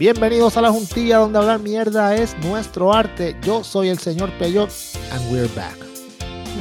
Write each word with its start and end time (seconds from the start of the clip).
Bienvenidos 0.00 0.56
a 0.56 0.62
la 0.62 0.70
juntilla 0.70 1.18
donde 1.18 1.38
hablar 1.38 1.60
mierda 1.60 2.16
es 2.16 2.34
nuestro 2.38 2.90
arte. 2.90 3.36
Yo 3.42 3.62
soy 3.62 3.90
el 3.90 3.98
señor 3.98 4.30
Peyot 4.38 4.70
and 5.12 5.30
we're 5.30 5.46
back. 5.54 5.76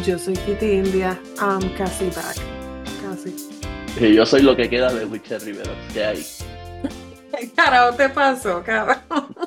Yo 0.06 0.20
soy 0.20 0.34
Kitty 0.34 0.74
India. 0.74 1.18
I'm 1.40 1.74
casi 1.78 2.08
back. 2.08 2.36
Casi. 3.02 3.34
Y 3.98 4.14
yo 4.14 4.26
soy 4.26 4.42
lo 4.42 4.58
que 4.58 4.70
queda 4.70 4.94
de 4.94 5.06
Witcher 5.06 5.42
Rivera. 5.42 5.72
¿Qué 5.94 6.04
hay? 6.04 6.22
¿Qué 7.32 7.50
carajo 7.56 7.96
te 7.96 8.10
pasó, 8.10 8.62
cabrón? 8.62 8.98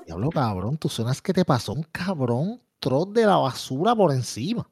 Diablo, 0.06 0.30
cabrón, 0.30 0.78
tú 0.78 0.88
suenas 0.88 1.20
que 1.20 1.34
te 1.34 1.44
pasó 1.44 1.74
un 1.74 1.82
cabrón 1.82 2.62
trot 2.80 3.10
de 3.10 3.26
la 3.26 3.36
basura 3.36 3.94
por 3.94 4.10
encima. 4.10 4.66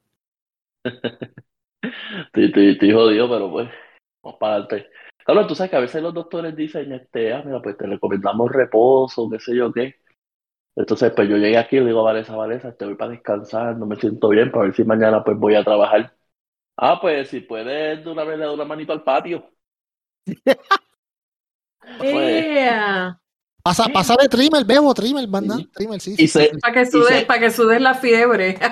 estoy, 0.82 2.46
estoy, 2.46 2.70
estoy 2.70 2.92
jodido, 2.94 3.28
pero 3.28 3.50
pues, 3.52 3.68
vamos 4.22 4.38
para 4.40 4.54
adelante. 4.54 4.90
Cabrón, 5.24 5.46
tú 5.46 5.54
sabes 5.54 5.70
que 5.70 5.76
a 5.76 5.80
veces 5.80 6.02
los 6.02 6.14
doctores 6.14 6.54
dicen, 6.56 6.92
este, 6.92 7.32
ah, 7.32 7.42
mira, 7.44 7.60
pues 7.62 7.76
te 7.76 7.86
recomendamos 7.86 8.50
reposo, 8.50 9.28
qué 9.30 9.38
sé 9.38 9.54
yo 9.56 9.72
qué. 9.72 9.94
Entonces, 10.76 11.12
pues 11.16 11.28
yo 11.28 11.36
llegué 11.36 11.58
aquí 11.58 11.76
y 11.78 11.80
le 11.80 11.86
digo 11.88 12.04
Vanessa, 12.04 12.36
Vanessa, 12.36 12.74
te 12.76 12.86
voy 12.86 12.96
para 12.96 13.12
descansar, 13.12 13.76
no 13.78 13.86
me 13.86 13.96
siento 13.96 14.28
bien, 14.30 14.50
para 14.52 14.64
ver 14.66 14.74
si 14.74 14.84
mañana 14.84 15.24
pues 15.24 15.38
voy 15.38 15.54
a 15.56 15.64
trabajar. 15.64 16.14
Ah, 16.76 16.98
pues 17.00 17.30
si 17.30 17.40
puedes 17.40 18.04
de 18.04 18.10
una 18.10 18.24
vez 18.24 18.38
le 18.38 18.46
doy 18.46 18.54
una 18.54 18.64
manito 18.66 18.92
al 18.92 19.04
patio. 19.04 19.50
Pues, 22.08 22.46
Yeah. 22.52 23.14
Pasa, 23.62 23.88
pasa 23.92 24.16
de 24.20 24.28
trimmer, 24.28 24.64
bebo, 24.64 24.92
trimmer, 24.94 25.26
banda. 25.26 25.56
Sí. 25.56 25.68
Trimmer, 25.74 26.00
sí. 26.00 26.14
Sí, 26.16 26.28
sí. 26.28 26.48
Para 26.60 26.74
que 26.74 26.86
sudes, 26.90 27.18
se- 27.20 27.26
para 27.26 27.40
que 27.40 27.50
sudes 27.50 27.80
la 27.80 27.94
fiebre. 27.94 28.58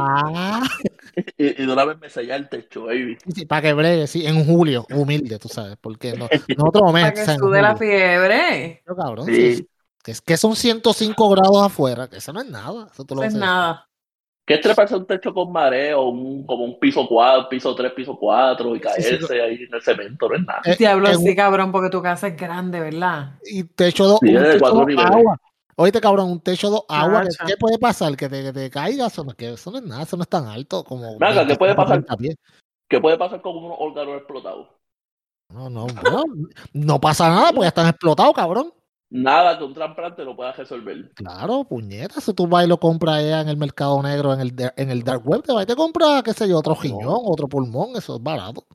Ah, 0.00 0.62
y, 1.36 1.46
y 1.62 1.66
de 1.66 1.72
una 1.72 1.84
vez 1.84 1.98
me 1.98 2.08
sella 2.08 2.36
el 2.36 2.48
techo, 2.48 2.84
baby. 2.84 3.18
sí, 3.34 3.44
para 3.44 3.62
que 3.62 3.72
bregue, 3.72 4.06
sí, 4.06 4.24
en 4.26 4.44
julio, 4.44 4.86
humilde, 4.90 5.38
tú 5.40 5.48
sabes, 5.48 5.76
porque 5.80 6.12
no, 6.12 6.28
no 6.56 6.64
otro 6.68 6.92
mes. 6.92 7.02
Para 7.02 7.14
que 7.14 7.22
o 7.22 7.24
sea, 7.24 7.34
en 7.34 7.40
sude 7.40 7.62
la 7.62 7.76
fiebre. 7.76 8.82
Pero, 8.84 8.96
cabrón, 8.96 9.26
Sí. 9.26 9.66
es, 10.06 10.20
que 10.22 10.36
son 10.36 10.54
105 10.56 11.28
grados 11.30 11.60
afuera, 11.62 12.08
que 12.08 12.16
eso 12.18 12.32
no 12.32 12.40
es 12.40 12.48
nada. 12.48 12.88
Eso 12.92 13.04
tú 13.04 13.14
lo 13.16 13.22
No 13.22 13.26
es 13.26 13.34
nada. 13.34 13.87
¿Qué 14.48 14.54
es 14.54 14.60
treparse 14.62 14.96
un 14.96 15.06
techo 15.06 15.34
con 15.34 15.52
mareo, 15.52 16.08
un, 16.08 16.46
como 16.46 16.64
un 16.64 16.78
piso 16.80 17.06
4, 17.06 17.50
piso 17.50 17.74
3, 17.74 17.92
piso 17.92 18.16
4 18.18 18.74
y 18.74 18.80
Sí, 18.80 18.84
sí, 19.02 19.02
caerse 19.02 19.42
ahí 19.42 19.62
en 19.62 19.74
el 19.74 19.82
cemento? 19.82 20.26
No 20.26 20.36
es 20.36 20.46
nada. 20.46 20.62
Eh, 20.64 20.74
Diablo, 20.78 21.12
sí, 21.14 21.28
un- 21.28 21.36
cabrón, 21.36 21.70
porque 21.70 21.90
tu 21.90 22.00
casa 22.00 22.28
es 22.28 22.36
grande, 22.36 22.80
¿verdad? 22.80 23.34
y 23.44 23.64
techo 23.64 24.06
dos, 24.06 24.20
Sí, 24.22 24.34
un 24.34 24.42
techo 24.42 24.58
cuatro 24.60 24.78
dos 24.78 24.88
niveles. 24.88 25.12
agua. 25.12 25.38
Oíste, 25.76 26.00
cabrón, 26.00 26.30
un 26.30 26.40
techo 26.40 26.70
dos 26.70 26.84
agua. 26.88 27.22
¿Qué, 27.46 27.56
puede 27.58 27.78
pasar? 27.78 28.16
Que 28.16 28.28
te, 28.30 28.42
que 28.42 28.52
te 28.54 28.70
caigas. 28.70 29.12
Eso 29.12 29.22
no, 29.22 29.34
que 29.34 29.52
eso 29.52 29.70
no 29.70 29.78
es 29.78 29.84
nada, 29.84 30.02
eso 30.02 30.16
no 30.16 30.22
es 30.22 30.28
tan 30.28 30.46
alto 30.46 30.82
como. 30.82 31.18
Venga, 31.18 31.46
¿qué 31.46 31.54
puede 31.54 31.74
25, 31.74 31.76
pasar? 31.76 31.96
30 31.98 32.16
pies. 32.16 32.36
¿Qué 32.88 33.00
puede 33.00 33.18
pasar 33.18 33.42
con 33.42 33.54
unos 33.54 33.76
órganos 33.78 34.16
explotados? 34.16 34.68
No, 35.52 35.68
no, 35.68 35.86
bueno, 35.86 36.24
no 36.72 37.00
pasa 37.00 37.28
nada 37.28 37.48
porque 37.48 37.64
ya 37.64 37.68
están 37.68 37.88
explotados, 37.88 38.34
cabrón. 38.34 38.72
Nada 39.10 39.56
que 39.56 39.64
un 39.64 39.72
trasplante 39.72 40.22
lo 40.22 40.36
pueda 40.36 40.52
resolver. 40.52 41.10
Claro, 41.14 41.64
puñetas. 41.64 42.22
Si 42.24 42.34
tú 42.34 42.46
vas 42.46 42.66
y 42.66 42.68
lo 42.68 42.78
compras 42.78 43.16
allá 43.16 43.40
en 43.40 43.48
el 43.48 43.56
mercado 43.56 44.02
negro, 44.02 44.34
en 44.34 44.40
el, 44.40 44.52
en 44.76 44.90
el 44.90 45.02
dark 45.02 45.26
web, 45.26 45.42
te 45.42 45.52
vas 45.52 45.62
y 45.64 45.66
te 45.66 45.74
compras, 45.76 46.22
qué 46.22 46.34
sé 46.34 46.46
yo, 46.48 46.58
otro 46.58 46.74
riñón, 46.74 47.20
otro 47.24 47.48
pulmón, 47.48 47.90
eso 47.96 48.16
es 48.16 48.22
barato. 48.22 48.66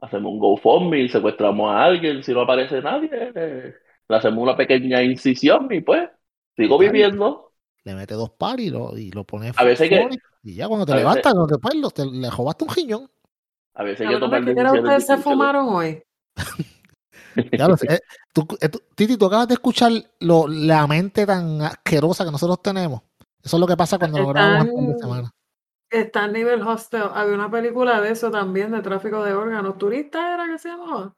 Hacemos 0.00 0.32
un 0.32 0.38
GoFundMe, 0.40 1.08
secuestramos 1.08 1.70
a 1.70 1.84
alguien, 1.84 2.22
si 2.24 2.32
no 2.32 2.40
aparece 2.40 2.80
nadie, 2.82 3.10
eh, 3.12 3.74
le 4.08 4.16
hacemos 4.16 4.42
una 4.42 4.56
pequeña 4.56 5.02
incisión 5.02 5.68
y 5.70 5.82
pues 5.82 6.08
sigo 6.56 6.76
Claro. 6.78 6.92
viviendo. 6.92 7.52
Le 7.84 7.94
metes 7.94 8.16
dos 8.16 8.30
pares 8.30 8.66
y 8.66 8.70
lo, 8.70 8.96
y 8.98 9.10
lo 9.12 9.24
pones. 9.24 9.56
A 9.56 9.62
veces 9.64 9.88
que- 9.88 10.08
Y 10.42 10.54
ya 10.54 10.66
cuando 10.68 10.84
te 10.86 10.92
veces- 10.92 11.02
levantas, 11.04 11.32
te, 11.48 11.58
pues, 11.58 11.74
lo- 11.76 11.90
te- 11.90 12.06
le 12.06 12.28
robaste 12.30 12.64
un 12.64 12.70
riñón. 12.74 13.10
A 13.74 13.84
veces 13.84 14.06
hay 14.06 14.14
que 14.14 14.20
tomar 14.20 14.44
¿qué 14.44 14.50
ustedes 14.52 15.06
se 15.06 15.16
fumaron 15.18 15.68
hoy? 15.68 16.02
Lo 17.34 17.76
sé. 17.76 17.86
Eh, 17.94 18.00
tú- 18.32 18.46
eh, 18.60 18.68
tú- 18.68 18.82
Titi, 18.94 19.16
tú 19.16 19.26
acabas 19.26 19.48
de 19.48 19.54
escuchar 19.54 19.92
lo, 20.20 20.46
la 20.48 20.86
mente 20.86 21.26
tan 21.26 21.62
asquerosa 21.62 22.24
que 22.24 22.30
nosotros 22.30 22.62
tenemos. 22.62 23.02
Eso 23.42 23.56
es 23.56 23.60
lo 23.60 23.66
que 23.66 23.76
pasa 23.76 23.98
cuando 23.98 24.18
nos 24.18 24.32
grabamos 24.32 24.88
de 24.88 24.98
semana. 24.98 25.30
Está 25.90 26.26
en 26.26 26.32
nivel 26.34 26.62
hostel. 26.62 27.02
Había 27.14 27.34
una 27.34 27.50
película 27.50 28.00
de 28.00 28.10
eso 28.12 28.30
también, 28.30 28.70
de 28.72 28.80
tráfico 28.82 29.24
de 29.24 29.32
órganos. 29.34 29.76
¿Turista 29.78 30.34
era 30.34 30.46
que 30.46 30.58
se 30.58 30.68
llamaba? 30.68 31.14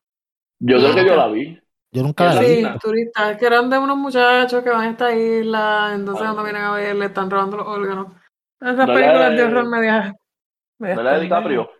Yo 0.60 0.78
creo 0.78 0.94
que 0.94 1.06
yo 1.06 1.14
Ah. 1.14 1.16
la 1.16 1.28
vi. 1.28 1.60
Yo 1.94 2.02
nunca 2.02 2.32
la 2.34 2.40
vi. 2.40 2.46
Sí, 2.46 2.66
turistas, 2.80 3.36
que 3.36 3.46
eran 3.46 3.68
de 3.68 3.78
unos 3.78 3.98
muchachos 3.98 4.62
que 4.62 4.70
van 4.70 4.80
a 4.82 4.90
esta 4.90 5.14
isla, 5.14 5.90
entonces 5.94 6.22
Ah. 6.22 6.26
cuando 6.32 6.44
vienen 6.44 6.62
a 6.62 6.72
ver 6.72 6.96
le 6.96 7.04
están 7.06 7.30
robando 7.30 7.58
los 7.58 7.66
órganos. 7.66 8.06
Esas 8.60 8.76
¿No 8.76 8.86
la 8.86 8.94
películas 8.94 9.30
de 9.30 9.36
de- 9.36 9.42
horror 9.44 9.68
medias. 9.68 10.12
medias 10.78 10.96
¿No 10.96 11.02
la 11.02 11.12
de. 11.14 11.20
DiCaprio? 11.20 11.70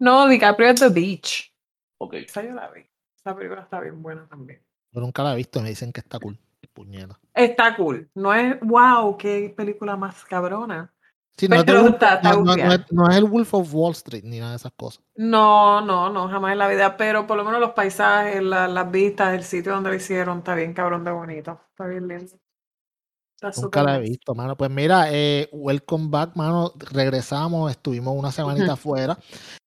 No, 0.00 0.28
DiCaprio 0.28 0.68
es 0.70 0.80
The 0.80 0.88
Beach. 0.88 1.52
Ok. 2.00 2.14
Esa 2.14 2.42
yo 2.44 2.52
la 2.54 2.70
vi. 2.70 2.82
Esa 3.18 3.34
película 3.36 3.62
está 3.62 3.80
bien 3.80 4.02
buena 4.02 4.26
también. 4.28 4.62
Yo 4.92 5.00
nunca 5.00 5.22
la 5.22 5.32
he 5.32 5.36
visto. 5.36 5.60
Me 5.60 5.68
dicen 5.68 5.92
que 5.92 6.00
está 6.00 6.18
cool. 6.18 6.38
Puñeta. 6.72 7.18
Está 7.34 7.74
cool. 7.76 8.08
No 8.14 8.32
es, 8.32 8.56
wow, 8.60 9.16
qué 9.16 9.52
película 9.56 9.96
más 9.96 10.24
cabrona. 10.24 10.92
Sí, 11.36 11.48
no, 11.48 11.56
es 11.56 11.64
Pero 11.64 11.82
Wolf- 11.82 11.92
está- 11.94 12.14
está 12.14 12.32
no- 12.34 12.54
es, 12.54 12.92
no 12.92 13.08
es 13.10 13.16
el 13.16 13.24
Wolf 13.24 13.54
of 13.54 13.74
Wall 13.74 13.92
Street 13.92 14.22
ni 14.24 14.38
nada 14.38 14.50
de 14.52 14.56
esas 14.56 14.72
cosas. 14.76 15.02
No, 15.16 15.80
no, 15.80 16.10
no, 16.10 16.28
jamás 16.28 16.52
en 16.52 16.58
la 16.58 16.68
vida, 16.68 16.96
pero 16.96 17.26
por 17.26 17.36
lo 17.36 17.44
menos 17.44 17.60
los 17.60 17.70
paisajes, 17.72 18.42
la- 18.42 18.68
las 18.68 18.90
vistas, 18.90 19.34
el 19.34 19.42
sitio 19.44 19.72
donde 19.72 19.90
lo 19.90 19.96
hicieron, 19.96 20.38
está 20.38 20.54
bien 20.54 20.72
cabrón 20.72 21.04
de 21.04 21.10
bonito. 21.12 21.60
Está 21.70 21.86
bien 21.86 22.06
lindo. 22.08 22.36
Está 23.40 23.60
Nunca 23.60 23.82
la 23.84 23.96
he 23.96 24.00
visto, 24.00 24.34
mano. 24.34 24.56
Pues 24.56 24.70
mira, 24.70 25.06
eh, 25.12 25.48
welcome 25.52 26.08
back, 26.10 26.34
mano. 26.36 26.72
Regresamos, 26.92 27.70
estuvimos 27.70 28.14
una 28.16 28.32
semanita 28.32 28.72
afuera. 28.72 29.16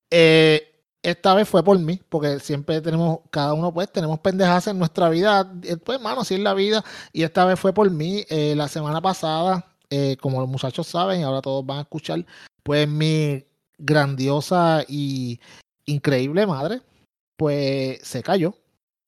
Eh, 0.10 0.71
esta 1.04 1.34
vez 1.34 1.48
fue 1.50 1.64
por 1.64 1.78
mí, 1.80 2.00
porque 2.10 2.40
siempre 2.40 2.80
tenemos, 2.82 3.20
cada 3.32 3.54
uno 3.54 3.74
pues 3.74 3.92
tenemos 3.92 4.20
pendejas 4.20 4.68
en 4.68 4.78
nuestra 4.80 5.10
vida. 5.10 5.52
eh, 5.64 5.78
Pues, 5.78 6.00
mano, 6.00 6.22
así 6.22 6.36
es 6.36 6.40
la 6.40 6.54
vida. 6.54 6.84
Y 7.14 7.24
esta 7.24 7.46
vez 7.46 7.60
fue 7.60 7.74
por 7.74 7.90
mí. 7.90 8.24
Eh, 8.30 8.54
la 8.56 8.68
semana 8.68 9.02
pasada, 9.02 9.66
eh, 9.90 10.16
como 10.22 10.40
los 10.40 10.50
muchachos 10.50 10.88
saben, 10.88 11.22
y 11.22 11.24
ahora 11.24 11.42
todos 11.42 11.66
van 11.66 11.80
a 11.80 11.82
escuchar, 11.82 12.26
pues 12.64 12.88
mi 12.88 13.44
grandiosa 13.78 14.84
y 14.88 15.40
increíble 15.86 16.46
madre, 16.46 16.82
pues 17.36 18.00
se 18.04 18.22
cayó. 18.22 18.54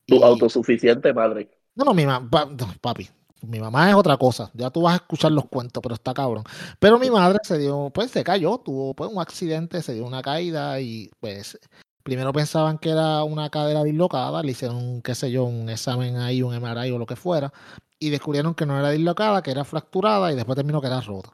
Tu 0.06 0.16
Y- 0.16 0.22
autosuficiente 0.22 1.12
madre. 1.14 1.48
no, 1.76 1.84
no, 1.84 1.94
mi 1.94 2.04
mamá, 2.06 2.28
papi, 2.80 3.08
mi 3.46 3.60
mamá 3.60 3.90
es 3.90 3.94
otra 3.96 4.16
cosa. 4.16 4.50
Ya 4.54 4.70
tú 4.70 4.82
vas 4.82 4.94
a 4.94 4.96
escuchar 4.96 5.32
los 5.32 5.46
cuentos, 5.46 5.82
pero 5.82 5.94
está 5.94 6.14
cabrón. 6.14 6.44
Pero 6.78 6.98
mi 6.98 7.10
madre 7.10 7.38
se 7.42 7.58
dio, 7.58 7.90
pues 7.94 8.10
se 8.10 8.24
cayó, 8.24 8.58
tuvo 8.58 8.94
pues 8.94 9.10
un 9.10 9.20
accidente, 9.20 9.82
se 9.82 9.94
dio 9.94 10.06
una 10.06 10.22
caída 10.22 10.80
y 10.80 11.10
pues 11.20 11.58
primero 12.02 12.32
pensaban 12.32 12.78
que 12.78 12.90
era 12.90 13.24
una 13.24 13.50
cadera 13.50 13.82
dislocada, 13.82 14.42
le 14.42 14.52
hicieron, 14.52 15.02
qué 15.02 15.14
sé 15.14 15.30
yo, 15.30 15.44
un 15.44 15.68
examen 15.70 16.16
ahí, 16.18 16.42
un 16.42 16.54
MRI 16.54 16.90
o 16.92 16.98
lo 16.98 17.06
que 17.06 17.16
fuera, 17.16 17.52
y 17.98 18.10
descubrieron 18.10 18.54
que 18.54 18.66
no 18.66 18.78
era 18.78 18.90
dislocada, 18.90 19.42
que 19.42 19.50
era 19.50 19.64
fracturada 19.64 20.30
y 20.30 20.36
después 20.36 20.56
terminó 20.56 20.80
que 20.80 20.88
era 20.88 21.00
rota. 21.00 21.30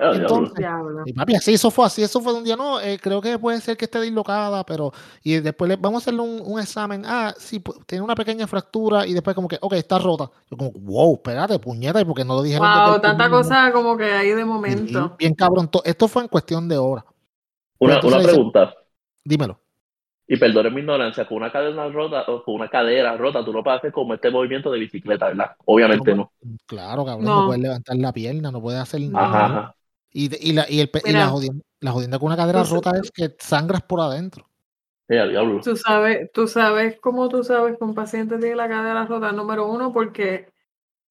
Entonces, 0.00 0.66
y 1.04 1.12
papi, 1.12 1.34
así 1.34 1.52
eso 1.54 1.70
fue 1.70 1.84
así, 1.86 2.02
eso 2.02 2.20
fue 2.20 2.32
un 2.32 2.44
día, 2.44 2.56
no, 2.56 2.80
eh, 2.80 2.98
creo 3.00 3.20
que 3.20 3.38
puede 3.38 3.60
ser 3.60 3.76
que 3.76 3.84
esté 3.84 4.00
dislocada, 4.00 4.64
pero, 4.64 4.92
y 5.22 5.36
después 5.40 5.68
le, 5.68 5.76
vamos 5.76 6.00
a 6.00 6.02
hacerle 6.04 6.22
un, 6.22 6.40
un 6.44 6.58
examen, 6.60 7.02
ah, 7.06 7.34
sí, 7.38 7.60
pu- 7.60 7.84
tiene 7.86 8.02
una 8.02 8.14
pequeña 8.14 8.46
fractura 8.46 9.06
y 9.06 9.12
después 9.12 9.34
como 9.36 9.48
que, 9.48 9.58
ok, 9.60 9.74
está 9.74 9.98
rota. 9.98 10.30
Yo 10.50 10.56
como, 10.56 10.70
wow, 10.72 11.14
espérate, 11.14 11.58
puñeta, 11.58 12.00
y 12.00 12.04
porque 12.04 12.24
no 12.24 12.34
lo 12.34 12.42
dijeron 12.42 12.66
Wow, 12.66 13.00
tanta 13.00 13.28
cosa 13.28 13.72
como 13.72 13.96
que 13.96 14.04
hay 14.04 14.30
de 14.30 14.44
momento? 14.44 15.16
Bien 15.18 15.34
cabrón, 15.34 15.68
to- 15.70 15.82
esto 15.84 16.08
fue 16.08 16.22
en 16.22 16.28
cuestión 16.28 16.68
de 16.68 16.78
horas. 16.78 17.04
Una, 17.78 18.00
dice- 18.00 18.22
pregunta. 18.24 18.74
Dímelo. 19.24 19.60
Y 20.32 20.36
perdonen 20.36 20.72
mi 20.72 20.80
ignorancia, 20.80 21.26
con 21.26 21.38
una 21.38 21.50
cadena 21.50 21.88
rota 21.88 22.22
o 22.28 22.44
con 22.44 22.54
una 22.54 22.68
cadera 22.68 23.16
rota, 23.16 23.44
tú 23.44 23.52
no 23.52 23.64
puedes 23.64 23.78
hacer 23.80 23.90
como 23.90 24.14
este 24.14 24.30
movimiento 24.30 24.70
de 24.70 24.78
bicicleta, 24.78 25.26
¿verdad? 25.26 25.56
Obviamente 25.64 26.14
no. 26.14 26.30
Claro, 26.66 27.04
cabrón, 27.04 27.24
no. 27.24 27.40
No. 27.40 27.46
puedes 27.46 27.60
levantar 27.60 27.96
la 27.96 28.12
pierna, 28.12 28.52
no 28.52 28.62
puedes 28.62 28.80
hacer 28.80 29.00
No. 29.00 29.10
nada. 29.10 29.26
Ajá, 29.26 29.44
ajá. 29.46 29.76
Y, 30.12 30.48
y 30.48 30.52
la, 30.52 30.66
y, 30.68 30.80
el, 30.80 30.90
y 31.04 31.12
la, 31.12 31.28
jodienda, 31.28 31.64
la 31.80 31.92
jodienda 31.92 32.18
con 32.18 32.26
una 32.26 32.36
cadera 32.36 32.64
rota 32.64 32.92
es 33.02 33.10
que 33.10 33.34
sangras 33.38 33.82
por 33.82 34.00
adentro. 34.00 34.46
Sí, 35.08 35.16
al 35.16 35.30
diablo. 35.30 35.60
Tú 35.62 35.76
sabes, 35.76 36.30
tú 36.32 36.46
sabes 36.46 36.98
cómo 37.00 37.28
tú 37.28 37.42
sabes 37.42 37.76
que 37.76 37.84
un 37.84 37.94
paciente 37.94 38.38
tiene 38.38 38.56
la 38.56 38.68
cadera 38.68 39.06
rota, 39.06 39.32
número 39.32 39.66
uno, 39.68 39.92
porque 39.92 40.52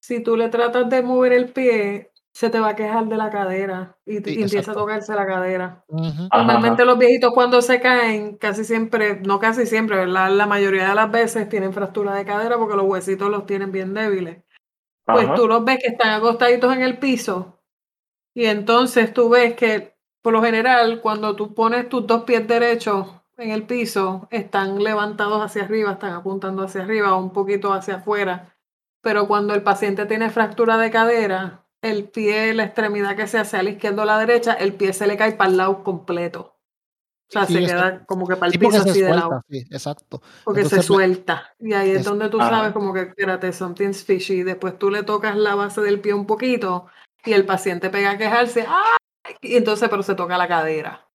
si 0.02 0.24
tú 0.24 0.38
le 0.38 0.50
tratas 0.50 0.90
de 0.90 1.02
mover 1.02 1.34
el 1.34 1.50
pie, 1.52 2.12
se 2.32 2.50
te 2.50 2.60
va 2.60 2.70
a 2.70 2.76
quejar 2.76 3.08
de 3.08 3.18
la 3.18 3.30
cadera 3.30 3.98
y, 4.06 4.22
te- 4.22 4.32
Sí, 4.32 4.40
y 4.40 4.44
empieza 4.44 4.72
a 4.72 4.74
tocarse 4.74 5.14
la 5.14 5.26
cadera. 5.26 5.84
Normalmente 5.90 6.84
ajá. 6.84 6.86
los 6.86 6.98
viejitos 6.98 7.34
cuando 7.34 7.62
se 7.62 7.82
caen, 7.82 8.38
casi 8.38 8.64
siempre, 8.64 9.20
no 9.22 9.40
casi 9.40 9.66
siempre, 9.66 9.98
¿verdad? 9.98 10.32
La 10.32 10.46
mayoría 10.46 10.88
de 10.90 10.96
las 10.96 11.12
veces 11.12 11.50
tienen 11.50 11.74
fractura 11.74 12.16
de 12.16 12.24
cadera 12.26 12.58
porque 12.58 12.78
los 12.78 12.86
huesitos 12.86 13.30
los 13.30 13.46
tienen 13.46 13.72
bien 13.74 13.94
débiles. 13.94 14.38
Pues 15.06 15.26
Ajá. 15.26 15.36
tú 15.36 15.48
los 15.48 15.66
ves 15.66 15.80
que 15.82 15.88
están 15.92 16.12
acostaditos 16.12 16.74
en 16.74 16.84
el 16.84 17.00
piso 17.00 17.59
y 18.34 18.46
entonces 18.46 19.14
tú 19.14 19.30
ves 19.30 19.56
que 19.56 19.96
por 20.22 20.34
lo 20.34 20.42
general 20.44 21.02
cuando 21.02 21.36
tú 21.36 21.54
pones 21.54 21.90
tus 21.90 22.06
dos 22.06 22.24
pies 22.24 22.48
derechos 22.48 23.08
en 23.38 23.52
el 23.52 23.64
piso, 23.64 24.28
están 24.32 24.84
levantados 24.84 25.42
hacia 25.42 25.64
arriba, 25.64 25.94
están 25.94 26.12
apuntando 26.14 26.64
hacia 26.64 26.82
arriba 26.84 27.16
o 27.16 27.20
un 27.24 27.32
poquito 27.32 27.72
hacia 27.74 27.96
afuera. 27.96 28.54
Pero 29.02 29.28
cuando 29.30 29.54
el 29.54 29.64
paciente 29.64 30.06
tiene 30.06 30.30
fractura 30.30 30.78
de 30.78 30.92
cadera, 30.92 31.64
el 31.82 32.10
pie, 32.10 32.54
la 32.54 32.66
extremidad 32.66 33.16
que 33.16 33.28
se 33.28 33.38
hace 33.38 33.56
a 33.56 33.64
la 33.64 33.70
izquierda 33.70 34.04
o 34.04 34.06
la 34.06 34.20
derecha, 34.20 34.54
el 34.54 34.74
pie 34.74 34.92
se 34.92 35.08
le 35.08 35.16
cae 35.16 35.32
para 35.38 35.50
el 35.52 35.56
lado 35.58 35.84
completo. 35.86 36.58
O 37.30 37.32
sea, 37.32 37.46
Sí, 37.46 37.54
se 37.54 37.66
queda 37.66 38.06
como 38.06 38.28
que 38.28 38.36
para 38.36 38.48
el 38.48 38.54
Sí, 38.54 38.58
piso 38.58 38.84
se 38.84 38.90
así 38.90 39.02
de 39.02 39.14
lado. 39.16 39.42
sí, 39.50 39.60
exacto. 39.72 40.22
Porque 40.44 40.62
se 40.62 40.66
Entonces, 40.66 40.78
pues, 40.78 40.86
suelta. 40.88 41.54
Y 41.60 41.72
ahí 41.74 41.92
es 41.92 42.00
es- 42.00 42.06
donde 42.06 42.28
tú 42.28 42.42
Ajá. 42.42 42.50
sabes 42.50 42.74
como 42.74 42.94
que, 42.94 43.02
espérate, 43.04 43.54
something's 43.54 44.04
fishy. 44.04 44.44
Después 44.44 44.78
tú 44.78 44.90
le 44.90 45.04
tocas 45.04 45.38
la 45.38 45.56
base 45.56 45.80
del 45.80 46.02
pie 46.02 46.14
un 46.14 46.26
poquito 46.26 46.88
y 47.26 47.34
el 47.34 47.46
paciente 47.46 47.90
pega 47.90 48.12
a 48.12 48.18
quejarse. 48.18 48.66
¡Ay! 48.68 49.36
Y 49.42 49.56
entonces, 49.56 49.90
pero 49.90 50.04
se 50.04 50.16
toca 50.16 50.38
la 50.38 50.48
cadera. 50.48 51.08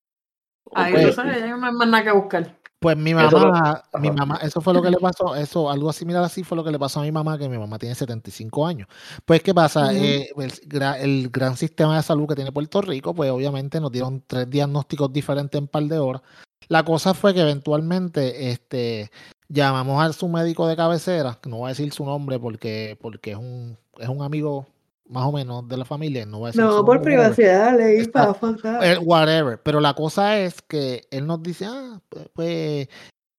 Ahí 0.74 0.94
Ok. 0.94 1.00
tú 1.06 1.12
sabes, 1.12 1.38
ya 1.40 1.56
no 1.56 1.66
hay 1.66 1.72
más 1.72 1.88
nada 1.88 2.04
que 2.04 2.12
buscar. 2.12 2.58
Pues 2.80 2.96
mi 2.98 3.12
Eso 3.12 3.30
lo- 3.38 3.50
mamá, 3.50 3.82
mi 3.98 4.08
Ajá. 4.08 4.16
mamá, 4.16 4.38
eso 4.42 4.60
fue 4.60 4.74
lo 4.74 4.82
que 4.82 4.90
le 4.90 4.98
pasó, 4.98 5.34
eso, 5.36 5.70
algo 5.70 5.90
similar 5.92 6.22
así 6.22 6.44
fue 6.44 6.54
lo 6.54 6.62
que 6.62 6.70
le 6.70 6.78
pasó 6.78 7.00
a 7.00 7.02
mi 7.04 7.10
mamá, 7.12 7.38
que 7.38 7.48
mi 7.48 7.56
mamá 7.56 7.78
tiene 7.78 7.94
75 7.94 8.66
años. 8.66 8.88
Pues, 9.24 9.42
¿qué 9.42 9.54
pasa? 9.54 9.94
Eh, 9.94 10.28
el, 10.36 10.50
gra- 10.68 10.98
el 11.00 11.30
gran 11.30 11.56
sistema 11.56 11.96
de 11.96 12.02
salud 12.02 12.28
que 12.28 12.34
tiene 12.34 12.52
Puerto 12.52 12.82
Rico, 12.82 13.14
pues 13.14 13.30
obviamente 13.30 13.80
nos 13.80 13.90
dieron 13.90 14.22
tres 14.26 14.50
diagnósticos 14.50 15.10
diferentes 15.10 15.56
en 15.56 15.64
un 15.64 15.68
par 15.68 15.84
de 15.84 15.98
horas. 15.98 16.20
La 16.68 16.82
cosa 16.84 17.14
fue 17.14 17.32
que 17.32 17.40
eventualmente, 17.40 18.50
este, 18.50 19.10
llamamos 19.48 20.02
a 20.04 20.12
su 20.12 20.28
médico 20.28 20.66
de 20.66 20.76
cabecera, 20.76 21.38
que 21.40 21.48
no 21.48 21.58
voy 21.58 21.66
a 21.66 21.68
decir 21.70 21.90
su 21.92 22.04
nombre 22.04 22.38
porque, 22.38 22.98
porque 23.00 23.30
es 23.32 23.38
un, 23.38 23.78
es 23.98 24.08
un 24.08 24.20
amigo 24.22 24.66
más 25.08 25.24
o 25.24 25.32
menos 25.32 25.68
de 25.68 25.76
la 25.76 25.84
familia, 25.84 26.24
no 26.26 26.38
voy 26.38 26.46
a 26.46 26.48
decir 26.48 26.62
No, 26.62 26.84
por 26.84 27.02
privacidad, 27.02 27.76
leí 27.76 27.98
Está- 27.98 28.20
para 28.22 28.34
faltar. 28.34 28.84
Eh, 28.84 28.98
whatever. 28.98 29.60
Pero 29.62 29.80
la 29.80 29.94
cosa 29.94 30.38
es 30.38 30.62
que 30.62 31.06
él 31.10 31.26
nos 31.26 31.42
dice, 31.42 31.66
ah, 31.68 32.00
pues, 32.32 32.88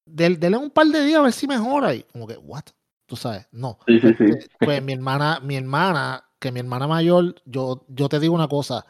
del- 0.06 0.40
dele 0.40 0.58
un 0.58 0.70
par 0.70 0.88
de 0.88 1.04
días 1.04 1.20
a 1.20 1.24
ver 1.24 1.34
si 1.34 1.48
mejora. 1.48 1.94
Y 1.96 2.04
como 2.04 2.28
que, 2.28 2.38
what? 2.38 2.64
Tú 3.08 3.16
sabes, 3.16 3.48
no. 3.52 3.78
Sí, 3.88 4.00
sí, 4.00 4.10
sí. 4.18 4.26
Pues, 4.28 4.50
pues 4.60 4.84
mi 4.84 4.94
hermana, 4.94 5.40
mi 5.42 5.56
hermana, 5.56 6.24
que 6.40 6.52
mi 6.52 6.60
hermana 6.60 6.88
mayor, 6.88 7.36
yo, 7.46 7.84
yo 7.88 8.10
te 8.10 8.20
digo 8.20 8.34
una 8.36 8.48
cosa, 8.48 8.86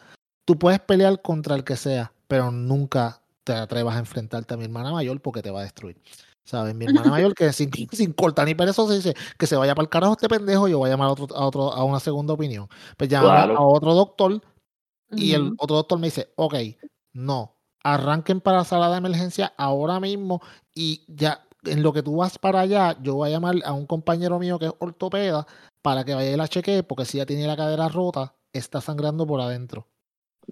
tú 0.46 0.58
puedes 0.58 0.80
pelear 0.80 1.22
contra 1.22 1.56
el 1.56 1.64
que 1.64 1.76
sea, 1.76 2.12
pero 2.28 2.52
nunca 2.52 3.22
te 3.44 3.54
atrevas 3.54 3.96
a 3.96 4.00
enfrentarte 4.00 4.54
a 4.54 4.58
mi 4.58 4.64
hermana 4.64 4.92
mayor 4.92 5.22
porque 5.22 5.42
te 5.42 5.52
va 5.52 5.60
a 5.60 5.64
destruir. 5.64 5.98
¿Sabes? 6.46 6.76
Mi 6.76 6.86
hermana 6.86 7.10
mayor 7.10 7.34
que 7.34 7.52
sin, 7.52 7.72
sin 7.92 8.14
cortar 8.14 8.46
ni 8.48 8.56
perezoso 8.56 8.94
dice 8.94 9.14
que 9.38 9.48
se 9.48 9.56
vaya 9.56 9.74
para 9.76 9.84
el 9.84 9.90
carajo 9.90 10.14
este 10.14 10.30
pendejo, 10.30 10.68
yo 10.68 10.78
voy 10.78 10.88
a 10.90 10.94
llamar 10.94 11.08
a 11.10 11.12
otro, 11.12 11.28
a 11.36 11.46
otro, 11.46 11.74
a 11.74 11.84
una 11.84 12.00
segunda 12.00 12.34
opinión. 12.34 12.68
Pues 12.98 13.10
Claro. 13.10 13.58
a 13.58 13.62
otro 13.66 13.94
doctor 13.94 14.42
y 15.16 15.34
el 15.34 15.54
otro 15.58 15.78
doctor 15.78 16.00
me 16.00 16.08
dice, 16.08 16.32
ok, 16.36 16.56
no, 17.14 17.56
arranquen 17.84 18.42
para 18.42 18.58
la 18.60 18.64
sala 18.64 18.90
de 18.90 18.98
emergencia 18.98 19.54
ahora 19.58 20.00
mismo 20.00 20.42
y 20.74 21.04
ya 21.08 21.42
en 21.64 21.82
lo 21.82 21.94
que 21.94 22.04
tú 22.04 22.18
vas 22.18 22.38
para 22.38 22.60
allá, 22.62 22.96
yo 23.02 23.16
voy 23.16 23.30
a 23.30 23.32
llamar 23.32 23.56
a 23.66 23.74
un 23.74 23.88
compañero 23.88 24.38
mío 24.38 24.60
que 24.60 24.68
es 24.68 24.74
ortopeda 24.80 25.48
para 25.82 26.04
que 26.04 26.14
vaya 26.14 26.32
y 26.32 26.36
la 26.38 26.48
chequee, 26.48 26.84
porque 26.84 27.06
si 27.06 27.18
ya 27.18 27.26
tiene 27.26 27.48
la 27.48 27.56
cadera 27.58 27.88
rota, 27.90 28.36
está 28.54 28.82
sangrando 28.82 29.26
por 29.26 29.42
adentro. 29.42 29.88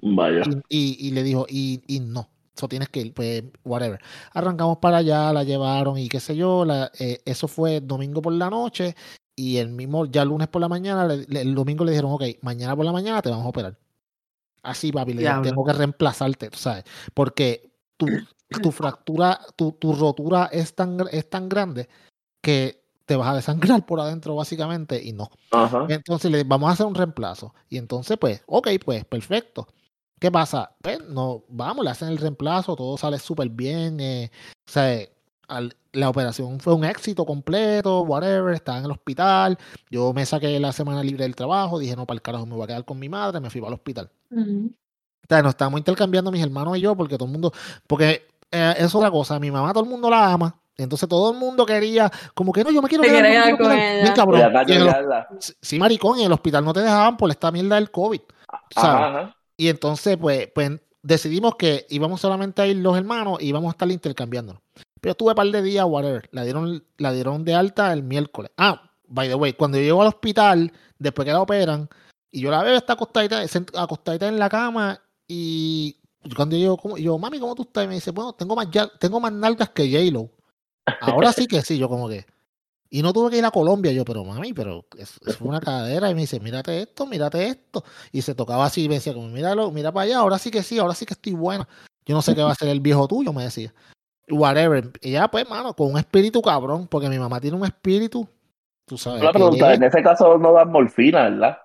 Vaya. 0.02 0.42
Y, 0.70 0.98
y- 1.06 1.08
y 1.08 1.12
le 1.12 1.22
dijo, 1.22 1.46
y, 1.48 1.84
y 1.88 2.00
no, 2.00 2.30
eso 2.56 2.68
tienes 2.68 2.90
que 2.90 3.02
ir, 3.02 3.14
pues, 3.14 3.44
whatever. 3.64 4.00
Arrancamos 4.34 4.78
para 4.78 4.98
allá, 4.98 5.34
la 5.34 5.44
llevaron 5.44 5.98
y 5.98 6.08
qué 6.10 6.20
sé 6.20 6.36
yo, 6.36 6.66
la- 6.66 6.92
eh, 7.00 7.22
eso 7.26 7.48
fue 7.48 7.82
domingo 7.82 8.22
por 8.22 8.34
la 8.34 8.50
noche 8.50 8.96
y 9.36 9.58
el 9.58 9.70
mismo, 9.70 10.06
ya 10.06 10.24
lunes 10.26 10.48
por 10.48 10.62
la 10.62 10.70
mañana, 10.70 11.06
le- 11.08 11.26
le- 11.28 11.42
el 11.42 11.56
domingo 11.56 11.84
le 11.84 11.92
dijeron, 11.92 12.12
ok, 12.12 12.24
mañana 12.42 12.76
por 12.76 12.86
la 12.86 12.92
mañana 12.92 13.22
te 13.22 13.30
vamos 13.30 13.46
a 13.46 13.50
operar. 13.50 13.78
Así, 14.62 14.92
papi, 14.92 15.14
le 15.14 15.24
tengo 15.42 15.66
que 15.66 15.74
reemplazarte, 15.74 16.50
¿sabes? 16.54 16.86
Porque 17.14 17.72
tu, 17.98 18.08
tu 18.62 18.72
fractura, 18.72 19.40
tu, 19.56 19.74
tu 19.74 19.94
rotura 19.94 20.46
es 20.52 20.74
tan, 20.76 20.98
es 21.12 21.30
tan 21.30 21.50
grande 21.50 21.90
que 22.42 22.84
te 23.06 23.16
vas 23.16 23.30
a 23.30 23.36
desangrar 23.36 23.86
por 23.86 24.00
adentro, 24.00 24.36
básicamente, 24.36 25.04
y 25.04 25.12
no. 25.12 25.30
Ajá. 25.52 25.86
Entonces 25.90 26.32
le 26.32 26.44
vamos 26.44 26.70
a 26.70 26.74
hacer 26.74 26.86
un 26.86 26.96
reemplazo. 26.96 27.54
Y 27.70 27.78
entonces, 27.78 28.18
pues, 28.18 28.42
ok, 28.46 28.70
pues, 28.86 29.04
perfecto. 29.06 29.68
¿Qué 30.24 30.32
pasa? 30.32 30.72
Pues, 30.82 31.04
no, 31.10 31.44
vamos, 31.50 31.84
le 31.84 31.92
hacen 31.92 32.08
el 32.08 32.18
reemplazo, 32.18 32.78
todo 32.78 32.96
sale 32.96 33.20
súper 33.20 33.50
bien. 33.50 34.00
eh, 34.00 34.32
o 34.66 34.72
sea, 34.72 35.06
al- 35.50 35.76
la 35.92 36.08
operación 36.08 36.62
fue 36.62 36.74
un 36.74 36.86
éxito 36.86 37.26
completo, 37.26 38.04
whatever, 38.04 38.54
estaba 38.54 38.78
en 38.78 38.86
el 38.86 38.92
hospital. 38.92 39.58
Yo 39.92 40.14
me 40.14 40.26
saqué 40.26 40.58
la 40.62 40.72
semana 40.72 41.04
libre 41.04 41.26
del 41.26 41.36
trabajo, 41.36 41.78
dije, 41.78 41.98
no, 41.98 42.06
para 42.06 42.16
el 42.16 42.22
carajo, 42.22 42.46
me 42.46 42.56
voy 42.56 42.64
a 42.64 42.68
quedar 42.68 42.86
con 42.86 43.00
mi 43.00 43.10
madre, 43.10 43.42
me 43.42 43.50
fui 43.50 43.60
para 43.60 43.72
el 43.72 43.74
hospital. 43.74 44.10
Ujú. 44.32 44.72
O 44.72 45.26
sea, 45.28 45.42
nos 45.42 45.50
estábamos 45.50 45.80
intercambiando 45.82 46.32
mis 46.32 46.42
hermanos 46.42 46.78
y 46.78 46.80
yo, 46.80 46.96
porque 46.96 47.18
todo 47.18 47.26
el 47.26 47.32
mundo, 47.34 47.52
porque 47.86 48.26
eh, 48.50 48.74
eso 48.78 48.86
es 48.86 48.96
otra 48.96 49.12
cosa, 49.12 49.38
mi 49.40 49.52
mamá 49.52 49.74
todo 49.74 49.84
el 49.84 49.90
mundo 49.90 50.10
la 50.10 50.32
ama. 50.32 50.56
Entonces 50.78 51.10
todo 51.10 51.34
el 51.34 51.38
mundo 51.38 51.66
quería, 51.66 52.10
como 52.34 52.54
que 52.54 52.64
no, 52.64 52.72
yo 52.72 52.82
me 52.82 52.88
quiero 52.88 53.04
quedar, 53.04 53.26
con 53.58 53.58
quedar". 53.72 53.78
ella. 53.78 54.04
Bien 54.04 54.14
cabrón. 54.14 54.40
El. 54.78 54.88
Sí, 55.62 55.78
maricón, 55.78 56.18
y 56.18 56.22
en 56.22 56.28
el 56.28 56.32
hospital 56.32 56.64
no 56.64 56.72
te 56.72 56.80
dejaban 56.80 57.18
por 57.18 57.30
esta 57.30 57.52
mierda 57.52 57.76
del 57.76 57.92
COVID. 57.92 58.22
¿sabes? 58.74 58.90
Ajá, 58.90 59.08
ajá. 59.20 59.36
Y 59.58 59.70
entonces, 59.70 60.18
pues, 60.18 60.50
pues 60.54 60.72
decidimos 61.02 61.56
que 61.56 61.86
íbamos 61.90 62.22
solamente 62.22 62.62
a 62.62 62.68
ir 62.68 62.78
los 62.78 62.98
hermanos 62.98 63.38
y 63.42 63.48
íbamos 63.48 63.70
a 63.70 63.72
estar 63.72 63.92
intercambiándonos. 63.92 64.62
Pero 65.02 65.12
estuve 65.12 65.32
un 65.32 65.36
par 65.36 65.48
de 65.48 65.62
días, 65.62 65.86
whatever. 65.88 66.30
La 66.32 66.44
dieron, 66.44 66.84
la 66.98 67.12
dieron 67.12 67.44
de 67.44 67.56
alta 67.56 67.92
el 67.92 68.04
miércoles. 68.04 68.52
Ah, 68.58 68.90
by 69.08 69.28
the 69.28 69.36
way, 69.36 69.54
cuando 69.54 69.78
yo 69.78 69.84
llego 69.84 70.02
al 70.02 70.08
hospital, 70.08 70.72
después 70.98 71.26
que 71.26 71.34
la 71.34 71.42
operan, 71.42 71.90
y 72.32 72.42
yo 72.42 72.50
la 72.50 72.64
veo, 72.64 72.78
está 72.78 72.94
acostadita, 72.94 73.44
acostadita 73.76 74.28
en 74.28 74.40
la 74.40 74.50
cama, 74.50 75.00
y 75.28 75.98
cuando 76.36 76.56
yo, 76.56 76.78
como, 76.78 76.98
yo, 76.98 77.18
mami, 77.18 77.40
¿cómo 77.40 77.54
tú 77.54 77.64
estás? 77.64 77.84
Y 77.84 77.88
me 77.88 77.96
dice, 77.96 78.12
bueno, 78.12 78.34
tengo 78.34 78.56
más, 78.56 78.72
ya, 78.72 78.88
tengo 78.98 79.20
más 79.20 79.34
nalgas 79.34 79.70
que 79.70 79.92
J-Lo. 79.92 80.30
Ahora 81.02 81.34
sí 81.34 81.48
que 81.48 81.62
sí, 81.62 81.78
yo 81.78 81.90
como 81.90 82.10
que. 82.10 82.26
Y 82.94 83.02
no 83.02 83.12
tuve 83.12 83.32
que 83.32 83.40
ir 83.40 83.46
a 83.46 83.50
Colombia, 83.50 83.92
yo, 83.92 84.06
pero 84.06 84.24
mami, 84.24 84.54
pero 84.54 84.86
es, 85.00 85.20
es 85.26 85.42
una 85.42 85.60
cadera. 85.60 86.12
Y 86.12 86.14
me 86.14 86.22
dice, 86.22 86.40
mírate 86.40 86.84
esto, 86.84 87.08
mírate 87.08 87.48
esto. 87.48 87.84
Y 88.12 88.22
se 88.22 88.36
tocaba 88.36 88.66
así 88.66 88.84
y 88.84 88.88
me 88.88 88.96
decía, 88.96 89.16
como, 89.16 89.30
míralo, 89.30 89.72
mira 89.72 89.92
para 89.92 90.04
allá, 90.04 90.20
ahora 90.20 90.38
sí 90.38 90.52
que 90.52 90.62
sí, 90.62 90.78
ahora 90.78 90.94
sí 90.94 91.04
que 91.08 91.16
estoy 91.16 91.34
buena. 91.34 91.68
Yo 92.06 92.14
no 92.14 92.22
sé 92.22 92.36
qué 92.36 92.44
va 92.44 92.52
a 92.52 92.56
ser 92.56 92.68
el 92.68 92.82
viejo 92.82 93.08
tuyo, 93.08 93.34
me 93.34 93.46
decía. 93.46 93.74
Whatever. 94.30 94.92
Y 95.02 95.14
ya, 95.14 95.28
pues, 95.28 95.50
mano, 95.50 95.74
con 95.74 95.90
un 95.90 95.98
espíritu 95.98 96.40
cabrón, 96.44 96.86
porque 96.86 97.10
mi 97.10 97.18
mamá 97.18 97.42
tiene 97.42 97.58
un 97.58 97.66
espíritu, 97.66 98.30
tú 98.86 98.96
sabes. 98.96 99.24
Que 99.24 99.30
pregunta, 99.30 99.74
en 99.74 99.82
ese 99.82 100.04
caso 100.04 100.38
no 100.38 100.54
dan 100.54 100.72
morfina, 100.72 101.24
¿verdad? 101.32 101.58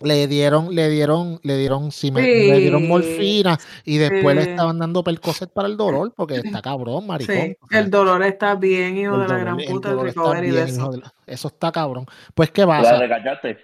Le 0.00 0.26
dieron, 0.26 0.74
le 0.74 0.88
dieron, 0.88 1.40
le 1.42 1.56
dieron, 1.56 1.90
sí, 1.92 2.10
me- 2.10 2.22
le 2.22 2.58
dieron 2.60 2.86
morfina 2.88 3.58
y 3.84 3.98
después 3.98 4.36
le 4.36 4.42
estaban 4.42 4.78
dando 4.78 5.02
percocet 5.02 5.50
para 5.52 5.68
el 5.68 5.76
dolor, 5.76 6.12
porque 6.16 6.36
está 6.36 6.62
cabrón, 6.62 7.06
maricón. 7.06 7.36
Sí, 7.36 7.56
o 7.60 7.66
sea, 7.68 7.78
el 7.80 7.90
dolor 7.90 8.22
está 8.22 8.54
bien, 8.54 8.96
hijo 8.98 9.14
el 9.14 9.20
de 9.22 9.28
la 9.28 9.34
dolor- 9.34 9.40
gran 9.40 9.60
el 9.60 9.66
puta, 9.68 9.88
el 9.90 9.94
dolor 9.96 10.08
está 10.08 10.20
recovery 10.22 10.46
de 10.46 10.52
bien, 10.52 10.68
eso. 10.68 10.80
hijo 10.80 10.90
de 10.92 10.98
la- 10.98 11.14
Eso 11.26 11.48
está 11.48 11.72
cabrón. 11.72 12.06
Pues, 12.34 12.50
¿qué 12.50 12.62
La 12.62 12.66
pasa? 12.68 12.98
regañaste. 12.98 13.58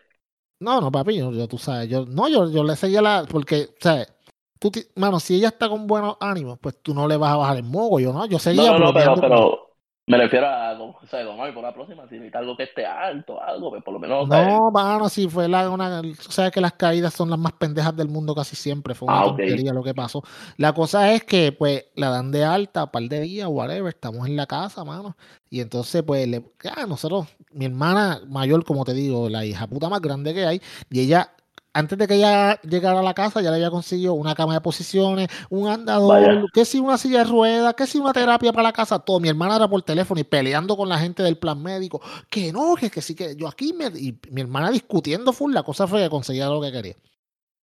No, 0.60 0.80
no, 0.80 0.90
papi, 0.90 1.16
yo, 1.16 1.30
yo- 1.32 1.48
tú 1.48 1.58
sabes, 1.58 1.88
yo, 1.88 2.06
no, 2.06 2.28
yo, 2.28 2.50
yo 2.50 2.64
le 2.64 2.76
seguía 2.76 3.02
la, 3.02 3.24
porque, 3.28 3.70
¿sabes? 3.80 4.12
Tú, 4.58 4.70
mano, 4.96 5.20
si 5.20 5.34
ella 5.36 5.48
está 5.48 5.68
con 5.68 5.86
buenos 5.86 6.16
ánimos, 6.20 6.58
pues 6.58 6.78
tú 6.80 6.94
no 6.94 7.06
le 7.06 7.16
vas 7.16 7.32
a 7.32 7.36
bajar 7.36 7.56
el 7.58 7.64
mogo, 7.64 8.00
yo 8.00 8.12
no, 8.12 8.24
yo 8.26 8.38
seguía 8.38 8.72
no, 8.72 8.78
no, 8.78 8.94
pero 8.94 9.73
me 10.06 10.18
refiero 10.18 10.46
a, 10.46 10.76
sea, 11.08 11.24
como, 11.24 11.42
"Ay, 11.42 11.52
por 11.52 11.62
la 11.62 11.72
próxima, 11.72 12.06
si 12.08 12.14
necesitas 12.16 12.40
algo 12.40 12.56
que 12.56 12.64
esté 12.64 12.84
alto, 12.84 13.40
algo, 13.40 13.70
pues 13.70 13.82
por 13.82 13.94
lo 13.94 14.00
menos. 14.00 14.28
¿sabes? 14.28 14.48
No, 14.48 14.70
mano, 14.70 15.08
si 15.08 15.28
fue 15.28 15.48
la, 15.48 15.70
una, 15.70 16.02
sabes 16.28 16.50
que 16.52 16.60
las 16.60 16.74
caídas 16.74 17.14
son 17.14 17.30
las 17.30 17.38
más 17.38 17.52
pendejas 17.52 17.96
del 17.96 18.08
mundo 18.08 18.34
casi 18.34 18.54
siempre, 18.54 18.94
fue 18.94 19.08
una 19.08 19.22
Ah, 19.22 19.72
lo 19.72 19.82
que 19.82 19.94
pasó. 19.94 20.22
La 20.58 20.72
cosa 20.72 21.12
es 21.12 21.24
que, 21.24 21.52
pues, 21.52 21.86
la 21.94 22.10
dan 22.10 22.30
de 22.30 22.44
alta, 22.44 22.90
par 22.90 23.02
de 23.04 23.20
días, 23.20 23.48
whatever, 23.50 23.88
estamos 23.88 24.26
en 24.26 24.36
la 24.36 24.46
casa, 24.46 24.84
mano, 24.84 25.16
y 25.48 25.60
entonces, 25.60 26.02
pues, 26.02 26.28
le, 26.28 26.44
ah, 26.76 26.84
nosotros, 26.86 27.26
mi 27.52 27.64
hermana 27.64 28.20
mayor, 28.28 28.64
como 28.64 28.84
te 28.84 28.92
digo, 28.92 29.28
la 29.30 29.44
hija 29.46 29.66
puta 29.66 29.88
más 29.88 30.00
grande 30.02 30.34
que 30.34 30.44
hay, 30.44 30.60
y 30.90 31.00
ella, 31.00 31.30
antes 31.74 31.98
de 31.98 32.06
que 32.06 32.14
ella 32.14 32.60
llegara 32.62 33.00
a 33.00 33.02
la 33.02 33.14
casa, 33.14 33.42
ya 33.42 33.50
le 33.50 33.56
había 33.56 33.70
conseguido 33.70 34.14
una 34.14 34.34
cama 34.34 34.54
de 34.54 34.60
posiciones, 34.60 35.28
un 35.50 35.68
andador, 35.68 36.22
Vaya. 36.22 36.44
que 36.52 36.64
si 36.64 36.78
una 36.78 36.96
silla 36.96 37.18
de 37.18 37.24
ruedas, 37.24 37.74
que 37.74 37.86
si 37.86 37.98
una 37.98 38.12
terapia 38.12 38.52
para 38.52 38.62
la 38.68 38.72
casa, 38.72 39.00
todo. 39.00 39.20
Mi 39.20 39.28
hermana 39.28 39.56
era 39.56 39.68
por 39.68 39.82
teléfono 39.82 40.20
y 40.20 40.24
peleando 40.24 40.76
con 40.76 40.88
la 40.88 40.98
gente 40.98 41.22
del 41.22 41.36
plan 41.36 41.62
médico, 41.62 42.00
que 42.30 42.52
no, 42.52 42.76
que, 42.76 42.90
que 42.90 43.02
sí, 43.02 43.14
que 43.14 43.36
yo 43.36 43.48
aquí, 43.48 43.72
me, 43.72 43.86
y 43.86 44.18
mi 44.30 44.40
hermana 44.42 44.70
discutiendo 44.70 45.32
full, 45.32 45.52
la 45.52 45.64
cosa 45.64 45.86
fue 45.86 46.02
que 46.02 46.10
conseguía 46.10 46.46
lo 46.46 46.60
que 46.60 46.72
quería. 46.72 46.96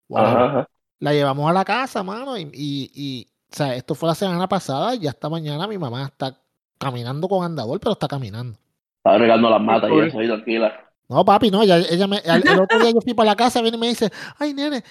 Whatever. 0.10 0.38
Ajá, 0.38 0.46
ajá. 0.60 0.68
La 1.00 1.14
llevamos 1.14 1.50
a 1.50 1.54
la 1.54 1.66
casa, 1.66 2.04
mano, 2.04 2.38
y, 2.38 2.44
y, 2.54 2.92
y, 2.94 3.28
o 3.52 3.56
sea, 3.56 3.76
esto 3.76 3.96
fue 3.96 4.10
la 4.10 4.16
semana 4.16 4.48
pasada, 4.48 4.94
y 4.96 5.00
ya 5.00 5.12
esta 5.12 5.30
mañana 5.30 5.68
mi 5.68 5.78
mamá 5.78 6.06
está 6.06 6.38
caminando 6.78 7.28
con 7.30 7.44
andador, 7.46 7.80
pero 7.80 7.94
está 7.94 8.08
caminando. 8.08 8.60
Estaba 8.98 9.18
regando 9.18 9.50
las 9.50 9.62
matas 9.62 9.90
y 9.92 10.00
eso, 10.00 10.20
ahí 10.20 10.28
tranquila. 10.28 10.91
No, 11.12 11.26
papi, 11.26 11.52
no, 11.52 11.62
ella, 11.64 11.78
ella 11.80 12.08
me, 12.08 12.18
el, 12.24 12.44
el 12.48 12.60
otro 12.60 12.80
día 12.80 12.92
yo 12.92 13.02
fui 13.02 13.14
para 13.14 13.32
la 13.32 13.36
casa, 13.36 13.62
viene 13.62 13.78
y 13.78 13.80
me 13.80 13.88
dice, 13.90 14.10
ay, 14.40 14.54
nene, 14.54 14.84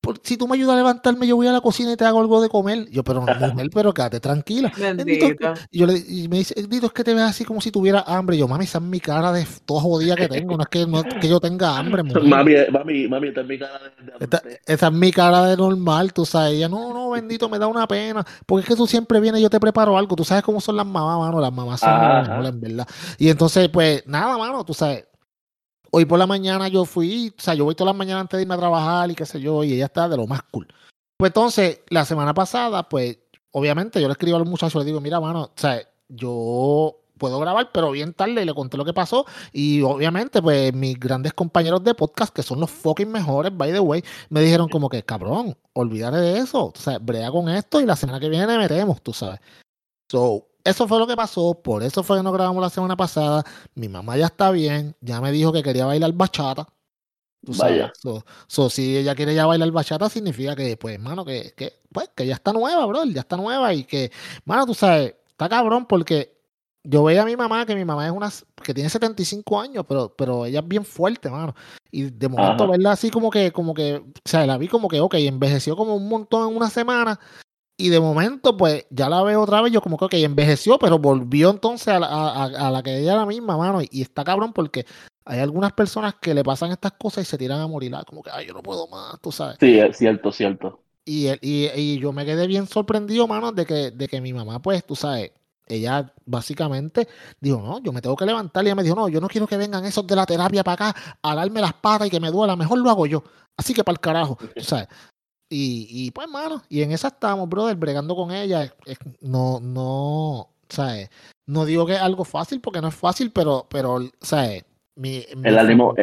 por- 0.00 0.20
si 0.22 0.36
tú 0.36 0.46
me 0.48 0.56
ayudas 0.56 0.74
a 0.74 0.76
levantarme, 0.78 1.26
yo 1.26 1.36
voy 1.36 1.46
a 1.48 1.52
la 1.52 1.60
cocina 1.60 1.92
y 1.92 1.96
te 1.96 2.04
hago 2.04 2.20
algo 2.20 2.40
de 2.40 2.48
comer. 2.48 2.88
Yo, 2.90 3.04
pero 3.04 3.20
mujer, 3.36 3.68
pero 3.72 3.92
quédate 3.92 4.20
tranquila. 4.20 4.72
Bendito, 4.96 5.36
y, 5.70 5.78
yo 5.78 5.86
le, 5.86 5.98
y 5.98 6.28
me 6.28 6.38
dice, 6.38 6.54
Dito, 6.68 6.86
es 6.86 6.92
que 6.92 7.04
te 7.04 7.14
ves 7.14 7.24
así 7.24 7.44
como 7.44 7.60
si 7.60 7.70
tuviera 7.70 8.00
hambre. 8.06 8.36
Y 8.36 8.38
yo, 8.40 8.48
mami, 8.48 8.64
esa 8.64 8.78
es 8.78 8.84
mi 8.84 9.00
cara 9.00 9.32
de 9.32 9.46
toda 9.66 9.82
jodida 9.82 10.16
que 10.16 10.28
tengo. 10.28 10.56
No 10.56 10.62
es 10.62 10.68
que, 10.68 10.86
no 10.86 11.00
es 11.00 11.06
que 11.18 11.28
yo 11.28 11.40
tenga 11.40 11.76
hambre, 11.78 12.02
mujer. 12.02 12.28
Mami, 12.30 12.54
mami, 12.70 13.08
mami, 13.08 13.28
esta 13.28 13.40
es 13.42 13.46
mi 13.46 13.58
cara 13.58 13.78
de, 13.78 14.04
de 14.04 14.12
Esta, 14.20 14.42
esa 14.66 14.86
es 14.86 14.92
mi 14.92 15.10
cara 15.12 15.44
de 15.46 15.56
normal, 15.56 16.12
tú 16.12 16.24
sabes. 16.24 16.54
Ella, 16.54 16.68
no, 16.68 16.92
no, 16.94 17.10
bendito, 17.10 17.48
me 17.48 17.58
da 17.58 17.66
una 17.66 17.86
pena. 17.86 18.24
Porque 18.46 18.62
es 18.62 18.68
que 18.68 18.76
tú 18.76 18.86
siempre 18.86 19.20
vienes 19.20 19.40
y 19.40 19.42
yo 19.42 19.50
te 19.50 19.60
preparo 19.60 19.98
algo. 19.98 20.16
Tú 20.16 20.24
sabes 20.24 20.42
cómo 20.44 20.60
son 20.60 20.76
las 20.76 20.86
mamás, 20.86 21.18
mano. 21.18 21.40
Las 21.40 21.52
mamás 21.52 21.80
son 21.80 21.98
mejor, 21.98 22.46
en 22.46 22.60
verdad. 22.60 22.86
Y 23.18 23.28
entonces, 23.30 23.68
pues, 23.68 24.04
nada, 24.06 24.38
mano, 24.38 24.64
tú 24.64 24.74
sabes. 24.74 25.07
Hoy 25.90 26.04
por 26.04 26.18
la 26.18 26.26
mañana 26.26 26.68
yo 26.68 26.84
fui, 26.84 27.32
o 27.36 27.40
sea, 27.40 27.54
yo 27.54 27.64
voy 27.64 27.74
todas 27.74 27.92
las 27.92 27.98
mañanas 27.98 28.22
antes 28.22 28.38
de 28.38 28.42
irme 28.42 28.54
a 28.54 28.58
trabajar 28.58 29.10
y 29.10 29.14
qué 29.14 29.24
sé 29.24 29.40
yo, 29.40 29.64
y 29.64 29.74
ella 29.74 29.86
está 29.86 30.08
de 30.08 30.16
lo 30.16 30.26
más 30.26 30.42
cool. 30.50 30.68
Pues 31.16 31.30
entonces, 31.30 31.80
la 31.88 32.04
semana 32.04 32.34
pasada, 32.34 32.88
pues, 32.88 33.18
obviamente 33.52 34.00
yo 34.00 34.08
le 34.08 34.12
escribo 34.12 34.36
a 34.36 34.40
los 34.40 34.48
muchachos, 34.48 34.80
le 34.80 34.86
digo, 34.86 35.00
mira, 35.00 35.18
mano, 35.20 35.44
o 35.44 35.50
sea, 35.56 35.80
yo 36.08 36.96
puedo 37.18 37.40
grabar, 37.40 37.70
pero 37.72 37.90
bien 37.90 38.14
tarde 38.14 38.42
y 38.42 38.44
le 38.44 38.54
conté 38.54 38.76
lo 38.76 38.84
que 38.84 38.94
pasó. 38.94 39.26
Y 39.52 39.82
obviamente, 39.82 40.40
pues 40.40 40.72
mis 40.72 40.98
grandes 40.98 41.34
compañeros 41.34 41.82
de 41.84 41.94
podcast, 41.94 42.34
que 42.34 42.42
son 42.42 42.60
los 42.60 42.70
fucking 42.70 43.10
mejores, 43.10 43.54
by 43.54 43.72
the 43.72 43.80
way, 43.80 44.02
me 44.30 44.40
dijeron 44.40 44.68
como 44.68 44.88
que, 44.88 45.02
cabrón, 45.02 45.56
olvídate 45.74 46.18
de 46.18 46.38
eso. 46.38 46.66
O 46.66 46.78
sea, 46.78 46.98
brea 46.98 47.30
con 47.30 47.48
esto 47.48 47.80
y 47.80 47.86
la 47.86 47.96
semana 47.96 48.20
que 48.20 48.28
viene 48.28 48.56
metemos, 48.56 49.02
tú 49.02 49.12
sabes. 49.12 49.40
So, 50.10 50.46
eso 50.68 50.86
fue 50.86 50.98
lo 50.98 51.06
que 51.06 51.16
pasó, 51.16 51.54
por 51.62 51.82
eso 51.82 52.02
fue 52.02 52.18
que 52.18 52.22
no 52.22 52.32
grabamos 52.32 52.62
la 52.62 52.70
semana 52.70 52.96
pasada. 52.96 53.44
Mi 53.74 53.88
mamá 53.88 54.16
ya 54.16 54.26
está 54.26 54.50
bien, 54.50 54.96
ya 55.00 55.20
me 55.20 55.32
dijo 55.32 55.52
que 55.52 55.62
quería 55.62 55.86
bailar 55.86 56.12
bachata. 56.12 56.66
Tú 57.44 57.54
sabes. 57.54 57.90
So, 58.02 58.24
so, 58.46 58.68
si 58.68 58.96
ella 58.96 59.14
quiere 59.14 59.34
ya 59.34 59.46
bailar 59.46 59.70
bachata, 59.70 60.08
significa 60.08 60.56
que, 60.56 60.76
pues, 60.76 60.96
hermano, 60.96 61.24
que, 61.24 61.54
que, 61.56 61.80
pues, 61.92 62.10
que 62.14 62.26
ya 62.26 62.34
está 62.34 62.52
nueva, 62.52 62.84
bro, 62.86 63.04
ya 63.04 63.20
está 63.20 63.36
nueva 63.36 63.72
y 63.72 63.84
que, 63.84 64.10
mano, 64.44 64.66
tú 64.66 64.74
sabes, 64.74 65.14
está 65.28 65.48
cabrón 65.48 65.86
porque 65.86 66.36
yo 66.84 67.04
veía 67.04 67.22
a 67.22 67.26
mi 67.26 67.36
mamá, 67.36 67.66
que 67.66 67.74
mi 67.74 67.84
mamá 67.84 68.06
es 68.06 68.12
una, 68.12 68.30
que 68.62 68.74
tiene 68.74 68.90
75 68.90 69.60
años, 69.60 69.84
pero, 69.88 70.14
pero 70.16 70.46
ella 70.46 70.60
es 70.60 70.68
bien 70.68 70.84
fuerte, 70.84 71.30
mano. 71.30 71.54
Y 71.90 72.04
de 72.04 72.28
momento 72.28 72.66
verla 72.68 72.92
así 72.92 73.10
como 73.10 73.30
que, 73.30 73.52
como 73.52 73.74
que, 73.74 73.96
o 73.96 74.28
sea, 74.28 74.46
la 74.46 74.58
vi 74.58 74.68
como 74.68 74.88
que, 74.88 75.00
ok, 75.00 75.14
envejeció 75.14 75.76
como 75.76 75.94
un 75.94 76.08
montón 76.08 76.50
en 76.50 76.56
una 76.56 76.70
semana. 76.70 77.18
Y 77.80 77.90
de 77.90 78.00
momento, 78.00 78.56
pues, 78.56 78.86
ya 78.90 79.08
la 79.08 79.22
veo 79.22 79.40
otra 79.40 79.62
vez, 79.62 79.72
yo 79.72 79.80
como 79.80 79.96
que, 79.96 80.06
ok, 80.06 80.14
envejeció, 80.14 80.80
pero 80.80 80.98
volvió 80.98 81.50
entonces 81.50 81.86
a 81.88 82.00
la, 82.00 82.44
a, 82.44 82.70
la 82.72 82.82
que 82.82 82.98
ella 82.98 83.12
era 83.12 83.20
la 83.20 83.26
misma, 83.26 83.56
mano. 83.56 83.80
Y, 83.80 84.02
está 84.02 84.24
cabrón 84.24 84.52
porque 84.52 84.84
hay 85.24 85.38
algunas 85.38 85.72
personas 85.72 86.16
que 86.20 86.34
le 86.34 86.42
pasan 86.42 86.72
estas 86.72 86.92
cosas 86.92 87.22
y 87.24 87.30
se 87.30 87.38
tiran 87.38 87.60
a 87.60 87.68
morir, 87.68 87.94
ah, 87.94 88.02
como 88.04 88.24
que, 88.24 88.30
ay, 88.32 88.48
yo 88.48 88.52
no 88.52 88.64
puedo 88.64 88.88
más, 88.88 89.20
tú 89.20 89.30
sabes. 89.30 89.58
Sí, 89.60 89.78
es 89.78 89.96
cierto, 89.96 90.32
cierto. 90.32 90.82
Y, 91.04 91.28
y, 91.40 91.70
y 91.72 92.00
yo 92.00 92.12
me 92.12 92.26
quedé 92.26 92.48
bien 92.48 92.66
sorprendido, 92.66 93.28
mano, 93.28 93.52
de 93.52 93.64
que, 93.64 93.92
de 93.92 94.08
que 94.08 94.20
mi 94.20 94.32
mamá, 94.32 94.60
pues, 94.60 94.84
tú 94.84 94.96
sabes, 94.96 95.30
ella 95.68 96.12
básicamente 96.26 97.06
dijo, 97.40 97.60
no, 97.60 97.80
yo 97.80 97.92
me 97.92 98.00
tengo 98.00 98.16
que 98.16 98.26
levantar. 98.26 98.64
Y 98.64 98.66
ella 98.66 98.74
me 98.74 98.82
dijo, 98.82 98.96
no, 98.96 99.08
yo 99.08 99.20
no 99.20 99.28
quiero 99.28 99.46
que 99.46 99.56
vengan 99.56 99.84
esos 99.84 100.04
de 100.04 100.16
la 100.16 100.26
terapia 100.26 100.64
para 100.64 100.88
acá 100.88 101.00
a 101.22 101.34
darme 101.34 101.60
las 101.60 101.74
patas 101.74 102.08
y 102.08 102.10
que 102.10 102.18
me 102.18 102.30
duela. 102.30 102.56
Mejor 102.56 102.78
lo 102.78 102.90
hago 102.90 103.06
yo. 103.06 103.22
Así 103.56 103.72
que 103.74 103.84
para 103.84 103.94
el 103.94 104.00
carajo. 104.00 104.38
¿sabes? 104.56 104.88
Y, 105.50 105.88
y 105.90 106.10
pues, 106.10 106.28
mano, 106.28 106.62
y 106.68 106.82
en 106.82 106.92
esa 106.92 107.08
estamos, 107.08 107.48
brother, 107.48 107.76
bregando 107.76 108.14
con 108.14 108.30
ella. 108.32 108.72
no, 109.20 109.60
no, 109.60 110.50
¿sabes? 110.68 111.10
No 111.46 111.64
digo 111.64 111.86
que 111.86 111.94
es 111.94 112.00
algo 112.00 112.24
fácil 112.24 112.60
porque 112.60 112.80
no 112.80 112.88
es 112.88 112.94
fácil, 112.94 113.32
pero, 113.32 113.66
pero, 113.70 113.98
¿sabes? 114.20 114.64
Mi, 114.96 115.24
el 115.44 115.58
ánimo, 115.58 115.94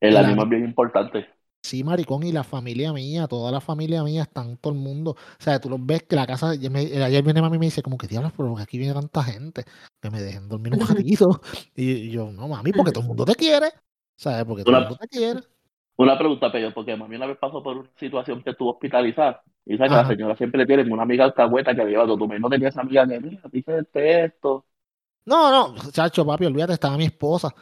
el 0.00 0.16
ánimo 0.16 0.44
es 0.44 0.48
bien 0.48 0.64
importante. 0.64 1.26
Sí, 1.60 1.82
maricón, 1.82 2.22
y 2.22 2.30
la 2.30 2.44
familia 2.44 2.92
mía, 2.92 3.26
toda 3.26 3.50
la 3.50 3.60
familia 3.60 4.04
mía, 4.04 4.22
están 4.22 4.56
todo 4.58 4.72
el 4.72 4.78
mundo. 4.78 5.10
O 5.10 5.42
sea, 5.42 5.60
tú 5.60 5.68
los 5.68 5.84
ves 5.84 6.04
que 6.04 6.14
la 6.14 6.26
casa, 6.26 6.50
ayer 6.50 7.22
viene 7.22 7.42
mami 7.42 7.56
y 7.56 7.58
me 7.58 7.66
dice, 7.66 7.82
como 7.82 7.98
que 7.98 8.06
diablos, 8.06 8.32
pero 8.36 8.56
aquí 8.58 8.78
viene 8.78 8.94
tanta 8.94 9.24
gente, 9.24 9.64
que 10.00 10.10
me 10.10 10.22
dejen 10.22 10.48
dormir 10.48 10.74
un 10.74 10.80
ratito. 10.86 11.40
y 11.74 12.10
yo, 12.10 12.30
no, 12.30 12.46
mami, 12.46 12.72
porque 12.72 12.92
todo 12.92 13.02
el 13.02 13.08
mundo 13.08 13.24
te 13.24 13.34
quiere. 13.34 13.72
¿Sabes? 14.16 14.44
Porque 14.44 14.62
todo 14.62 14.76
el 14.76 14.82
mundo 14.84 14.98
te 14.98 15.08
quiere. 15.08 15.40
Una 15.98 16.16
pregunta, 16.16 16.50
pero 16.50 16.72
porque 16.72 16.96
mami 16.96 17.16
una 17.16 17.26
vez 17.26 17.38
pasó 17.38 17.62
por 17.62 17.76
una 17.76 17.90
situación 17.96 18.42
que 18.42 18.50
estuvo 18.50 18.70
hospitalizada. 18.70 19.42
Y 19.66 19.76
sabes 19.76 19.90
que 19.90 19.96
la 19.96 20.06
señora 20.08 20.36
siempre 20.36 20.60
le 20.60 20.66
tiene 20.66 20.90
una 20.92 21.02
amiga 21.02 21.24
alcahueta 21.24 21.74
que 21.74 21.84
le 21.84 21.90
lleva 21.90 22.06
todo. 22.06 22.26
No 22.26 22.48
tenías 22.48 22.76
amiga 22.78 23.06
que, 23.06 23.20
mira, 23.20 23.42
dice 23.52 24.24
esto. 24.24 24.64
No, 25.26 25.50
no, 25.50 25.74
chacho, 25.90 26.24
papi, 26.24 26.46
olvídate, 26.46 26.72
estaba 26.72 26.96
mi 26.96 27.04
esposa 27.04 27.52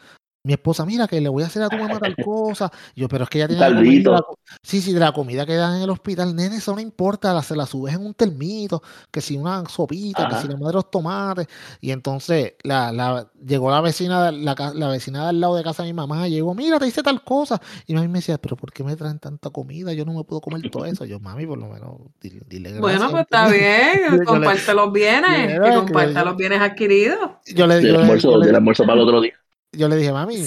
mi 0.47 0.53
esposa, 0.53 0.85
mira 0.85 1.07
que 1.07 1.19
le 1.19 1.27
voy 1.27 1.43
a 1.43 1.47
hacer 1.47 1.61
a 1.61 1.67
tu 1.67 1.75
mamá 1.75 1.99
tal 1.99 2.15
cosa. 2.15 2.71
Yo, 2.95 3.09
pero 3.09 3.25
es 3.25 3.29
que 3.29 3.39
ella 3.39 3.49
tiene 3.49 3.69
la 3.69 3.75
comida, 3.75 4.21
sí, 4.63 4.79
sí, 4.79 4.93
de 4.93 4.99
la 5.01 5.11
comida 5.11 5.45
que 5.45 5.55
dan 5.55 5.75
en 5.75 5.81
el 5.81 5.89
hospital, 5.89 6.33
nene, 6.33 6.55
eso 6.55 6.73
no 6.73 6.79
importa, 6.79 7.33
la, 7.33 7.43
se 7.43 7.53
la 7.53 7.65
subes 7.65 7.93
en 7.93 8.05
un 8.05 8.13
termito, 8.13 8.81
que 9.11 9.19
si 9.19 9.35
una 9.35 9.65
sopita, 9.67 10.29
que 10.29 10.35
si 10.37 10.47
la 10.47 10.55
madre 10.55 10.75
los 10.75 10.89
tomates. 10.89 11.47
Y 11.81 11.91
entonces 11.91 12.53
la, 12.63 12.93
la, 12.93 13.29
llegó 13.45 13.69
la 13.69 13.81
vecina, 13.81 14.31
la, 14.31 14.55
la 14.73 14.87
vecina 14.87 15.27
del 15.27 15.41
lado 15.41 15.57
de 15.57 15.65
casa 15.65 15.83
de 15.83 15.89
mi 15.89 15.93
mamá, 15.93 16.29
llegó, 16.29 16.55
mira, 16.55 16.79
te 16.79 16.87
hice 16.87 17.03
tal 17.03 17.21
cosa. 17.25 17.61
Y 17.85 17.93
mami 17.93 18.07
me 18.07 18.19
decía, 18.19 18.37
pero 18.37 18.55
¿por 18.55 18.71
qué 18.71 18.85
me 18.85 18.95
traen 18.95 19.19
tanta 19.19 19.49
comida? 19.49 19.91
Yo 19.91 20.05
no 20.05 20.13
me 20.13 20.23
puedo 20.23 20.39
comer 20.39 20.61
todo 20.71 20.85
eso. 20.85 21.03
Yo, 21.03 21.19
mami, 21.19 21.45
por 21.45 21.57
lo 21.57 21.67
menos, 21.67 21.97
dile, 22.21 22.71
gracias. 22.71 22.79
Bueno, 22.79 23.11
pues 23.11 23.23
está 23.23 23.49
bien, 23.49 24.23
comparte 24.25 24.73
los 24.73 24.93
bienes, 24.93 25.59
que 25.59 25.75
comparte 25.75 26.23
los 26.23 26.37
bienes 26.37 26.61
adquiridos. 26.61 27.31
Yo 27.53 27.67
le 27.67 27.79
digo. 27.79 27.99
El 27.99 28.55
almuerzo 28.55 28.85
para 28.85 28.93
el 28.93 28.99
otro 29.01 29.19
día 29.19 29.33
yo 29.71 29.87
le 29.87 29.95
dije, 29.95 30.11
mami, 30.11 30.37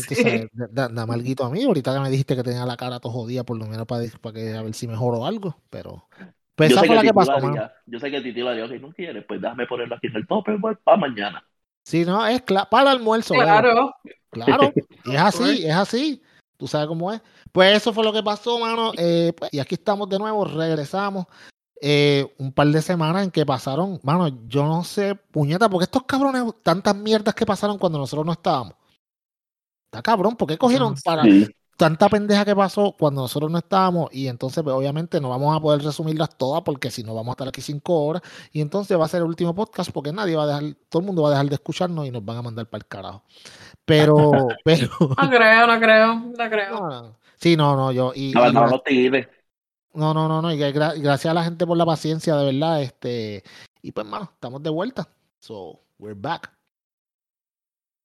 dame 0.70 1.14
algo 1.14 1.44
a 1.44 1.50
mí. 1.50 1.62
Ahorita 1.64 1.94
que 1.94 2.00
me 2.00 2.10
dijiste 2.10 2.36
que 2.36 2.42
tenía 2.42 2.64
la 2.66 2.76
cara 2.76 3.00
todo 3.00 3.12
jodida, 3.12 3.44
por 3.44 3.58
lo 3.58 3.66
menos 3.66 3.86
para, 3.86 4.04
para 4.20 4.34
que 4.34 4.54
a 4.54 4.62
ver 4.62 4.74
si 4.74 4.86
mejoro 4.86 5.24
algo, 5.24 5.56
pero. 5.70 6.06
Pues 6.54 6.72
esa 6.72 6.84
fue 6.84 6.94
la 6.94 7.02
que 7.02 7.14
pasó, 7.14 7.32
Yo 7.86 7.98
sé 7.98 8.10
que 8.10 8.20
Titi 8.20 8.42
la 8.42 8.52
dio, 8.52 8.68
si 8.68 8.78
no 8.78 8.92
quieres, 8.92 9.24
pues 9.26 9.40
déjame 9.40 9.66
ponerlo 9.66 9.94
aquí 9.96 10.08
en 10.08 10.16
el 10.16 10.26
tope 10.26 10.58
pues, 10.60 10.76
para 10.84 10.96
mañana. 10.98 11.44
Sí, 11.84 12.04
no, 12.04 12.26
es 12.26 12.42
para 12.42 12.82
el 12.82 12.88
almuerzo. 12.88 13.34
Claro. 13.34 13.94
Claro, 14.30 14.72
es 15.06 15.20
así, 15.20 15.66
es 15.66 15.74
así. 15.74 16.22
Tú 16.56 16.68
sabes 16.68 16.86
cómo 16.86 17.12
es. 17.12 17.22
Pues 17.52 17.76
eso 17.76 17.92
fue 17.92 18.04
lo 18.04 18.12
que 18.12 18.22
pasó, 18.22 18.58
mano. 18.58 18.92
Eh, 18.98 19.32
pues, 19.36 19.52
y 19.52 19.58
aquí 19.58 19.74
estamos 19.74 20.08
de 20.08 20.18
nuevo, 20.18 20.44
regresamos. 20.44 21.26
Eh, 21.80 22.34
un 22.38 22.52
par 22.52 22.66
de 22.66 22.82
semanas 22.82 23.24
en 23.24 23.30
que 23.30 23.46
pasaron, 23.46 23.98
mano, 24.02 24.28
yo 24.46 24.66
no 24.66 24.84
sé, 24.84 25.14
puñeta, 25.14 25.70
porque 25.70 25.84
estos 25.84 26.02
cabrones, 26.02 26.44
tantas 26.62 26.94
mierdas 26.94 27.34
que 27.34 27.46
pasaron 27.46 27.78
cuando 27.78 27.98
nosotros 27.98 28.26
no 28.26 28.32
estábamos. 28.32 28.74
Está 29.90 30.02
cabrón, 30.02 30.36
¿por 30.36 30.46
qué 30.46 30.56
cogieron 30.56 30.94
para 31.04 31.24
tanta 31.76 32.08
pendeja 32.08 32.44
que 32.44 32.54
pasó 32.54 32.94
cuando 32.96 33.22
nosotros 33.22 33.50
no 33.50 33.58
estábamos? 33.58 34.08
Y 34.12 34.28
entonces, 34.28 34.62
pues, 34.62 34.72
obviamente, 34.72 35.20
no 35.20 35.30
vamos 35.30 35.56
a 35.56 35.58
poder 35.58 35.82
resumirlas 35.82 36.38
todas 36.38 36.62
porque 36.62 36.92
si 36.92 37.02
no 37.02 37.12
vamos 37.12 37.30
a 37.30 37.32
estar 37.32 37.48
aquí 37.48 37.60
cinco 37.60 38.04
horas. 38.04 38.22
Y 38.52 38.60
entonces 38.60 38.96
va 38.96 39.06
a 39.06 39.08
ser 39.08 39.22
el 39.22 39.26
último 39.26 39.52
podcast 39.52 39.90
porque 39.90 40.12
nadie 40.12 40.36
va 40.36 40.44
a 40.44 40.46
dejar, 40.46 40.76
todo 40.88 41.00
el 41.00 41.06
mundo 41.06 41.22
va 41.22 41.30
a 41.30 41.32
dejar 41.32 41.46
de 41.46 41.56
escucharnos 41.56 42.06
y 42.06 42.12
nos 42.12 42.24
van 42.24 42.36
a 42.36 42.42
mandar 42.42 42.66
para 42.66 42.82
el 42.82 42.86
carajo. 42.86 43.24
Pero, 43.84 44.30
pero. 44.64 44.90
No 45.00 45.28
creo, 45.28 45.66
no 45.66 45.80
creo, 45.80 46.14
no 46.14 46.50
creo. 46.50 47.16
sí, 47.34 47.56
no, 47.56 47.74
no, 47.74 47.90
yo. 47.90 48.12
Y, 48.14 48.30
no, 48.30 48.52
no, 48.52 48.68
no, 48.68 48.82
no, 49.94 50.14
no, 50.14 50.28
no, 50.28 50.42
no. 50.42 50.52
Y 50.52 50.56
gracias 50.56 51.26
a 51.26 51.34
la 51.34 51.42
gente 51.42 51.66
por 51.66 51.76
la 51.76 51.84
paciencia, 51.84 52.36
de 52.36 52.44
verdad. 52.44 52.80
Este. 52.80 53.42
Y 53.82 53.90
pues, 53.90 54.06
mano, 54.06 54.30
estamos 54.34 54.62
de 54.62 54.70
vuelta. 54.70 55.08
So, 55.40 55.80
we're 55.98 56.14
back. 56.16 56.48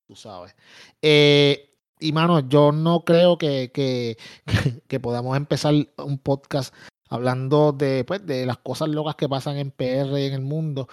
Tú 0.07 0.15
sabes. 0.15 0.55
Eh, 0.99 1.74
y 1.99 2.11
mano, 2.11 2.39
yo 2.41 2.71
no 2.71 3.03
creo 3.03 3.37
que, 3.37 3.71
que, 3.73 4.17
que, 4.87 4.99
podamos 4.99 5.37
empezar 5.37 5.73
un 5.97 6.17
podcast 6.17 6.73
hablando 7.09 7.71
de, 7.71 8.03
pues, 8.03 8.25
de 8.25 8.45
las 8.45 8.57
cosas 8.57 8.89
locas 8.89 9.15
que 9.15 9.29
pasan 9.29 9.57
en 9.57 9.71
PR 9.71 10.19
y 10.19 10.25
en 10.25 10.33
el 10.33 10.41
mundo, 10.41 10.87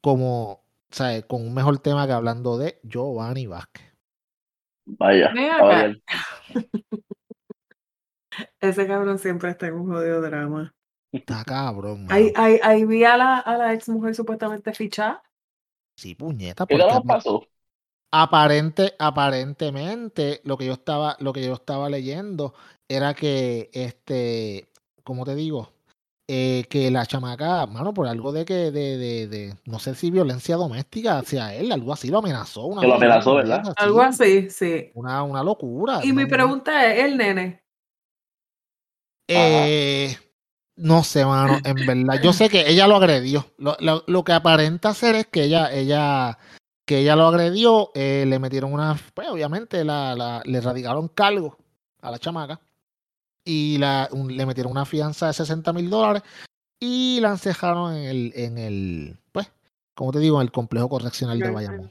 como, 0.00 0.64
¿sabes? 0.90 1.24
Con 1.26 1.42
un 1.42 1.54
mejor 1.54 1.78
tema 1.78 2.06
que 2.06 2.12
hablando 2.12 2.58
de 2.58 2.80
Giovanni 2.82 3.46
Vázquez. 3.46 3.86
Vaya, 4.86 5.32
Ese 8.60 8.86
cabrón 8.86 9.18
siempre 9.18 9.50
está 9.50 9.66
en 9.66 9.74
un 9.74 9.88
jodido 9.88 10.22
drama. 10.22 10.74
Está 11.12 11.44
cabrón. 11.44 12.06
Ahí, 12.10 12.32
ahí, 12.36 12.58
ahí 12.62 12.84
vi 12.84 13.04
a 13.04 13.16
la, 13.16 13.38
a 13.38 13.56
la 13.56 13.74
ex 13.74 13.88
mujer 13.88 14.14
supuestamente 14.14 14.72
fichada. 14.72 15.22
Sí, 15.96 16.14
puñeta. 16.14 16.66
¿Qué 16.66 16.78
pasó? 17.06 17.44
Aparente, 18.10 18.94
aparentemente, 18.98 20.40
lo 20.44 20.56
que 20.56 20.64
yo 20.64 20.72
estaba, 20.72 21.16
lo 21.20 21.32
que 21.32 21.44
yo 21.44 21.52
estaba 21.52 21.90
leyendo 21.90 22.54
era 22.88 23.12
que, 23.12 23.68
este, 23.74 24.68
como 25.04 25.26
te 25.26 25.34
digo, 25.34 25.72
eh, 26.26 26.64
que 26.70 26.90
la 26.90 27.04
chamaca, 27.04 27.66
mano, 27.66 27.92
por 27.92 28.06
algo 28.06 28.32
de 28.32 28.46
que, 28.46 28.70
de, 28.70 28.96
de, 28.96 29.28
de, 29.28 29.54
no 29.66 29.78
sé 29.78 29.94
si 29.94 30.10
violencia 30.10 30.56
doméstica 30.56 31.18
hacia 31.18 31.54
él, 31.54 31.70
algo 31.70 31.92
así 31.92 32.08
lo 32.08 32.18
amenazó. 32.18 32.64
Una 32.66 32.86
lo 32.86 32.94
amenazó, 32.94 33.34
¿verdad? 33.34 33.74
algo 33.76 34.00
así, 34.00 34.48
sí. 34.48 34.90
Una, 34.94 35.22
una 35.22 35.42
locura. 35.42 36.00
Y 36.02 36.12
mi 36.12 36.24
pregunta 36.24 36.90
es, 36.90 37.04
¿el 37.04 37.16
nene? 37.18 37.62
Eh, 39.28 40.16
no 40.76 41.04
sé, 41.04 41.26
mano, 41.26 41.58
en 41.62 41.86
verdad. 41.86 42.22
Yo 42.22 42.32
sé 42.32 42.48
que 42.48 42.70
ella 42.70 42.86
lo 42.86 42.96
agredió. 42.96 43.46
Lo, 43.58 43.76
lo, 43.80 44.02
lo 44.06 44.24
que 44.24 44.32
aparenta 44.32 44.94
ser 44.94 45.14
es 45.14 45.26
que 45.26 45.44
ella, 45.44 45.70
ella 45.72 46.38
que 46.88 47.00
ella 47.00 47.16
lo 47.16 47.26
agredió, 47.26 47.90
eh, 47.94 48.24
le 48.26 48.38
metieron 48.38 48.72
una, 48.72 48.98
pues 49.12 49.28
obviamente 49.28 49.84
la, 49.84 50.16
la, 50.16 50.40
le 50.46 50.58
radicaron 50.58 51.08
cargo 51.08 51.58
a 52.00 52.10
la 52.10 52.18
chamaca 52.18 52.62
y 53.44 53.76
la, 53.76 54.08
le 54.10 54.46
metieron 54.46 54.72
una 54.72 54.86
fianza 54.86 55.26
de 55.26 55.34
60 55.34 55.70
mil 55.74 55.90
dólares 55.90 56.22
y 56.80 57.18
la 57.20 57.32
encejaron 57.32 57.94
en 57.94 58.04
el, 58.04 58.32
en 58.34 58.56
el, 58.56 59.18
pues, 59.32 59.52
como 59.94 60.12
te 60.12 60.18
digo, 60.18 60.40
en 60.40 60.46
el 60.46 60.50
complejo 60.50 60.88
correccional 60.88 61.38
de 61.38 61.50
Bayamón. 61.50 61.90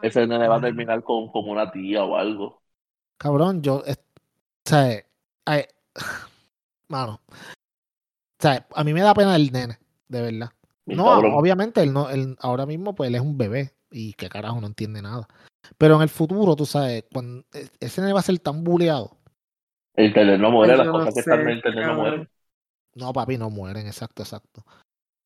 Ese 0.00 0.24
nene 0.28 0.46
va 0.46 0.58
a 0.58 0.60
terminar 0.60 1.02
con, 1.02 1.32
como 1.32 1.50
una 1.50 1.72
tía 1.72 2.04
o 2.04 2.16
algo. 2.16 2.62
Cabrón, 3.18 3.62
yo, 3.62 3.78
o 3.78 3.84
sea, 4.64 5.04
mano, 6.88 7.20
o 7.28 7.34
sea, 8.38 8.64
a 8.76 8.84
mí 8.84 8.94
me 8.94 9.00
da 9.00 9.12
pena 9.12 9.34
el 9.34 9.50
nene, 9.50 9.80
de 10.06 10.22
verdad. 10.22 10.50
No, 10.86 11.18
obviamente 11.18 11.82
él 11.82 11.92
no, 11.92 12.08
él 12.10 12.36
ahora 12.38 12.64
mismo 12.64 12.94
pues 12.94 13.08
él 13.08 13.16
es 13.16 13.20
un 13.20 13.36
bebé, 13.36 13.72
y 13.90 14.12
que 14.14 14.28
carajo 14.28 14.60
no 14.60 14.66
entiende 14.66 15.02
nada. 15.02 15.26
Pero 15.78 15.96
en 15.96 16.02
el 16.02 16.08
futuro, 16.08 16.56
tú 16.56 16.66
sabes, 16.66 17.04
cuando 17.12 17.44
e, 17.52 17.68
ese 17.80 18.00
nene 18.00 18.12
va 18.12 18.20
a 18.20 18.24
ser 18.24 18.38
tan 18.38 18.64
buleado. 18.64 19.16
El 19.94 20.06
internet 20.06 20.40
no 20.40 20.50
muere, 20.50 20.76
las 20.76 20.88
cosas 20.88 21.14
que 21.14 21.20
están 21.20 21.40
en 21.40 21.56
internet 21.56 21.86
no 21.86 21.94
mueren. 21.94 22.28
No, 22.94 23.12
papi, 23.12 23.38
no 23.38 23.50
mueren, 23.50 23.86
exacto, 23.86 24.22
exacto. 24.22 24.64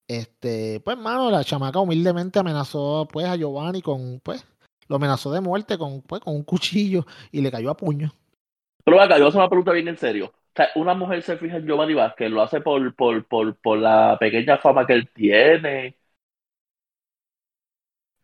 Este, 0.09 0.81
pues, 0.81 0.99
mano, 0.99 1.31
la 1.31 1.45
chamaca 1.45 1.79
humildemente 1.79 2.39
amenazó 2.39 3.09
pues 3.11 3.27
a 3.27 3.37
Giovanni 3.37 3.81
con, 3.81 4.21
pues, 4.21 4.47
lo 4.89 4.97
amenazó 4.97 5.33
de 5.33 5.41
muerte 5.41 5.79
con, 5.79 6.03
pues, 6.03 6.21
con 6.21 6.35
un 6.35 6.45
cuchillo 6.45 7.07
y 7.31 7.41
le 7.41 7.51
cayó 7.51 7.71
a 7.71 7.77
puño. 7.77 8.13
Pero 8.85 9.01
acá, 9.01 9.15
yo 9.15 9.21
voy 9.21 9.27
a 9.27 9.29
hacer 9.29 9.41
una 9.41 9.49
pregunta 9.49 9.73
bien 9.73 9.89
en 9.89 9.97
serio. 9.97 10.27
O 10.27 10.57
sea, 10.57 10.69
una 10.77 10.95
mujer 10.95 11.23
se 11.23 11.37
fija 11.37 11.57
en 11.57 11.67
Giovanni 11.67 11.95
Vázquez, 11.95 12.31
lo 12.31 12.43
hace 12.43 12.61
por, 12.61 12.95
por, 12.95 13.25
por, 13.27 13.57
por 13.57 13.79
la 13.79 14.17
pequeña 14.21 14.59
fama 14.59 14.87
que 14.87 14.93
él 14.93 15.11
tiene, 15.13 15.97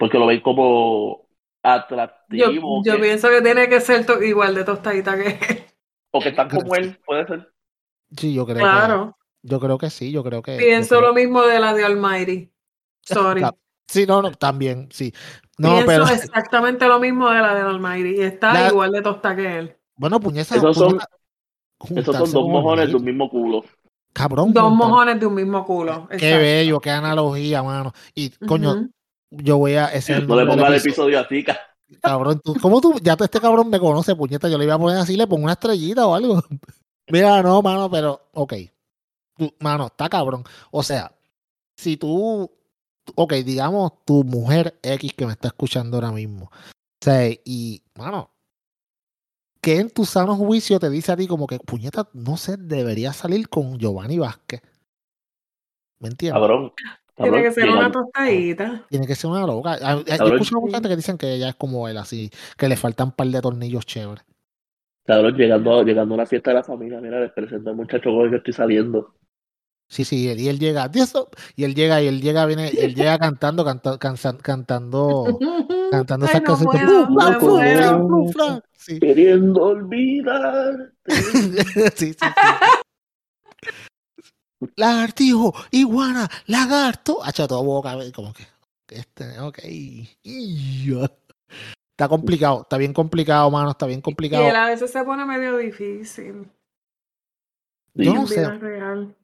porque 0.00 0.18
lo 0.18 0.26
ven 0.26 0.40
como 0.40 1.28
Yo, 1.62 1.70
atractivo, 1.70 2.82
yo 2.84 2.94
que- 2.94 2.98
pienso 3.02 3.28
que 3.28 3.42
tiene 3.42 3.68
que 3.68 3.80
ser 3.80 4.04
to- 4.06 4.22
igual 4.22 4.54
de 4.54 4.64
tostadita 4.64 5.14
que 5.16 5.28
él. 5.28 5.64
o 6.10 6.20
que 6.20 6.30
están 6.30 6.48
como 6.48 6.74
él, 6.74 6.98
puede 7.06 7.26
ser. 7.26 7.52
Sí, 8.16 8.34
yo 8.34 8.44
creo 8.44 8.56
que, 8.56 8.62
Claro. 8.62 9.16
yo 9.42 9.60
creo 9.60 9.78
que 9.78 9.90
sí, 9.90 10.10
yo 10.10 10.24
creo 10.24 10.42
que. 10.42 10.52
yo 10.54 10.58
Pienso 10.58 10.96
creo- 10.96 11.08
lo 11.08 11.14
mismo 11.14 11.42
de 11.42 11.60
la 11.60 11.74
de 11.74 11.84
Almighty. 11.84 12.50
Sorry. 13.02 13.42
Sí, 13.86 14.06
no, 14.06 14.22
no, 14.22 14.30
también, 14.32 14.88
sí. 14.90 15.12
No, 15.58 15.70
Pienso 15.70 15.86
pero, 15.86 16.04
exactamente 16.08 16.86
lo 16.88 16.98
mismo 17.00 17.28
de 17.28 17.40
la 17.40 17.54
de 17.54 17.60
Almighty. 17.60 18.16
Y 18.16 18.22
está 18.22 18.52
La- 18.54 18.68
igual 18.68 18.92
de 18.92 19.02
tosta 19.02 19.34
que 19.36 19.58
él. 19.58 19.76
bueno, 19.96 20.18
puñeta, 20.20 20.56
Esos 20.56 20.76
son- 20.76 20.98
Esos 21.96 22.16
son 22.16 22.32
dos 22.32 22.48
mojones 22.48 22.88
de 22.88 22.96
un 22.96 23.04
mismo 23.04 23.28
culo. 23.30 23.64
Cabrón, 24.12 24.52
Dos 24.52 24.64
juntar- 24.64 24.88
mojones 24.88 25.20
de 25.20 25.26
un 25.26 25.34
mismo 25.34 25.64
culo. 25.64 26.06
Qué 26.08 26.16
Exacto. 26.16 26.38
bello, 26.38 26.80
qué 26.80 26.90
analogía, 26.90 27.62
mano. 27.62 27.92
Y, 28.14 28.30
coño. 28.46 28.88
Yo 29.30 29.58
voy 29.58 29.74
a. 29.74 29.86
Ese 29.86 30.12
No 30.14 30.20
le 30.20 30.26
nombre 30.26 30.46
del 30.46 30.48
ponga 30.58 30.68
el 30.68 30.74
episodio. 30.80 31.20
así, 31.20 31.44
ca- 31.44 31.60
Cabrón, 32.02 32.40
tú, 32.44 32.54
¿cómo 32.62 32.80
tú? 32.80 32.94
Ya 33.02 33.16
este 33.18 33.40
cabrón 33.40 33.68
me 33.68 33.80
conoce, 33.80 34.14
puñeta. 34.14 34.48
Yo 34.48 34.56
le 34.58 34.64
iba 34.64 34.74
a 34.74 34.78
poner 34.78 34.98
así, 34.98 35.16
le 35.16 35.26
pongo 35.26 35.44
una 35.44 35.54
estrellita 35.54 36.06
o 36.06 36.14
algo. 36.14 36.40
Mira, 37.08 37.42
no, 37.42 37.60
mano, 37.62 37.90
pero, 37.90 38.28
ok. 38.32 38.54
Mano, 39.58 39.86
está 39.86 40.08
cabrón. 40.08 40.44
O 40.70 40.82
sea, 40.82 41.12
si 41.76 41.96
tú, 41.96 42.50
ok, 43.16 43.32
digamos 43.44 44.04
tu 44.04 44.22
mujer 44.22 44.78
X 44.82 45.14
que 45.14 45.26
me 45.26 45.32
está 45.32 45.48
escuchando 45.48 45.96
ahora 45.96 46.12
mismo. 46.12 46.44
O 46.44 47.04
sea, 47.04 47.28
y, 47.44 47.82
mano, 47.96 48.30
que 49.60 49.78
en 49.78 49.90
tu 49.90 50.04
sano 50.04 50.36
juicio 50.36 50.78
te 50.78 50.90
dice 50.90 51.10
a 51.12 51.16
ti 51.16 51.26
como 51.26 51.46
que, 51.46 51.58
puñeta, 51.58 52.08
no 52.12 52.36
sé, 52.36 52.56
debería 52.56 53.12
salir 53.12 53.48
con 53.48 53.78
Giovanni 53.78 54.18
Vázquez. 54.18 54.62
¿Me 55.98 56.08
entiendes? 56.08 56.40
Cabrón. 56.40 56.72
Tiene 57.16 57.42
que 57.42 57.52
ser 57.52 57.68
una 57.68 57.90
tostadita. 57.92 58.86
Tiene 58.88 59.06
que 59.06 59.14
ser 59.14 59.30
una 59.30 59.46
loca. 59.46 59.78
Ah, 59.82 59.96
Yo 59.96 60.04
Cabrón. 60.04 60.32
escucho 60.34 60.60
mucha 60.60 60.76
gente 60.76 60.88
que 60.88 60.96
dicen 60.96 61.18
que 61.18 61.32
ella 61.34 61.48
es 61.50 61.54
como 61.56 61.88
él, 61.88 61.96
así, 61.98 62.30
que 62.56 62.68
le 62.68 62.76
faltan 62.76 63.08
un 63.08 63.12
par 63.12 63.26
de 63.28 63.40
tornillos 63.40 63.86
chéveres. 63.86 64.24
Cabrón, 65.04 65.34
llegando, 65.36 65.82
llegando 65.82 66.14
a 66.14 66.16
una 66.18 66.26
fiesta 66.26 66.50
de 66.50 66.54
la 66.56 66.62
familia, 66.64 67.00
mira, 67.00 67.20
les 67.20 67.32
presento 67.32 67.70
al 67.70 67.76
muchacho 67.76 68.10
con 68.10 68.24
el 68.24 68.30
que 68.30 68.36
estoy 68.36 68.52
saliendo. 68.52 69.14
Sí, 69.88 70.04
sí, 70.04 70.32
y 70.38 70.48
él 70.48 70.60
llega, 70.60 70.88
y 71.56 71.64
él 71.64 71.74
llega, 71.74 72.00
y 72.00 72.06
él 72.06 72.20
llega, 72.22 72.46
viene, 72.46 72.68
él 72.68 72.94
llega 72.94 73.18
cantando, 73.18 73.64
canta- 73.64 73.98
cansa- 73.98 74.38
cantando, 74.38 75.36
cantando 75.90 76.26
esas. 76.26 76.42
Sí, 78.76 78.98
Queriendo 79.00 79.62
olvidar. 79.62 80.92
sí, 81.06 81.32
sí, 81.96 82.14
sí. 82.14 82.20
Lagartijo, 84.76 85.54
iguana, 85.70 86.28
lagarto. 86.46 87.18
Hacha 87.24 87.46
toda 87.48 87.62
boca, 87.62 87.96
como 88.14 88.32
que, 88.32 88.46
este, 88.88 89.38
ok. 89.40 89.58
y. 89.64 90.08
Está 91.92 92.08
complicado, 92.08 92.62
está 92.62 92.78
bien 92.78 92.92
complicado, 92.94 93.50
mano, 93.50 93.70
está 93.72 93.86
bien 93.86 93.98
Y 93.98 94.02
complicado. 94.02 94.46
él 94.48 94.56
a 94.56 94.66
veces 94.66 94.90
se 94.90 95.02
pone 95.04 95.24
medio 95.26 95.56
difícil. 95.58 96.50
Yo 97.94 98.14
no 98.14 98.26
sé. 98.26 98.48
real. 98.58 99.14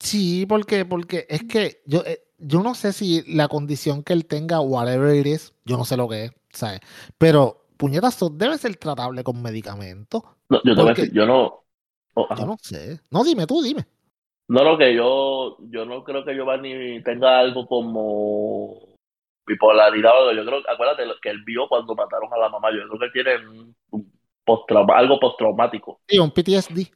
Sí, 0.00 0.46
porque, 0.46 0.84
porque 0.84 1.26
es 1.28 1.44
que 1.44 1.82
yo, 1.86 2.02
eh, 2.04 2.22
yo 2.38 2.62
no 2.62 2.74
sé 2.74 2.92
si 2.92 3.22
la 3.34 3.48
condición 3.48 4.02
que 4.02 4.12
él 4.14 4.26
tenga, 4.26 4.60
whatever 4.60 5.14
it 5.14 5.26
is, 5.26 5.54
yo 5.64 5.76
no 5.76 5.84
sé 5.84 5.96
lo 5.96 6.08
que 6.08 6.24
es, 6.24 6.32
¿sabes? 6.52 6.80
Pero, 7.18 7.66
puñetazo, 7.76 8.30
debe 8.30 8.58
ser 8.58 8.76
tratable 8.76 9.22
con 9.22 9.40
medicamentos. 9.40 10.22
No, 10.48 10.58
yo 10.64 10.74
te 10.74 10.80
voy 10.80 10.80
a 10.80 10.84
Porque- 10.86 11.02
decir, 11.02 11.14
yo 11.16 11.26
no. 11.26 11.64
oh. 12.14 12.34
Yo 12.36 12.46
no 12.46 12.56
sé. 12.60 13.00
No, 13.10 13.22
dime 13.24 13.46
tú, 13.46 13.62
dime. 13.62 13.86
No, 14.48 14.62
lo 14.62 14.78
que 14.78 14.94
yo, 14.94 15.56
yo 15.70 15.84
no 15.84 16.04
creo 16.04 16.24
que 16.24 16.34
Giovanni 16.34 17.02
tenga 17.02 17.38
algo 17.40 17.66
como 17.66 18.78
bipolaridad. 19.46 20.12
o 20.12 20.28
algo. 20.28 20.32
Yo 20.42 20.46
creo, 20.46 20.60
acuérdate 20.72 21.04
lo 21.06 21.14
que 21.20 21.30
él 21.30 21.42
vio 21.44 21.68
cuando 21.68 21.94
mataron 21.94 22.32
a 22.32 22.38
la 22.38 22.48
mamá. 22.48 22.68
Yo 22.70 22.88
creo 22.88 23.00
que 23.00 23.10
tiene 23.10 23.36
un, 23.90 24.10
algo 24.94 25.18
postraumático. 25.20 26.00
Sí, 26.06 26.18
un 26.18 26.30
PTSD. 26.30 26.92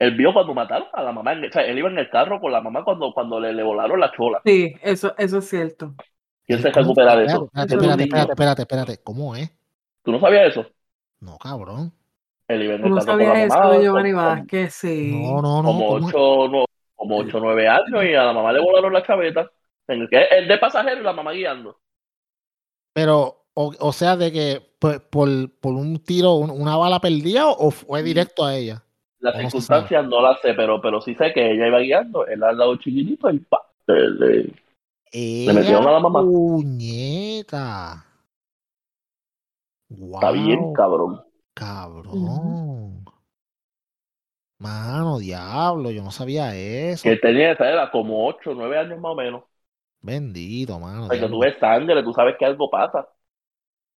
Él 0.00 0.16
vio 0.16 0.32
cuando 0.32 0.54
mataron 0.54 0.88
a 0.92 1.02
la 1.02 1.12
mamá. 1.12 1.32
en- 1.34 1.44
O 1.44 1.52
sea, 1.52 1.62
él 1.62 1.78
iba 1.78 1.88
en 1.90 1.98
el 1.98 2.10
carro 2.10 2.40
con 2.40 2.50
la 2.50 2.60
mamá 2.60 2.82
cuando, 2.82 3.12
cuando 3.12 3.38
le, 3.38 3.52
le 3.52 3.62
volaron 3.62 4.00
la 4.00 4.10
chola. 4.12 4.40
Sí, 4.44 4.74
eso, 4.82 5.14
eso 5.18 5.38
es 5.38 5.48
cierto. 5.48 5.94
¿Quién 6.46 6.60
se 6.60 6.70
recupera 6.72 7.14
de 7.16 7.26
eso? 7.26 7.44
Espérate, 7.54 7.74
espérate, 7.74 8.02
espérate, 8.02 8.32
espérate, 8.32 8.62
espérate. 8.62 9.02
¿Cómo 9.04 9.36
es? 9.36 9.52
¿Tú 10.02 10.10
no 10.10 10.18
sabías 10.18 10.48
eso? 10.48 10.66
No, 11.20 11.36
cabrón. 11.38 11.92
Él 12.48 12.62
iba 12.64 12.74
en 12.74 12.80
¿Tú 12.80 12.86
el 12.88 12.94
no 12.94 13.00
carro 13.00 13.12
con 13.12 13.18
la 13.18 13.26
sabías 13.34 13.54
eso 13.54 13.70
de 13.70 13.84
Giovanni 13.84 14.10
como- 14.12 14.22
Vázquez? 14.24 14.74
Sí. 14.74 15.12
No, 15.22 15.42
no, 15.42 15.62
no. 15.62 15.68
como. 15.68 15.88
8 16.06 16.48
no, 16.50 16.64
como 17.00 17.16
ocho, 17.16 17.38
o 17.38 17.40
9 17.40 17.66
años 17.66 18.04
y 18.04 18.14
a 18.14 18.24
la 18.24 18.32
mamá 18.34 18.52
le 18.52 18.60
volaron 18.60 18.92
la 18.92 19.02
chaveta. 19.02 19.50
En 19.88 20.02
el 20.02 20.08
que 20.10 20.22
el 20.22 20.46
de 20.46 20.58
pasajero 20.58 21.00
y 21.00 21.04
la 21.04 21.12
mamá 21.14 21.32
guiando. 21.32 21.78
Pero, 22.92 23.46
o, 23.54 23.72
o 23.80 23.92
sea, 23.92 24.16
de 24.16 24.30
que 24.30 24.60
por, 24.78 25.02
por, 25.08 25.28
por 25.60 25.74
un 25.74 25.98
tiro, 26.04 26.34
un- 26.34 26.50
una 26.50 26.76
bala 26.76 27.00
perdida 27.00 27.48
o 27.48 27.70
fue 27.70 28.02
directo 28.02 28.44
a 28.44 28.54
ella. 28.54 28.84
Las 29.18 29.36
circunstancias 29.38 30.06
no 30.06 30.20
las 30.22 30.40
sé, 30.40 30.54
pero, 30.54 30.80
pero 30.80 31.00
sí 31.00 31.14
sé 31.14 31.32
que 31.32 31.52
ella 31.52 31.66
iba 31.68 31.78
guiando, 31.80 32.26
él 32.26 32.42
al 32.42 32.56
lado 32.58 32.76
chiquitito 32.76 33.30
y 33.30 33.38
pa, 33.40 33.62
le- 33.86 34.10
le- 34.10 34.54
Le 35.46 35.52
metieron 35.52 35.86
a 35.88 35.92
la 35.92 36.00
mamá. 36.00 36.22
Puñeta. 36.22 38.04
está 39.90 40.30
bien, 40.30 40.60
Wow, 40.60 40.72
cabrón. 40.74 41.22
cabrón. 41.54 42.14
Mano, 44.60 45.18
diablo, 45.18 45.90
yo 45.90 46.02
no 46.02 46.10
sabía 46.10 46.54
eso. 46.54 47.02
Que 47.02 47.12
él 47.12 47.20
tenía 47.20 47.52
esa 47.52 47.68
edad 47.68 47.90
como 47.90 48.26
8 48.28 48.50
o 48.50 48.54
9 48.54 48.78
años 48.78 49.00
más 49.00 49.12
o 49.12 49.14
menos. 49.14 49.42
Bendito, 50.02 50.78
mano. 50.78 51.06
O 51.06 51.08
sea, 51.08 51.18
que 51.18 51.28
tú 51.28 51.40
ves 51.40 51.56
sangre, 51.58 52.02
tú 52.02 52.12
sabes 52.12 52.36
que 52.38 52.44
algo 52.44 52.70
pasa. 52.70 53.08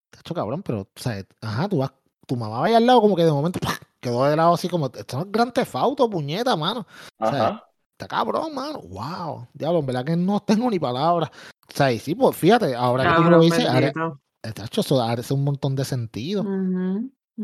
Tacho, 0.09 0.33
cabrón, 0.33 0.63
pero, 0.63 0.81
o 0.81 0.87
sea, 0.95 1.21
ajá, 1.41 1.67
tú 1.67 1.79
vas, 1.79 1.91
tu 2.25 2.35
mamá 2.35 2.59
va 2.59 2.65
ahí 2.67 2.73
al 2.73 2.85
lado 2.85 3.01
como 3.01 3.15
que 3.15 3.25
de 3.25 3.31
momento 3.31 3.59
¡pah! 3.59 3.77
quedó 3.99 4.23
de 4.25 4.35
lado 4.35 4.53
así 4.53 4.69
como, 4.69 4.87
esto 4.87 5.17
no 5.17 5.23
es 5.23 5.31
gran 5.31 5.51
tefauto, 5.51 6.09
puñeta, 6.09 6.55
mano. 6.55 6.87
O 7.19 7.29
sea, 7.29 7.47
Ajá. 7.47 7.67
Está 7.93 8.07
cabrón, 8.07 8.55
mano. 8.55 8.79
Wow. 8.81 9.47
Diablo, 9.53 9.79
en 9.79 9.85
verdad 9.85 10.05
que 10.05 10.15
no 10.15 10.39
tengo 10.39 10.69
ni 10.69 10.79
palabras. 10.79 11.29
O 11.67 11.71
sea, 11.71 11.91
y 11.91 11.99
sí, 11.99 12.15
pues 12.15 12.35
fíjate, 12.35 12.73
ahora 12.73 13.03
que 13.03 13.15
tú 13.15 13.21
me 13.23 13.29
lo 13.29 13.39
dices, 13.41 13.65
ahora, 13.65 13.91
bendito. 13.93 14.19
tacho, 14.41 14.81
eso 14.81 15.01
hace 15.01 15.33
un 15.33 15.43
montón 15.43 15.75
de 15.75 15.85
sentido. 15.85 16.43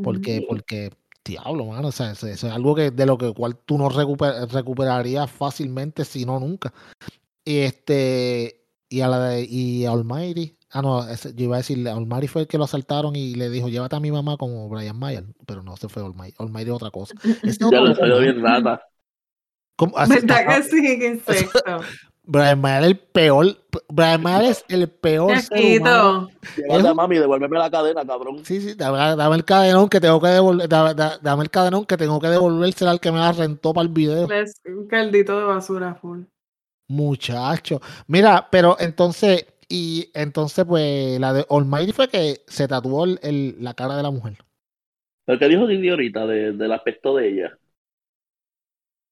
Porque, 0.04 0.46
porque, 0.48 0.92
diablo, 1.30 1.66
mano, 1.66 1.88
o 1.88 1.92
sea, 1.92 2.12
eso, 2.12 2.28
eso 2.28 2.48
es 2.48 2.54
algo 2.54 2.76
que 2.76 2.92
de 2.92 3.06
lo 3.06 3.18
que 3.18 3.34
cual 3.34 3.56
tú 3.58 3.78
no 3.78 3.90
recuper- 3.90 4.48
recuperarías 4.50 5.30
fácilmente, 5.32 6.04
si 6.06 6.26
no 6.26 6.40
nunca. 6.40 6.74
Y 7.46 7.60
este, 7.60 8.66
y 8.90 9.02
a 9.02 9.08
la 9.08 9.20
de, 9.30 9.46
y 9.46 9.86
a 9.86 9.92
Almighty, 9.92 10.58
ah 10.72 10.82
no, 10.82 11.08
ese- 11.08 11.34
yo 11.36 11.46
iba 11.46 11.56
a 11.56 11.60
decirle, 11.60 11.90
Almighty 11.90 12.28
fue 12.28 12.42
el 12.44 12.48
que 12.48 12.58
lo 12.58 12.66
asaltaron 12.66 13.16
y 13.16 13.36
le 13.36 13.50
dijo, 13.50 13.70
llévate 13.70 13.96
a 13.96 14.00
mi 14.00 14.12
mamá 14.12 14.38
como 14.38 14.68
Brian 14.70 14.98
Mayer, 15.00 15.26
pero 15.46 15.64
no, 15.64 15.78
se 15.78 15.88
fue 15.90 16.04
Almighty, 16.04 16.36
Almighty 16.40 16.70
es 16.70 16.76
otra 16.76 16.92
cosa. 16.92 17.14
Ya 17.72 17.80
lo 17.82 17.96
salió 17.96 18.20
bien 18.20 18.42
rata. 18.44 18.82
¿cómo? 19.76 19.96
¿Verdad 19.96 20.46
que 20.58 20.64
sí? 20.64 21.00
Qué 21.00 21.08
insecto. 21.08 21.60
Brian 22.32 22.62
Mayer 22.62 22.82
es 22.84 22.88
el 22.90 22.98
peor, 23.00 23.46
Brian 23.88 24.22
Mayer 24.22 24.52
es 24.52 24.66
el 24.70 24.88
peor 24.88 25.36
ser 25.40 25.78
humano. 25.78 26.30
Chiquito. 26.30 26.68
Llévate 26.68 26.88
a 26.88 26.94
mami, 26.94 27.18
devuélveme 27.18 27.58
la 27.58 27.72
cadena, 27.72 28.06
cabrón. 28.06 28.46
Sí, 28.46 28.62
sí, 28.62 28.76
dame, 28.76 28.98
dame 29.16 29.36
el 29.36 29.44
cadenón 29.46 29.90
que 29.90 30.00
tengo 30.00 30.22
que 30.22 30.28
devolver, 30.28 30.70
dame, 30.70 30.94
da- 30.94 31.18
dame 31.22 31.44
el 31.44 31.50
cadenón 31.50 31.86
que 31.86 31.98
tengo 31.98 32.20
que 32.20 32.28
devolvérselo 32.28 32.92
al 32.92 33.00
que 33.00 33.12
me 33.12 33.18
la 33.18 33.32
rentó 33.32 33.74
para 33.74 33.88
el 33.88 33.94
video. 33.94 34.32
Es 34.32 34.62
un 34.66 34.88
caldito 34.88 35.40
de 35.40 35.44
basura 35.46 35.96
full. 35.96 36.22
Muchacho. 36.88 37.82
Mira, 38.08 38.48
pero 38.52 38.76
entonces, 38.80 39.46
y 39.68 40.10
entonces, 40.14 40.66
pues, 40.66 41.20
la 41.20 41.34
de 41.34 41.46
Almighty 41.50 41.94
fue 41.94 42.10
que 42.10 42.42
se 42.48 42.68
tatuó 42.68 43.06
el- 43.06 43.20
el- 43.24 43.56
la 43.60 43.74
cara 43.74 43.96
de 43.96 44.04
la 44.04 44.12
mujer. 44.12 44.38
Lo 45.28 45.38
que 45.38 45.48
dijo 45.48 45.68
Didi 45.68 45.90
ahorita 45.90 46.26
de- 46.26 46.54
del 46.54 46.72
aspecto 46.72 47.16
de 47.16 47.30
ella. 47.30 47.58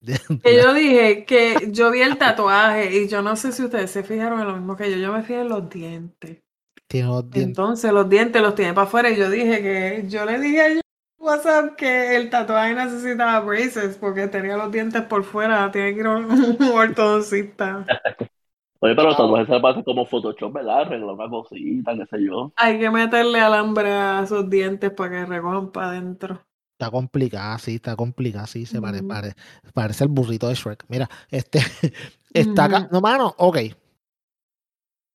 Que 0.43 0.56
yo 0.56 0.74
dije 0.74 1.26
que 1.26 1.70
yo 1.72 1.91
vi 1.91 2.02
el 2.02 2.17
tatuaje 2.17 2.96
y 2.96 3.08
yo 3.08 3.22
no 3.22 3.36
sé 3.36 3.52
si 3.52 3.63
ustedes 3.63 3.91
se 3.91 4.04
fijaron 4.04 4.39
en 4.39 4.48
lo 4.48 4.54
mismo 4.54 4.76
que 4.76 4.89
yo. 4.89 4.98
Yo 4.98 5.12
me 5.12 5.22
fijé 5.22 5.41
en 5.41 5.50
los 5.50 5.70
dientes. 5.70 6.41
Tiene 6.88 7.08
los 7.10 7.30
dientes. 7.30 7.48
Entonces 7.48 7.91
los 7.91 8.10
dientes 8.10 8.41
los 8.41 8.56
tiene 8.56 8.74
para 8.74 8.88
afuera 8.88 9.10
y 9.10 9.17
yo 9.17 9.30
dije 9.30 9.62
que 9.62 10.04
yo 10.08 10.26
le 10.26 10.39
dije 10.39 10.62
a 10.62 10.82
WhatsApp 11.20 11.76
que 11.76 12.15
el 12.15 12.30
tatuaje 12.30 12.74
necesitaba 12.74 13.39
braces 13.41 13.98
porque 13.98 14.28
tenía 14.28 14.58
los 14.58 14.72
dientes 14.72 15.02
por 15.04 15.24
fuera. 15.24 15.72
Tiene 15.72 15.93
que 15.93 16.00
ir 16.00 16.06
a 16.06 16.17
un 16.17 16.58
ortodoncista. 16.74 17.86
Oye, 18.80 18.93
pero 18.96 19.08
los 19.08 19.17
tatuajes 19.17 19.48
se 19.48 19.60
pasan 19.60 19.84
como 19.84 20.06
Photoshop, 20.06 20.54
¿verdad? 20.54 20.82
Arreglar 20.82 21.15
una 21.15 21.30
cosita, 21.30 21.96
qué 21.96 22.06
sé 22.06 22.24
yo. 22.24 22.54
Hay 22.56 22.80
que 22.80 22.91
meterle 22.91 23.39
alambre 23.39 23.91
a 23.91 24.22
esos 24.24 24.50
dientes 24.50 24.91
para 24.91 25.10
que 25.10 25.26
recojan 25.26 25.72
para 25.72 25.89
adentro. 25.89 26.46
Está 26.79 26.91
complicada, 26.91 27.57
sí, 27.57 27.75
está 27.75 27.95
complicada, 27.95 28.45
sí, 28.45 28.67
se 28.67 28.79
pare- 28.79 28.99
Ujú. 28.99 29.07
pare- 29.07 29.33
parece 29.73 30.03
el 30.03 30.09
burrito 30.11 30.47
de 30.47 30.53
Shrek. 30.53 30.85
Mira, 30.89 31.09
este, 31.31 31.59
Está 32.33 32.65
acá. 32.65 32.87
No, 32.91 33.01
mano, 33.01 33.33
ok. 33.39 33.57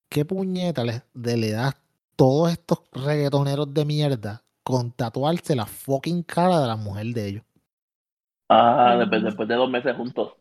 ¿Qué 0.08 0.24
puñeta 0.24 0.82
le, 0.82 1.02
de- 1.14 1.36
le 1.36 1.52
das 1.52 1.76
todos 2.16 2.50
estos 2.50 2.80
reggaetoneros 2.92 3.72
de 3.72 3.84
mierda 3.84 4.42
con 4.64 4.90
tatuarse 4.90 5.54
la 5.54 5.66
fucking 5.66 6.24
cara 6.24 6.60
de 6.60 6.66
la 6.66 6.74
mujer 6.76 7.06
de 7.06 7.28
ellos? 7.28 7.44
Ah, 8.48 8.96
después, 8.98 9.22
después 9.22 9.48
de 9.48 9.54
dos 9.54 9.70
meses 9.70 9.96
juntos. 9.96 10.32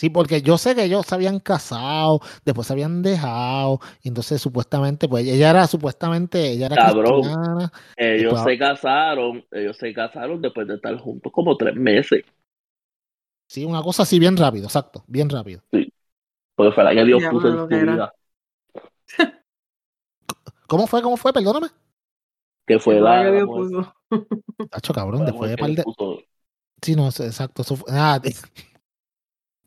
Sí, 0.00 0.08
porque 0.08 0.40
yo 0.40 0.56
sé 0.56 0.74
que 0.74 0.84
ellos 0.84 1.04
se 1.04 1.14
habían 1.14 1.40
casado, 1.40 2.20
después 2.46 2.66
se 2.66 2.72
habían 2.72 3.02
dejado, 3.02 3.80
y 4.02 4.08
entonces 4.08 4.40
supuestamente, 4.40 5.06
pues 5.06 5.26
ella 5.26 5.50
era 5.50 5.66
supuestamente, 5.66 6.52
ella 6.52 6.66
era 6.68 6.76
Cabrón. 6.76 7.20
cristiana. 7.20 7.72
Ellos 7.98 8.32
Después- 8.32 8.44
se 8.44 8.58
casaron, 8.58 9.44
ellos 9.50 9.76
se 9.76 9.92
casaron 9.92 10.40
después 10.40 10.66
de 10.68 10.76
estar 10.76 10.96
juntos 10.96 11.30
como 11.30 11.54
tres 11.54 11.74
meses. 11.76 12.24
Sí, 13.46 13.62
una 13.66 13.82
cosa 13.82 14.04
así 14.04 14.18
bien 14.18 14.38
rápido, 14.38 14.64
exacto, 14.64 15.04
bien 15.06 15.28
rápido. 15.28 15.60
Porque 16.54 16.72
fue 16.74 16.82
la 16.84 16.94
que 16.94 17.04
Dios 17.04 17.22
puso 17.30 17.48
en 17.48 17.58
su 17.58 17.66
vida. 17.66 18.14
¿Cómo 20.66 20.86
fue? 20.86 21.02
¿Cómo 21.02 21.18
fue? 21.18 21.30
Perdóname. 21.34 21.66
Que 22.66 22.78
fue 22.78 22.98
la, 23.02 23.22
la 23.24 23.44
puso. 23.44 23.92
Tacho, 24.70 24.94
cabrón, 24.94 25.26
después 25.26 25.50
de 25.50 25.58
par 25.58 25.70
de... 25.72 25.82
puso. 25.82 26.20
Sí, 26.80 26.96
no, 26.96 27.08
exacto. 27.08 27.60
Eso 27.60 27.76
fue- 27.76 27.92
ah, 27.92 28.18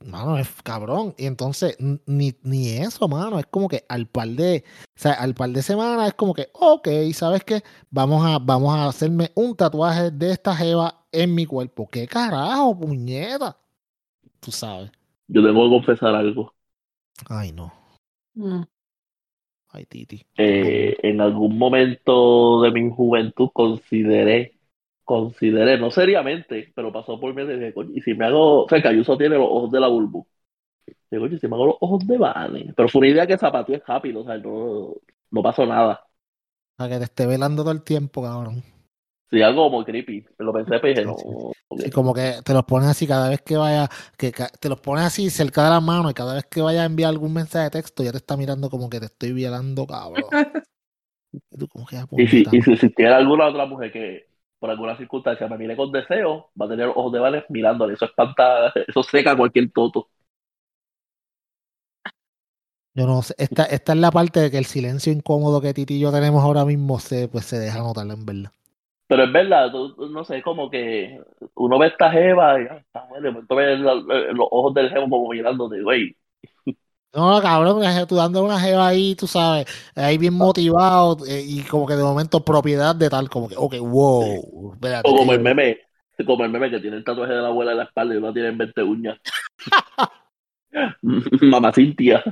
Mano, 0.06 0.38
es 0.38 0.50
cabrón. 0.64 1.14
Y 1.18 1.26
entonces, 1.26 1.78
ni, 1.80 2.34
ni 2.44 2.70
eso, 2.70 3.08
mano. 3.08 3.40
Es 3.40 3.46
como 3.48 3.68
que 3.68 3.86
al 3.88 4.08
par 4.08 4.28
de, 4.30 4.64
o 4.66 5.00
sea, 5.00 5.14
al 5.14 5.34
par 5.34 5.50
de 5.50 5.62
semanas 5.62 6.08
es 6.08 6.14
como 6.14 6.34
que, 6.34 6.48
ok, 6.54 6.88
¿sabes 7.14 7.44
qué? 7.44 7.62
Vamos 7.90 8.26
a, 8.26 8.40
vamos 8.40 8.76
a 8.76 8.88
hacerme 8.88 9.32
un 9.36 9.56
tatuaje 9.56 10.12
de 10.12 10.32
esta 10.32 10.56
jeva 10.56 11.06
en 11.12 11.34
mi 11.34 11.46
cuerpo. 11.46 11.88
¿Qué 11.90 12.08
carajo, 12.08 12.80
puñeta? 12.80 13.58
Tú 14.40 14.52
sabes. 14.52 14.92
Yo 15.28 15.44
tengo 15.44 15.64
que 15.64 15.70
confesar 15.70 16.16
algo. 16.16 16.54
Ay, 17.30 17.52
no. 17.52 17.72
Mm. 18.36 18.64
Ay, 19.70 19.86
Titi. 19.86 20.22
Eh, 20.38 20.96
en 21.02 21.22
algún 21.22 21.58
momento 21.58 22.62
de 22.62 22.72
mi 22.72 22.92
juventud 22.92 23.50
consideré, 23.54 24.54
consideré, 25.04 25.78
no 25.80 25.92
seriamente, 25.92 26.72
pero 26.76 26.92
pasó 26.92 27.20
por 27.20 27.34
mí 27.34 27.42
y 27.44 27.48
dije, 27.48 27.74
coño, 27.74 27.92
y 27.96 28.02
si 28.02 28.14
me 28.14 28.26
hago, 28.26 28.64
o 28.66 28.70
sea, 28.70 28.82
Cayuso 28.82 29.18
tiene 29.18 29.36
los 29.38 29.48
ojos 29.50 29.72
de 29.72 29.80
la 29.80 29.88
Bulbu. 29.88 30.26
Digo, 31.12 31.26
oye, 31.26 31.40
si 31.40 31.48
me 31.48 31.56
hago 31.56 31.68
los 31.68 31.78
ojos 31.82 32.08
de 32.08 32.18
Vane. 32.18 32.74
Pero 32.76 32.90
fue 32.90 33.00
una 33.02 33.10
idea 33.10 33.28
que 33.28 33.38
zapateé 33.38 33.82
rápido, 33.88 34.22
o 34.22 34.26
sea, 34.26 34.38
no, 34.40 34.96
no 35.32 35.44
pasó 35.44 35.66
nada. 35.66 36.06
Para 36.76 36.90
que 36.92 36.98
te 37.00 37.06
esté 37.06 37.26
velando 37.26 37.64
todo 37.64 37.72
el 37.72 37.82
tiempo, 37.84 38.22
cabrón. 38.22 38.64
Sí, 39.30 39.42
algo 39.42 39.64
como 39.70 39.84
creepy. 39.84 40.26
Lo 40.38 40.54
pensé, 40.54 40.80
pero 40.80 40.88
dije, 40.88 41.02
Sí, 41.06 41.06
no. 41.06 41.56
sí. 41.76 41.92
como 41.92 42.14
que 42.14 42.42
te 42.46 42.54
los 42.54 42.64
pones 42.66 42.90
así 42.90 43.08
cada 43.08 43.30
vez 43.30 43.42
que 43.42 43.58
vaya, 43.58 43.90
que 44.18 44.32
te 44.60 44.70
los 44.70 44.80
pones 44.80 45.06
así 45.06 45.30
cerca 45.30 45.64
de 45.64 45.70
la 45.72 45.82
mano 45.82 46.10
y 46.10 46.14
cada 46.14 46.34
vez 46.36 46.46
que 46.46 46.62
vaya 46.62 46.84
a 46.84 46.86
enviar 46.86 47.10
algún 47.10 47.34
mensaje 47.34 47.66
de 47.66 47.72
texto 47.72 48.04
ya 48.04 48.12
te 48.12 48.18
está 48.18 48.38
mirando 48.38 48.70
como 48.70 48.90
que 48.90 49.00
te 49.00 49.08
estoy 49.08 49.34
violando, 49.34 49.86
cabrón. 49.88 50.34
Y 51.52 51.58
tú 51.58 51.68
como 51.68 51.86
que 51.86 51.98
"Ah, 51.98 52.08
Y 52.16 52.28
si, 52.28 52.48
puñeta". 52.48 52.52
y 52.52 52.62
si 52.62 52.74
existiera 52.74 53.18
alguna 53.18 53.48
otra 53.48 53.66
mujer 53.66 53.92
que 53.92 54.28
por 54.64 54.70
alguna 54.72 54.96
circunstancia 54.98 55.46
me 55.50 55.58
mire 55.58 55.76
con 55.76 55.92
deseo, 55.92 56.50
va 56.60 56.68
a 56.68 56.70
tener 56.70 56.88
ojos 56.88 57.12
de 57.12 57.20
Vane 57.20 57.44
mirándole. 57.50 57.96
Eso 57.96 58.06
espanta, 58.06 58.70
eso 58.88 59.04
seca 59.04 59.36
cualquier 59.36 59.70
toto. 59.74 60.10
Yo 62.96 63.06
no 63.06 63.22
sé, 63.22 63.36
esta, 63.38 63.66
esta 63.66 63.94
es 63.94 64.00
la 64.00 64.10
parte 64.10 64.40
de 64.40 64.50
que 64.50 64.58
el 64.58 64.66
silencio 64.66 65.14
incómodo 65.14 65.62
que 65.62 65.76
Titi 65.76 65.96
y 65.96 66.00
yo 66.00 66.12
tenemos 66.12 66.44
ahora 66.44 66.66
mismo 66.66 67.00
se, 67.00 67.28
pues 67.28 67.46
se 67.46 67.60
deja 67.60 67.80
notar 67.80 68.08
en 68.10 68.26
verdad. 68.26 68.52
Pero 69.08 69.24
es 69.26 69.32
verdad, 69.34 69.72
tú- 69.72 69.96
no 70.10 70.24
sé, 70.26 70.42
como 70.42 70.70
que 70.70 71.20
uno 71.56 71.78
ve 71.80 71.88
esta 71.88 72.10
jeva 72.12 72.60
y 72.62 72.66
ah, 72.70 72.78
está 72.78 73.06
bueno, 73.10 73.40
eh, 73.40 74.34
los 74.34 74.48
ojos 74.52 74.74
del 74.74 74.90
jevo 74.90 75.10
como 75.10 75.30
mirándote, 75.30 75.82
güey. 75.84 76.16
No, 77.16 77.40
cabrón, 77.44 77.80
tú 78.08 78.16
dando 78.16 78.44
una 78.44 78.60
jeva 78.60 78.88
ahí, 78.88 79.16
tú 79.16 79.28
sabes, 79.28 79.68
ahí 79.96 80.18
bien 80.18 80.34
motivado 80.34 81.18
eh, 81.28 81.44
y 81.46 81.62
como 81.62 81.86
que 81.86 81.96
de 81.96 82.02
momento 82.02 82.44
propiedad 82.44 82.96
de 82.96 83.08
tal, 83.08 83.30
como 83.30 83.48
que, 83.48 83.56
ok, 83.56 83.76
wow, 83.82 84.74
espérate. 84.74 85.10
O 85.12 85.16
como 85.18 85.34
el 85.34 85.42
meme, 85.42 85.80
como 86.26 86.44
el 86.44 86.50
meme 86.52 86.72
que 86.72 86.80
tiene 86.80 86.98
el 86.98 87.04
tatuaje 87.04 87.34
de 87.34 87.42
la 87.42 87.50
abuela 87.50 87.72
en 87.74 87.78
la 87.78 87.84
espalda 87.84 88.16
y 88.16 88.18
uno 88.18 88.34
tiene 88.34 88.50
20 88.52 88.82
uñas. 88.82 89.20
Mamá 91.42 91.72
Cintia. 91.72 92.24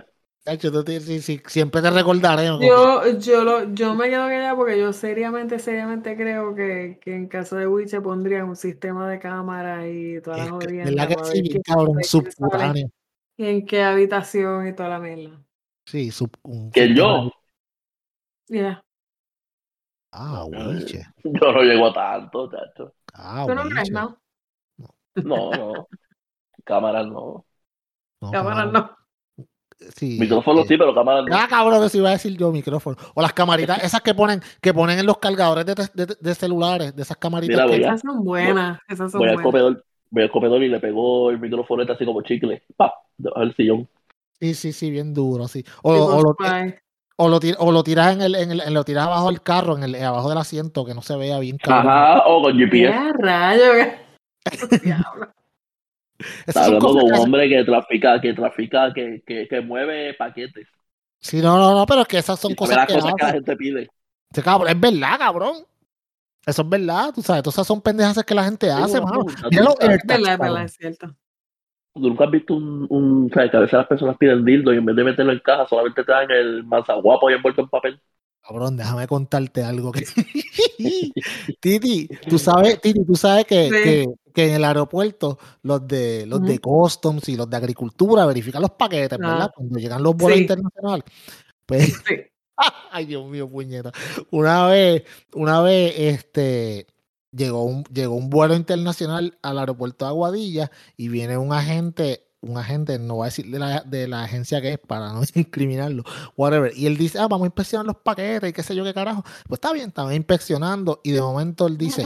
Siempre 1.48 1.82
te 1.82 1.89
recordaré. 1.91 2.44
que- 2.60 2.67
Yo, 2.67 3.17
yo, 3.20 3.44
lo, 3.44 3.74
yo 3.74 3.96
me 3.96 4.10
quedo 4.10 4.28
callada 4.28 4.56
porque 4.56 4.80
yo 4.80 4.94
seriamente, 4.94 5.60
seriamente 5.60 6.15
creo 6.15 6.54
que, 6.56 7.00
que 7.02 7.15
en 7.15 7.28
caso 7.28 7.56
de 7.56 7.67
Witch 7.67 8.00
pondrían 8.02 8.50
un 8.50 8.56
sistema 8.56 9.10
de 9.10 9.20
cámara 9.20 9.88
y 9.88 10.22
toda 10.22 10.38
la 10.38 10.44
es 10.46 10.50
que- 10.52 10.58
jodienda 10.58 11.04
¿Verdad 11.06 11.08
que 11.08 11.15
sí? 11.26 11.60
cabrón, 11.65 12.02
y 13.41 13.45
en 13.47 13.65
qué 13.65 13.84
habitación 13.84 14.67
y 14.67 14.75
toda 14.75 14.89
la 14.89 14.99
mierda. 14.99 15.41
Sí, 15.86 16.12
sub, 16.12 16.32
un 16.43 16.71
Que 16.71 16.93
yo, 16.93 17.32
Yeah. 18.49 18.84
Ah, 20.12 20.45
Wiche. 20.45 21.06
yo 21.23 21.51
no 21.54 21.62
llego 21.63 21.88
a 21.88 21.93
tanto, 21.93 22.49
chacho. 22.51 22.93
Ah, 23.13 23.45
¿Tú 23.47 23.56
no 23.56 23.63
crees, 23.63 23.91
no? 23.91 24.17
No, 25.15 25.51
no. 25.51 25.88
Cámaras 26.63 27.08
no. 27.08 27.45
No, 28.21 28.32
Cámara 28.32 28.71
cabrón. 28.71 28.73
no. 28.73 28.97
Sí, 29.95 30.17
Micrófono 30.19 30.62
eh, 30.62 30.65
sí, 30.67 30.77
pero 30.77 30.93
cámaras 30.93 31.25
no. 31.25 31.36
Ah, 31.36 31.47
cabrón, 31.49 31.84
eso 31.84 31.97
iba 31.97 32.10
a 32.10 32.12
decir 32.13 32.38
yo, 32.38 32.51
micrófono. 32.51 32.97
O 33.15 33.21
las 33.21 33.34
camaritas, 33.34 33.84
esas 33.84 34.01
que 34.01 34.13
ponen, 34.13 34.41
que 34.62 34.73
ponen 34.73 34.99
en 34.99 35.06
los 35.06 35.17
cargadores 35.17 35.65
de, 35.65 35.73
de- 36.06 36.17
de 36.19 36.36
celulares, 36.36 36.95
de 36.95 37.01
esas 37.01 37.17
camaritas 37.17 37.56
Mira, 37.56 37.67
que- 37.67 37.86
a- 37.86 37.88
Esas 37.88 38.01
son 38.01 38.23
buenas. 38.23 38.80
Esas 38.88 39.12
son 39.12 39.19
Voy 39.19 39.30
al 39.30 39.36
buenas. 39.36 39.51
comedor, 39.51 39.86
voy 40.12 40.24
al 40.24 40.32
comedor 40.32 40.62
y 40.63 40.69
le 40.69 40.80
pegó 40.80 41.32
el 41.32 41.39
micrófono 41.39 41.82
este 41.82 41.93
así 41.93 42.06
como 42.06 42.21
chicle. 42.21 42.62
¡Pap! 42.78 42.93
Debajo 43.17 43.39
del 43.41 43.56
sillón. 43.56 43.89
Sí, 44.39 44.54
sí, 44.54 44.74
sí, 44.74 44.91
bien 44.91 45.13
duro, 45.13 45.47
sí. 45.47 45.63
O, 45.84 45.93
o 45.93 46.21
lo, 46.21 46.36
o 47.17 47.30
lo 47.30 47.39
tir- 47.39 47.56
o 47.60 47.71
lo 47.71 47.84
tiras 47.84 48.13
en 48.13 48.21
el, 48.21 48.36
en 48.36 48.52
el, 48.52 48.62
en- 48.62 48.74
lo 48.74 48.84
tiras 48.84 49.06
abajo 49.08 49.28
del 49.30 49.41
carro, 49.41 49.78
en 49.78 49.84
el, 49.84 49.95
abajo 50.04 50.30
del 50.30 50.38
asiento, 50.38 50.86
que 50.86 50.93
no 50.93 51.02
se 51.02 51.15
vea 51.15 51.39
bien 51.39 51.58
cabrón. 51.58 51.91
Ajá, 51.91 52.24
o 52.28 52.41
con 52.43 52.58
GPS. 52.58 52.91
¡Qué 52.91 53.13
rayo! 53.19 53.71
qué- 53.74 53.97
Diablo. 54.84 55.32
Esas 56.19 56.47
Está 56.47 56.65
hablando 56.65 56.88
con 56.88 57.04
un 57.04 57.13
hombre 57.13 57.50
que 57.50 57.63
trafica, 57.63 58.21
que 58.21 58.34
trafica, 58.34 58.93
que, 58.93 59.24
que, 59.26 59.47
que 59.47 59.62
mueve 59.62 60.13
paquetes. 60.15 60.67
Sí, 61.19 61.41
no, 61.41 61.58
no, 61.58 61.74
no, 61.76 61.86
pero 61.86 62.02
es 62.02 62.08
que 62.08 62.17
esas 62.17 62.39
son 62.39 62.54
cosas 62.56 62.86
que 62.88 62.93
cosas 62.95 63.13
que 63.15 63.24
la 63.26 63.32
gente 63.34 63.56
pide. 63.56 63.89
Sí, 64.34 64.41
cabrón, 64.41 64.69
es 64.69 64.80
verdad, 64.80 65.17
cabrón. 65.19 65.58
Eso 66.45 66.62
es 66.63 66.69
verdad, 66.69 67.12
tú 67.13 67.21
sabes, 67.21 67.43
todas 67.43 67.56
esas 67.56 67.67
son 67.67 67.82
pendejas 67.82 68.23
que 68.23 68.34
la 68.36 68.43
gente 68.45 68.71
hace, 68.71 68.99
no, 68.99 69.06
mano. 69.06 69.25
no, 69.25 69.49
Mira 69.51 69.63
los 69.63 69.75
Es 69.80 69.88
verdad, 69.88 70.19
es 70.19 70.23
cabrón. 70.27 70.39
verdad, 70.39 70.63
es 70.65 70.73
cierto. 70.73 71.15
¿Tú 71.93 71.99
nunca 72.01 72.23
has 72.25 72.32
visto 72.32 72.54
un, 72.56 72.88
un 72.89 73.30
o 73.30 73.34
sea, 73.34 73.51
que 73.51 73.58
a 73.58 73.60
veces 73.60 73.73
las 73.73 73.88
personas 73.88 74.17
piden 74.17 74.45
dildo 74.45 74.73
y 74.73 74.77
en 74.77 74.86
vez 74.86 74.95
de 74.95 75.04
meterlo 75.04 75.34
en 75.34 75.39
caja 75.39 75.67
solamente 75.67 76.04
te 76.04 76.12
dan 76.12 76.32
el 76.32 76.63
mazaguapo 76.63 77.30
y 77.30 77.34
envuelto 77.34 77.62
en 77.62 77.69
papel? 77.69 78.01
Cabrón, 78.43 78.75
déjame 78.77 79.08
contarte 79.08 79.62
algo 79.63 79.91
que. 79.91 80.04
Titi, 81.60 82.08
tú 82.27 82.39
sabes, 82.39 82.80
Titi, 82.82 83.06
tú 83.06 83.15
sabes 83.15 83.45
que, 83.45 83.65
Sí. 83.65 83.71
que, 83.84 84.06
que 84.34 84.47
en 84.49 84.56
el 84.56 84.63
aeropuerto 84.65 85.38
los 85.63 85.86
de 85.88 86.25
los 86.25 86.41
de 86.41 86.60
customs 86.60 87.27
y 87.30 87.36
los 87.36 87.49
de 87.49 87.58
agricultura 87.58 88.25
verifican 88.25 88.62
los 88.62 88.71
paquetes, 88.71 89.19
¿verdad? 89.19 89.43
Ah. 89.43 89.51
Cuando 89.54 89.77
llegan 89.77 90.01
los 90.01 90.15
vuelos 90.15 90.38
Sí. 90.38 90.41
internacionales. 90.43 91.04
Pues, 91.65 91.93
Sí. 92.08 92.15
ay 92.91 93.06
Dios 93.06 93.26
mío, 93.28 93.50
puñeta. 93.50 93.91
Una 94.32 94.67
vez, 94.67 95.04
una 95.34 95.62
vez, 95.62 95.93
este 95.97 96.88
llegó 97.32 97.63
un, 97.63 97.84
llegó 97.86 98.15
un 98.15 98.30
vuelo 98.30 98.56
internacional 98.56 99.38
al 99.41 99.58
aeropuerto 99.60 100.06
de 100.06 100.10
Aguadilla 100.10 100.71
y 100.97 101.08
viene 101.08 101.38
un 101.38 101.54
agente, 101.54 102.28
un 102.41 102.58
agente, 102.58 103.00
no 103.00 103.15
voy 103.15 103.24
a 103.24 103.26
decir 103.26 103.47
de 103.50 103.60
la, 103.60 103.82
de 103.82 104.08
la 104.08 104.24
agencia 104.24 104.62
que 104.62 104.74
es 104.74 104.80
para 104.80 105.13
no 105.13 105.21
incriminarlo, 105.36 106.04
whatever. 106.36 106.71
Y 106.76 106.88
él 106.88 106.97
dice, 106.97 107.19
ah, 107.19 107.28
vamos 107.28 107.45
a 107.45 107.47
inspeccionar 107.47 107.86
los 107.86 107.97
paquetes 107.97 108.50
y 108.50 108.54
qué 108.54 108.63
sé 108.63 108.76
yo 108.76 108.84
qué 108.84 108.93
carajo. 108.93 109.24
Pues 109.47 109.58
está 109.58 109.71
bien, 109.74 109.89
estaban 109.89 110.13
inspeccionando 110.13 111.00
y 111.04 111.12
de 111.12 111.21
momento 111.21 111.67
él 111.67 111.78
dice, 111.78 112.06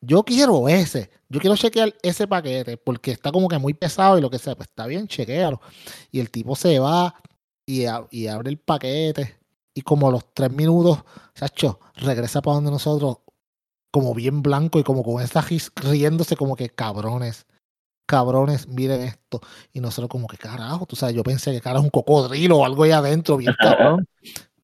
yo 0.00 0.22
quiero 0.24 0.68
ese, 0.68 1.10
yo 1.28 1.38
quiero 1.40 1.56
chequear 1.56 1.94
ese 2.02 2.26
paquete 2.26 2.76
porque 2.76 3.12
está 3.12 3.30
como 3.30 3.48
que 3.48 3.58
muy 3.58 3.74
pesado 3.74 4.18
y 4.18 4.20
lo 4.20 4.30
que 4.30 4.38
sea, 4.38 4.56
pues 4.56 4.68
está 4.68 4.86
bien, 4.86 5.06
chequealo. 5.06 5.60
Y 6.10 6.20
el 6.20 6.30
tipo 6.30 6.56
se 6.56 6.78
va 6.78 7.14
y, 7.66 7.84
a- 7.84 8.06
y 8.10 8.26
abre 8.26 8.50
el 8.50 8.58
paquete 8.58 9.36
y 9.74 9.82
como 9.82 10.08
a 10.08 10.10
los 10.10 10.24
tres 10.34 10.52
minutos, 10.52 11.02
chacho, 11.34 11.80
regresa 11.96 12.42
para 12.42 12.56
donde 12.56 12.70
nosotros 12.70 13.18
como 13.90 14.14
bien 14.14 14.42
blanco 14.42 14.78
y 14.78 14.84
como 14.84 15.02
con 15.02 15.22
esa 15.22 15.42
gis- 15.42 15.72
riéndose 15.76 16.36
como 16.36 16.56
que 16.56 16.70
cabrones, 16.70 17.46
cabrones, 18.06 18.66
miren 18.68 19.02
esto. 19.02 19.40
Y 19.72 19.80
nosotros 19.80 20.08
como 20.08 20.26
que 20.26 20.38
carajo, 20.38 20.86
tú 20.86 20.96
sabes, 20.96 21.14
yo 21.14 21.22
pensé 21.22 21.52
que 21.52 21.60
cara 21.60 21.78
es 21.78 21.84
un 21.84 21.90
cocodrilo 21.90 22.58
o 22.58 22.64
algo 22.64 22.84
ahí 22.84 22.90
adentro, 22.92 23.36
bien 23.36 23.54
cabrón. 23.58 24.06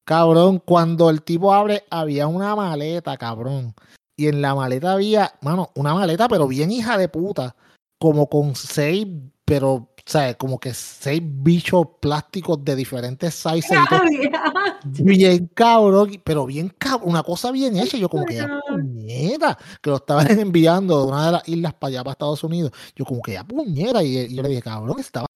Cabrón, 0.04 0.62
cuando 0.64 1.10
el 1.10 1.22
tipo 1.22 1.52
abre, 1.52 1.84
había 1.90 2.26
una 2.26 2.56
maleta, 2.56 3.16
cabrón. 3.18 3.74
Y 4.16 4.28
en 4.28 4.40
la 4.40 4.54
maleta 4.54 4.92
había, 4.92 5.34
mano, 5.42 5.70
una 5.74 5.92
maleta, 5.94 6.28
pero 6.28 6.48
bien 6.48 6.72
hija 6.72 6.96
de 6.96 7.08
puta. 7.08 7.54
Como 8.00 8.28
con 8.28 8.54
seis, 8.54 9.06
pero, 9.48 9.88
¿sabes? 10.04 10.36
Como 10.36 10.60
que 10.60 10.74
seis 10.74 11.22
bichos 11.24 11.86
plásticos 12.00 12.62
de 12.62 12.76
diferentes 12.76 13.34
sizes. 13.34 13.70
y 13.70 13.88
todo. 13.88 14.00
Bien 14.84 15.50
cabrón, 15.54 16.20
pero 16.22 16.46
bien 16.46 16.68
cabrón, 16.78 17.08
una 17.10 17.22
cosa 17.22 17.50
bien 17.50 17.76
hecha. 17.76 17.96
Yo 17.96 18.08
como 18.08 18.26
que 18.26 18.36
ya 18.36 18.60
puñeta, 18.68 19.58
que 19.82 19.90
lo 19.90 19.96
estaban 19.96 20.26
enviando 20.38 21.00
de 21.00 21.06
una 21.08 21.26
de 21.26 21.32
las 21.32 21.48
islas 21.48 21.74
para 21.74 21.88
allá, 21.88 22.04
para 22.04 22.12
Estados 22.12 22.44
Unidos. 22.44 22.72
Yo 22.94 23.04
como 23.04 23.22
que 23.22 23.32
ya 23.32 23.44
puñeta, 23.44 24.02
y, 24.02 24.18
y 24.18 24.34
yo 24.34 24.42
le 24.42 24.50
dije, 24.50 24.62
cabrón, 24.62 25.00
estaba 25.00 25.26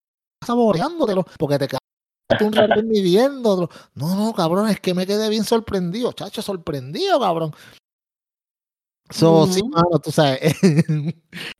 saboreándotelo 0.44 1.24
porque 1.38 1.58
te 1.58 1.68
quedaste 1.68 2.44
un 2.44 2.52
rato 2.52 2.82
midiéndolo. 2.82 3.70
No, 3.94 4.14
no, 4.14 4.32
cabrón, 4.34 4.68
es 4.68 4.80
que 4.80 4.94
me 4.94 5.06
quedé 5.06 5.28
bien 5.30 5.44
sorprendido, 5.44 6.12
chacho, 6.12 6.42
sorprendido, 6.42 7.18
cabrón. 7.18 7.54
So, 9.12 9.46
sí, 9.46 9.62
mano, 9.68 9.98
tú 10.02 10.10
sabes. 10.10 10.40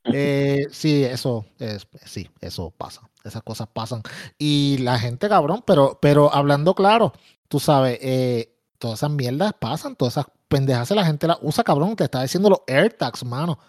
eh, 0.05 0.67
sí, 0.71 1.03
eso, 1.03 1.45
es, 1.59 1.87
sí, 2.05 2.29
eso 2.41 2.71
pasa. 2.71 3.01
Esas 3.23 3.43
cosas 3.43 3.67
pasan. 3.71 4.01
Y 4.37 4.77
la 4.79 4.99
gente, 4.99 5.29
cabrón, 5.29 5.63
pero, 5.65 5.99
pero 6.01 6.33
hablando 6.33 6.73
claro, 6.73 7.13
tú 7.47 7.59
sabes, 7.59 7.99
eh, 8.01 8.55
todas 8.79 8.99
esas 8.99 9.11
mierdas 9.11 9.53
pasan, 9.53 9.95
todas 9.95 10.15
esas 10.15 10.25
pendejas 10.47 10.91
la 10.91 11.05
gente 11.05 11.27
las 11.27 11.37
usa, 11.41 11.63
cabrón. 11.63 11.95
Te 11.95 12.03
está 12.03 12.21
diciendo 12.21 12.49
los 12.49 12.61
AirTags, 12.67 13.23
mano. 13.23 13.59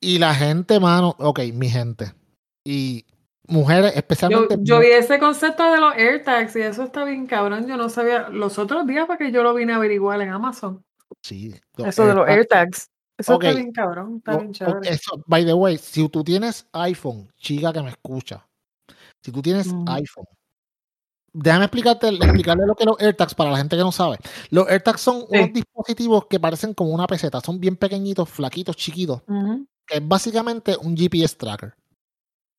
Y 0.00 0.18
la 0.18 0.34
gente, 0.34 0.80
mano, 0.80 1.14
ok, 1.18 1.40
mi 1.54 1.68
gente. 1.68 2.12
Y 2.64 3.06
mujeres, 3.46 3.92
Yo, 3.92 3.98
especialmente. 3.98 4.56
yo 4.60 4.80
vi 4.80 4.88
ese 4.88 5.18
concepto 5.18 5.70
de 5.70 5.78
los 5.78 5.94
AirTags 5.94 6.56
y 6.56 6.62
eso 6.62 6.82
está 6.82 7.04
bien 7.04 7.26
cabrón. 7.26 7.66
Yo 7.66 7.76
no 7.76 7.88
sabía. 7.88 8.28
Los 8.28 8.58
otros 8.58 8.86
días 8.86 9.06
fue 9.06 9.18
que 9.18 9.30
yo 9.30 9.42
lo 9.42 9.54
vine 9.54 9.72
a 9.72 9.76
averiguar 9.76 10.20
en 10.20 10.30
Amazon. 10.30 10.84
Sí, 11.22 11.54
Eso 11.78 12.06
de 12.06 12.14
los 12.14 12.28
AirTags. 12.28 12.88
Eso 13.18 13.34
está 13.34 13.50
bien 13.52 13.72
cabrón. 13.72 14.16
Está 14.18 14.36
bien 14.38 14.52
chévere. 14.52 14.88
eso, 14.90 15.22
by 15.26 15.44
the 15.44 15.54
way, 15.54 15.78
si 15.78 16.08
tú 16.08 16.24
tienes 16.24 16.66
iPhone, 16.72 17.30
chica 17.36 17.72
que 17.72 17.82
me 17.82 17.90
escucha, 17.90 18.46
si 19.22 19.30
tú 19.30 19.42
tienes 19.42 19.68
Ujú. 19.68 19.84
iPhone, 19.88 20.26
déjame 21.32 21.64
explicarte, 21.66 22.08
explicarle 22.08 22.66
lo 22.66 22.74
que 22.74 22.84
los 22.84 23.00
AirTags 23.00 23.34
para 23.34 23.50
la 23.50 23.58
gente 23.58 23.76
que 23.76 23.82
no 23.82 23.92
sabe. 23.92 24.18
Los 24.50 24.68
AirTags 24.68 25.00
son 25.00 25.24
unos 25.28 25.52
dispositivos 25.52 26.26
que 26.26 26.40
parecen 26.40 26.74
como 26.74 26.90
una 26.90 27.06
peseta, 27.06 27.40
son 27.40 27.60
bien 27.60 27.76
pequeñitos, 27.76 28.28
flaquitos, 28.28 28.76
chiquitos, 28.76 29.22
que 29.86 29.96
es 29.98 30.06
básicamente 30.08 30.76
un 30.80 30.96
GPS 30.96 31.36
tracker. 31.36 31.74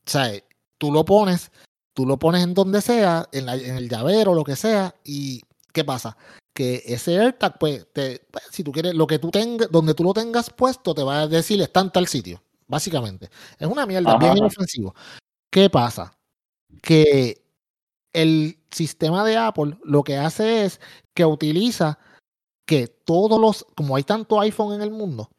O 0.05 0.09
sea, 0.09 0.31
tú 0.77 0.91
lo 0.91 1.05
pones, 1.05 1.51
tú 1.93 2.05
lo 2.05 2.17
pones 2.17 2.43
en 2.43 2.53
donde 2.53 2.81
sea, 2.81 3.27
en, 3.31 3.45
la- 3.45 3.55
en 3.55 3.75
el 3.75 3.89
llavero, 3.89 4.33
lo 4.33 4.43
que 4.43 4.55
sea, 4.55 4.93
y 5.03 5.41
¿qué 5.71 5.83
pasa? 5.83 6.17
Que 6.53 6.83
ese 6.85 7.19
AirTag, 7.19 7.57
pues, 7.57 7.87
te, 7.91 8.25
pues, 8.29 8.43
si 8.51 8.63
tú 8.63 8.71
quieres, 8.71 8.93
lo 8.93 9.07
que 9.07 9.19
tú 9.19 9.31
tengas, 9.31 9.71
donde 9.71 9.93
tú 9.93 10.03
lo 10.03 10.13
tengas 10.13 10.49
puesto, 10.51 10.93
te 10.93 11.03
va 11.03 11.21
a 11.21 11.27
decir 11.27 11.61
está 11.61 11.79
en 11.79 11.91
tal 11.91 12.07
sitio, 12.07 12.43
básicamente. 12.67 13.29
Es 13.57 13.67
una 13.67 13.85
mierda, 13.85 14.11
Ajá, 14.11 14.19
bien 14.19 14.31
ajá. 14.31 14.37
inofensivo. 14.39 14.93
¿Qué 15.49 15.69
pasa? 15.69 16.13
Que 16.81 17.43
el 18.13 18.59
sistema 18.71 19.23
de 19.25 19.37
Apple 19.37 19.77
lo 19.83 20.03
que 20.03 20.17
hace 20.17 20.65
es 20.65 20.79
que 21.13 21.25
utiliza 21.25 21.97
que 22.65 22.87
todos 22.87 23.39
los, 23.39 23.65
como 23.75 23.95
hay 23.95 24.03
tanto 24.03 24.39
iPhone 24.39 24.73
en 24.73 24.81
el 24.81 24.91
mundo, 24.91 25.29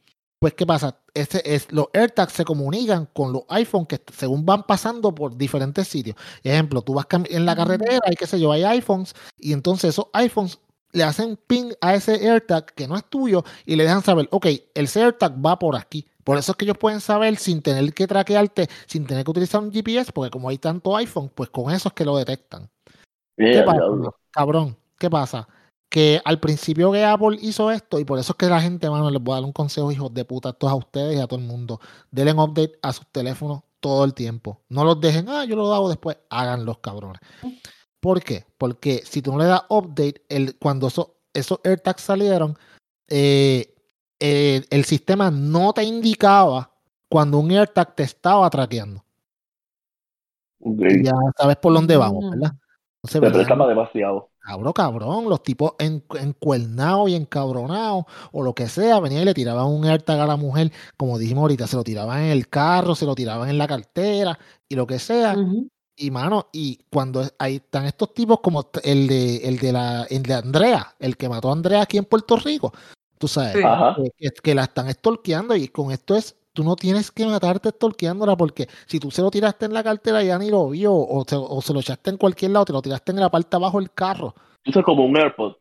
pues 0.40 0.54
¿qué 0.54 0.66
pasa? 0.66 1.00
Ese 1.14 1.40
es, 1.44 1.72
los 1.72 1.86
AirTags 1.94 2.32
se 2.32 2.44
comunican 2.44 3.06
con 3.14 3.32
los 3.32 3.44
iPhone 3.48 3.86
que 3.86 4.02
según 4.12 4.44
van 4.44 4.64
pasando 4.64 5.14
por 5.14 5.36
diferentes 5.36 5.88
sitios. 5.88 6.16
Ejemplo, 6.42 6.82
tú 6.82 6.94
vas 6.94 7.06
en 7.30 7.46
la 7.46 7.56
carretera 7.56 8.00
y 8.10 8.16
qué 8.16 8.26
sé 8.26 8.38
yo, 8.38 8.52
hay 8.52 8.64
iPhones 8.64 9.14
y 9.38 9.52
entonces 9.52 9.90
esos 9.90 10.06
iPhones 10.12 10.58
le 10.94 11.02
hacen 11.02 11.36
ping 11.46 11.72
a 11.80 11.94
ese 11.94 12.14
AirTag 12.14 12.72
que 12.72 12.88
no 12.88 12.96
es 12.96 13.04
tuyo 13.04 13.44
y 13.66 13.76
le 13.76 13.82
dejan 13.82 14.02
saber, 14.02 14.28
ok, 14.30 14.46
el 14.74 14.88
AirTag 14.94 15.44
va 15.44 15.58
por 15.58 15.76
aquí. 15.76 16.06
Por 16.22 16.38
eso 16.38 16.52
es 16.52 16.56
que 16.56 16.64
ellos 16.64 16.78
pueden 16.78 17.00
saber 17.00 17.36
sin 17.36 17.60
tener 17.60 17.92
que 17.92 18.06
traquearte, 18.06 18.68
sin 18.86 19.06
tener 19.06 19.24
que 19.24 19.30
utilizar 19.30 19.60
un 19.60 19.70
GPS, 19.70 20.10
porque 20.12 20.30
como 20.30 20.48
hay 20.48 20.56
tanto 20.56 20.96
iPhone, 20.96 21.30
pues 21.34 21.50
con 21.50 21.70
eso 21.70 21.88
es 21.88 21.94
que 21.94 22.04
lo 22.04 22.16
detectan. 22.16 22.70
¿Qué 23.36 23.62
pasa? 23.66 23.82
Cabrón, 24.30 24.76
¿qué 24.98 25.10
pasa? 25.10 25.46
Que 25.90 26.22
al 26.24 26.40
principio 26.40 26.92
que 26.92 27.04
Apple 27.04 27.38
hizo 27.42 27.70
esto, 27.70 27.98
y 27.98 28.04
por 28.04 28.18
eso 28.18 28.32
es 28.32 28.38
que 28.38 28.46
la 28.46 28.60
gente, 28.60 28.88
mano, 28.88 29.10
les 29.10 29.20
voy 29.20 29.32
a 29.32 29.36
dar 29.36 29.44
un 29.44 29.52
consejo, 29.52 29.92
hijos 29.92 30.14
de 30.14 30.24
puta, 30.24 30.50
a 30.50 30.52
todos 30.52 30.72
a 30.72 30.76
ustedes 30.76 31.16
y 31.16 31.20
a 31.20 31.26
todo 31.26 31.40
el 31.40 31.46
mundo. 31.46 31.80
Denle 32.10 32.32
update 32.32 32.78
a 32.80 32.92
sus 32.92 33.06
teléfonos 33.12 33.62
todo 33.80 34.04
el 34.04 34.14
tiempo. 34.14 34.62
No 34.70 34.84
los 34.84 34.98
dejen, 35.00 35.28
ah, 35.28 35.44
yo 35.44 35.56
lo 35.56 35.74
hago 35.74 35.88
después. 35.88 36.16
Háganlos, 36.30 36.78
cabrones. 36.78 37.20
¿Por 38.04 38.22
qué? 38.22 38.44
Porque 38.58 39.00
si 39.06 39.22
tú 39.22 39.32
no 39.32 39.38
le 39.38 39.46
das 39.46 39.62
update, 39.70 40.26
el, 40.28 40.58
cuando 40.58 40.88
esos, 40.88 41.12
esos 41.32 41.58
AirTags 41.64 42.02
salieron, 42.02 42.54
eh, 43.08 43.74
eh, 44.20 44.62
el 44.68 44.84
sistema 44.84 45.30
no 45.30 45.72
te 45.72 45.84
indicaba 45.84 46.70
cuando 47.08 47.38
un 47.38 47.50
AirTag 47.50 47.94
te 47.94 48.02
estaba 48.02 48.50
traqueando. 48.50 49.02
Ya 50.60 51.12
sabes 51.38 51.56
por 51.56 51.72
dónde 51.72 51.96
vamos, 51.96 52.26
Mm. 52.26 52.30
¿verdad? 52.32 52.52
Entonces, 52.52 53.10
Se 53.12 53.20
venían 53.20 53.32
presta 53.38 53.56
para 53.56 53.70
demasiado. 53.70 54.28
Cabrón, 54.40 54.72
cabrón, 54.74 55.28
los 55.30 55.42
tipos 55.42 55.72
en, 55.78 56.04
encuernados 56.20 57.08
y 57.08 57.14
encabronados 57.14 58.04
o 58.32 58.42
lo 58.42 58.54
que 58.54 58.68
sea, 58.68 59.00
venían 59.00 59.22
y 59.22 59.24
le 59.24 59.32
tiraban 59.32 59.64
un 59.64 59.86
AirTag 59.86 60.20
a 60.20 60.26
la 60.26 60.36
mujer, 60.36 60.70
como 60.98 61.18
dijimos 61.18 61.40
ahorita, 61.40 61.66
se 61.66 61.76
lo 61.76 61.84
tiraban 61.84 62.24
en 62.24 62.32
el 62.32 62.50
carro, 62.50 62.94
se 62.94 63.06
lo 63.06 63.14
tiraban 63.14 63.48
en 63.48 63.56
la 63.56 63.66
cartera 63.66 64.38
y 64.68 64.74
lo 64.74 64.86
que 64.86 64.98
sea. 64.98 65.32
Ujú. 65.38 65.70
Y 65.96 66.10
mano, 66.10 66.48
y 66.52 66.78
cuando 66.90 67.22
ahí 67.38 67.56
están 67.56 67.84
estos 67.86 68.12
tipos 68.14 68.40
como 68.40 68.68
el 68.82 69.06
de, 69.06 69.36
el 69.48 69.58
de 69.58 69.72
la, 69.72 70.04
el 70.10 70.22
de 70.24 70.34
Andrea, 70.34 70.94
el 70.98 71.16
que 71.16 71.28
mató 71.28 71.50
a 71.50 71.52
Andrea 71.52 71.82
aquí 71.82 71.98
en 71.98 72.04
Puerto 72.04 72.36
Rico, 72.36 72.72
tú 73.18 73.28
sabes, 73.28 73.52
Sí. 73.54 73.62
Ajá. 73.64 73.96
que, 74.18 74.30
que- 74.30 74.54
la 74.54 74.64
están 74.64 74.88
estorqueando 74.88 75.54
y 75.54 75.68
con 75.68 75.92
esto 75.92 76.16
es, 76.16 76.34
tú 76.52 76.64
no 76.64 76.74
tienes 76.74 77.12
que 77.12 77.24
matarte 77.26 77.68
estorqueándola 77.68 78.36
porque 78.36 78.68
si 78.86 78.98
tú 78.98 79.10
se 79.12 79.22
lo 79.22 79.30
tiraste 79.30 79.66
en 79.66 79.72
la 79.72 79.84
cartera 79.84 80.22
ya 80.24 80.36
ni 80.38 80.50
lo 80.50 80.68
vio 80.68 80.92
o, 80.92 81.24
se- 81.28 81.36
o 81.36 81.62
se 81.62 81.72
lo 81.72 81.78
echaste 81.80 82.10
en 82.10 82.16
cualquier 82.16 82.50
lado, 82.50 82.64
te 82.64 82.72
lo 82.72 82.82
tiraste 82.82 83.12
en 83.12 83.20
la 83.20 83.30
parte 83.30 83.54
abajo 83.56 83.78
del 83.78 83.92
carro. 83.92 84.34
Eso 84.64 84.80
es 84.80 84.84
como 84.84 85.04
un 85.04 85.16
AirPod. 85.16 85.52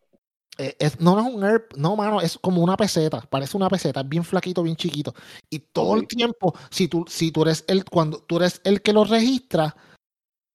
Eh, 0.58 0.74
es, 0.78 1.00
no, 1.00 1.14
no 1.16 1.28
es 1.28 1.34
un 1.34 1.44
Air, 1.44 1.66
no, 1.76 1.96
mano, 1.96 2.20
es 2.20 2.38
como 2.38 2.62
una 2.62 2.76
peseta, 2.76 3.20
parece 3.28 3.56
una 3.56 3.68
peseta, 3.68 4.00
es 4.00 4.08
bien 4.08 4.22
flaquito, 4.24 4.62
bien 4.62 4.76
chiquito. 4.76 5.12
Y 5.50 5.58
todo 5.60 5.94
el 5.96 6.06
tiempo, 6.06 6.54
si 6.70 6.86
tú, 6.88 7.04
si 7.08 7.32
tú 7.32 7.42
eres 7.42 7.64
el, 7.66 7.84
cuando 7.84 8.18
tú 8.18 8.36
eres 8.36 8.60
el 8.64 8.80
que 8.80 8.92
lo 8.92 9.02
registra, 9.04 9.74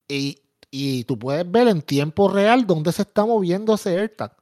y, 0.09 0.41
y 0.71 1.03
tú 1.05 1.17
puedes 1.17 1.49
ver 1.49 1.67
en 1.67 1.81
tiempo 1.81 2.27
real 2.27 2.65
dónde 2.67 2.91
se 2.91 3.03
está 3.03 3.25
moviendo 3.25 3.75
ese 3.75 3.97
AirTag. 3.97 4.35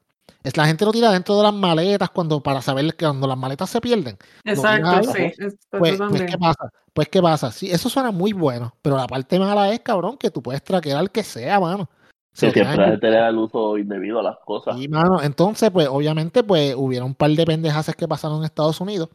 Es, 0.44 0.56
la 0.56 0.66
gente 0.66 0.86
lo 0.86 0.92
tira 0.92 1.12
dentro 1.12 1.36
de 1.38 1.44
las 1.44 1.54
maletas 1.54 2.10
cuando, 2.10 2.42
para 2.42 2.62
saber 2.62 2.96
que 2.96 3.06
cuando 3.06 3.28
las 3.28 3.38
maletas 3.38 3.70
se 3.70 3.82
pierden. 3.82 4.18
Exacto, 4.46 5.12
sí. 5.14 5.34
Pues, 5.72 5.98
pues. 5.98 6.22
¿qué 6.24 6.38
pasa? 6.38 6.72
Pues, 6.94 7.10
¿qué 7.10 7.22
pasa? 7.22 7.52
Sí, 7.52 7.70
eso 7.70 7.90
suena 7.90 8.12
muy 8.12 8.34
bueno, 8.34 8.74
pero 8.82 8.98
la 8.98 9.08
parte 9.08 9.38
mala 9.40 9.72
es, 9.72 9.82
cabrón, 9.82 10.18
que 10.18 10.32
tú 10.32 10.42
puedes 10.42 10.64
traquear 10.64 10.98
al 10.98 11.12
que 11.12 11.24
sea, 11.24 11.60
mano. 11.60 11.90
Se 12.32 12.46
Que 12.46 12.48
lo 12.48 12.54
tiran 12.54 12.68
siempre 12.68 12.78
la 12.78 12.86
el 12.86 12.92
gente 12.92 13.10
le 13.10 13.18
da 13.18 13.30
el 13.30 13.38
uso 13.38 13.78
indebido 13.78 14.20
a 14.20 14.24
las 14.24 14.38
cosas. 14.46 14.78
Sí, 14.78 14.88
mano. 14.88 15.22
Entonces, 15.22 15.70
pues, 15.72 15.88
obviamente, 15.88 16.44
pues, 16.44 16.76
hubieron 16.76 17.10
un 17.10 17.16
par 17.16 17.32
de 17.32 17.46
pendejaces 17.46 17.96
que 17.96 18.08
pasaron 18.08 18.38
en 18.40 18.46
Estados 18.46 18.80
Unidos. 18.80 19.10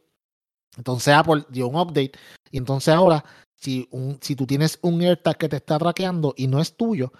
Entonces, 0.76 1.14
Apple 1.14 1.44
dio 1.48 1.68
un 1.68 1.76
update. 1.76 2.12
Y 2.50 2.58
entonces 2.58 2.92
ahora, 2.94 3.24
si, 3.62 3.88
un, 3.92 4.18
si 4.20 4.36
tú 4.36 4.46
tienes 4.46 4.78
un 4.82 5.00
AirTag 5.02 5.38
que 5.38 5.48
te 5.48 5.56
está 5.56 5.78
traqueando 5.78 6.34
y 6.36 6.46
no 6.48 6.60
es 6.60 6.76
tuyo, 6.76 7.12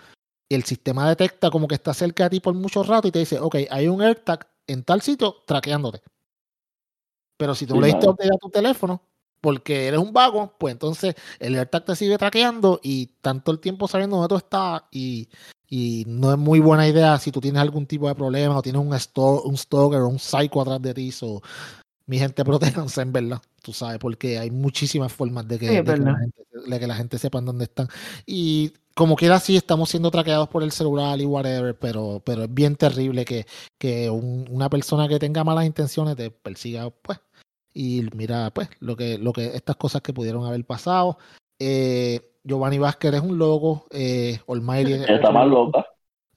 el 0.51 0.65
sistema 0.65 1.09
detecta 1.09 1.51
como 1.51 1.69
que 1.69 1.77
está 1.77 1.95
cerca 1.95 2.25
de 2.25 2.31
ti 2.31 2.41
por 2.41 2.55
mucho 2.55 2.83
rato 2.85 3.09
y 3.09 3.13
te 3.13 3.21
dice, 3.21 3.41
ok, 3.41 3.57
hay 3.71 3.89
un 3.89 4.03
AirTag 4.03 4.49
en 4.69 4.85
tal 4.85 5.03
sitio 5.03 5.37
traqueándote. 5.47 6.03
Pero 7.37 7.55
si 7.55 7.67
tú 7.67 7.75
Sí, 7.75 7.81
le 7.81 7.87
diste 7.89 8.07
a 8.09 8.39
tu 8.41 8.51
teléfono, 8.51 9.03
porque 9.41 9.89
eres 9.89 9.99
un 10.01 10.13
vago, 10.13 10.55
pues 10.59 10.73
entonces 10.73 11.15
el 11.41 11.57
AirTag 11.57 11.85
te 11.85 11.97
sigue 11.97 12.19
traqueando 12.19 12.79
y 12.83 13.07
tanto 13.21 13.51
el 13.51 13.59
tiempo 13.61 13.89
sabiendo 13.89 14.17
dónde 14.17 14.29
tú 14.29 14.37
estás 14.37 14.83
y, 14.93 15.29
y 15.69 16.05
no 16.07 16.31
es 16.33 16.39
muy 16.39 16.61
buena 16.61 16.87
idea 16.87 17.19
si 17.19 17.33
tú 17.33 17.41
tienes 17.41 17.61
algún 17.61 17.87
tipo 17.87 18.07
de 18.09 18.15
problema 18.15 18.57
o 18.59 18.63
tienes 18.63 18.81
un, 18.83 18.95
sto- 18.95 19.43
un 19.43 19.57
stalker 19.57 20.01
o 20.03 20.09
un 20.09 20.19
psycho 20.21 20.61
atrás 20.61 20.81
de 20.83 20.95
ti. 20.95 21.11
So, 21.11 21.43
mi 22.07 22.19
gente, 22.19 22.45
protéjanse 22.91 23.01
en 23.03 23.13
verdad, 23.13 23.41
tú 23.63 23.73
sabes, 23.73 23.99
porque 23.99 24.39
hay 24.39 24.51
muchísimas 24.51 25.13
formas 25.13 25.47
de 25.49 25.59
que, 25.59 25.69
Sí, 25.69 25.75
de 25.77 25.85
que 25.85 25.97
la, 25.99 26.17
gente, 26.19 26.43
de 26.67 26.81
que 26.81 26.87
la 26.87 26.95
gente 26.95 27.19
sepa 27.19 27.39
en 27.39 27.47
dónde 27.47 27.65
están. 27.65 27.89
Y 28.27 28.73
como 28.95 29.17
quiera, 29.17 29.41
sí, 29.41 29.57
estamos 29.57 29.89
siendo 29.91 30.11
traqueados 30.11 30.49
por 30.49 30.63
el 30.63 30.73
celular 30.73 31.19
y 31.21 31.25
whatever, 31.25 31.79
pero, 31.79 32.21
pero 32.25 32.45
es 32.45 32.53
bien 32.53 32.77
terrible 32.77 33.25
que, 33.25 33.47
que 33.79 34.11
un- 34.11 34.47
una 34.51 34.69
persona 34.69 35.09
que 35.09 35.19
tenga 35.19 35.45
malas 35.45 35.65
intenciones 35.65 36.17
te 36.17 36.31
persiga, 36.31 36.91
pues. 36.91 37.19
Y 37.75 38.05
mira, 38.15 38.51
pues, 38.51 38.69
lo 38.81 38.97
que, 38.97 39.17
lo 39.17 39.33
que, 39.33 39.57
estas 39.57 39.77
cosas 39.77 40.03
que 40.03 40.13
pudieron 40.13 40.45
haber 40.45 40.65
pasado. 40.67 41.17
Eh, 41.59 42.21
Giovanni 42.45 42.77
Vázquez 42.79 43.15
es 43.15 43.21
un 43.23 43.39
loco, 43.39 43.87
eh, 43.91 44.41
Almighty 44.49 44.93
es 44.95 45.09
Está 45.09 45.31
más 45.31 45.47
loco. 45.47 45.79
loca. 45.79 45.87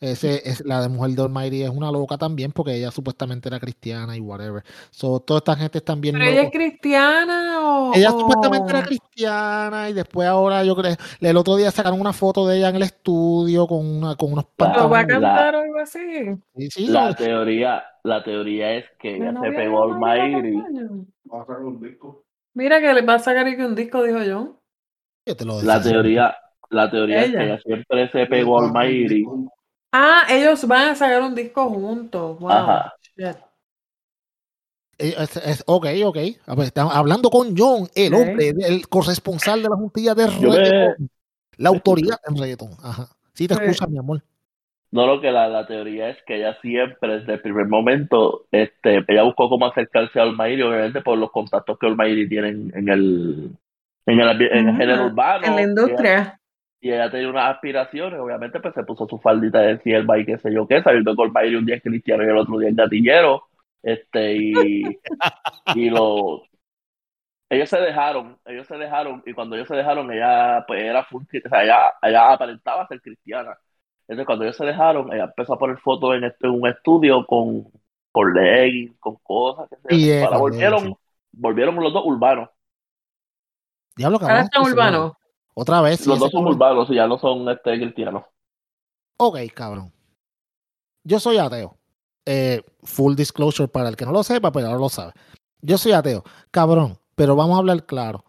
Ese 0.01 0.47
es 0.49 0.63
la 0.65 0.81
de 0.81 0.89
mujer 0.89 1.11
de 1.11 1.21
Almighty 1.23 1.63
es 1.63 1.69
una 1.69 1.91
loca 1.91 2.17
también 2.17 2.51
porque 2.51 2.75
ella 2.75 2.91
supuestamente 2.91 3.47
era 3.47 3.59
cristiana 3.59 4.15
y 4.15 4.19
whatever. 4.19 4.63
So, 4.91 5.19
toda 5.21 5.37
esta 5.39 5.55
gente 5.55 5.77
están 5.77 6.01
bien 6.01 6.15
¿Pero 6.15 6.25
ella 6.25 6.43
es 6.43 6.51
cristiana 6.51 7.59
o...? 7.61 7.93
Ella 7.95 8.11
supuestamente 8.11 8.71
era 8.71 8.83
cristiana 8.83 9.89
y 9.89 9.93
después 9.93 10.27
ahora 10.27 10.63
yo 10.63 10.75
creo 10.75 10.95
el 11.21 11.37
otro 11.37 11.55
día 11.55 11.71
sacaron 11.71 11.99
una 12.01 12.13
foto 12.13 12.45
de 12.47 12.57
ella 12.57 12.69
en 12.69 12.75
el 12.75 12.83
estudio 12.83 13.67
con 13.67 13.85
una 13.85 14.15
con 14.15 14.33
unos 14.33 14.45
¿Lo 14.57 14.65
va 14.65 14.99
a 14.99 15.07
pantalones. 15.07 15.07
la- 15.07 15.07
cantar 15.07 15.55
o 15.55 15.59
algo 15.59 15.79
así? 15.79 15.99
Sí, 16.55 16.69
sí, 16.71 16.87
La 16.87 17.15
teoría, 17.15 17.83
la 18.03 18.23
teoría 18.23 18.73
es 18.73 18.85
que 18.99 19.17
La 19.17 19.29
ella 19.29 19.41
se 19.41 19.51
pegó 19.51 19.83
al 19.83 19.91
Almighty. 19.93 20.57
Va 21.31 21.41
a 21.41 21.45
sacar 21.45 21.63
un 21.63 21.81
disco. 21.81 22.23
Mira 22.53 22.79
que 22.79 22.93
le 22.93 23.01
va 23.01 23.15
a 23.15 23.19
sacar 23.19 23.47
aquí 23.47 23.61
un 23.61 23.75
disco, 23.75 24.03
dijo 24.03 24.23
yo. 24.23 24.61
yo 25.25 25.35
te 25.35 25.45
lo 25.45 25.61
La 25.61 25.81
teoría, 25.81 26.35
la 26.69 26.89
teoría 26.91 27.21
es 27.23 27.31
que 27.31 27.43
ella 27.43 27.59
siempre 27.59 28.09
se 28.11 28.25
pegó 28.27 28.59
al 28.61 28.71
Mayri. 28.71 29.25
Ah, 29.97 30.23
ellos 30.29 30.67
van 30.67 30.89
a 30.89 30.95
sacar 30.95 31.21
un 31.21 31.33
disco 31.33 31.69
juntos. 31.69 32.37
Wow. 32.39 32.51
Ajá. 32.51 32.93
Shit. 33.01 33.37
Eh, 34.97 35.13
Es, 35.17 35.37
es- 35.37 35.63
ok, 35.65 35.85
ok. 36.05 36.17
A 36.47 36.55
ver, 36.55 36.65
estamos 36.65 36.93
hablando 36.93 37.29
con 37.29 37.55
John, 37.57 37.87
el 37.95 38.13
hombre, 38.13 38.49
el 38.59 38.87
corresponsal 38.89 39.63
de 39.63 39.69
la 39.69 39.75
juntilla 39.77 40.13
de 40.13 40.27
reggaetón. 40.27 41.09
La 41.57 41.69
autoridad 41.69 42.19
en 42.27 42.37
reggaetón. 42.37 42.71
Ajá. 42.83 43.07
Sí, 43.33 43.47
te 43.47 43.53
escuchas, 43.53 43.89
mi 43.89 43.97
amor. 43.97 44.21
No, 44.91 45.05
lo 45.07 45.21
que 45.21 45.31
la, 45.31 45.47
la 45.47 45.65
teoría 45.65 46.09
es 46.09 46.17
que 46.27 46.37
ella 46.37 46.57
siempre, 46.61 47.19
desde 47.19 47.33
el 47.33 47.41
primer 47.41 47.67
momento, 47.67 48.45
este, 48.51 49.03
ella 49.07 49.23
buscó 49.23 49.49
cómo 49.49 49.65
acercarse 49.65 50.19
a 50.19 50.23
Olmairi, 50.23 50.61
obviamente 50.61 51.01
por 51.01 51.17
los 51.17 51.31
contactos 51.31 51.77
que 51.79 51.85
Olmairi 51.87 52.27
tiene 52.29 52.49
en, 52.49 52.71
en 52.75 52.89
el, 52.89 53.49
en 54.05 54.19
el, 54.19 54.41
en 54.41 54.69
el 54.69 54.75
género 54.77 55.05
urbano. 55.07 55.45
En 55.45 55.55
la 55.55 55.61
industria. 55.63 56.39
Y 56.85 56.91
ella 56.91 57.09
tenía 57.09 57.29
unas 57.29 57.55
aspiraciones, 57.55 58.19
obviamente, 58.19 58.59
pues 58.59 58.75
se 58.75 58.83
puso 58.83 59.07
su 59.07 59.17
faldita 59.19 59.59
de 59.59 59.79
sierva 59.79 60.19
y 60.19 60.25
qué 60.25 60.37
sé 60.37 60.53
yo 60.53 60.67
qué, 60.67 60.83
sabiendo 60.83 61.15
que 61.15 61.21
Olmairi 61.23 61.55
un 61.55 61.65
día 61.65 61.77
es 61.77 61.81
cristiano 61.83 62.23
y 62.23 62.27
el 62.27 62.37
otro 62.37 62.59
día 62.59 62.69
es 62.69 62.75
gatillero. 62.75 63.43
Este, 63.81 64.35
y, 64.37 64.99
y 65.73 65.89
lo, 65.89 66.43
ellos 67.49 67.69
se 67.69 67.79
dejaron, 67.79 68.39
ellos 68.45 68.67
se 68.67 68.75
dejaron, 68.77 69.23
y 69.25 69.33
cuando 69.33 69.55
ellos 69.55 69.67
se 69.67 69.75
dejaron, 69.75 70.11
ella 70.11 70.63
pues 70.67 70.81
era 70.83 71.03
full, 71.05 71.23
o 71.23 71.49
sea, 71.49 71.63
ella, 71.63 71.93
ella 72.01 72.33
aparentaba 72.33 72.87
ser 72.87 73.01
cristiana. 73.01 73.57
Entonces 74.07 74.25
cuando 74.25 74.45
ellos 74.45 74.57
se 74.57 74.65
dejaron, 74.65 75.11
ella 75.13 75.25
empezó 75.25 75.53
a 75.53 75.59
poner 75.59 75.77
fotos 75.79 76.15
en, 76.15 76.25
este- 76.25 76.47
en 76.47 76.53
un 76.53 76.67
estudio 76.67 77.25
con, 77.25 77.65
con 78.11 78.33
leggings, 78.33 78.97
con 78.99 79.15
cosas, 79.23 79.67
qué 79.69 79.77
sé 79.77 79.89
yo. 79.89 79.97
Y, 79.97 80.11
Ahora 80.19 80.37
con 80.37 80.43
volvieron, 80.51 80.95
volvieron 81.31 81.75
los 81.75 81.93
dos 81.93 82.03
urbanos. 82.05 82.49
Diablo, 83.95 84.19
Ahora 84.25 84.41
cabrón. 84.41 84.43
están 84.43 84.61
sí, 84.61 84.65
sí, 84.65 84.75
urbanos. 84.75 85.13
Otra 85.55 85.81
vez. 85.81 86.05
Los 86.05 86.19
dos 86.19 86.31
son 86.31 86.41
cabrón. 86.43 86.55
urbanos 86.55 86.89
y 86.89 86.95
ya 86.95 87.07
no 87.07 87.17
son 87.17 87.47
este 87.49 87.77
cristianos. 87.79 88.23
Ok, 89.17 89.37
cabrón. 89.53 89.91
Yo 91.03 91.19
soy 91.19 91.37
ateo. 91.37 91.77
Eh, 92.25 92.61
full 92.83 93.15
disclosure 93.15 93.67
para 93.67 93.89
el 93.89 93.95
que 93.95 94.05
no 94.05 94.11
lo 94.11 94.23
sepa, 94.23 94.51
pero 94.51 94.67
ahora 94.67 94.79
lo 94.79 94.89
sabe. 94.89 95.13
Yo 95.61 95.77
soy 95.77 95.93
ateo. 95.93 96.23
Cabrón, 96.51 96.97
pero 97.15 97.35
vamos 97.35 97.55
a 97.55 97.59
hablar 97.59 97.85
claro. 97.85 98.25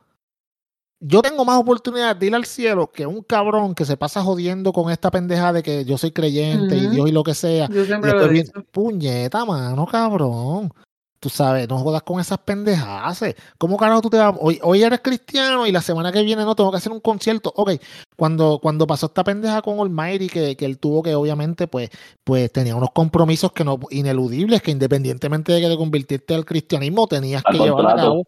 Yo 1.01 1.21
tengo 1.21 1.45
más 1.45 1.59
oportunidad 1.61 2.17
de 2.17 2.27
ir 2.27 2.35
al 2.35 2.47
cielo 2.47 2.91
que 2.91 3.07
un 3.07 3.23
cabrón 3.23 3.75
que 3.75 3.85
se 3.85 3.97
pasa 3.99 4.23
jodiendo 4.23 4.73
con 4.73 4.91
esta 4.91 5.11
pendeja 5.11 5.53
de 5.53 5.63
que 5.63 5.85
yo 5.85 5.99
soy 5.99 6.11
creyente 6.13 6.77
y. 6.77 6.89
Dios 6.89 7.09
y 7.09 7.13
lo 7.13 7.23
que 7.23 7.35
sea. 7.35 7.69
Yo 7.69 7.83
Y 7.83 7.87
siempre 7.87 8.13
viene, 8.29 8.45
dicho. 8.45 8.65
puñeta, 8.71 9.45
mano, 9.45 9.87
cabrón. 9.87 10.73
Tú 11.19 11.31
sabes, 11.31 11.67
no 11.69 11.79
jodas 11.79 12.03
con 12.03 12.21
esas 12.21 12.39
pendejas. 12.39 13.25
¿Cómo 13.59 13.77
carajo 13.77 14.03
tú 14.03 14.11
te 14.11 14.19
vas? 14.19 14.35
Hoy, 14.39 14.61
hoy 14.63 14.83
eres 14.83 15.01
cristiano 15.01 15.67
y 15.67 15.73
la 15.73 15.81
semana 15.81 16.13
que 16.13 16.23
viene 16.23 16.45
no 16.45 16.55
tengo 16.55 16.71
que 16.71 16.77
hacer 16.77 16.93
un 16.93 17.01
concierto. 17.01 17.53
Ok, 17.57 17.73
cuando, 18.17 18.59
cuando 18.61 18.87
pasó 18.87 19.07
esta 19.07 19.25
pendeja 19.25 19.63
con 19.63 19.81
Almighty, 19.81 20.29
que, 20.29 20.57
que 20.57 20.65
él 20.67 20.79
tuvo 20.79 21.03
que 21.03 21.15
obviamente, 21.15 21.69
pues, 21.69 21.91
pues 22.23 22.53
tenía 22.53 22.77
unos 22.77 22.91
compromisos 22.91 23.53
que 23.53 23.65
no, 23.65 23.79
ineludibles, 23.91 24.61
que 24.61 24.71
independientemente 24.71 25.53
de 25.53 25.61
que 25.63 25.69
te 25.69 25.77
convirtieras 25.77 26.37
al 26.37 26.45
cristianismo, 26.45 27.07
tenías 27.07 27.43
Al 27.47 27.57
que 27.57 27.65
llevar 27.65 27.87
a 27.87 27.97
cabo, 27.97 28.25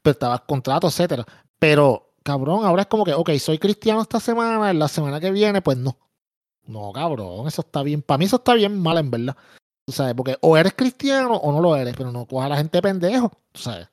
pero 0.00 0.12
estabas 0.12 0.42
contrato, 0.42 0.86
etcétera. 0.86 1.24
Pero, 1.58 2.14
cabrón, 2.22 2.64
ahora 2.64 2.82
es 2.82 2.88
como 2.88 3.04
que, 3.04 3.14
ok, 3.14 3.30
soy 3.38 3.58
cristiano 3.58 4.00
esta 4.00 4.20
semana, 4.20 4.72
la 4.72 4.88
semana 4.88 5.18
que 5.18 5.32
viene, 5.32 5.60
pues 5.60 5.76
no. 5.76 5.98
No, 6.68 6.92
cabrón, 6.92 7.48
eso 7.48 7.62
está 7.62 7.82
bien. 7.82 8.02
Para 8.02 8.18
mí 8.18 8.26
eso 8.26 8.36
está 8.36 8.54
bien 8.54 8.78
mal, 8.80 8.98
en 8.98 9.10
verdad. 9.10 9.36
Tú 9.88 9.92
sabes, 9.92 10.14
porque 10.14 10.36
o 10.42 10.56
eres 10.56 10.74
cristiano 10.74 11.36
o 11.36 11.52
no 11.52 11.60
lo 11.62 11.74
eres, 11.76 11.94
pero 11.96 12.12
no 12.12 12.26
cojas 12.26 12.46
a 12.46 12.50
la 12.50 12.56
gente 12.58 12.82
pendejo, 12.82 13.30
tú 13.52 13.60
sabes. 13.62 13.88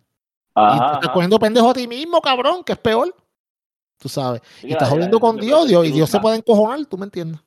y 0.67 0.81
te 0.81 0.85
Ajá, 0.85 0.97
estás 0.97 1.09
ajá. 1.09 1.11
cogiendo 1.11 1.39
pendejo 1.39 1.71
a 1.71 1.73
ti 1.75 1.87
mismo, 1.87 2.21
cabrón, 2.21 2.63
que 2.63 2.73
es 2.73 2.79
peor. 2.79 3.15
Tú 3.99 4.09
sabes. 4.09 4.41
Sí, 4.61 4.67
Y 4.67 4.73
estás 4.73 4.89
jodiendo 4.89 5.19
con 5.19 5.39
Dios, 5.39 5.67
Dios, 5.67 5.85
y 5.87 5.91
Dios 5.91 6.09
se 6.09 6.19
puede 6.21 6.37
encojonar, 6.37 6.85
¿tú 6.87 6.97
me 6.97 7.05
entiendes? 7.05 7.41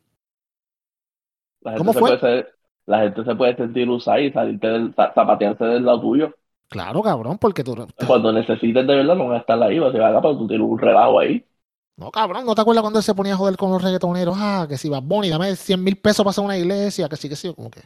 La 1.61 1.73
gente 1.73 1.81
¿Cómo 1.81 1.93
se 1.93 2.03
fue? 2.03 2.13
puede 2.13 2.19
ser- 2.21 2.55
la 2.87 3.01
gente 3.03 3.25
se 3.25 3.35
puede 3.37 3.55
sentir 3.57 3.89
usada 3.89 4.21
y 4.21 4.33
salirte 4.33 4.67
del, 4.69 4.95
za- 4.95 5.13
zapatearse 5.15 5.65
del 5.65 5.85
lado 5.85 6.01
tuyo. 6.01 6.35
Claro, 6.69 7.03
cabrón, 7.03 7.39
porque 7.39 7.65
tú. 7.65 7.75
Cuando 8.07 8.33
necesites 8.33 8.87
de 8.87 8.95
verdad, 8.97 9.15
no 9.17 9.27
van 9.29 9.37
a 9.37 9.41
estar 9.41 9.63
ahí, 9.63 9.79
vas 9.79 9.89
a 9.89 9.93
decir, 9.93 10.05
"Venga, 10.07 10.21
pero 10.23 10.39
tú 10.39 10.47
tienes 10.49 10.67
un 10.69 10.79
relajo 10.79 11.19
ahí. 11.21 11.45
No, 11.97 12.11
cabrón, 12.13 12.47
¿no 12.47 12.55
te 12.55 12.61
acuerdas 12.63 12.83
cuando 12.83 12.99
él 13.01 13.05
se 13.05 13.15
ponía 13.15 13.35
a 13.35 13.37
joder 13.37 13.57
con 13.57 13.71
los 13.73 13.83
reggaetoneros? 13.83 14.37
Ah, 14.39 14.67
que 14.69 14.79
si 14.79 14.89
vas 14.89 15.03
Bonnie, 15.05 15.31
dame 15.31 15.55
100 15.57 15.83
mil 15.83 15.97
pesos 15.99 16.19
para 16.25 16.31
hacer 16.31 16.45
una 16.45 16.57
iglesia, 16.57 17.09
que 17.09 17.17
sí, 17.17 17.29
que 17.29 17.37
sí, 17.37 17.53
como 17.55 17.71
que. 17.71 17.81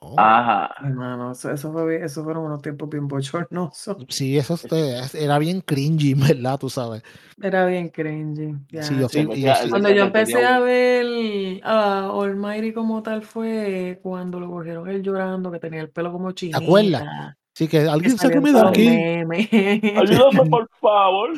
Cabrón. 0.00 0.18
Ajá. 0.18 0.74
Hermano, 0.82 1.32
eso, 1.32 1.50
eso, 1.50 1.72
fue, 1.72 1.86
bien- 1.88 2.04
eso 2.04 2.24
fueron 2.24 2.44
unos 2.44 2.62
tiempos 2.62 2.88
bien 2.88 3.08
bochornosos. 3.08 3.96
Sí, 4.08 4.38
eso 4.38 4.54
este, 4.54 5.24
era 5.24 5.38
bien 5.38 5.60
cringy, 5.60 6.14
¿verdad? 6.14 6.58
Tú 6.58 6.70
sabes. 6.70 7.02
Era 7.40 7.66
bien 7.66 7.88
cringy. 7.88 8.54
ya. 8.70 8.82
Sí, 8.82 8.94
yo 8.98 9.08
Sí, 9.08 9.20
sí, 9.20 9.26
me 9.26 9.34
y 9.36 9.42
queda- 9.42 9.54
yo 9.58 9.64
sí- 9.64 9.70
Cuando 9.70 9.88
yo 9.90 9.94
que 9.96 10.00
empecé 10.02 10.44
a 10.44 10.58
ver 10.60 11.60
a 11.64 12.10
Almighty 12.10 12.72
como 12.72 13.02
tal 13.02 13.22
fue 13.22 13.98
cuando 14.02 14.40
lo 14.40 14.48
cogieron 14.50 14.88
él 14.88 15.02
llorando, 15.02 15.50
que 15.50 15.58
tenía 15.58 15.80
el 15.80 15.90
pelo 15.90 16.12
como 16.12 16.32
chinita. 16.32 16.58
acuerdas? 16.58 17.36
Sí, 17.54 17.66
que 17.66 17.82
que 17.82 17.88
alguien 17.88 18.16
salían 18.16 18.46
sáqueme 18.46 18.70
de 18.72 19.24
aquí. 19.24 19.96
Ayúdame, 19.96 20.44
por 20.50 20.68
favor. 20.80 21.30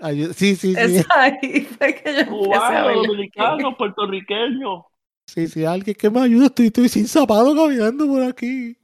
Ay, 0.00 0.24
sí, 0.34 0.56
sí, 0.56 0.74
sí. 0.74 0.76
Es 0.78 1.06
ahí 1.10 1.62
fue 1.62 1.94
que 1.94 2.24
yo 2.26 2.30
dominicanos, 2.94 3.74
puertorriqueños. 3.76 4.84
Sí, 5.36 5.48
sí, 5.48 5.64
alguien 5.66 5.94
que 5.94 6.08
me 6.08 6.20
ayude, 6.22 6.46
estoy, 6.46 6.66
estoy 6.68 6.88
sin 6.88 7.06
zapato 7.06 7.54
caminando 7.54 8.06
por 8.06 8.22
aquí. 8.22 8.74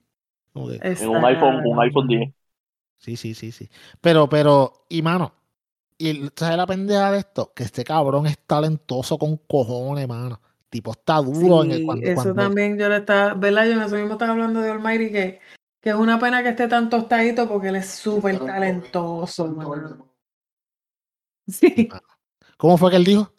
En 0.55 1.09
un 1.09 1.25
iPhone, 1.25 1.63
un 1.65 1.81
iPhone 1.81 2.07
10. 2.07 2.35
Sí, 2.99 3.17
sí, 3.17 3.35
sí, 3.35 3.53
sí. 3.53 3.71
Pero, 4.03 4.29
pero, 4.29 4.85
y 4.91 5.01
mano, 5.01 5.33
y 5.97 6.29
¿sabes 6.37 6.59
la 6.59 6.67
pendeja 6.67 7.11
de 7.11 7.21
esto? 7.21 7.55
Que 7.55 7.63
este 7.65 7.85
cabrón 7.85 8.27
es 8.27 8.39
talentoso 8.47 9.17
con 9.17 9.39
cojones, 9.39 10.07
mano. 10.07 10.43
Tipo, 10.69 10.93
está 10.93 11.17
duro 11.23 11.65
en 11.65 11.71
el 11.73 11.79
Sí, 11.79 11.87
cuando, 11.87 12.07
eso 12.07 12.15
cuando- 12.15 12.35
también 12.43 12.79
yo 12.79 12.89
le 12.91 12.97
estaba, 12.99 13.33
¿verdad? 13.33 13.65
Yo 13.65 13.73
en 13.73 13.81
eso 13.81 13.97
mismo 13.97 14.13
estaba 14.13 14.33
hablando 14.33 14.61
de 14.61 14.71
Almighty 14.73 15.11
que, 15.11 15.41
que 15.81 15.89
es 15.89 15.97
una 15.97 16.19
pena 16.19 16.43
que 16.43 16.51
esté 16.51 16.69
tan 16.69 16.91
tostadito 16.91 17.49
porque 17.49 17.69
él 17.69 17.77
es 17.77 17.89
súper 17.89 18.39
talentoso, 18.39 19.49
mano. 19.49 20.07
Sí, 21.49 21.89
¿Cómo 22.59 22.77
fue 22.79 22.91
que 22.91 22.97
él 22.97 23.05
dijo? 23.05 23.33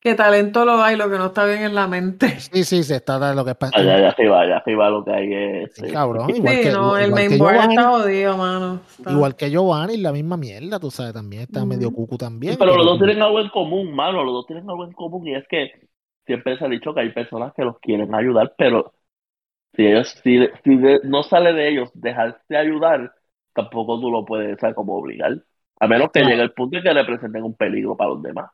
Que 0.00 0.14
talento 0.14 0.64
lo 0.64 0.82
hay, 0.82 0.96
lo 0.96 1.10
que 1.10 1.18
no 1.18 1.26
está 1.26 1.44
bien 1.44 1.62
en 1.62 1.74
la 1.74 1.86
mente. 1.86 2.40
Sí, 2.40 2.64
sí, 2.64 2.82
se 2.82 2.96
está 2.96 3.34
lo 3.34 3.44
que 3.44 3.54
pasa. 3.54 3.76
Allá, 3.76 3.96
allá 3.96 4.08
arriba, 4.08 4.40
allá 4.40 4.56
arriba 4.56 4.90
lo 4.90 5.04
que 5.04 5.12
hay 5.12 5.34
es. 5.34 5.74
Sí, 5.74 5.82
este, 5.82 5.92
cabrón, 5.92 6.30
igual 6.30 6.54
Sí, 6.56 6.62
que, 6.62 6.70
no, 6.70 6.96
el 6.96 7.06
igual 7.06 7.22
que 7.22 7.28
mainboard 7.28 7.54
Giovanni, 7.54 7.74
está 7.74 7.88
jodido, 7.90 8.36
mano. 8.36 8.80
Está- 8.98 9.12
igual 9.12 9.36
que 9.36 9.50
Giovanni, 9.50 9.96
la 9.98 10.12
misma 10.12 10.36
mierda, 10.36 10.80
tú 10.80 10.90
sabes, 10.90 11.12
también 11.12 11.42
está 11.42 11.64
medio 11.64 11.90
cucu 11.92 12.16
también. 12.16 12.56
Pero 12.58 12.76
los 12.76 12.86
dos 12.86 12.98
tienen 12.98 13.22
algo 13.22 13.40
en 13.40 13.48
común, 13.50 13.94
mano. 13.94 14.24
Los 14.24 14.32
dos 14.32 14.46
tienen 14.46 14.68
algo 14.68 14.84
en 14.84 14.92
común 14.92 15.26
y 15.28 15.34
es 15.34 15.46
que 15.48 15.70
siempre 16.26 16.56
se 16.58 16.64
ha 16.64 16.68
dicho 16.68 16.94
que 16.94 17.00
hay 17.00 17.12
personas 17.12 17.52
que 17.54 17.64
los 17.64 17.78
quieren 17.80 18.14
ayudar, 18.14 18.54
pero 18.56 18.92
si 19.74 19.86
ellos, 19.86 20.08
si, 20.22 20.38
si 20.64 20.76
de- 20.76 21.00
no 21.04 21.22
sale 21.22 21.52
de 21.52 21.68
ellos 21.68 21.90
dejarse 21.94 22.56
ayudar, 22.56 23.12
tampoco 23.54 24.00
tú 24.00 24.10
lo 24.10 24.24
puedes, 24.24 24.58
¿sabes? 24.60 24.76
Como 24.76 24.96
obligar. 24.96 25.32
A 25.80 25.86
menos 25.86 26.10
que 26.12 26.20
Claro. 26.20 26.30
llegue 26.30 26.42
el 26.42 26.52
punto 26.52 26.76
en 26.76 26.82
que 26.82 26.92
representen 26.92 27.42
un 27.44 27.54
peligro 27.54 27.96
para 27.96 28.10
los 28.10 28.22
demás. 28.22 28.50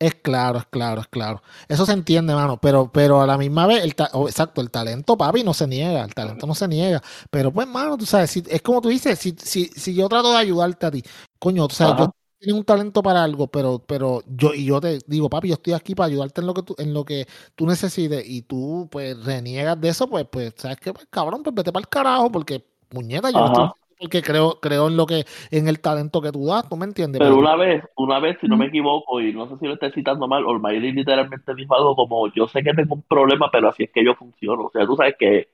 Es 0.00 0.14
claro, 0.14 0.58
es 0.60 0.66
claro, 0.66 1.00
es 1.00 1.08
claro. 1.08 1.42
Eso 1.66 1.84
se 1.84 1.92
entiende, 1.92 2.32
mano, 2.32 2.60
pero, 2.60 2.92
pero 2.92 3.20
a 3.20 3.26
la 3.26 3.36
misma 3.36 3.66
vez, 3.66 3.82
el 3.82 3.96
ta- 3.96 4.10
oh, 4.12 4.28
exacto, 4.28 4.60
el 4.60 4.70
talento, 4.70 5.16
papi, 5.18 5.42
no 5.42 5.52
se 5.54 5.66
niega, 5.66 6.04
el 6.04 6.14
talento 6.14 6.46
no 6.46 6.54
se 6.54 6.68
niega. 6.68 7.02
Pero 7.30 7.52
pues, 7.52 7.66
mano, 7.66 7.96
tú 7.98 8.06
sabes, 8.06 8.30
si, 8.30 8.44
es 8.48 8.62
como 8.62 8.80
tú 8.80 8.90
dices, 8.90 9.18
si, 9.18 9.34
si, 9.42 9.66
si 9.66 9.94
yo 9.94 10.08
trato 10.08 10.30
de 10.30 10.36
ayudarte 10.38 10.86
a 10.86 10.90
ti, 10.92 11.02
coño, 11.40 11.66
tú 11.66 11.74
sabes, 11.74 11.96
Ajá. 11.96 11.96
yo 11.96 12.12
tienes 12.38 12.56
un 12.56 12.64
talento 12.64 13.02
para 13.02 13.24
algo, 13.24 13.48
pero, 13.48 13.80
pero 13.84 14.22
yo, 14.28 14.54
y 14.54 14.66
yo 14.66 14.80
te 14.80 15.00
digo, 15.08 15.28
papi, 15.28 15.48
yo 15.48 15.54
estoy 15.54 15.72
aquí 15.72 15.96
para 15.96 16.06
ayudarte 16.06 16.40
en 16.42 16.46
lo 16.46 16.54
que 16.54 16.62
tú, 16.62 16.76
en 16.78 16.94
lo 16.94 17.04
que 17.04 17.26
tú 17.56 17.66
necesites, 17.66 18.22
y 18.24 18.42
tú, 18.42 18.88
pues, 18.92 19.18
reniegas 19.24 19.80
de 19.80 19.88
eso, 19.88 20.08
pues, 20.08 20.26
pues, 20.30 20.54
sabes 20.56 20.76
que, 20.78 20.92
pues, 20.92 21.06
cabrón, 21.10 21.42
pues 21.42 21.52
vete 21.56 21.72
para 21.72 21.80
el 21.82 21.88
carajo, 21.88 22.30
porque, 22.30 22.64
muñeca, 22.92 23.30
yo 23.32 23.40
lo 23.40 23.48
estoy 23.48 23.64
porque 23.98 24.22
creo, 24.22 24.60
creo 24.60 24.88
en 24.88 24.96
lo 24.96 25.06
que, 25.06 25.24
en 25.50 25.68
el 25.68 25.80
talento 25.80 26.20
que 26.22 26.30
tú 26.32 26.46
das, 26.46 26.68
¿tú 26.68 26.76
me 26.76 26.84
entiendes? 26.86 27.18
Pero 27.18 27.30
Pero- 27.32 27.40
una 27.40 27.56
vez, 27.56 27.82
una 27.96 28.20
vez, 28.20 28.38
si 28.40 28.46
no 28.48 28.56
me 28.56 28.66
equivoco, 28.66 29.20
y 29.20 29.32
no 29.32 29.48
sé 29.48 29.56
si 29.58 29.66
lo 29.66 29.74
estoy 29.74 29.92
citando 29.92 30.28
mal, 30.28 30.44
Olmairi 30.46 30.92
literalmente 30.92 31.54
dijo 31.54 31.74
algo 31.76 31.96
como, 31.96 32.32
yo 32.32 32.46
sé 32.48 32.62
que 32.62 32.74
tengo 32.74 32.94
un 32.94 33.02
problema, 33.02 33.50
pero 33.50 33.68
así 33.68 33.84
es 33.84 33.90
que 33.92 34.04
yo 34.04 34.14
funciono. 34.14 34.64
O 34.66 34.70
sea, 34.70 34.86
tú 34.86 34.96
sabes 34.96 35.14
que, 35.18 35.48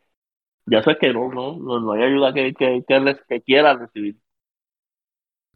ya 0.67 0.83
sabes 0.83 0.99
que 1.01 1.13
no, 1.13 1.31
no, 1.33 1.57
no, 1.59 1.81
no 1.81 1.93
hay 1.93 2.03
ayuda 2.05 2.35
que, 2.35 2.55
que, 2.55 2.85
que, 2.87 3.01
les- 3.01 3.23
que 3.29 3.43
quiera 3.43 3.75
recibir. 3.75 4.17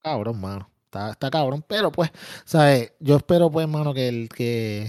Cabrón, 0.03 0.41
mano. 0.41 0.71
Está, 0.85 1.11
está 1.11 1.31
cabrón. 1.31 1.65
Pero 1.69 1.93
pues, 1.93 2.11
¿sabes? 2.45 2.95
Yo 3.01 3.17
espero, 3.17 3.51
pues, 3.51 3.69
mano, 3.69 3.93
que 3.93 4.09
el 4.09 4.29
que, 4.29 4.87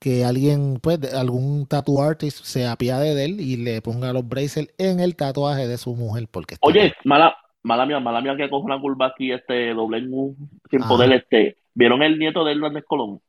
que 0.00 0.24
alguien, 0.24 0.78
pues, 0.82 1.12
algún 1.14 1.66
tattoo 1.66 2.02
artist 2.02 2.44
se 2.44 2.66
apiade 2.66 3.14
de 3.14 3.24
él 3.26 3.40
y 3.40 3.56
le 3.56 3.82
ponga 3.82 4.12
los 4.12 4.28
bracelets 4.28 4.74
en 4.78 5.00
el 5.00 5.16
tatuaje 5.16 5.66
de 5.68 5.78
su 5.78 5.94
mujer. 5.96 6.28
Porque 6.30 6.54
está 6.54 6.70
Oye, 6.70 6.94
mala, 7.04 7.36
mala 7.62 7.86
mía, 7.86 8.00
mala 8.00 8.20
mía 8.20 8.36
que 8.36 8.48
cojo 8.50 8.64
una 8.66 8.80
curva 8.80 9.06
aquí, 9.06 9.32
este, 9.32 9.74
doble 9.74 9.98
en 9.98 10.12
U, 10.12 10.36
sin 10.70 10.80
Ajá. 10.80 10.86
poder, 10.86 11.12
este, 11.12 11.58
¿vieron 11.74 12.02
el 12.02 12.18
nieto 12.18 12.44
de 12.44 12.52
Hernández 12.52 12.84
Colón? 12.86 13.20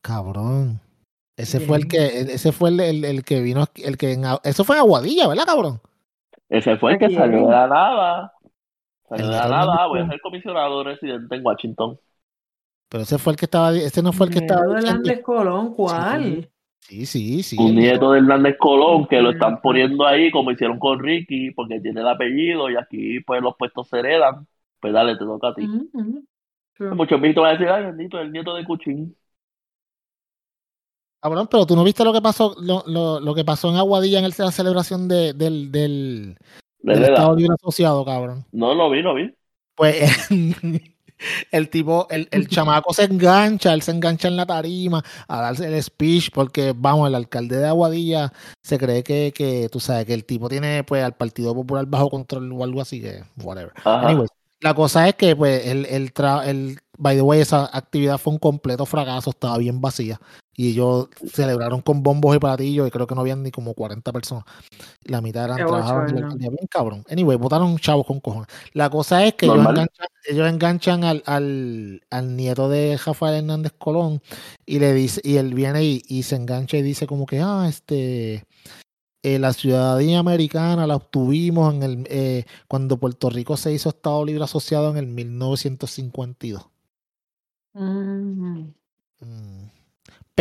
cabrón. 0.00 0.80
Ese 1.36 1.60
fue 1.60 1.78
el 1.78 1.88
que, 1.88 2.20
ese 2.20 2.52
fue 2.52 2.70
el, 2.70 2.80
el- 2.80 3.04
el 3.04 3.24
que 3.24 3.40
vino, 3.40 3.62
aquí- 3.62 3.84
el 3.84 3.96
que 3.96 4.12
en, 4.12 4.24
eso 4.44 4.64
fue 4.64 4.76
en 4.76 4.80
Aguadilla, 4.82 5.28
¿verdad, 5.28 5.46
cabrón? 5.46 5.80
Ese 6.48 6.76
fue 6.76 6.92
el 6.92 6.96
¿A 6.96 6.98
que 6.98 7.10
salió 7.10 7.46
de 7.46 7.52
la 7.52 7.66
nada. 7.66 8.32
Salió 9.08 9.26
de 9.28 9.36
la 9.36 9.46
Hernández 9.48 9.80
voy 9.88 10.00
a 10.00 10.06
ser 10.06 10.20
comisionado 10.20 10.84
residente 10.84 11.36
en 11.36 11.44
Washington. 11.46 11.98
Pero 12.92 13.04
ese 13.04 13.16
fue 13.16 13.32
el 13.32 13.38
que 13.38 13.46
estaba, 13.46 13.72
ese 13.74 14.02
no 14.02 14.12
fue 14.12 14.26
el 14.26 14.32
que 14.34 14.40
estaba 14.40 14.66
Nieto 14.66 14.74
de 14.74 14.86
Hernández 14.90 15.22
Colón, 15.22 15.72
¿cuál? 15.72 16.50
Sí, 16.80 17.06
sí, 17.06 17.42
sí. 17.42 17.56
Un 17.58 17.74
nieto 17.74 18.12
de 18.12 18.18
Hernández 18.18 18.56
Colón 18.58 19.06
que 19.06 19.22
lo 19.22 19.30
están 19.30 19.62
poniendo 19.62 20.06
ahí 20.06 20.30
como 20.30 20.50
hicieron 20.50 20.78
con 20.78 21.00
Ricky, 21.00 21.52
porque 21.52 21.80
tiene 21.80 22.02
el 22.02 22.08
apellido 22.08 22.68
y 22.68 22.76
aquí 22.76 23.20
pues 23.20 23.40
los 23.40 23.56
puestos 23.56 23.88
se 23.88 23.98
heredan. 23.98 24.46
Pues 24.78 24.92
dale, 24.92 25.16
te 25.16 25.24
toca 25.24 25.48
a 25.48 25.54
ti. 25.54 25.66
Muchos 26.78 27.18
viejitos 27.18 27.42
van 27.42 27.50
a 27.56 27.58
decir, 27.58 27.68
ay, 27.70 27.84
bendito, 27.86 28.20
el 28.20 28.30
nieto 28.30 28.54
de 28.54 28.64
Cuchín. 28.66 29.16
Cabrón, 31.22 31.48
pero 31.50 31.64
tú 31.64 31.74
no 31.74 31.84
viste 31.84 32.04
lo 32.04 32.12
que 32.12 32.20
pasó, 32.20 32.54
lo, 32.60 32.84
lo, 32.86 33.20
lo 33.20 33.34
que 33.34 33.44
pasó 33.44 33.70
en 33.70 33.76
Aguadilla 33.76 34.18
en 34.18 34.26
el- 34.26 34.34
la 34.36 34.50
celebración 34.52 35.08
de, 35.08 35.32
del, 35.32 35.72
del, 35.72 36.36
De 36.80 36.92
del 36.92 37.04
Estado. 37.04 37.34
Libre 37.36 37.54
Asociado, 37.54 38.04
cabrón. 38.04 38.44
No, 38.52 38.74
no 38.74 38.90
vi, 38.90 39.02
no 39.02 39.14
vi. 39.14 39.32
Pues 39.74 40.28
el 41.50 41.68
tipo, 41.68 42.06
el, 42.10 42.28
el 42.30 42.48
chamaco 42.48 42.92
se 42.92 43.04
engancha, 43.04 43.72
él 43.72 43.82
se 43.82 43.90
engancha 43.90 44.28
en 44.28 44.36
la 44.36 44.46
tarima 44.46 45.02
a 45.28 45.40
darse 45.40 45.66
el 45.66 45.82
speech 45.82 46.30
porque, 46.32 46.74
vamos, 46.76 47.08
el 47.08 47.14
alcalde 47.14 47.58
de 47.58 47.66
Aguadilla 47.66 48.32
se 48.62 48.78
cree 48.78 49.02
que, 49.02 49.32
que 49.34 49.68
tú 49.70 49.80
sabes, 49.80 50.06
que 50.06 50.14
el 50.14 50.24
tipo 50.24 50.48
tiene 50.48 50.84
pues 50.84 51.04
al 51.04 51.14
Partido 51.14 51.54
Popular 51.54 51.86
bajo 51.86 52.10
control 52.10 52.52
o 52.52 52.64
algo 52.64 52.80
así 52.80 53.00
que, 53.00 53.24
whatever. 53.42 53.72
Ajá. 53.76 54.08
Anyways, 54.08 54.30
la 54.60 54.74
cosa 54.74 55.08
es 55.08 55.16
que, 55.16 55.34
pues, 55.34 55.66
el, 55.66 55.86
el, 55.86 56.14
tra- 56.14 56.46
el, 56.46 56.78
by 56.96 57.16
the 57.16 57.22
way, 57.22 57.40
esa 57.40 57.68
actividad 57.76 58.18
fue 58.18 58.32
un 58.32 58.38
completo 58.38 58.86
fracaso, 58.86 59.30
estaba 59.30 59.58
bien 59.58 59.80
vacía. 59.80 60.20
Y 60.54 60.70
ellos 60.70 61.08
celebraron 61.32 61.80
con 61.80 62.02
bombos 62.02 62.36
y 62.36 62.38
platillos 62.38 62.86
y 62.86 62.90
creo 62.90 63.06
que 63.06 63.14
no 63.14 63.22
habían 63.22 63.42
ni 63.42 63.50
como 63.50 63.74
40 63.74 64.12
personas. 64.12 64.44
La 65.04 65.20
mitad 65.22 65.44
eran 65.46 65.64
trabajadores 65.64 66.12
de 66.12 66.20
la 66.20 66.26
bochorno. 66.26 66.26
alcaldía. 66.26 66.50
Bien 66.50 66.66
cabrón. 66.68 67.04
Anyway, 67.10 67.36
votaron 67.38 67.78
chavos 67.78 68.06
con 68.06 68.20
cojones. 68.20 68.48
La 68.74 68.90
cosa 68.90 69.24
es 69.24 69.34
que 69.34 69.46
ellos 69.46 69.64
enganchan, 69.64 70.06
ellos 70.24 70.48
enganchan 70.48 71.04
al, 71.04 71.22
al, 71.26 72.02
al 72.10 72.36
nieto 72.36 72.68
de 72.68 72.98
Rafael 73.04 73.36
Hernández 73.36 73.72
Colón 73.78 74.20
y 74.66 74.78
le 74.78 74.92
dice, 74.94 75.20
y 75.24 75.36
él 75.36 75.54
viene 75.54 75.84
y, 75.84 76.02
y 76.08 76.22
se 76.24 76.36
engancha 76.36 76.76
y 76.76 76.82
dice 76.82 77.06
como 77.06 77.26
que, 77.26 77.40
ah, 77.40 77.66
este, 77.68 78.44
eh, 79.22 79.38
la 79.38 79.52
ciudadanía 79.52 80.18
americana 80.18 80.86
la 80.86 80.96
obtuvimos 80.96 81.72
en 81.74 81.82
el 81.84 82.06
eh, 82.10 82.44
cuando 82.68 82.98
Puerto 82.98 83.30
Rico 83.30 83.56
se 83.56 83.72
hizo 83.72 83.90
Estado 83.90 84.24
Libre 84.24 84.44
Asociado 84.44 84.90
en 84.90 84.96
el 84.96 85.06
1952. 85.06 86.68
Mm. 87.74 88.72
Mm. 89.20 89.71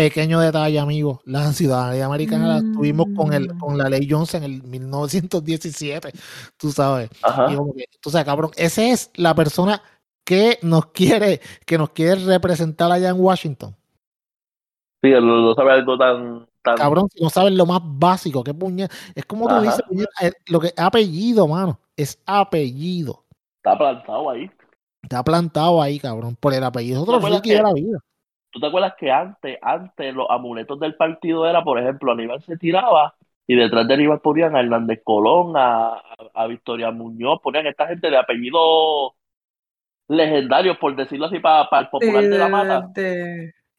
Pequeño 0.02 0.39
detalle, 0.39 0.80
amigo. 0.80 1.22
La 1.26 1.54
ciudadanía 1.54 2.08
americana 2.08 2.47
la 2.47 2.58
obtuvimos 2.58 3.06
con, 3.16 3.34
el, 3.34 3.54
Mm. 3.54 3.60
con 3.60 3.78
la 3.78 3.88
ley 3.88 4.08
Johnson 4.10 4.43
en 4.43 4.52
el 4.52 4.64
1917. 4.64 6.12
Tú 6.58 6.72
sabes. 6.72 7.08
Y 7.12 7.18
Ajá. 7.22 7.56
como 7.56 7.72
que, 7.76 7.86
tú 8.02 8.10
sabes, 8.10 8.26
cabrón, 8.26 8.49
esa 8.56 8.84
es 8.84 9.12
la 9.14 9.36
persona 9.36 9.80
que 10.26 10.58
nos 10.64 10.88
quiere, 10.88 11.39
que 11.68 11.78
nos 11.78 11.91
quiere 11.91 12.16
representar 12.16 12.91
allá 12.91 13.10
en 13.10 13.20
Washington. 13.20 13.76
Sí, 15.04 15.12
no, 15.12 15.22
no 15.22 15.54
sabe 15.54 15.72
algo 15.74 15.95
tan, 15.99 16.47
tan 16.64 16.78
Cabrón, 16.78 17.08
si 17.14 17.24
no 17.24 17.30
sabes 17.30 17.54
lo 17.54 17.68
más 17.68 17.82
básico, 17.84 18.43
qué 18.43 18.56
puñet. 18.56 18.91
Es 19.14 19.26
como 19.26 19.47
tú 19.47 19.54
Ajá. 19.54 19.62
dices, 19.62 19.84
puñet, 19.88 20.08
eh, 20.24 20.32
lo 20.47 20.60
que 20.60 20.74
apellido, 20.78 21.47
mano. 21.47 21.80
Es 21.95 22.20
apellido. 22.26 23.24
está 23.58 23.78
plantado 23.78 24.32
ahí. 24.32 24.49
Está 25.04 25.24
plantado 25.24 25.80
ahí, 25.80 25.99
cabrón. 25.99 26.36
Por 26.39 26.56
el 26.56 26.64
apellido. 26.64 27.04
Es 27.04 27.08
otro 27.08 27.22
friki 27.22 27.52
de 27.52 27.62
la 27.62 27.74
vida. 27.74 27.99
¿Tú 28.52 28.60
te 28.60 28.68
acuerdas 28.68 28.93
que 28.97 29.12
antes, 29.12 29.58
antes 29.62 30.14
los 30.14 30.30
amuletos 30.30 30.80
del 30.80 30.95
partido 30.95 31.47
era, 31.47 31.64
por 31.64 31.80
ejemplo, 31.80 32.12
Aníbal 32.12 32.43
se 32.43 32.58
tiraba 32.58 33.16
y 33.47 33.56
detrás 33.56 33.88
de 33.88 33.93
Aníbal 33.93 34.22
ponían 34.22 34.56
a 34.56 34.60
Hernández 34.60 35.02
Colón, 35.04 35.56
a, 35.58 35.93
a, 35.93 36.02
a 36.34 36.47
Victoria 36.47 36.91
Muñoz, 36.91 37.39
ponían 37.41 37.68
esta 37.68 37.88
gente 37.88 38.10
de 38.10 38.18
apellidos 38.18 39.14
legendarios, 40.08 40.78
por 40.78 40.95
decirlo 40.95 41.28
así, 41.28 41.39
para, 41.39 41.68
el 41.80 41.89
popular 41.89 42.24
de 42.24 42.38
la 42.38 42.47
mata. 42.49 42.91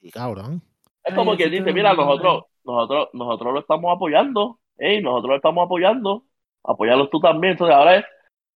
Y 0.01 0.11
cabrón. 0.11 0.63
Es 1.05 1.13
Ay, 1.13 1.15
como 1.15 1.35
eso 1.35 1.39
que 1.39 1.51
dice, 1.51 1.73
mira, 1.73 1.95
nosotros, 1.95 2.45
nosotros, 2.65 3.09
nosotros 3.13 3.53
lo 3.53 3.61
estamos 3.61 3.95
apoyando, 3.95 4.59
ey, 4.79 5.03
nosotros 5.03 5.31
lo 5.31 5.37
estamos 5.37 5.67
apoyando, 5.67 6.25
apóyalos 6.65 7.11
tú 7.11 7.21
también. 7.21 7.53
Entonces 7.53 7.77
ahora 7.77 7.97
es, 7.97 8.05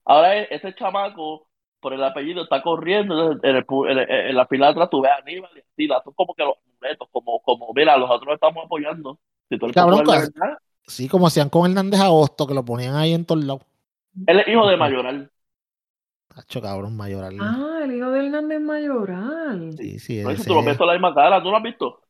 ahora 0.04 0.36
es 0.36 0.48
ese 0.52 0.74
chamaco 0.74 1.46
por 1.87 1.95
el 1.95 2.03
apellido 2.05 2.43
está 2.43 2.62
corriendo, 2.62 3.14
entonces 3.32 3.45
en, 3.51 3.57
el 3.57 3.64
pu- 3.66 3.89
en, 3.91 3.99
el- 3.99 4.11
en 4.30 4.37
la 4.37 4.47
fila 4.47 4.68
atrás 4.68 4.91
tú 4.91 5.01
ves 5.03 5.12
a 5.12 5.16
Aníbal 5.18 5.51
y 5.57 5.61
así, 5.61 5.87
la- 5.87 6.03
son 6.03 6.14
como 6.14 6.34
que 6.34 6.43
los 6.45 6.57
amuletos, 6.66 7.09
como, 7.12 7.41
como, 7.43 7.72
mira, 7.74 7.97
nosotros 7.97 8.34
estamos 8.34 8.64
apoyando. 8.66 9.20
Si 9.49 9.57
tú 9.59 9.66
eres 9.66 9.76
Cabrón, 9.76 10.05
verdad, 10.07 10.59
Sí, 10.89 11.09
como 11.09 11.26
hacían 11.28 11.49
con 11.51 11.70
Hernández 11.70 12.01
Agosto, 12.01 12.47
que 12.47 12.55
lo 12.55 12.64
ponían 12.64 12.97
ahí 12.97 13.12
en 13.14 13.24
todos 13.24 13.45
lados. 13.45 13.62
él 14.26 14.41
es 14.41 14.49
hijo 14.49 14.66
de 14.68 14.76
Mayoral. 14.76 15.30
Tacho, 16.28 16.61
cabrón, 16.62 16.97
mayoral. 16.97 17.37
Ah, 17.39 17.80
el 17.82 17.93
hijo 17.97 18.11
de 18.11 18.26
Hernández 18.26 18.61
Mayoral. 18.61 19.74
Sí, 19.78 19.99
sí, 19.99 20.18
ese 20.18 20.45
tú 20.47 20.55
lo 20.55 20.61
es. 20.61 20.64
ves 20.64 20.87
la 20.87 20.93
misma 20.93 21.14
cara, 21.14 21.43
¿tú 21.43 21.51
lo 21.51 21.57
has 21.57 21.62
visto? 21.62 22.01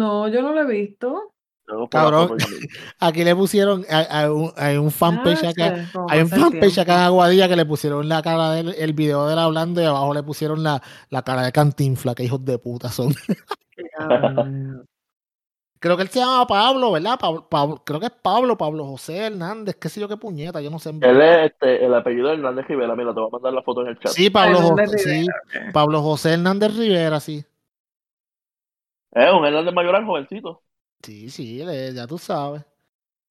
No, 0.00 0.28
yo 0.28 0.42
no 0.42 0.52
lo 0.52 0.60
he 0.62 0.66
visto. 0.66 1.34
La 1.66 1.88
Cabrón. 1.88 2.36
Aquí 3.00 3.24
le 3.24 3.34
pusieron, 3.34 3.84
hay, 3.90 4.06
hay 4.08 4.28
un, 4.28 4.52
hay 4.56 4.76
un 4.76 4.90
fanpage 4.90 5.44
acá, 5.44 5.74
hay 6.08 6.20
un 6.22 6.28
fanpage 6.28 6.78
acá 6.78 6.94
en. 6.94 7.00
Aguadilla 7.00 7.48
que 7.48 7.56
le 7.56 7.66
pusieron 7.66 8.08
la 8.08 8.22
cara 8.22 8.52
del 8.52 8.74
el 8.74 8.92
video 8.92 9.26
de 9.26 9.32
él 9.32 9.38
hablando 9.38 9.80
y 9.82 9.84
abajo 9.84 10.14
le 10.14 10.22
pusieron 10.22 10.62
la, 10.62 10.80
la 11.10 11.22
cara 11.22 11.42
de 11.42 11.52
Cantinfla, 11.52 12.14
que 12.14 12.24
hijos 12.24 12.44
de 12.44 12.58
puta 12.58 12.88
son. 12.90 13.14
Creo 15.78 15.96
que 15.96 16.02
él 16.04 16.08
se 16.08 16.20
llama 16.20 16.46
Pablo, 16.46 16.90
¿verdad? 16.92 17.18
Pablo, 17.20 17.46
Pablo- 17.48 17.82
creo 17.84 18.00
que 18.00 18.06
es 18.06 18.12
Pablo, 18.12 18.56
Pablo 18.56 18.86
José 18.86 19.18
Hernández, 19.18 19.76
qué 19.76 19.88
sé 19.88 20.00
yo 20.00 20.08
qué 20.08 20.16
puñeta, 20.16 20.60
yo 20.60 20.70
no 20.70 20.78
sé. 20.78 20.88
en 20.90 21.04
Él 21.04 21.20
es 21.20 21.52
este, 21.52 21.84
el 21.84 21.94
apellido 21.94 22.28
de 22.28 22.34
Hernández 22.34 22.66
Rivera, 22.66 22.96
mira, 22.96 23.12
te 23.12 23.20
voy 23.20 23.28
a 23.28 23.32
mandar 23.32 23.52
la 23.52 23.62
foto 23.62 23.82
en 23.82 23.88
el 23.88 23.98
chat. 23.98 24.10
Sí, 24.12 24.30
Pablo 24.30 24.58
Hernández 24.58 24.90
José, 24.92 25.22
sí. 25.22 25.26
Pablo 25.72 26.02
José 26.02 26.32
Hernández 26.32 26.76
Rivera, 26.76 27.20
sí. 27.20 27.44
Es 29.12 29.32
un 29.32 29.44
Hernández 29.44 29.74
Mayoral 29.74 30.06
jovencito. 30.06 30.62
Sí, 31.02 31.30
sí, 31.30 31.58
le- 31.64 31.94
ya 31.94 32.06
tú 32.06 32.18
sabes. 32.18 32.62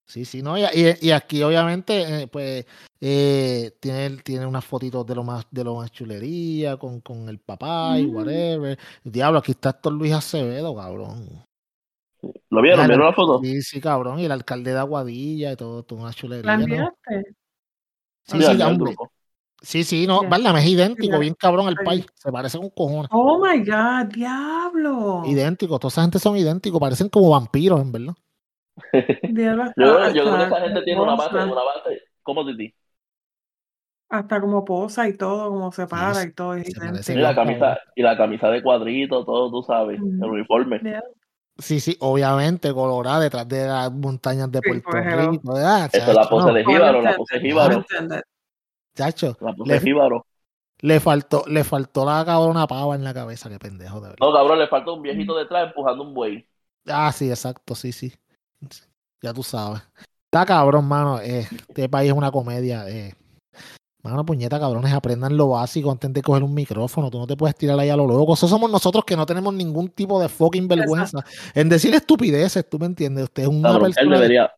Sí, 0.08 0.24
sí, 0.24 0.44
no, 0.44 0.56
y, 0.58 0.64
y- 1.02 1.12
aquí 1.12 1.42
obviamente, 1.42 2.24
eh, 2.24 2.28
pues, 2.28 2.66
eh, 3.02 3.72
tiene, 3.80 4.18
tiene 4.18 4.46
unas 4.46 4.64
fotitos 4.64 5.06
de 5.06 5.16
lo 5.16 5.24
más, 5.24 5.46
de 5.50 5.64
lo 5.64 5.76
más 5.76 5.92
chulería, 5.92 6.78
con, 6.78 7.02
con 7.02 7.28
el 7.28 7.40
papá 7.40 8.00
y 8.00 8.06
Mm. 8.06 8.16
whatever. 8.16 8.80
Diablo, 9.04 9.40
aquí 9.40 9.52
está 9.54 9.70
Héctor 9.72 9.94
Luis 9.94 10.14
Acevedo, 10.14 10.76
cabrón. 10.76 11.44
¿Lo 12.52 12.62
vieron? 12.62 12.86
Mira, 12.86 12.88
¿Vieron 12.88 13.06
la 13.08 13.14
foto? 13.14 13.42
Sí, 13.44 13.62
sí, 13.64 13.82
cabrón, 13.82 14.20
y 14.20 14.26
el 14.26 14.32
alcalde 14.32 14.72
de 14.74 14.78
Aguadilla 14.80 15.52
y 15.54 15.56
todo, 15.56 15.84
toda 15.84 16.02
una 16.02 16.10
¿La 16.12 16.16
chulería, 16.16 16.52
¿no? 16.56 16.64
enviaste? 16.64 17.36
Sí, 18.24 18.38
Sí, 18.38 18.38
sí. 18.44 18.96
Sí, 19.62 19.84
sí, 19.84 20.06
no. 20.08 20.22
¿verdad? 20.30 20.58
Es 20.60 20.66
idéntico, 20.68 21.20
bien 21.20 21.34
cabrón 21.34 21.68
el 21.68 21.80
país. 21.80 22.06
Se 22.16 22.32
parece 22.32 22.58
con 22.58 22.70
cojones. 22.70 23.10
Oh 23.10 23.40
my 23.40 23.64
God, 23.66 24.14
diablo. 24.14 25.24
Idénticos, 25.24 25.80
toda 25.80 25.90
esa 25.90 26.02
gente 26.04 26.20
son 26.20 26.38
idénticos, 26.38 26.80
parecen 26.80 27.10
como 27.10 27.30
vampiros, 27.32 27.82
en 27.82 27.92
verdad. 27.92 28.14
Diablo, 29.28 29.66
Yo, 29.78 30.10
yo 30.12 30.24
creo 30.26 30.38
que 30.38 30.44
esa 30.46 30.62
gente 30.62 30.82
tiene 30.84 31.02
una 31.02 31.16
base, 31.16 31.36
una 31.36 31.64
base, 31.64 32.02
como 32.24 32.46
Titi. 32.46 32.74
hasta 34.10 34.42
como 34.42 34.64
posa 34.66 35.08
y 35.08 35.16
todo, 35.18 35.50
como 35.50 35.72
se 35.72 35.88
para 35.88 36.14
sí, 36.14 36.28
y 36.28 36.34
todo. 36.34 36.56
es 36.56 36.68
se 37.02 37.14
Y 37.14 37.18
idéntico. 37.18 37.22
la 37.22 37.36
camisa, 37.36 37.78
y 37.96 38.02
la 38.02 38.18
camisa 38.18 38.50
de 38.50 38.62
cuadrito, 38.64 39.26
todo, 39.26 39.52
tú 39.52 39.64
sabes, 39.64 40.00
el 40.20 40.30
uniforme. 40.30 40.86
Sí, 41.58 41.80
sí, 41.80 41.96
obviamente, 42.02 42.74
Colorado, 42.74 43.22
detrás 43.22 43.48
de 43.48 43.66
las 43.68 43.92
montañas 43.92 44.52
de 44.52 44.62
Sí, 44.62 44.70
Puerto 44.70 44.90
pues, 44.92 45.06
hello. 45.06 45.32
Rico. 45.32 45.58
Esa 45.58 46.12
es 46.12 46.14
la 46.14 46.28
pose 46.30 46.48
no, 46.48 46.54
de 46.54 46.66
Jíbaro, 46.66 47.02
la 47.02 47.16
pose 47.16 47.36
de 47.40 47.42
Jíbaro. 47.42 47.86
Chacho, 48.96 49.38
la 49.42 49.54
le, 49.66 49.74
de 49.74 49.80
Jíbaro. 49.82 50.26
le 50.82 51.00
faltó, 51.00 51.44
le 51.48 51.64
faltó 51.64 52.06
la 52.06 52.24
cabrona 52.26 52.68
pava 52.68 52.96
en 52.96 53.04
la 53.04 53.14
cabeza, 53.14 53.50
qué 53.50 53.60
pendejo, 53.60 54.02
de 54.02 54.10
verdad. 54.10 54.18
No, 54.20 54.34
cabrón, 54.34 54.60
le 54.60 54.68
falta 54.68 54.92
un 54.92 55.02
viejito 55.02 55.36
detrás 55.36 55.68
empujando 55.68 56.04
un 56.04 56.14
buey. 56.14 56.48
Ah, 56.88 57.12
sí, 57.12 57.30
exacto, 57.30 57.76
sí, 57.76 57.92
sí. 57.92 58.14
Ya 59.22 59.34
tú 59.34 59.44
sabes. 59.44 59.82
Está 60.26 60.46
cabrón, 60.46 60.86
mano. 60.86 61.20
eh, 61.20 61.48
este 61.70 61.90
país 61.90 62.12
es 62.12 62.18
una 62.18 62.32
comedia. 62.32 62.88
Eh. 62.90 63.14
Mano, 64.04 64.24
puñeta, 64.24 64.60
cabrones, 64.60 64.94
aprendan 64.94 65.36
lo 65.36 65.50
básico 65.50 65.90
antes 65.90 66.14
de 66.14 66.22
coger 66.22 66.44
un 66.44 66.54
micrófono. 66.54 67.10
Tú 67.10 67.18
no 67.18 67.26
te 67.26 67.36
puedes 67.36 67.56
tirar 67.56 67.80
ahí 67.80 67.90
a 67.90 67.96
lo 67.96 68.06
loco. 68.06 68.36
Eso 68.36 68.48
somos 68.48 68.70
nosotros 68.70 69.04
que 69.04 69.16
no 69.16 69.26
tenemos 69.26 69.52
ningún 69.54 69.90
tipo 69.90 70.22
de 70.22 70.30
fucking 70.30 70.68
vergüenza 70.68 71.26
en 71.56 71.70
decir 71.70 71.96
estupideces, 71.96 72.70
¿tú 72.70 72.78
me 72.78 72.86
entiendes? 72.86 73.24
Usted 73.24 73.44
es 73.44 73.50
una 73.50 73.70
Cabrón, 73.70 73.94
él 73.98 74.10
debería, 74.10 74.54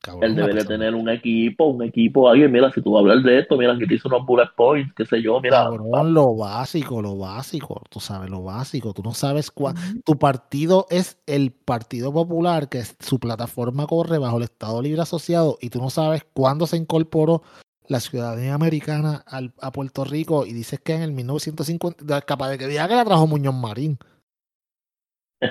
cabrón, 0.00 0.24
él 0.24 0.36
debería 0.36 0.54
persona- 0.62 0.78
tener 0.78 0.94
un 0.94 1.08
equipo, 1.08 1.64
un 1.66 1.82
equipo, 1.82 2.28
alguien, 2.28 2.50
mira, 2.52 2.70
si 2.72 2.80
tú 2.82 2.92
vas 2.92 2.98
a 2.98 3.02
hablar 3.02 3.18
de 3.22 3.38
esto, 3.40 3.56
mira, 3.56 3.72
aquí 3.74 3.86
te 3.86 3.94
hice 3.94 4.08
unos 4.08 4.24
bullet 4.26 4.48
points, 4.56 4.92
qué 4.94 5.04
sé 5.04 5.20
yo, 5.22 5.40
mira. 5.40 5.64
Cabrón, 5.64 6.14
lo 6.14 6.34
básico, 6.36 7.02
lo 7.02 7.16
básico, 7.16 7.82
tú 7.90 8.00
sabes, 8.00 8.30
lo 8.30 8.42
básico. 8.42 8.92
Tú 8.92 9.02
no 9.02 9.12
sabes 9.14 9.50
cuál. 9.50 9.74
Tu 10.04 10.18
partido 10.18 10.86
es 10.90 11.18
el 11.26 11.52
Partido 11.52 12.12
Popular, 12.12 12.68
que 12.68 12.78
es- 12.78 12.96
su 13.00 13.18
plataforma 13.18 13.86
corre 13.86 14.18
bajo 14.18 14.38
el 14.38 14.44
Estado 14.44 14.80
Libre 14.82 15.02
Asociado, 15.02 15.58
y 15.60 15.70
tú 15.70 15.80
no 15.80 15.90
sabes 15.90 16.24
cuándo 16.32 16.66
se 16.66 16.76
incorporó 16.76 17.42
la 17.86 18.00
ciudadanía 18.00 18.54
americana 18.54 19.24
al- 19.26 19.54
a 19.62 19.72
Puerto 19.72 20.04
Rico, 20.04 20.44
y 20.44 20.52
dices 20.52 20.78
que 20.80 20.94
en 20.94 21.02
el 21.02 21.12
1950, 21.12 22.04
de- 22.04 22.22
capaz 22.22 22.50
de 22.50 22.58
que 22.58 22.66
diga 22.66 22.86
que 22.86 22.94
la 22.94 23.04
trajo 23.04 23.26
Muñoz 23.26 23.54
Marín. 23.54 23.98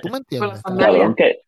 ¿Tú 0.02 0.10
me 0.10 0.18
entiendes? 0.20 0.62
Cabrón, 0.64 1.16
que, 1.16 1.42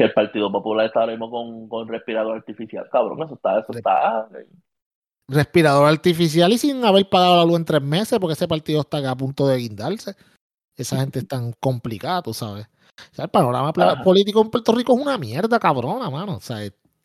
que 0.00 0.04
el 0.06 0.14
Partido 0.14 0.50
Popular 0.50 0.86
está 0.86 1.00
ahora 1.00 1.12
mismo 1.12 1.30
con, 1.30 1.68
con 1.68 1.86
respirador 1.86 2.34
artificial, 2.38 2.88
cabrón, 2.90 3.22
eso 3.22 3.34
está, 3.34 3.58
eso 3.58 3.70
está. 3.70 4.26
Respirador 5.28 5.86
artificial 5.90 6.50
y 6.54 6.56
sin 6.56 6.82
haber 6.86 7.06
pagado 7.10 7.36
la 7.36 7.44
luz 7.44 7.56
en 7.58 7.64
tres 7.66 7.82
meses, 7.82 8.18
porque 8.18 8.32
ese 8.32 8.48
partido 8.48 8.80
está 8.80 9.10
a 9.10 9.14
punto 9.14 9.46
de 9.46 9.58
guindarse. 9.58 10.16
Esa 10.74 10.96
gente 10.96 11.18
es 11.18 11.28
tan 11.28 11.52
complicada, 11.60 12.22
tú 12.22 12.32
sabes. 12.32 12.66
O 12.66 13.14
sea, 13.14 13.26
el 13.26 13.30
panorama 13.30 13.74
Ajá. 13.76 14.02
político 14.02 14.40
en 14.40 14.48
Puerto 14.48 14.72
Rico 14.72 14.94
es 14.96 15.02
una 15.02 15.18
mierda, 15.18 15.58
cabrona, 15.58 16.08
mano. 16.08 16.36
O 16.36 16.40
sea, 16.40 16.56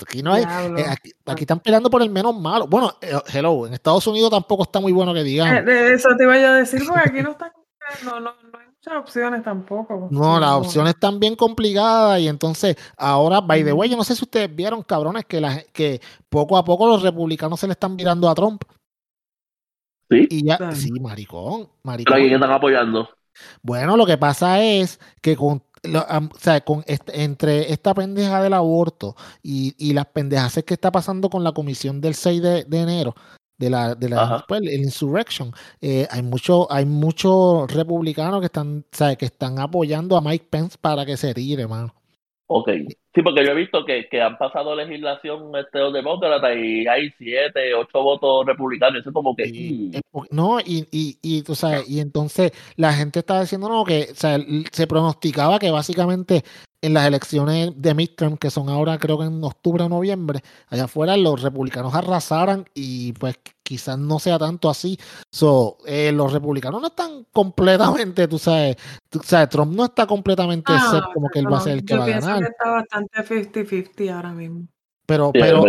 aquí 0.02 0.24
no 0.24 0.32
hay. 0.32 0.44
Eh, 0.44 0.86
aquí, 0.90 1.12
aquí 1.26 1.44
están 1.44 1.60
peleando 1.60 1.90
por 1.90 2.02
el 2.02 2.10
menos 2.10 2.34
malo. 2.40 2.66
Bueno, 2.66 2.94
eh, 3.02 3.12
hello, 3.34 3.68
en 3.68 3.74
Estados 3.74 4.08
Unidos 4.08 4.32
tampoco 4.32 4.64
está 4.64 4.80
muy 4.80 4.94
bueno 4.94 5.14
que 5.14 5.20
Eh, 5.20 5.24
digamos. 5.26 5.66
de 5.66 5.94
Eso 5.94 6.08
te 6.18 6.24
iba 6.24 6.40
yo 6.40 6.48
a 6.48 6.54
decir, 6.56 6.82
porque 6.88 7.10
aquí 7.10 7.22
no 7.22 7.32
está 7.32 7.52
no, 8.06 8.22
no, 8.22 8.32
no 8.52 8.60
hay 8.60 8.68
muchas 8.86 9.02
opciones 9.02 9.44
tampoco. 9.44 10.08
No, 10.12 10.40
las 10.40 10.52
opciones 10.52 10.94
están 10.94 11.20
bien 11.20 11.36
complicadas 11.36 12.20
y 12.20 12.28
entonces 12.28 12.76
ahora, 12.98 13.42
by 13.42 13.64
the 13.64 13.74
way, 13.74 13.90
yo 13.90 13.98
no 13.98 14.04
sé 14.04 14.16
si 14.16 14.24
ustedes 14.24 14.54
vieron, 14.56 14.84
cabrones, 14.84 15.26
que, 15.26 15.42
la, 15.42 15.62
que 15.74 16.02
poco 16.30 16.58
a 16.58 16.64
poco 16.66 16.88
los 16.88 17.02
republicanos 17.02 17.60
se 17.60 17.68
le 17.68 17.74
están 17.74 17.96
mirando 17.96 18.30
a 18.30 18.36
Trump. 18.36 18.64
Sí. 20.10 20.28
Y 20.30 20.46
ya, 20.46 20.72
sí, 20.74 20.92
maricón, 21.00 21.68
maricón. 21.84 22.14
¿Pero 22.14 22.16
a 22.16 22.20
quién 22.20 22.34
están 22.36 22.52
apoyando? 22.52 23.10
Bueno, 23.64 23.98
lo 23.98 24.06
que 24.06 24.18
pasa 24.18 24.62
es 24.62 25.00
que 25.22 25.36
con, 25.36 25.64
lo- 25.84 26.06
am- 26.08 26.30
o 26.34 26.38
sea, 26.40 26.62
con 26.62 26.84
este- 26.86 27.24
entre 27.24 27.72
esta 27.74 27.94
pendeja 27.94 28.42
del 28.42 28.54
aborto 28.54 29.16
y, 29.42 29.74
y 29.78 29.94
las 29.94 30.06
pendejas 30.06 30.62
que 30.66 30.76
está 30.76 30.92
pasando 30.92 31.30
con 31.30 31.44
la 31.44 31.54
comisión 31.54 32.02
del 32.02 32.14
6 32.14 32.42
de, 32.42 32.64
de 32.66 32.82
enero, 32.82 33.16
de 33.58 33.70
la, 33.70 33.96
de 33.96 34.10
la 34.10 34.44
pues, 34.48 34.62
el 34.62 34.84
insurrection, 34.84 35.52
eh, 35.82 36.08
hay 36.12 36.22
muchos 36.22 36.68
hay 36.70 36.86
muchos 36.86 37.72
republicanos 37.74 38.40
que 38.40 38.48
están, 38.48 38.86
sea, 38.92 39.16
que 39.16 39.26
están 39.26 39.60
apoyando 39.60 40.18
a 40.18 40.22
Mike 40.22 40.48
Pence 40.50 40.78
para 40.80 41.06
que 41.06 41.18
se 41.18 41.34
tire, 41.34 41.64
hermano. 41.64 41.94
Ok. 42.48 42.70
Sí, 43.16 43.22
porque 43.24 43.46
yo 43.46 43.54
he 43.54 43.56
visto 43.56 43.84
que, 43.86 44.08
que 44.12 44.22
han 44.22 44.38
pasado 44.38 44.76
legislación 44.76 45.56
este, 45.56 45.80
los 45.80 45.94
demócratas 45.94 46.52
y 46.56 46.86
hay 46.86 47.10
siete, 47.18 47.74
ocho 47.74 48.04
votos 48.04 48.46
republicanos. 48.46 49.00
Eso 49.00 49.10
es 49.10 49.14
como 49.14 49.36
que. 49.36 49.48
Y, 49.48 49.92
no, 50.30 50.60
y, 50.60 50.86
y, 50.92 51.18
y 51.22 51.42
tú 51.42 51.56
sabes, 51.56 51.90
y 51.90 52.02
entonces 52.02 52.52
la 52.76 52.94
gente 52.94 53.20
está 53.20 53.42
diciendo 53.42 53.70
no, 53.70 53.84
que 53.84 54.10
o 54.12 54.16
sea, 54.16 54.36
l- 54.36 54.66
se 54.72 54.86
pronosticaba 54.86 55.58
que 55.58 55.72
básicamente 55.72 56.44
en 56.86 56.94
las 56.94 57.08
elecciones 57.08 57.72
de 57.76 57.94
midterm, 57.96 58.38
que 58.38 58.52
son 58.52 58.70
ahora 58.70 58.98
creo 59.00 59.18
que 59.18 59.26
en 59.26 59.44
octubre 59.44 59.84
o 59.84 59.90
noviembre, 59.90 60.42
allá 60.70 60.86
afuera 60.86 61.18
los 61.18 61.42
republicanos 61.42 61.96
arrasaran 61.96 62.66
y 62.76 63.14
pues 63.14 63.40
quizás 63.64 63.98
no 63.98 64.20
sea 64.20 64.38
tanto 64.38 64.70
así. 64.70 65.00
So, 65.32 65.78
eh, 65.88 66.12
los 66.12 66.32
republicanos 66.32 66.80
no 66.80 66.88
están 66.88 67.26
completamente, 67.32 68.28
tú 68.28 68.38
sabes, 68.38 68.76
tú 69.10 69.20
sabes, 69.24 69.50
Trump 69.50 69.74
no 69.74 69.86
está 69.86 70.06
completamente 70.06 70.74
Ah, 70.76 70.92
set 70.92 71.04
como 71.14 71.30
que 71.30 71.40
él 71.40 71.52
va 71.52 71.58
a 71.58 71.62
ser 71.62 71.74
el 71.74 71.86
que 71.86 71.98
va 71.98 72.06
a 72.06 72.08
ganar. 72.08 72.40
que 72.40 72.46
está 72.46 72.70
bastante 72.70 73.24
50-50 73.24 74.14
ahora 74.14 74.32
mismo. 74.34 74.68
Pero, 75.08 75.32
sí, 75.34 75.40
pero, 75.42 75.64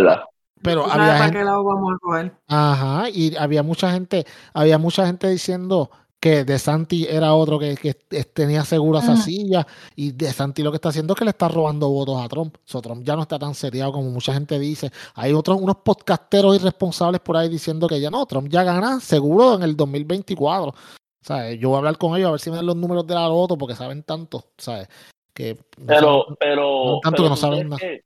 pero 0.61 0.83
¿Tú 0.83 0.89
sabes 0.89 1.01
había 1.09 1.23
gente 1.23 1.37
qué 1.39 1.43
lado 1.43 1.63
vamos 1.63 1.93
a 1.93 1.97
coger? 1.99 2.33
Ajá, 2.47 3.09
y 3.09 3.35
había 3.37 3.63
mucha 3.63 3.91
gente, 3.91 4.25
había 4.53 4.77
mucha 4.77 5.05
gente 5.07 5.27
diciendo 5.29 5.89
que 6.19 6.43
De 6.43 6.57
Santi 6.57 7.05
era 7.07 7.33
otro 7.35 7.59
que, 7.59 7.75
que 7.75 7.93
tenía 8.23 8.63
seguro 8.65 8.97
esa 8.99 9.15
silla 9.17 9.67
y 9.95 10.11
De 10.13 10.31
Santi 10.33 10.63
lo 10.63 10.71
que 10.71 10.77
está 10.77 10.89
haciendo 10.89 11.13
es 11.13 11.19
que 11.19 11.25
le 11.25 11.29
está 11.31 11.47
robando 11.47 11.89
votos 11.89 12.19
a 12.23 12.27
Trump. 12.27 12.57
So, 12.65 12.81
Trump 12.81 13.03
ya 13.05 13.15
no 13.15 13.21
está 13.21 13.37
tan 13.37 13.53
seriado 13.53 13.91
como 13.91 14.09
mucha 14.09 14.33
gente 14.33 14.57
dice. 14.57 14.91
Hay 15.13 15.33
otros 15.33 15.61
unos 15.61 15.77
podcasteros 15.77 16.55
irresponsables 16.55 17.21
por 17.21 17.37
ahí 17.37 17.49
diciendo 17.49 17.87
que 17.87 17.99
ya 18.01 18.09
no, 18.09 18.25
Trump 18.25 18.47
ya 18.49 18.63
gana 18.63 18.99
seguro 18.99 19.55
en 19.55 19.63
el 19.63 19.75
2024. 19.77 20.69
O 20.69 20.73
sea, 21.21 21.51
yo 21.53 21.69
voy 21.69 21.75
a 21.75 21.79
hablar 21.79 21.97
con 21.97 22.15
ellos 22.17 22.29
a 22.29 22.31
ver 22.31 22.39
si 22.39 22.49
me 22.49 22.55
dan 22.55 22.65
los 22.65 22.75
números 22.75 23.05
de 23.05 23.13
la 23.13 23.27
loto 23.27 23.57
porque 23.57 23.75
saben 23.75 24.01
tanto, 24.03 24.45
¿sabes? 24.57 24.87
Que 25.33 25.55
no 25.77 25.85
Pero, 25.87 26.23
saben- 26.23 26.35
pero, 26.39 26.99
tanto 27.03 27.17
pero 27.17 27.23
que 27.23 27.29
no 27.29 27.35
¿tú 27.35 27.41
saben 27.41 27.57
crees 27.59 27.69
nada. 27.69 27.79
que, 27.79 28.01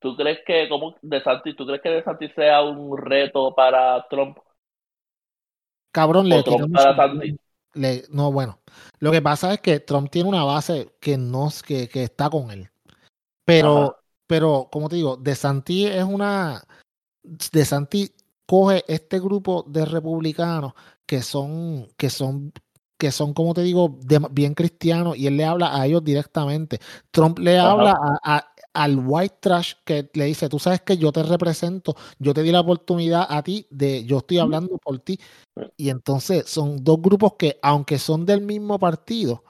¿tú 0.00 0.16
crees 0.16 0.38
que, 0.46 0.68
como 0.68 0.94
De 1.02 1.22
Santis, 1.22 1.54
¿tú 1.56 1.66
crees 1.66 1.82
que 1.82 1.88
De 1.90 2.02
Santis 2.02 2.32
sea 2.34 2.62
un 2.62 2.96
reto 2.98 3.54
para 3.54 4.06
Trump 4.08 4.38
cabrón, 5.92 6.28
le 6.28 6.42
le- 7.74 8.04
no, 8.10 8.32
bueno, 8.32 8.58
lo 9.00 9.12
que 9.12 9.20
pasa 9.20 9.52
es 9.52 9.60
que 9.60 9.80
Trump 9.80 10.10
tiene 10.10 10.28
una 10.28 10.44
base 10.44 10.94
que 11.00 11.18
no 11.18 11.50
que, 11.66 11.88
que 11.88 12.04
está 12.04 12.30
con 12.30 12.50
él. 12.50 12.70
Pero, 13.44 13.78
Ajá. 13.82 13.96
pero, 14.26 14.68
como 14.72 14.88
te 14.88 14.96
digo, 14.96 15.16
De 15.16 15.34
Santi 15.34 15.86
es 15.86 16.04
una. 16.04 16.62
De 17.52 17.64
Santi 17.64 18.12
coge 18.46 18.84
este 18.88 19.18
grupo 19.20 19.64
de 19.68 19.84
republicanos 19.84 20.72
que 21.04 21.22
son, 21.22 21.88
que 21.96 22.08
son, 22.10 22.52
que 22.98 23.12
son, 23.12 23.34
como 23.34 23.52
te 23.54 23.62
digo, 23.62 23.98
de- 24.02 24.26
bien 24.30 24.54
cristianos, 24.54 25.16
y 25.16 25.26
él 25.26 25.36
le 25.36 25.44
habla 25.44 25.76
a 25.76 25.86
ellos 25.86 26.02
directamente. 26.02 26.80
Trump 27.10 27.38
le 27.38 27.58
Ajá. 27.58 27.70
habla 27.72 27.90
a- 28.22 28.36
a- 28.36 28.52
al 28.82 28.98
white 28.98 29.36
trash 29.40 29.74
que 29.84 30.08
le 30.14 30.26
dice, 30.26 30.48
tú 30.48 30.58
sabes 30.58 30.80
que 30.82 30.96
yo 30.96 31.10
te 31.12 31.22
represento, 31.22 31.96
yo 32.18 32.32
te 32.34 32.42
di 32.42 32.52
la 32.52 32.60
oportunidad 32.60 33.26
a 33.28 33.42
ti 33.42 33.66
de, 33.70 34.04
yo 34.04 34.18
estoy 34.18 34.38
hablando 34.38 34.78
por 34.78 34.98
ti. 34.98 35.18
Y 35.76 35.88
entonces 35.88 36.44
son 36.46 36.84
dos 36.84 37.00
grupos 37.00 37.34
que, 37.38 37.58
aunque 37.62 37.98
son 37.98 38.26
del 38.26 38.40
mismo 38.42 38.78
partido, 38.78 39.42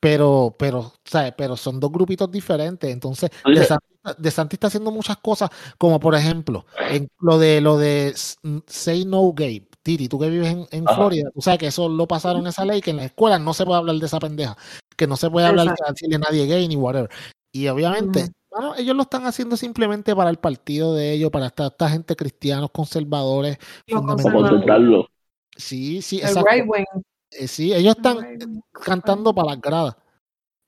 pero, 0.00 0.54
pero, 0.58 0.92
¿sabes? 1.04 1.34
Pero 1.36 1.56
son 1.56 1.78
dos 1.78 1.92
grupitos 1.92 2.30
diferentes. 2.30 2.90
Entonces, 2.90 3.30
De 3.60 3.64
Santi, 3.66 3.86
De 4.18 4.30
Santi 4.30 4.56
está 4.56 4.68
haciendo 4.68 4.90
muchas 4.90 5.18
cosas, 5.18 5.50
como 5.76 6.00
por 6.00 6.14
ejemplo, 6.14 6.64
en 6.90 7.08
lo 7.20 7.38
de 7.38 7.60
lo 7.60 7.76
de 7.76 8.08
s- 8.08 8.36
Say 8.66 9.04
No 9.04 9.32
Gay. 9.32 9.66
Titi, 9.82 10.08
tú 10.08 10.18
que 10.18 10.28
vives 10.28 10.48
en, 10.48 10.66
en. 10.72 10.86
Florida, 10.88 11.30
tú 11.34 11.40
sabes 11.40 11.58
que 11.58 11.66
eso 11.68 11.88
lo 11.88 12.06
pasaron 12.06 12.46
esa 12.46 12.64
ley, 12.66 12.80
que 12.82 12.90
en 12.90 12.98
la 12.98 13.04
escuela 13.06 13.38
no 13.38 13.54
se 13.54 13.64
puede 13.64 13.78
hablar 13.78 13.96
de 13.96 14.04
esa 14.06 14.18
pendeja, 14.18 14.56
que 14.96 15.06
no 15.06 15.16
se 15.16 15.30
puede 15.30 15.46
hablar 15.46 15.66
de 15.66 15.72
Exacto. 15.72 15.92
decirle 15.94 16.16
a 16.16 16.18
nadie 16.18 16.46
gay 16.46 16.68
ni 16.68 16.76
whatever. 16.76 17.10
Y 17.52 17.66
obviamente. 17.68 18.30
Bueno, 18.50 18.74
ellos 18.76 18.96
lo 18.96 19.02
están 19.02 19.26
haciendo 19.26 19.56
simplemente 19.56 20.14
para 20.14 20.30
el 20.30 20.38
partido 20.38 20.94
de 20.94 21.12
ellos, 21.12 21.30
para 21.30 21.46
esta, 21.46 21.68
esta 21.68 21.88
gente 21.88 22.16
cristianos, 22.16 22.70
conservadores, 22.72 23.58
contentarlo. 23.88 25.08
Sí, 25.56 26.02
sí, 26.02 26.16
El 26.20 26.28
exacto. 26.28 26.50
right 26.50 26.64
wing. 26.66 26.84
Eh, 27.32 27.46
sí, 27.48 27.72
ellos 27.72 27.96
están 27.96 28.18
right 28.18 28.42
cantando 28.72 29.34
para 29.34 29.50
las 29.50 29.60
gradas. 29.60 29.96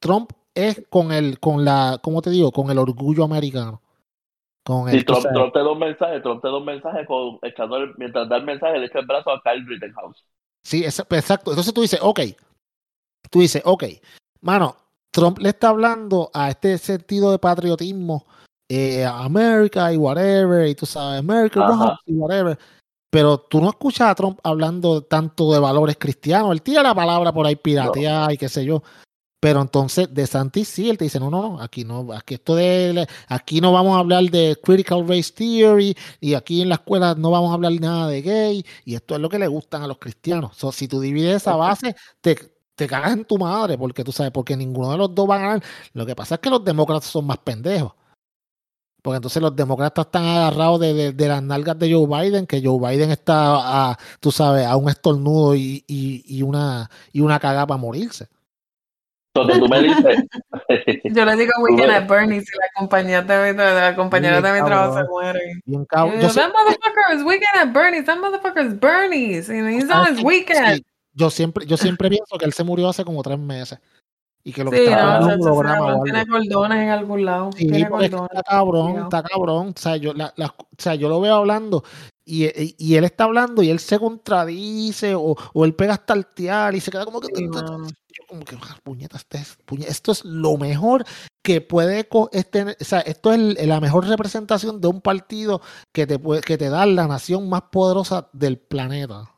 Trump 0.01 0.33
es 0.55 0.83
con 0.91 1.13
el, 1.13 1.41
con 1.41 1.65
la, 1.65 1.99
¿cómo 2.03 2.23
te 2.23 2.31
digo? 2.31 2.53
Con 2.53 2.71
el 2.71 2.79
orgullo 2.79 3.25
americano. 3.25 3.81
Con 4.65 4.89
el, 4.89 5.01
Si 5.01 5.05
tú 5.05 5.15
Trump, 5.15 5.27
Trump 5.35 5.53
te 5.53 5.59
da 5.61 5.73
un 5.73 5.79
mensaje, 5.79 6.21
Trump 6.21 6.43
te 6.43 6.49
da 6.49 6.57
un 6.59 6.65
mensaje 6.65 7.07
con, 7.07 7.39
echando 7.43 7.77
el- 7.79 7.95
mientras 7.99 8.29
da 8.29 8.37
el 8.37 8.45
mensaje, 8.45 8.79
le 8.79 8.87
echa 8.87 9.01
el 9.01 9.07
brazo 9.07 9.31
a 9.31 9.41
Kyle 9.43 9.67
Rittenhouse. 9.67 10.25
sí, 10.63 10.85
esa- 10.85 11.07
exacto. 11.11 11.51
Entonces 11.51 11.75
tú 11.75 11.83
dices, 11.83 12.01
ok, 12.03 12.21
tú 13.31 13.41
dices, 13.41 13.63
ok, 13.65 13.85
mano, 14.41 14.77
Trump 15.13 15.39
le 15.39 15.51
está 15.51 15.69
hablando 15.69 16.31
a 16.33 16.51
este 16.51 16.79
sentido 16.79 17.31
de 17.31 17.39
patriotismo, 17.39 18.27
eh, 18.69 19.05
a 19.05 19.25
América 19.25 19.93
y 19.93 19.97
whatever, 19.97 20.67
y 20.67 20.75
tú 20.75 20.87
sabes, 20.87 21.21
America 21.21 21.65
Ajá. 21.65 21.99
Y 22.07 22.15
whatever. 22.15 22.59
Pero 23.11 23.39
tú 23.39 23.61
no 23.61 23.69
escuchas 23.69 24.09
a 24.09 24.15
Trump 24.15 24.39
hablando 24.43 25.03
tanto 25.03 25.53
de 25.53 25.59
valores 25.59 25.97
cristianos. 25.99 26.51
Él 26.53 26.63
tira 26.63 26.83
la 26.83 26.95
palabra 26.95 27.31
por 27.31 27.47
ahí 27.47 27.57
pirateada 27.57 28.33
y 28.33 28.39
qué 28.39 28.49
sé 28.49 28.65
yo. 28.65 28.83
Pero 29.39 29.61
entonces 29.61 30.15
de 30.15 30.27
Santis 30.27 30.69
sí, 30.69 30.89
él 30.89 30.97
te 30.97 31.05
dice, 31.05 31.19
no, 31.19 31.29
no, 31.29 31.43
no, 31.43 31.61
aquí 31.61 31.85
no, 31.85 32.13
aquí 32.13 32.35
esto 32.35 32.55
de, 32.55 33.07
aquí 33.27 33.61
no 33.61 33.73
vamos 33.73 33.97
a 33.97 33.99
hablar 33.99 34.23
de 34.31 34.57
critical 34.63 35.07
race 35.07 35.33
theory 35.33 35.97
y 36.21 36.35
aquí 36.35 36.63
en 36.63 36.69
la 36.69 36.77
escuela 36.77 37.17
no 37.17 37.33
vamos 37.33 37.51
a 37.51 37.55
hablar 37.55 37.73
nada 37.73 38.07
de 38.07 38.23
gay 38.23 38.65
y 38.85 38.95
esto 38.95 39.17
es 39.17 39.21
lo 39.21 39.29
que 39.29 39.41
le 39.41 39.49
gustan 39.49 39.83
a 39.83 39.89
los 39.89 39.99
cristianos. 39.99 40.57
So, 40.57 40.71
si 40.71 40.87
tú 40.87 41.01
divides 41.01 41.39
esa 41.39 41.57
base, 41.57 41.97
te, 42.21 42.52
te 42.75 42.87
cagas 42.87 43.13
en 43.13 43.25
tu 43.25 43.39
madre 43.39 43.77
porque 43.79 44.03
tú 44.05 44.13
sabes, 44.13 44.33
porque 44.33 44.57
ninguno 44.57 44.91
de 44.93 44.99
los 44.99 45.15
dos 45.15 45.29
va 45.29 45.37
a 45.37 45.39
ganar. 45.39 45.63
Lo 45.93 46.07
que 46.07 46.15
pasa 46.17 46.37
es 46.37 46.41
que 46.41 46.51
los 46.51 46.65
demócratas 46.65 47.05
son 47.05 47.27
más 47.27 47.39
pendejos. 47.39 47.93
Porque 49.03 49.17
entonces 49.17 49.43
los 49.43 49.55
demócratas 49.57 50.07
están 50.07 50.25
agarrados 50.25 50.79
de, 50.81 50.95
de- 50.95 51.13
de 51.13 51.29
las 51.29 51.43
nalgas 51.43 51.77
de 51.79 51.93
Joe 51.93 52.07
Biden, 52.07 52.47
que 52.47 52.63
Joe 52.65 52.79
Biden 52.79 53.11
está, 53.11 53.91
a, 53.91 53.99
tú 54.21 54.31
sabes, 54.31 54.65
a 54.65 54.77
un 54.77 54.89
estornudo 54.89 55.57
y, 55.57 55.85
y, 55.89 56.23
y 56.39 56.43
una, 56.43 56.89
y 57.13 57.21
una 57.21 57.41
cagada 57.41 57.67
para 57.67 57.81
morirse. 57.81 58.29
Que 59.35 59.59
tú 59.59 59.67
me 59.69 59.81
dices, 59.83 60.25
Yo 61.05 61.25
le 61.25 61.37
digo 61.37 61.53
weekend 61.63 61.89
Tú 61.89 61.93
at 61.97 62.07
Bernie's 62.07 62.45
y 62.45 62.59
la 62.59 62.67
compañía 62.77 63.23
de 63.23 63.53
mi, 63.53 63.59
de 63.59 63.75
la 63.75 63.97
compañera 63.97 64.37
de 64.43 64.49
mi 64.51 64.55
Bien, 64.57 64.67
trabajo 64.67 64.93
se 64.93 64.99
cabrón. 65.01 65.11
muere. 65.11 65.41
Bien 65.65 65.83
Y 65.83 65.87
cabrón. 65.87 66.17
yo, 66.17 66.23
Yo, 66.23 66.29
sé- 66.29 66.41
that 66.41 66.53
motherfucker 66.53 67.17
is 67.17 67.23
weekend 67.25 67.57
at 67.69 67.73
Bernie's. 67.73 68.05
That 68.05 68.19
motherfucker 68.19 68.67
is 68.69 68.79
Bernie's. 68.79 69.49
And 69.49 69.69
he's 69.71 69.91
on 69.91 70.15
his 70.15 70.23
weekend. 70.23 70.77
sí, 70.77 70.85
yo 71.15 71.31
siempre, 71.31 71.67
yo 71.67 71.77
siempre 71.77 72.09
pienso 72.11 72.37
que 72.39 72.45
él 72.45 72.53
se 72.53 72.65
murió 72.65 72.89
hace 72.89 73.05
como 73.05 73.23
tres 73.23 73.39
meses. 73.39 73.79
Y 74.45 74.53
que 74.53 74.65
lo 74.65 74.73
que 74.73 74.79
Sí, 74.79 74.85
estaba 74.93 75.05
no, 75.05 75.17
en 75.19 75.23
o 75.23 75.27
un 75.27 75.29
sea, 75.29 75.35
ese 75.39 75.49
holograma 75.51 75.75
o 75.75 75.79
cabrón 75.87 75.93
algo. 75.95 76.05
tiene 76.05 76.27
cordones 76.27 76.79
en 76.83 76.89
algún 76.89 77.25
lado. 77.25 77.51
Sí, 77.53 77.67
tiene 77.69 77.87
porque 77.89 78.05
es 78.07 78.11
que 78.11 78.17
cordones. 78.17 78.39
está 78.39 78.43
cabrón, 78.51 78.97
está 79.03 79.23
cabrón. 79.23 79.69
O 79.77 79.81
sea, 79.81 79.97
yo, 79.97 80.13
la- 80.15 80.35
la- 80.37 80.47
o 80.59 80.67
sea, 80.79 80.95
yo 80.97 81.09
lo 81.09 81.21
veo 81.21 81.37
hablando 81.37 81.85
y, 82.25 82.47
y- 82.47 82.75
y 82.77 82.97
él 82.97 83.05
está 83.05 83.25
hablando 83.25 83.63
y 83.63 83.71
él 83.71 83.79
se 83.79 84.01
contradice 84.01 85.15
o, 85.15 85.37
o 85.53 85.65
él 85.65 85.75
pega 85.77 85.93
hasta 85.95 86.15
el 86.15 86.27
tiar 86.27 86.75
y 86.75 86.81
se 86.81 86.91
queda 86.91 87.05
como 87.05 87.21
que. 87.21 87.29
Sí, 87.35 87.45
yo 87.45 88.27
como 88.29 88.45
que, 88.45 88.57
"Ah, 88.57 88.77
puñeta, 88.83 89.17
este 89.17 89.41
esto 89.87 90.13
es 90.13 90.25
lo 90.25 90.57
mejor 90.57 91.05
que 91.43 91.61
puede, 91.61 92.09
este, 92.33 92.63
o 92.63 92.85
sea, 92.85 93.01
esto 93.01 93.33
es 93.33 93.65
la 93.67 93.81
mejor 93.81 94.07
representación 94.09 94.81
de 94.81 94.89
un 94.89 95.01
partido 95.01 95.61
que 95.93 96.07
te 96.07 96.19
puede, 96.19 96.41
que 96.41 96.59
te 96.59 96.69
da 96.69 96.85
la 96.87 97.07
nación 97.07 97.49
más 97.49 97.63
poderosa 97.71 98.29
del 98.33 98.59
planeta. 98.59 99.32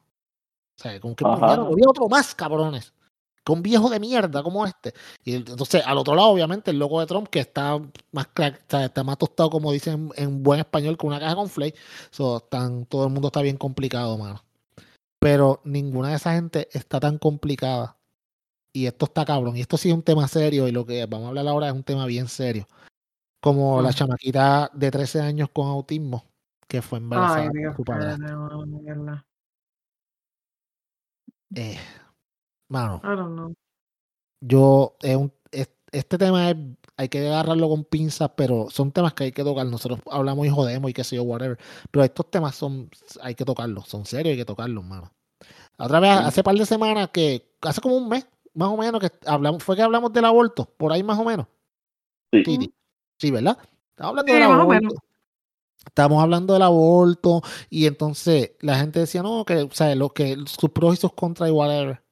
O 0.78 0.82
sea, 0.82 1.00
como 1.00 1.14
que 1.14 1.24
había 1.24 1.88
otro 1.88 2.08
más, 2.08 2.34
cabrones. 2.34 2.92
Que 3.44 3.52
un 3.52 3.62
viejo 3.62 3.90
de 3.90 4.00
mierda 4.00 4.42
como 4.42 4.64
este. 4.64 4.94
Y 5.22 5.34
entonces, 5.34 5.82
al 5.84 5.98
otro 5.98 6.14
lado, 6.14 6.28
obviamente, 6.28 6.70
el 6.70 6.78
loco 6.78 7.00
de 7.00 7.06
Trump, 7.06 7.28
que 7.28 7.40
está 7.40 7.78
más 8.10 8.28
crack, 8.28 8.60
está, 8.60 8.86
está 8.86 9.04
más 9.04 9.18
tostado, 9.18 9.50
como 9.50 9.70
dicen 9.70 10.10
en 10.16 10.42
buen 10.42 10.60
español, 10.60 10.96
con 10.96 11.08
una 11.08 11.20
caja 11.20 11.36
con 11.36 11.50
flake. 11.50 11.76
So, 12.10 12.40
todo 12.40 13.04
el 13.04 13.12
mundo 13.12 13.28
está 13.28 13.42
bien 13.42 13.58
complicado, 13.58 14.16
mano. 14.16 14.42
Pero 15.20 15.60
ninguna 15.64 16.08
de 16.08 16.16
esa 16.16 16.32
gente 16.32 16.68
está 16.72 17.00
tan 17.00 17.18
complicada. 17.18 17.98
Y 18.72 18.86
esto 18.86 19.04
está 19.04 19.24
cabrón. 19.24 19.56
Y 19.56 19.60
esto 19.60 19.76
sí 19.76 19.90
es 19.90 19.94
un 19.94 20.02
tema 20.02 20.26
serio. 20.26 20.66
Y 20.66 20.72
lo 20.72 20.86
que 20.86 21.04
vamos 21.06 21.26
a 21.26 21.28
hablar 21.28 21.46
ahora 21.46 21.68
es 21.68 21.74
un 21.74 21.84
tema 21.84 22.06
bien 22.06 22.28
serio. 22.28 22.66
Como 23.40 23.82
la 23.82 23.92
chamaquita 23.92 24.70
de 24.72 24.90
13 24.90 25.20
años 25.20 25.50
con 25.52 25.68
autismo, 25.68 26.24
que 26.66 26.80
fue 26.80 26.98
embarazada 26.98 27.42
Ay, 27.42 27.48
por 27.48 27.58
Dios, 27.58 27.76
su 27.76 27.84
padrastro. 27.84 29.24
Eh, 31.54 31.78
Mano, 32.68 33.00
I 33.04 33.08
don't 33.16 33.34
know. 33.34 33.54
yo, 34.40 34.96
es 35.02 35.16
un- 35.16 35.32
es- 35.50 35.70
este 35.92 36.18
tema 36.18 36.50
es, 36.50 36.56
hay 36.96 37.08
que 37.08 37.26
agarrarlo 37.28 37.68
con 37.68 37.84
pinzas, 37.84 38.30
pero 38.36 38.68
son 38.70 38.90
temas 38.92 39.14
que 39.14 39.24
hay 39.24 39.32
que 39.32 39.44
tocar. 39.44 39.66
Nosotros 39.66 40.00
hablamos 40.10 40.46
y 40.46 40.50
jodemos 40.50 40.90
y 40.90 40.94
qué 40.94 41.04
sé 41.04 41.16
yo, 41.16 41.22
whatever. 41.24 41.58
Pero 41.90 42.04
estos 42.04 42.30
temas 42.30 42.54
son, 42.54 42.90
hay 43.22 43.34
que 43.34 43.44
tocarlos, 43.44 43.88
son 43.88 44.04
serios, 44.06 44.32
hay 44.32 44.38
que 44.38 44.44
tocarlos, 44.44 44.84
mano. 44.84 45.12
Otra 45.78 46.00
vez, 46.00 46.18
Sí. 46.18 46.24
hace 46.24 46.42
par 46.42 46.54
de 46.56 46.66
semanas 46.66 47.10
que, 47.12 47.54
hace 47.62 47.80
como 47.80 47.96
un 47.96 48.08
mes, 48.08 48.26
más 48.54 48.68
o 48.68 48.76
menos, 48.76 49.00
que 49.00 49.10
hablamos, 49.26 49.62
fue 49.62 49.76
que 49.76 49.82
hablamos 49.82 50.12
del 50.12 50.24
aborto, 50.24 50.64
por 50.76 50.92
ahí 50.92 51.02
más 51.02 51.18
o 51.18 51.24
menos. 51.24 51.46
Sí. 52.32 52.42
Titi. 52.42 52.74
Sí, 53.18 53.30
¿verdad? 53.30 53.58
Estamos 53.90 54.10
hablando 54.10 54.32
Sí, 54.32 54.38
del 54.38 54.48
más 54.48 54.58
o 54.58 54.62
aborto. 54.62 54.94
Estamos 55.86 56.22
hablando 56.22 56.52
del 56.54 56.62
aborto 56.62 57.42
y 57.70 57.86
entonces 57.86 58.52
la 58.60 58.78
gente 58.78 59.00
decía, 59.00 59.22
no, 59.22 59.44
que, 59.44 59.62
o 59.62 59.70
sea, 59.72 59.94
lo 59.94 60.10
que 60.10 60.36
sus 60.46 60.70
pros 60.70 60.94
y 60.94 60.96
sus 60.98 61.12
contras 61.12 61.50
whatever. 61.50 62.02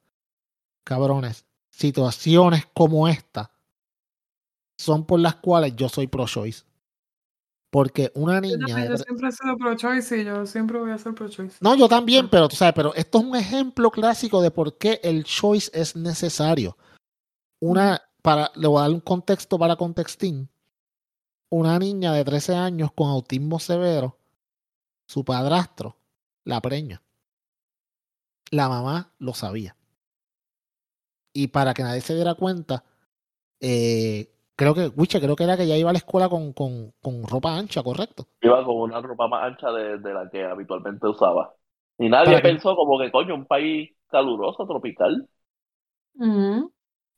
Cabrones, 0.85 1.45
situaciones 1.69 2.65
como 2.73 3.07
esta 3.07 3.51
son 4.77 5.05
por 5.05 5.19
las 5.19 5.35
cuales 5.35 5.75
yo 5.75 5.89
soy 5.89 6.07
pro-choice. 6.07 6.63
Porque 7.71 8.11
una 8.13 8.39
niña... 8.39 8.87
yo 8.87 8.97
siempre 8.97 9.29
he 9.29 9.31
sido 9.31 9.57
pro-choice 9.57 10.21
y 10.21 10.25
yo 10.25 10.45
siempre 10.45 10.77
voy 10.77 10.91
a 10.91 10.97
ser 10.97 11.15
pro-choice. 11.15 11.57
No, 11.59 11.75
yo 11.75 11.87
también, 11.87 12.25
Ah. 12.25 12.29
pero 12.29 12.47
tú 12.47 12.55
sabes, 12.55 12.75
pero 12.75 12.93
esto 12.93 13.17
es 13.17 13.23
un 13.23 13.35
ejemplo 13.35 13.89
clásico 13.89 14.41
de 14.41 14.51
por 14.51 14.77
qué 14.77 14.99
el 15.03 15.23
choice 15.23 15.71
es 15.73 15.95
necesario. 15.95 16.77
Una, 17.59 18.01
para, 18.21 18.51
le 18.55 18.67
voy 18.67 18.77
a 18.77 18.81
dar 18.83 18.91
un 18.91 18.99
contexto 18.99 19.57
para 19.57 19.75
contextín. 19.75 20.49
Una 21.57 21.79
niña 21.79 22.11
de 22.11 22.25
13 22.25 22.53
años 22.53 22.91
con 22.91 23.07
autismo 23.09 23.57
severo, 23.57 24.17
su 25.07 25.25
padrastro 25.25 25.97
la 26.45 26.61
preña. 26.61 27.03
La 28.51 28.69
mamá 28.69 29.11
lo 29.19 29.33
sabía. 29.33 29.75
Y 31.33 31.47
para 31.47 31.73
que 31.73 31.83
nadie 31.83 32.01
se 32.01 32.15
diera 32.15 32.35
cuenta, 32.35 32.83
eh, 33.61 34.29
creo 34.55 34.75
que, 34.75 34.87
Wiche, 34.89 35.21
creo 35.21 35.35
que 35.35 35.45
era 35.45 35.57
que 35.57 35.67
ya 35.67 35.77
iba 35.77 35.89
a 35.91 35.93
la 35.93 35.99
escuela 35.99 36.29
con, 36.29 36.53
con, 36.53 36.93
con 37.01 37.23
ropa 37.27 37.57
ancha, 37.57 37.83
¿correcto? 37.83 38.27
Iba 38.41 38.63
con 38.65 38.75
una 38.77 39.01
ropa 39.01 39.27
más 39.27 39.43
ancha 39.43 39.71
de, 39.71 39.97
de 39.99 40.13
la 40.13 40.29
que 40.29 40.43
habitualmente 40.43 41.07
usaba. 41.07 41.55
Y 41.97 42.09
nadie 42.09 42.39
pensó 42.39 42.75
como 42.75 42.99
que, 42.99 43.11
coño, 43.11 43.35
un 43.35 43.45
país 43.47 43.89
caluroso, 44.09 44.65
tropical, 44.67 45.27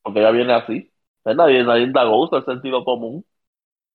porque 0.02 0.20
ella 0.20 0.32
viene 0.32 0.54
así. 0.54 0.92
Pues 1.24 1.36
Nadie, 1.36 1.64
nadie 1.64 1.84
indagó, 1.84 2.24
usa 2.24 2.40
el 2.40 2.46
sentido 2.46 2.84
común. 2.86 3.26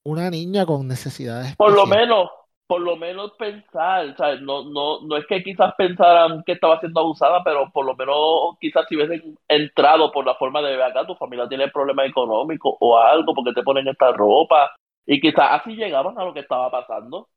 Una 0.04 0.30
niña 0.30 0.64
con 0.64 0.88
necesidades 0.88 1.56
Por 1.56 1.72
lo 1.72 1.86
menos, 1.86 2.30
por 2.66 2.80
lo 2.80 2.96
menos 2.96 3.32
pensar, 3.38 4.16
¿sabes? 4.16 4.40
No, 4.40 4.64
no, 4.64 5.00
no 5.02 5.16
es 5.16 5.26
que 5.26 5.42
quizás 5.42 5.74
pensaran 5.76 6.42
que 6.44 6.52
estaba 6.52 6.80
siendo 6.80 7.00
abusada, 7.00 7.42
pero 7.44 7.70
por 7.72 7.84
lo 7.84 7.96
menos 7.96 8.56
quizás 8.60 8.86
si 8.88 8.96
hubiesen 8.96 9.36
entrado 9.48 10.10
por 10.12 10.24
la 10.24 10.34
forma 10.36 10.62
de 10.62 10.82
acá, 10.82 11.06
tu 11.06 11.14
familia 11.16 11.48
tiene 11.48 11.68
problemas 11.68 12.08
económicos 12.08 12.74
o 12.80 12.96
algo, 12.98 13.34
porque 13.34 13.52
te 13.52 13.62
ponen 13.62 13.88
esta 13.88 14.12
ropa. 14.12 14.70
Y 15.06 15.20
quizás 15.20 15.48
así 15.50 15.74
llegaban 15.74 16.18
a 16.18 16.24
lo 16.24 16.32
que 16.32 16.40
estaba 16.40 16.70
pasando. 16.70 17.28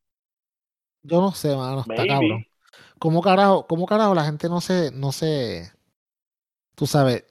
Yo 1.03 1.19
no 1.21 1.31
sé, 1.31 1.55
mano, 1.55 1.81
está 1.81 1.93
Maybe. 1.95 2.07
cabrón. 2.07 2.45
¿Cómo 2.99 3.21
carajo, 3.21 3.67
cómo 3.67 3.85
carajo 3.85 4.15
la 4.15 4.23
gente 4.25 4.49
no 4.49 4.61
se, 4.61 4.91
no 4.91 5.11
se, 5.11 5.71
tú 6.75 6.85
sabes, 6.87 7.25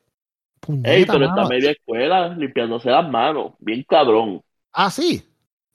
Ey, 0.82 1.06
puñeta, 1.06 1.12
pero 1.12 1.24
esta 1.26 1.36
mano. 1.36 1.48
media 1.48 1.70
escuela 1.70 2.28
limpiándose 2.30 2.90
las 2.90 3.08
manos, 3.08 3.54
bien 3.58 3.84
cabrón. 3.88 4.42
Ah, 4.72 4.90
sí. 4.90 5.22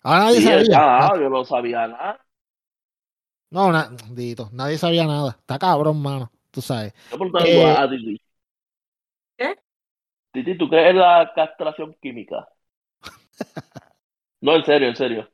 Ahora 0.04 0.26
nadie 0.26 0.42
Sí, 0.42 0.42
sabía. 0.42 0.88
ah, 0.98 1.10
Ah, 1.10 1.18
yo 1.20 1.30
no 1.30 1.44
sabía 1.46 1.88
nada. 1.88 2.20
no, 3.50 3.72
na- 3.72 3.90
dito, 4.12 4.50
nadie 4.54 4.78
sabía 4.78 5.06
nada. 5.06 5.32
Está 5.40 5.60
cabrón, 5.60 6.02
mano. 6.02 6.32
Tú 6.52 6.62
sabes. 6.62 6.94
Yo 7.12 7.18
preguntando 7.18 7.66
Eh, 7.66 7.78
a 7.78 7.90
Titi. 7.90 8.22
¿Qué? 9.38 9.58
Titi, 10.32 10.58
¿tú 10.58 10.70
crees 10.70 10.92
en 10.92 11.00
la 11.00 11.34
castración 11.36 11.94
química? 12.02 12.48
No, 14.42 14.56
en 14.56 14.66
serio, 14.66 14.88
en 14.90 14.96
serio. 14.96 15.30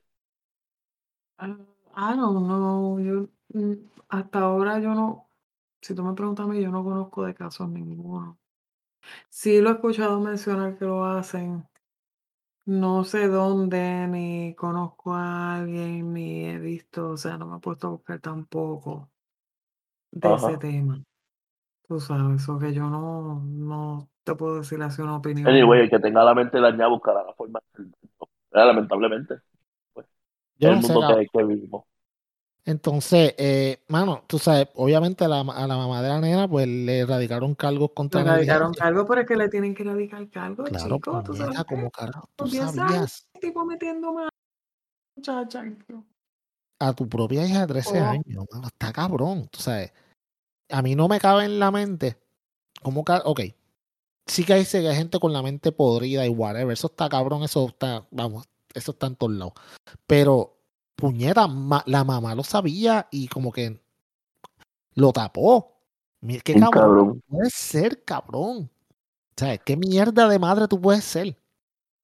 Ah, 1.37 1.55
I 1.95 2.15
don't 2.15 2.47
know. 2.47 2.99
Yo, 2.99 3.29
mm, 3.53 3.73
hasta 4.09 4.39
ahora 4.39 4.79
yo 4.79 4.93
no, 4.95 5.27
si 5.81 5.93
tú 5.95 6.03
me 6.03 6.13
preguntas 6.13 6.45
a 6.45 6.49
mí, 6.49 6.61
yo 6.61 6.71
no 6.71 6.83
conozco 6.83 7.23
de 7.25 7.35
casos 7.35 7.69
ninguno. 7.69 8.39
Sí 9.29 9.61
lo 9.61 9.69
he 9.71 9.73
escuchado 9.73 10.19
mencionar 10.21 10.77
que 10.77 10.85
lo 10.85 11.05
hacen. 11.05 11.67
No 12.65 13.05
sé 13.05 13.27
dónde, 13.29 14.05
ni 14.07 14.53
conozco 14.55 15.13
a 15.13 15.55
alguien, 15.55 16.13
ni 16.13 16.45
he 16.45 16.59
visto, 16.59 17.11
o 17.11 17.17
sea, 17.17 17.37
no 17.37 17.45
me 17.47 17.55
he 17.57 17.59
puesto 17.61 17.87
a 17.87 17.91
buscar 17.91 18.19
tampoco 18.19 19.09
de 20.11 20.35
ese 20.35 20.57
Ajá. 20.57 20.57
tema. 20.57 21.03
Tú 21.87 21.99
sabes, 22.01 22.47
o 22.49 22.59
que 22.59 22.73
yo 22.73 22.89
no, 22.89 23.41
no 23.45 24.09
te 24.23 24.35
puedo 24.35 24.57
decir 24.59 24.81
así 24.83 25.01
una 25.03 25.17
opinión. 25.17 25.65
Anyway, 25.65 25.81
el 25.81 25.89
que 25.89 25.99
tenga 25.99 26.23
la 26.23 26.33
mente 26.33 26.59
dañada 26.59 26.87
buscará 26.89 27.23
la 27.23 27.33
forma. 27.33 27.59
de 27.77 27.83
hacerlo. 27.83 27.97
Lamentablemente, 28.51 29.35
Yo 30.57 30.71
es 30.71 30.75
el 30.75 30.81
sé, 30.81 30.95
mundo 30.95 31.05
que, 31.05 31.27
que 31.31 31.43
vivimos. 31.43 31.85
Entonces, 32.65 33.35
eh, 33.37 33.83
mano, 33.89 34.23
tú 34.25 34.39
sabes, 34.39 34.69
obviamente 34.75 35.25
a 35.25 35.27
la, 35.27 35.41
a 35.41 35.67
la 35.67 35.75
mamá 35.77 36.01
de 36.01 36.07
la 36.09 36.21
nena, 36.21 36.47
pues 36.47 36.65
le 36.67 36.99
erradicaron 36.99 37.55
cargos 37.55 37.89
Le 37.89 37.93
contra 37.93 38.23
radicaron 38.23 38.71
negligencia. 38.71 38.83
cargo, 38.85 39.05
pero 39.07 39.21
es 39.21 39.27
que 39.27 39.35
le 39.35 39.49
tienen 39.49 39.75
que 39.75 39.83
radicar 39.83 40.29
cargo, 40.29 40.63
Claro, 40.63 40.95
chico. 40.95 41.23
¿Tú 41.23 41.35
sabes 41.35 41.63
como 41.65 41.91
carajo. 41.91 42.29
Tú 42.37 42.45
Los 42.45 42.51
10 42.51 42.63
años, 42.63 42.75
sabías 42.75 43.27
el 43.33 43.41
tipo 43.41 43.65
metiendo 43.65 44.13
más. 44.13 44.29
Muchacha. 45.17 45.63
a 46.79 46.93
tu 46.93 47.07
propia 47.07 47.45
hija 47.45 47.61
de 47.61 47.67
13 47.67 48.01
Oh. 48.01 48.05
años, 48.05 48.45
mano, 48.51 48.67
está 48.67 48.91
cabrón. 48.93 49.47
Tú 49.51 49.59
sabes, 49.59 49.91
a 50.69 50.81
mí 50.81 50.95
no 50.95 51.07
me 51.07 51.19
cabe 51.19 51.45
en 51.45 51.59
la 51.59 51.69
mente 51.71 52.17
cómo, 52.81 53.03
ok, 53.25 53.41
sí 54.25 54.43
que 54.45 54.53
hay, 54.53 54.65
sí 54.65 54.79
que 54.79 54.89
hay 54.89 54.95
gente 54.95 55.19
con 55.19 55.31
la 55.33 55.41
mente 55.41 55.71
podrida 55.71 56.25
y 56.25 56.29
whatever, 56.29 56.71
eso 56.73 56.87
está 56.87 57.07
cabrón, 57.09 57.43
eso 57.43 57.67
está, 57.67 58.05
vamos, 58.11 58.47
eso 58.73 58.91
está 58.91 59.07
en 59.07 59.15
todos 59.15 59.33
lados. 59.33 59.53
Pero, 60.07 60.57
puñeta, 60.95 61.47
ma- 61.47 61.83
la 61.87 62.03
mamá 62.03 62.35
lo 62.35 62.43
sabía 62.43 63.07
y 63.11 63.27
como 63.27 63.51
que 63.51 63.79
lo 64.95 65.11
tapó. 65.13 65.77
Mira, 66.21 66.41
qué 66.43 66.55
cabrón, 66.55 66.69
cabrón. 66.69 67.21
puedes 67.27 67.53
ser, 67.53 68.03
cabrón. 68.03 68.69
O 68.71 69.35
sea, 69.37 69.57
qué 69.59 69.77
mierda 69.77 70.27
de 70.29 70.39
madre 70.39 70.67
tú 70.67 70.79
puedes 70.81 71.03
ser. 71.05 71.37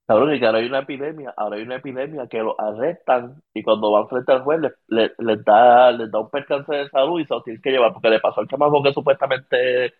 Cabrón, 0.07 0.33
y 0.33 0.39
que 0.39 0.45
ahora 0.47 0.57
hay 0.59 0.65
una 0.65 0.79
epidemia, 0.79 1.31
ahora 1.37 1.57
hay 1.57 1.61
una 1.63 1.75
epidemia 1.75 2.27
que 2.27 2.39
lo 2.39 2.59
arrestan 2.59 3.43
y 3.53 3.61
cuando 3.61 3.91
van 3.91 4.07
frente 4.07 4.31
al 4.31 4.41
juez 4.43 4.59
les, 4.59 4.73
les- 4.87 5.11
les 5.19 5.45
da, 5.45 5.91
les 5.91 6.09
da 6.11 6.19
un 6.19 6.29
percance 6.31 6.73
de 6.73 6.89
salud 6.89 7.19
y 7.19 7.25
se 7.25 7.33
lo 7.35 7.43
tienen 7.43 7.61
que 7.61 7.69
llevar 7.69 7.93
porque 7.93 8.09
le 8.09 8.19
pasó 8.19 8.41
al 8.41 8.47
chamaco 8.47 8.81
que 8.81 8.91
supuestamente 8.93 9.93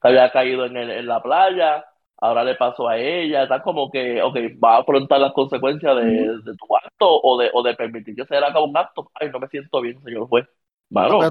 había 0.00 0.30
caído 0.30 0.66
en, 0.66 0.76
el- 0.76 0.90
en 0.90 1.06
la 1.06 1.20
playa, 1.20 1.84
ahora 2.18 2.44
le 2.44 2.54
pasó 2.56 2.88
a 2.88 2.98
ella, 2.98 3.42
está 3.44 3.62
como 3.62 3.90
que, 3.90 4.22
ok, 4.22 4.36
va 4.62 4.76
a 4.76 4.80
afrontar 4.80 5.20
las 5.20 5.32
consecuencias 5.32 5.96
de, 5.96 6.02
de 6.42 6.56
tu 6.56 6.76
acto 6.76 7.06
o 7.22 7.38
de, 7.38 7.50
o 7.52 7.62
de 7.62 7.74
permitir 7.74 8.14
que 8.16 8.24
se 8.26 8.34
lleve 8.34 8.46
a 8.46 8.52
cabo 8.52 8.66
un 8.66 8.76
acto. 8.76 9.10
Ay, 9.14 9.30
no 9.30 9.38
me 9.40 9.48
siento 9.48 9.80
bien, 9.80 10.02
señor 10.02 10.28
juez. 10.28 10.46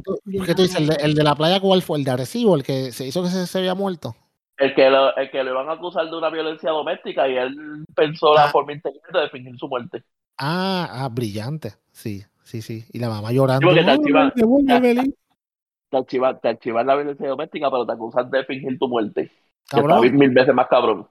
Tú- 0.04 0.20
¿Por 0.38 0.46
qué 0.46 0.56
tú 0.56 0.62
dices? 0.64 0.78
El 0.80 0.88
de, 0.88 0.96
el 0.96 1.14
de 1.16 1.24
la 1.24 1.36
playa, 1.36 1.60
¿cuál 1.60 1.82
fue? 1.82 1.98
¿El 1.98 2.04
de 2.04 2.12
Arecibo? 2.12 2.56
¿El 2.56 2.64
que 2.64 2.92
se 2.92 3.06
hizo 3.06 3.24
que 3.24 3.30
se, 3.30 3.48
se 3.48 3.58
había 3.60 3.76
muerto? 3.76 4.16
el 4.58 4.74
que, 4.76 4.90
lo, 4.90 5.16
el 5.16 5.32
que 5.32 5.44
le 5.44 5.52
van 5.52 5.70
a 5.70 5.74
acusar 5.74 6.10
de 6.10 6.16
una 6.18 6.30
violencia 6.30 6.72
doméstica 6.72 7.28
y 7.28 7.36
él 7.38 7.86
pensó 7.96 8.34
la 8.34 8.46
Ah. 8.46 8.52
forma 8.52 8.74
inteligente 8.74 9.18
de 9.18 9.30
fingir 9.30 9.58
su 9.58 9.68
muerte. 9.68 10.04
Ah, 10.38 10.88
ah, 11.06 11.10
brillante. 11.10 11.74
Sí, 11.92 12.24
sí, 12.44 12.62
sí. 12.62 12.86
Y 12.92 13.00
la 13.00 13.10
mamá 13.10 13.30
Sí, 13.30 13.36
llorando. 13.36 13.68
porque 13.68 13.84
te 13.84 13.92
"Ay, 13.92 13.98
archivan, 13.98 14.32
devuélveme 14.36 14.92
el 14.92 14.98
hijo". 15.08 15.16
te 15.90 15.98
archivan, 15.98 16.40
te 16.42 16.50
archivan 16.50 16.88
la 16.88 16.96
violencia 16.96 17.28
doméstica, 17.30 17.70
pero 17.72 17.86
te 17.86 17.94
acusan 17.94 18.30
de 18.32 18.46
fingir 18.46 18.78
tu 18.80 18.88
muerte. 18.88 19.32
Cabrón. 19.70 20.16
mil 20.18 20.30
veces 20.32 20.54
más 20.56 20.68
cabrón. 20.68 21.08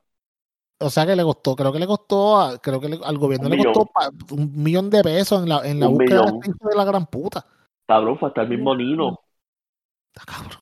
O 0.80 0.90
sea 0.90 1.07
que 1.07 1.16
le 1.16 1.22
costó, 1.22 1.57
creo 1.57 1.72
que 1.72 1.78
le 1.78 1.86
costó, 1.86 2.40
a- 2.40 2.59
creo 2.59 2.80
que 2.80 2.88
le- 2.88 3.00
al 3.05 3.16
gobierno 3.18 3.46
Un 3.46 3.50
le 3.52 3.57
millón. 3.57 3.72
costó 3.74 3.86
pa- 3.92 4.11
un 4.32 4.62
millón 4.62 4.90
de 4.90 5.02
pesos 5.02 5.42
en 5.42 5.48
la, 5.48 5.66
en 5.68 5.80
la 5.80 5.88
Un 5.88 5.94
búsqueda 5.94 6.22
de 6.26 6.32
millón. 6.32 6.40
de 6.61 6.76
la 6.76 6.84
gran 6.84 7.07
puta. 7.07 7.46
Cabrón, 7.86 8.18
fue 8.18 8.28
hasta 8.28 8.42
el 8.42 8.48
mismo 8.48 8.74
Nino. 8.74 9.18
Está 10.14 10.24
cabrón. 10.32 10.61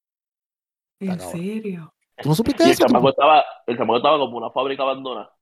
¿En 1.00 1.08
cabrón. 1.18 1.30
serio? 1.32 1.94
¿Tú 2.20 2.28
no 2.28 2.34
supiste 2.34 2.64
Y 2.64 2.66
el 2.66 2.72
eso? 2.72 2.86
chamaco 2.86 3.08
estaba, 3.10 3.42
el 3.66 3.76
chamaco 3.76 3.96
estaba 3.96 4.18
como 4.18 4.36
una 4.38 4.50
fábrica 4.50 4.82
abandonada. 4.82 5.34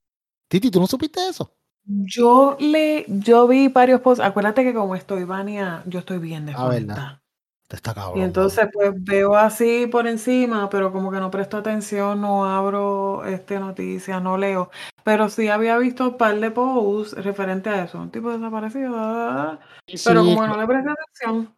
Titi, 0.49 0.71
¿tú 0.71 0.81
no 0.81 0.87
supiste 0.87 1.29
eso? 1.29 1.55
Yo 1.85 2.57
le, 2.61 3.05
yo 3.09 3.47
vi 3.49 3.69
varios 3.69 4.01
posts. 4.01 4.25
Acuérdate 4.25 4.63
que 4.65 4.75
como 4.75 4.95
estoy 4.95 5.25
Vania, 5.25 5.83
yo 5.87 5.99
estoy 6.01 6.19
bien 6.19 6.49
Ah, 6.55 6.69
verdad. 6.69 7.21
Desconectada. 7.71 7.77
Está 7.77 7.95
cabrón. 7.95 8.19
Y 8.19 8.23
entonces 8.23 8.69
pues 8.73 8.93
veo 8.97 9.37
así 9.37 9.87
por 9.87 10.07
encima, 10.07 10.69
pero 10.71 10.93
como 10.93 11.11
que 11.11 11.21
no 11.21 11.31
presto 11.31 11.57
atención, 11.59 12.21
no 12.21 12.45
abro 12.45 13.25
este 13.25 13.59
noticias, 13.61 14.21
no 14.23 14.37
leo. 14.37 14.71
Pero 15.05 15.29
sí 15.29 15.49
había 15.49 15.79
visto 15.79 16.09
un 16.11 16.17
par 16.17 16.39
de 16.39 16.51
posts 16.51 17.23
referente 17.25 17.71
a 17.71 17.85
eso. 17.85 17.99
Un 17.99 18.11
tipo 18.11 18.31
desaparecido. 18.31 19.59
Sí, 19.87 19.97
Pero 20.05 20.25
como 20.25 20.47
no 20.47 20.61
le 20.61 20.67
presté 20.67 20.91
atención. 20.91 21.55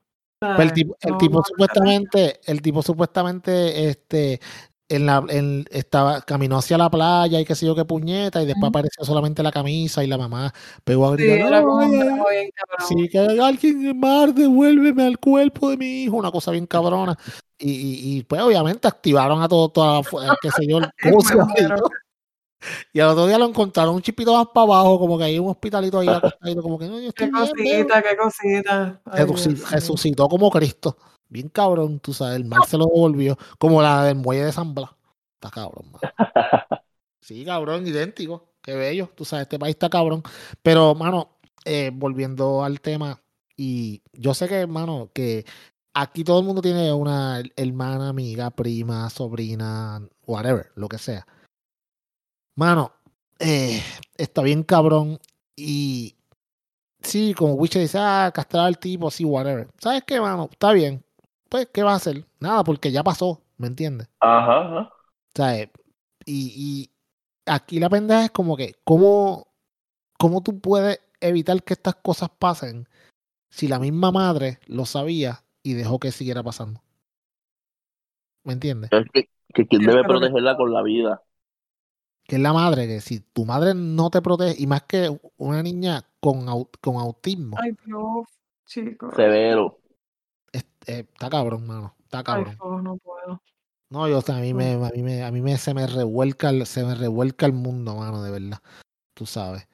El 0.59 0.73
tipo, 0.73 0.97
el 1.01 1.13
No- 1.13 1.19
tipo 1.19 1.37
no 1.39 1.43
supuestamente, 1.45 2.41
el 2.47 2.63
tipo 2.63 2.83
supuestamente, 2.83 3.89
este, 3.89 4.41
en 4.95 5.07
la, 5.07 5.25
en, 5.29 5.65
estaba, 5.71 6.21
caminó 6.23 6.59
hacia 6.59 6.77
la 6.79 6.91
playa 6.91 7.41
y 7.41 7.45
qué 7.45 7.55
sé 7.55 7.67
yo 7.67 7.75
qué 7.75 7.85
puñeta, 7.85 8.43
y 8.43 8.47
después 8.47 8.69
apareció 8.69 9.05
solamente 9.05 9.43
la 9.43 9.51
camisa 9.53 10.05
y 10.05 10.07
la 10.07 10.19
mamá 10.19 10.53
pegó 10.85 11.07
a 11.09 11.17
Sí, 11.17 11.23
gritar. 11.25 11.47
era 11.49 11.63
como 11.63 11.77
un 11.77 11.83
"Ay, 11.83 11.99
drama 11.99 12.25
bien 12.31 12.51
cabrón. 12.55 12.89
Sí, 12.99 13.09
que 13.09 13.19
alguien 13.19 13.81
en 13.81 13.87
el 13.89 13.95
mar 13.95 14.35
devuélveme 14.35 15.07
al 15.07 15.19
cuerpo 15.19 15.71
de 15.71 15.77
mi 15.77 16.03
hijo, 16.05 16.17
una 16.17 16.31
cosa 16.31 16.51
bien 16.51 16.67
cabrona. 16.67 17.17
Y, 17.59 17.71
y, 17.71 18.17
y, 18.19 18.23
pues 18.25 18.41
obviamente 18.43 18.89
activaron 18.89 19.41
a 19.43 19.49
todo, 19.49 19.69
toda 19.71 20.03
qué 20.43 20.51
sé 20.51 20.67
yo. 20.67 20.81
Y 22.93 23.01
al 23.01 23.09
otro 23.09 23.27
día 23.27 23.39
lo 23.39 23.47
encontraron 23.47 23.95
un 23.95 24.03
chipito 24.03 24.35
más 24.37 24.47
para 24.55 24.65
abajo, 24.65 24.99
como 24.99 25.19
que 25.19 25.25
hay 25.25 25.39
un 25.39 25.49
hospitalito 25.49 25.99
ahí 25.99 26.09
como 26.61 26.79
que 26.79 26.87
no, 26.87 27.01
yo 27.01 27.13
Qué 27.13 27.25
estoy 27.25 27.31
bien, 27.31 27.35
veo". 27.57 27.87
cosita, 27.87 28.03
qué 28.03 28.17
cosita. 28.17 29.01
Ay, 29.07 29.25
resucitó 29.71 30.29
como 30.29 30.51
Cristo. 30.51 30.97
Bien 31.33 31.49
cabrón, 31.49 31.99
tú 31.99 32.13
sabes, 32.13 32.37
el 32.37 32.45
mar 32.45 32.67
se 32.69 32.77
lo 32.77 32.85
devolvió, 32.85 33.39
como 33.59 33.81
la 33.81 34.05
del 34.05 34.17
muelle 34.17 34.45
de 34.45 34.53
San 34.53 34.75
Blas. 34.75 34.91
Está 35.35 35.51
cabrón, 35.51 35.91
mano. 35.91 36.01
Sí, 37.23 37.45
cabrón, 37.45 37.87
idéntico. 37.87 38.49
Qué 38.61 38.75
bello. 38.75 39.09
Tú 39.15 39.25
sabes, 39.25 39.45
este 39.45 39.57
país 39.57 39.77
está 39.77 39.89
cabrón. 39.89 40.25
Pero, 40.61 40.95
mano, 40.97 41.39
eh, 41.65 41.93
volviendo 41.95 42.65
al 42.65 42.81
tema, 42.81 43.23
y 43.57 44.03
yo 44.13 44.35
sé 44.35 44.49
que, 44.49 44.57
hermano, 44.57 45.09
que 45.15 45.47
aquí 45.95 46.25
todo 46.25 46.41
el 46.41 46.47
mundo 46.47 46.61
tiene 46.61 46.93
una 46.93 47.41
hermana, 47.55 48.09
amiga, 48.09 48.51
prima, 48.51 49.09
sobrina, 49.09 50.07
whatever, 50.27 50.73
lo 50.75 50.89
que 50.89 50.99
sea. 50.99 51.25
Mano, 52.57 52.93
eh, 53.39 53.81
está 54.17 54.43
bien 54.43 54.65
cabrón. 54.65 55.21
Y 55.57 56.17
sí, 57.03 57.35
como 57.35 57.55
Wiche 57.55 57.79
dice, 57.79 57.99
ah, 58.01 58.33
castrar 58.35 58.67
al 58.67 58.79
tipo, 58.79 59.13
sí, 59.13 59.25
whatever. 59.25 59.69
¿Sabes 59.79 60.03
qué, 60.05 60.21
mano? 60.21 60.49
Está 60.51 60.73
bien. 60.73 61.05
Pues, 61.53 61.69
¿qué 61.73 61.83
va 61.85 61.93
a 61.93 61.97
hacer? 61.97 62.27
Nada, 62.41 62.65
porque 62.65 62.91
ya 62.91 63.05
pasó, 63.05 63.43
¿me 63.59 63.67
entiendes? 63.69 64.09
Ajá, 64.21 64.61
ajá. 64.63 64.91
O 65.35 65.37
sea, 65.37 65.59
eh, 65.59 65.71
y, 66.27 66.53
y 66.57 66.91
aquí 67.47 67.81
la 67.81 67.91
pendeja 67.91 68.27
es 68.27 68.31
como 68.31 68.57
que, 68.57 68.77
¿cómo, 68.85 69.49
¿cómo 70.19 70.43
tú 70.43 70.61
puedes 70.61 71.01
evitar 71.21 71.63
que 71.65 71.75
estas 71.75 71.97
cosas 71.97 72.31
pasen 72.39 72.89
si 73.51 73.69
la 73.69 73.81
misma 73.81 74.13
madre 74.13 74.61
lo 74.67 74.87
sabía 74.87 75.45
y 75.63 75.75
dejó 75.75 76.01
que 76.01 76.13
siguiera 76.13 76.43
pasando? 76.45 76.83
¿Me 78.45 78.53
entiendes? 78.53 78.91
Es 78.93 79.07
que, 79.13 79.29
que 79.53 79.67
quien 79.67 79.85
debe 79.85 80.05
protegerla 80.05 80.57
con 80.57 80.73
la 80.73 80.83
vida. 80.83 81.23
Que 82.25 82.37
es 82.37 82.43
la 82.43 82.53
madre, 82.53 82.87
que 82.89 83.01
si 83.01 83.21
tu 83.21 83.45
madre 83.45 83.75
no 83.75 84.11
te 84.11 84.23
protege, 84.23 84.61
y 84.61 84.67
más 84.67 84.83
que 84.85 85.17
una 85.37 85.63
niña 85.63 86.05
con, 86.21 86.47
au- 86.49 86.69
con 86.81 86.97
autismo, 86.97 87.57
Ay, 87.57 87.73
Dios, 87.85 88.27
chicos. 88.67 89.15
Severo. 89.17 89.79
Es- 90.53 90.67
eh, 90.87 91.07
está 91.13 91.31
cabrón, 91.31 91.67
mano. 91.67 91.95
Está 92.05 92.23
cabrón. 92.23 92.57
No 92.83 92.97
puedo. 92.99 93.43
No, 93.91 94.09
yo, 94.09 94.19
o 94.19 94.23
sea, 94.23 94.37
a 94.37 94.41
mí, 94.41 94.55
me, 94.55 94.73
a 94.73 94.91
mí, 94.95 95.03
me, 95.03 95.23
a 95.23 95.31
mí 95.31 95.41
me, 95.43 95.59
se 95.59 95.75
me 95.75 95.87
revuelca, 95.87 96.49
el- 96.51 96.67
se 96.67 96.85
me 96.85 96.95
revuelca 96.95 97.45
el 97.47 97.53
mundo, 97.53 97.97
mano, 97.97 98.23
de 98.23 98.31
verdad. 98.31 98.59
Tú 99.15 99.27
sabes. 99.27 99.69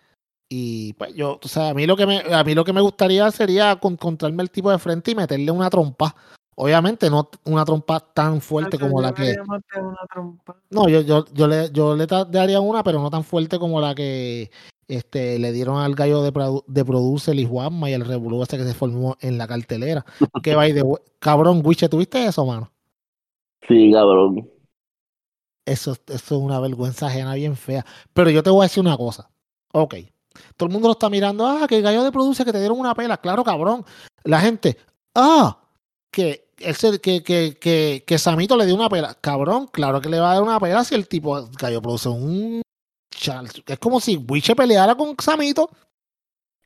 Y 0.51 0.95
pues 0.95 1.15
yo, 1.15 1.39
tú 1.39 1.47
sabes, 1.47 1.71
a 1.71 1.75
mí 1.75 1.87
lo 1.87 1.97
que 1.97 2.07
me, 2.07 2.21
a 2.35 2.43
mí 2.43 2.55
lo 2.55 2.65
que 2.65 2.73
me 2.73 2.81
gustaría 2.81 3.31
sería 3.31 3.77
con- 3.77 3.93
encontrarme 3.93 4.43
el 4.43 4.51
tipo 4.51 4.71
de 4.71 4.79
frente 4.79 5.11
y 5.11 5.15
meterle 5.15 5.51
una 5.51 5.71
trompa. 5.71 6.15
Obviamente 6.57 7.09
no 7.09 7.31
una 7.45 7.65
trompa 7.65 8.01
tan 8.01 8.41
fuerte 8.41 8.77
como 8.89 9.01
la 9.01 9.15
que. 9.15 9.37
No, 10.71 10.89
yo, 10.89 11.03
yo, 11.03 11.25
yo 11.33 11.47
le, 11.47 11.71
yo 11.71 11.95
le 11.95 12.07
daría 12.07 12.59
una, 12.61 12.83
pero 12.83 13.01
no 13.01 13.11
tan 13.11 13.23
fuerte 13.23 13.59
como 13.61 13.81
la 13.81 13.95
que 13.95 14.51
este, 14.89 15.39
le 15.39 15.53
dieron 15.53 15.79
al 15.79 15.95
gallo 15.95 16.23
de, 16.23 16.33
de 16.67 16.85
producer 16.85 17.39
y 17.39 17.47
Juanma 17.47 17.91
y 17.91 17.93
el 17.93 18.05
revolú 18.05 18.43
ese 18.43 18.57
que 18.57 18.65
se 18.65 18.75
formó 18.75 19.17
en 19.21 19.39
la 19.39 19.47
cartelera. 19.47 20.05
Que 20.43 20.55
va 20.57 20.65
de 20.65 20.83
cabrón, 21.19 21.61
Wiche, 21.65 21.89
¿tuviste 21.89 22.25
eso, 22.25 22.45
mano? 22.47 22.73
Sí, 23.69 23.93
cabrón. 23.93 24.49
Eso, 25.67 25.93
eso 25.93 26.15
es 26.17 26.31
una 26.33 26.59
vergüenza 26.61 27.07
ajena 27.07 27.35
bien 27.35 27.55
fea. 27.57 27.85
Pero 28.15 28.31
yo 28.31 28.43
te 28.43 28.49
voy 28.51 28.61
a 28.61 28.65
decir 28.65 28.81
una 28.81 28.97
cosa. 28.97 29.31
Ok. 29.73 29.97
Todo 30.57 30.69
el 30.69 30.73
mundo 30.73 30.89
lo 30.89 30.93
está 30.93 31.11
mirando. 31.11 31.47
Ah, 31.47 31.67
que 31.69 31.77
el 31.77 31.83
gallo 31.83 32.03
de 32.05 32.13
produce 32.13 32.45
que 32.45 32.53
te 32.53 32.59
dieron 32.61 32.81
una 32.81 32.95
pela. 32.95 33.19
Claro, 33.19 33.45
cabrón. 33.45 33.85
La 34.25 34.41
gente. 34.41 34.79
Ah, 35.15 35.59
que, 36.11 36.49
él 36.59 36.75
se- 36.75 37.01
que, 37.01 37.23
que, 37.23 37.59
que, 37.61 38.05
que 38.07 38.19
Samito 38.19 38.57
le 38.57 38.65
dio 38.65 38.75
una 38.75 38.89
pela. 38.89 39.15
Cabrón, 39.21 39.67
claro 39.71 40.01
que 40.01 40.09
le 40.09 40.21
va 40.21 40.31
a 40.31 40.35
dar 40.35 40.43
una 40.43 40.59
pela 40.59 40.85
si 40.85 40.95
el 40.95 41.07
tipo 41.07 41.47
gallo 41.61 41.83
produce 41.83 42.09
un. 42.09 42.63
Es 43.67 43.79
como 43.79 44.01
si 44.01 44.17
Wiche 44.17 44.55
peleara 44.55 44.95
con 44.95 45.17
Samito. 45.19 45.71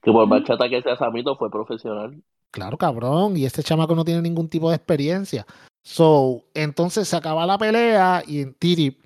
Que 0.03 0.13
por 0.13 0.27
Ujú. 0.27 0.31
más 0.31 0.45
chata 0.45 0.69
que 0.69 0.83
sea 0.83 0.97
Samito 0.97 1.37
fue 1.37 1.51
profesional. 1.51 2.23
Claro, 2.51 2.77
cabrón. 2.77 3.37
Y 3.37 3.45
este 3.47 3.63
chamaco 3.63 3.95
no 3.95 4.05
tiene 4.05 4.23
ningún 4.23 4.49
tipo 4.49 4.69
de 4.71 4.77
experiencia. 4.77 5.47
So, 5.83 6.45
entonces 6.55 7.09
se 7.09 7.17
acaba 7.17 7.47
la 7.47 7.59
pelea 7.59 8.23
y 8.27 8.47
Titi, 8.53 8.97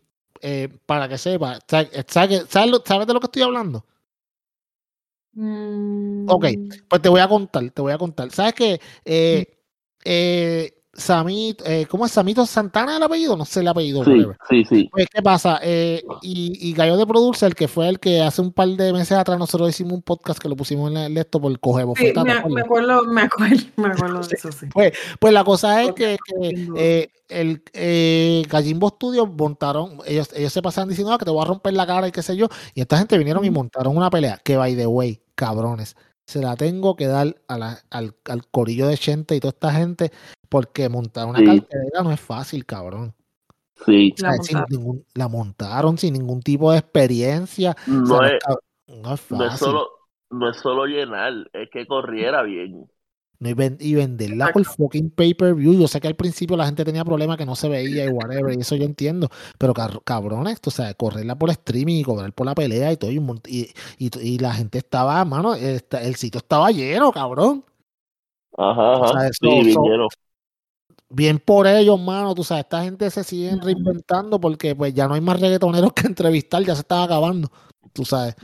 eh, 0.43 0.69
para 0.87 1.09
que 1.09 1.17
sepa, 1.19 1.59
¿sabes, 1.67 1.91
sabes, 2.09 2.45
sabes 2.49 3.07
de 3.07 3.15
lo 3.15 3.21
que 3.21 3.27
estoy 3.27 3.43
hablando? 3.43 3.85
Ok, 6.25 6.45
Mm, 6.45 6.71
Pues 6.89 7.03
te 7.03 7.09
voy 7.09 7.21
a 7.21 7.29
contar, 7.29 7.71
te 7.71 7.83
voy 7.83 7.93
a 7.93 7.99
contar. 7.99 8.31
¿Sabes 8.31 8.55
qué? 8.55 8.81
Eh, 9.05 9.47
eh, 10.05 10.76
Samito, 10.97 11.65
eh, 11.67 11.87
¿cómo 11.89 12.07
es 12.07 12.13
Samito 12.13 12.47
Santana 12.47 12.97
el 12.97 13.03
apellido? 13.03 13.37
No 13.37 13.45
sé 13.45 13.61
el 13.61 13.69
apellido. 13.69 14.05
Sí, 14.05 14.25
sí, 14.49 14.65
sí. 14.65 14.89
Pues, 14.91 15.07
¿qué 15.13 15.23
pasa? 15.23 15.61
Eh, 15.63 16.03
y, 16.23 16.71
y 16.71 16.73
Gallo 16.73 16.97
de 16.97 17.07
Producer, 17.07 17.55
que 17.55 17.69
fue 17.69 17.89
el 17.89 18.01
que 18.01 18.23
hace 18.23 18.41
un 18.41 18.53
par 18.53 18.69
de 18.69 18.93
meses 18.93 19.13
atrás 19.17 19.39
nosotros 19.39 19.69
hicimos 19.69 19.93
un 19.93 20.03
podcast 20.03 20.39
que 20.39 20.49
lo 20.49 20.57
pusimos 20.57 20.91
en 20.91 20.97
el 20.97 21.19
esto 21.19 21.41
por 21.41 21.59
coge 21.61 21.83
Sí, 21.83 21.87
bofeta, 21.87 22.23
¿te 22.23 22.29
me, 22.33 22.61
acuerdo, 22.63 23.05
me 23.05 23.23
acuerdo, 23.23 23.57
me 23.77 23.89
acuerdo 23.89 24.21
de 24.21 24.35
eso, 24.35 24.51
sí. 24.53 24.67
Pues 25.21 25.33
la 25.35 25.45
cosa 25.45 25.83
es 25.83 25.93
que, 25.93 26.17
eh, 26.77 27.09
el 27.29 27.63
eh, 27.73 28.45
Gallimbo 28.49 28.89
Studios 28.91 29.29
montaron, 29.29 29.99
ellos, 30.07 30.31
ellos 30.35 30.53
se 30.53 30.63
pasaban 30.63 30.89
diciendo 30.89 31.13
"Ah, 31.13 31.19
que 31.19 31.25
te 31.25 31.31
voy 31.31 31.43
a 31.43 31.47
romper 31.47 31.75
la 31.75 31.87
cara 31.87 32.09
y 32.09 32.13
qué 32.13 32.23
sé 32.23 32.37
yo, 32.37 32.49
y 32.75 32.81
esta 32.81 32.99
gente 32.99 33.19
vinieron 33.19 33.45
y 33.45 33.51
montaron 33.51 33.97
una 33.97 34.11
pelea, 34.11 34.41
que 34.45 34.57
by 34.57 34.77
the 34.77 34.87
way, 34.87 35.21
cabrones, 35.35 35.97
se 36.27 36.41
la 36.41 36.57
tengo 36.57 36.97
que 36.97 37.07
dar 37.07 37.37
a 37.49 37.59
la- 37.59 37.79
al, 37.91 38.15
al 38.25 38.47
corillo 38.49 38.89
de 38.89 38.97
Chente 38.99 39.37
y 39.37 39.41
toda 39.41 39.51
esta 39.53 39.73
gente, 39.73 40.11
porque 40.49 40.89
montar 40.89 41.27
una 41.27 41.39
Sí. 41.39 41.45
cartelera 41.45 42.03
no 42.03 42.13
es 42.13 42.21
fácil, 42.21 42.67
cabrón. 42.67 43.15
Sí. 43.85 44.15
La 44.19 44.31
O 44.31 44.33
sea, 44.35 44.43
sin 44.43 44.59
montaron. 44.59 44.67
ningún- 44.71 45.07
la 45.15 45.29
montaron 45.29 45.99
sin 45.99 46.15
ningún 46.15 46.41
tipo 46.43 46.73
de 46.73 46.79
experiencia. 46.79 47.73
O 47.73 47.85
sea, 47.85 47.95
No 47.95 48.05
no, 48.21 48.25
es, 48.25 48.33
no 48.89 49.15
es 49.15 49.31
no 49.31 49.45
es 49.45 49.51
fácil. 49.51 49.59
solo, 49.59 49.89
no 50.31 50.51
es 50.51 50.57
solo 50.57 50.87
llenar, 50.87 51.33
es 51.53 51.69
que 51.71 51.87
corriera 51.87 52.43
bien. 52.43 52.91
No, 53.39 53.49
y, 53.51 53.55
ven- 53.55 53.77
y 53.81 53.95
venderla 53.95 54.51
por 54.53 54.65
fucking 54.65 55.11
pay-per-view. 55.11 55.75
Yo 55.79 55.89
sé 55.89 56.01
que 56.01 56.09
al 56.09 56.17
principio 56.17 56.57
la 56.57 56.65
gente 56.67 56.85
tenía 56.85 57.05
problemas 57.05 57.37
que 57.37 57.45
no 57.47 57.55
se 57.55 57.69
veía 57.69 58.05
y 58.07 58.09
whatever, 58.09 58.57
y 58.57 58.61
eso 58.61 58.77
yo 58.77 58.85
entiendo. 58.85 59.29
Pero 59.59 59.75
car- 59.75 60.01
cabrones, 60.05 60.61
tú 60.61 60.71
sabes, 60.71 60.95
correrla 60.97 61.37
por 61.39 61.51
streaming 61.51 61.97
y 61.97 62.03
cobrar 62.05 62.33
por 62.33 62.47
la 62.47 62.55
pelea 62.55 62.93
y 62.93 62.97
todo. 62.97 63.11
Y, 63.11 63.19
y, 63.47 63.71
y, 63.99 64.19
y 64.21 64.39
la 64.39 64.55
gente 64.55 64.79
estaba, 64.79 65.25
mano, 65.25 65.55
el 65.55 66.15
sitio 66.17 66.39
estaba 66.39 66.71
lleno, 66.71 67.13
cabrón. 67.13 67.65
Ajá, 68.57 68.93
O 68.93 69.09
sea, 69.09 69.17
ajá. 69.19 69.27
eso- 69.29 69.39
Sí, 69.41 69.49
bien 69.65 69.83
lleno. 69.83 70.09
Bien 71.09 71.39
por 71.39 71.67
ellos, 71.67 72.01
mano. 72.01 72.35
Tú 72.35 72.43
sabes, 72.43 72.65
esta 72.65 72.83
gente 72.83 73.11
se 73.11 73.23
siguen 73.23 73.61
reinventando 73.61 74.41
porque 74.41 74.75
pues 74.75 74.93
ya 74.95 75.07
no 75.07 75.15
hay 75.15 75.21
más 75.21 75.39
reggaetoneros 75.41 75.93
que 75.93 76.07
entrevistar, 76.07 76.63
ya 76.65 76.75
se 76.75 76.81
están 76.81 77.03
acabando. 77.05 77.49
Tú 77.93 78.05
sabes. 78.05 78.35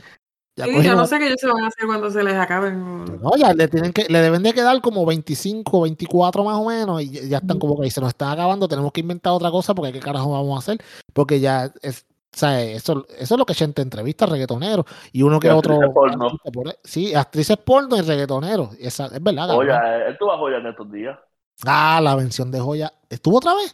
Ya 0.55 0.65
Sí, 0.65 0.83
yo 0.83 0.95
no 0.95 1.07
sé 1.07 1.17
qué 1.17 1.27
ellos 1.27 1.39
se 1.39 1.47
van 1.47 1.63
a 1.63 1.67
hacer 1.67 1.87
cuando 1.87 2.11
se 2.11 2.23
les 2.23 2.35
acaben. 2.35 3.05
No, 3.21 3.35
ya 3.37 3.53
le 3.53 3.67
tienen 3.67 3.91
que, 3.91 4.05
le 4.07 4.19
deben 4.19 4.43
de 4.43 4.53
quedar 4.53 4.79
como 4.81 5.03
25, 5.03 5.81
24 5.81 6.43
más 6.43 6.57
o 6.57 6.65
menos, 6.65 7.01
y 7.01 7.27
ya, 7.27 7.37
están 7.39 7.57
como 7.57 7.79
que 7.79 7.89
se 7.89 7.99
nos 7.99 8.09
están 8.09 8.29
acabando, 8.29 8.67
tenemos 8.67 8.91
que 8.91 9.01
inventar 9.01 9.33
otra 9.33 9.49
cosa 9.49 9.73
porque 9.73 9.91
qué 9.91 9.99
carajo 9.99 10.31
vamos 10.31 10.55
a 10.55 10.59
hacer, 10.59 10.77
porque 11.11 11.39
ya 11.39 11.71
es, 11.81 12.05
o 12.33 12.37
sea, 12.37 12.61
eso, 12.61 13.05
eso 13.17 13.35
es 13.35 13.37
lo 13.39 13.45
que 13.45 13.55
gente 13.55 13.81
entrevista, 13.81 14.27
reggaetonero, 14.27 14.85
y 15.11 15.23
uno 15.23 15.39
que 15.39 15.47
Y 15.47 15.51
otro. 15.51 15.73
actrices 15.75 15.93
porno. 15.93 16.31
por. 16.51 16.75
Sí, 16.83 17.15
actrices 17.15 17.57
porno 17.57 17.97
y 17.97 18.01
reggaetoneros, 18.01 18.75
esa, 18.79 19.05
es 19.07 19.23
verdad. 19.23 19.47
cabrón. 19.47 19.69
Oye, 19.69 20.07
él 20.07 20.17
tuvo 20.19 20.33
a 20.33 20.37
joya 20.37 20.57
en 20.57 20.67
estos 20.67 20.91
días. 20.91 21.19
Ah, 21.65 21.99
la 22.01 22.15
mención 22.15 22.51
de 22.51 22.59
joya. 22.59 22.91
¿Estuvo 23.09 23.37
otra 23.37 23.53
vez? 23.53 23.73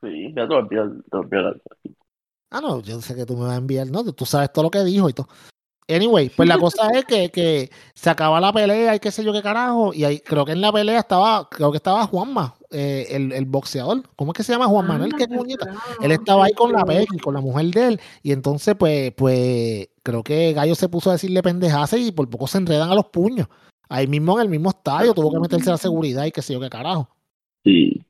Sí, 0.00 0.32
ya 0.34 0.48
te 0.48 0.54
lo 0.54 0.60
envié, 0.60 0.80
te 1.10 1.16
lo 1.16 1.22
envié. 1.24 1.40
Ah, 2.50 2.60
no, 2.60 2.80
yo 2.80 3.00
sé 3.00 3.14
que 3.14 3.26
tú 3.26 3.36
me 3.36 3.44
vas 3.44 3.54
a 3.54 3.56
enviar, 3.58 3.86
no, 3.88 4.04
tú 4.12 4.24
sabes 4.24 4.52
todo 4.52 4.64
lo 4.64 4.70
que 4.70 4.82
dijo 4.82 5.08
y 5.08 5.12
todo. 5.12 5.28
Anyway, 5.90 6.30
pues 6.30 6.48
la 6.48 6.58
cosa 6.58 6.88
es 6.94 7.04
que, 7.04 7.30
que 7.30 7.70
se 7.94 8.10
acaba 8.10 8.40
la 8.40 8.52
pelea 8.52 8.94
y 8.94 9.00
qué 9.00 9.10
sé 9.10 9.24
yo 9.24 9.32
qué 9.32 9.42
carajo. 9.42 9.92
Y 9.92 10.04
ahí 10.04 10.20
creo 10.20 10.44
que 10.44 10.52
en 10.52 10.60
la 10.60 10.72
pelea 10.72 11.00
estaba, 11.00 11.48
creo 11.50 11.70
que 11.72 11.78
estaba 11.78 12.06
Juanma, 12.06 12.54
eh, 12.70 13.08
el, 13.10 13.32
el 13.32 13.44
boxeador. 13.44 14.02
¿Cómo 14.14 14.32
es 14.32 14.36
que 14.36 14.44
se 14.44 14.52
llama 14.52 14.66
Juan 14.66 14.86
Manuel? 14.86 15.14
¿Qué 15.14 15.26
puñeta? 15.26 15.66
claro, 15.66 15.80
Él 16.02 16.12
estaba 16.12 16.44
ahí 16.44 16.52
con 16.52 16.72
la. 16.72 16.84
Peggy, 16.84 17.18
con 17.18 17.34
la 17.34 17.40
mujer 17.40 17.66
de 17.66 17.88
él. 17.88 18.00
Y 18.22 18.32
entonces, 18.32 18.76
pues, 18.78 19.12
pues, 19.16 19.88
creo 20.02 20.22
que 20.22 20.52
Gallo 20.52 20.74
se 20.74 20.88
puso 20.88 21.10
a 21.10 21.14
decirle 21.14 21.42
pendejadas 21.42 21.92
y 21.94 22.12
por 22.12 22.30
poco 22.30 22.46
se 22.46 22.58
enredan 22.58 22.90
a 22.90 22.94
los 22.94 23.06
puños. 23.06 23.48
Ahí 23.88 24.06
mismo 24.06 24.38
en 24.38 24.42
el 24.42 24.48
mismo 24.48 24.70
estadio, 24.70 25.12
tuvo 25.14 25.32
que 25.32 25.40
meterse 25.40 25.70
la 25.70 25.76
seguridad 25.76 26.24
y 26.24 26.30
qué 26.30 26.42
sé 26.42 26.52
yo 26.52 26.60
qué 26.60 26.70
carajo. 26.70 27.08
Sí. 27.64 28.00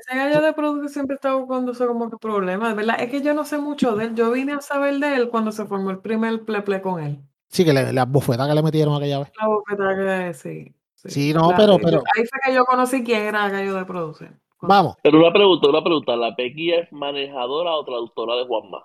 Ese 0.00 0.16
gallo 0.16 0.40
de 0.42 0.52
producto 0.52 0.88
siempre 0.88 1.14
está 1.16 1.34
buscándose 1.34 1.86
como 1.86 2.10
que 2.10 2.16
problemas, 2.18 2.74
¿verdad? 2.76 2.96
Es 3.00 3.10
que 3.10 3.22
yo 3.22 3.34
no 3.34 3.44
sé 3.44 3.58
mucho 3.58 3.94
de 3.96 4.06
él. 4.06 4.14
Yo 4.14 4.30
vine 4.30 4.52
a 4.54 4.60
saber 4.60 4.98
de 4.98 5.14
él 5.16 5.28
cuando 5.30 5.52
se 5.52 5.64
formó 5.66 5.90
el 5.90 5.98
primer 5.98 6.44
pleple 6.44 6.82
con 6.82 7.02
él. 7.02 7.18
Sí, 7.48 7.64
que 7.64 7.72
le, 7.72 7.92
las 7.92 8.10
bofetas 8.10 8.48
que 8.48 8.54
le 8.54 8.62
metieron 8.62 8.94
aquella 8.94 9.20
vez. 9.20 9.32
La 9.40 9.46
bofetada 9.48 9.96
que 10.28 10.34
sí. 10.34 10.72
Sí, 10.94 11.32
no, 11.32 11.50
La- 11.50 11.56
pero- 11.56 11.78
pero- 11.78 12.02
Ahí 12.16 12.24
fue 12.26 12.40
que 12.44 12.54
yo 12.54 12.64
conocí 12.64 13.04
quién 13.04 13.22
era 13.22 13.48
gallo 13.48 13.74
de 13.74 13.84
producir. 13.84 14.30
Vamos. 14.60 14.96
Pero 15.02 15.18
una 15.20 15.32
pregunta, 15.32 15.68
una 15.68 15.82
pregunta. 15.84 16.16
¿La 16.16 16.34
Pequi 16.34 16.72
es 16.72 16.90
manejadora 16.92 17.74
o 17.76 17.84
traductora 17.84 18.34
de 18.36 18.46
Juanma? 18.46 18.84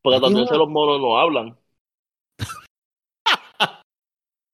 Porque 0.00 0.20
también 0.20 0.46
una- 0.48 0.56
los 0.56 0.68
monos 0.68 1.00
no 1.00 1.18
hablan. 1.18 1.56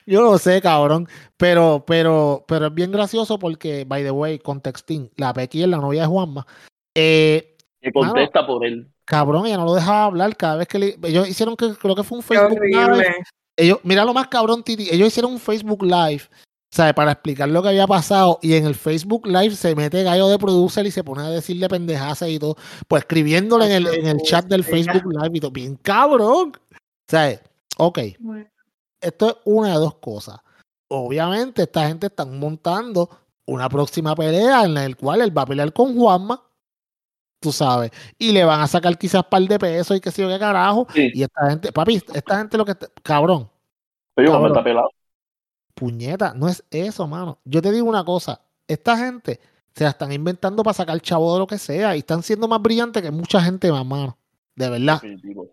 Yo 0.07 0.23
lo 0.23 0.37
sé, 0.39 0.61
cabrón. 0.61 1.09
Pero, 1.37 1.85
pero, 1.87 2.45
pero 2.47 2.67
es 2.67 2.75
bien 2.75 2.93
gracioso 2.93 3.39
porque, 3.39 3.85
by 3.87 4.03
the 4.03 4.11
way, 4.11 4.39
contexting, 4.39 5.11
la 5.17 5.33
Becky 5.33 5.63
es 5.63 5.69
la 5.69 5.79
novia 5.79 6.03
de 6.03 6.07
Juanma. 6.09 6.47
Eh, 6.95 7.57
Que 7.81 7.91
contesta 7.93 8.47
por 8.47 8.65
él. 8.67 8.91
cabrón, 9.05 9.47
ella 9.47 9.57
no 9.57 9.65
lo 9.65 9.75
dejaba 9.75 10.05
hablar 10.05 10.37
cada 10.37 10.57
vez 10.57 10.69
que 10.69 10.79
le, 10.79 10.99
ellos 11.05 11.29
hicieron 11.29 11.57
que 11.57 11.75
creo 11.75 11.95
que 11.95 12.03
fue 12.05 12.19
un 12.19 12.25
Facebook 12.25 12.61
Live. 12.63 13.15
Ellos, 13.57 13.79
mira 13.83 14.05
lo 14.05 14.13
más 14.15 14.29
cabrón, 14.29 14.63
Titi. 14.63 14.89
Ellos 14.91 15.09
hicieron 15.09 15.33
un 15.33 15.39
Facebook 15.39 15.83
Live, 15.85 16.23
¿sabes? 16.73 16.93
Para 16.95 17.13
explicar 17.13 17.49
lo 17.49 17.63
que 17.63 17.69
había 17.69 17.87
pasado. 17.87 18.39
Y 18.43 18.55
en 18.55 18.67
el 18.67 18.75
Facebook 18.75 19.27
Live 19.27 19.55
se 19.55 19.75
mete 19.75 20.03
gallo 20.03 20.29
de 20.29 20.39
producer 20.39 20.85
y 20.87 20.91
se 20.91 21.05
pone 21.05 21.23
a 21.23 21.31
decirle 21.31 21.69
pendejadas 21.69 22.23
y 22.29 22.39
todo. 22.39 22.57
Pues 22.89 23.03
escribiéndole 23.03 23.67
en 23.67 23.73
el, 23.73 23.87
en 23.87 24.07
el 24.07 24.19
chat 24.23 24.45
del 24.47 24.65
Facebook 24.65 25.05
Live 25.07 25.31
y 25.35 25.41
todo. 25.41 25.51
Bien 25.51 25.77
cabrón. 25.77 26.53
¿Sabes? 27.09 27.41
Ok. 27.79 27.99
Esto 29.05 29.29
es 29.29 29.37
una 29.45 29.69
de 29.69 29.75
dos 29.75 29.95
cosas. 29.97 30.39
Obviamente, 30.89 31.63
esta 31.63 31.87
gente 31.89 32.07
están 32.07 32.39
montando 32.39 33.09
una 33.47 33.69
próxima 33.69 34.15
pelea 34.15 34.65
en 34.65 34.75
la 34.75 34.95
cual 34.95 35.21
él 35.23 35.37
va 35.37 35.43
a 35.43 35.47
pelear 35.47 35.73
con 35.73 35.95
Juanma. 35.97 36.43
Tú 37.41 37.53
sabes. 37.53 37.91
Y 38.19 38.33
le 38.33 38.45
van 38.45 38.61
a 38.61 38.67
sacar 38.67 38.97
quizás 38.97 39.23
par 39.25 39.43
de 39.43 39.59
pesos 39.59 39.97
y 39.97 40.01
qué 40.01 40.11
sé 40.11 40.23
yo 40.23 40.29
qué 40.29 40.39
carajo. 40.39 40.87
Sí. 40.95 41.11
Y 41.15 41.23
esta 41.23 41.51
gente, 41.51 41.73
papi, 41.73 41.97
esta 42.15 42.39
gente 42.39 42.57
lo 42.57 42.65
que. 42.65 42.73
está- 42.73 42.89
Cabrón, 43.03 43.51
Pero 44.15 44.31
Juanma 44.31 44.49
Cabrón. 44.49 44.59
está 44.59 44.65
pelado. 44.65 44.89
puñeta, 45.75 46.33
no 46.35 46.49
es 46.49 46.65
eso, 46.71 47.07
mano. 47.07 47.39
Yo 47.45 47.61
te 47.61 47.71
digo 47.73 47.87
una 47.89 48.05
cosa. 48.05 48.41
Esta 48.67 48.97
gente 48.97 49.41
se 49.75 49.85
la 49.85 49.91
están 49.91 50.13
inventando 50.13 50.63
para 50.63 50.73
sacar 50.75 51.01
chavo 51.01 51.33
de 51.35 51.41
lo 51.41 51.47
que 51.47 51.59
sea. 51.59 51.95
Y 51.97 51.99
están 52.01 52.23
siendo 52.23 52.47
más 52.49 52.63
brillantes 52.63 53.03
que 53.03 53.11
mucha 53.11 53.41
gente 53.43 53.71
más, 53.73 53.85
mano. 53.85 54.17
De 54.55 54.71
verdad. 54.71 55.01
Definitivo. 55.03 55.49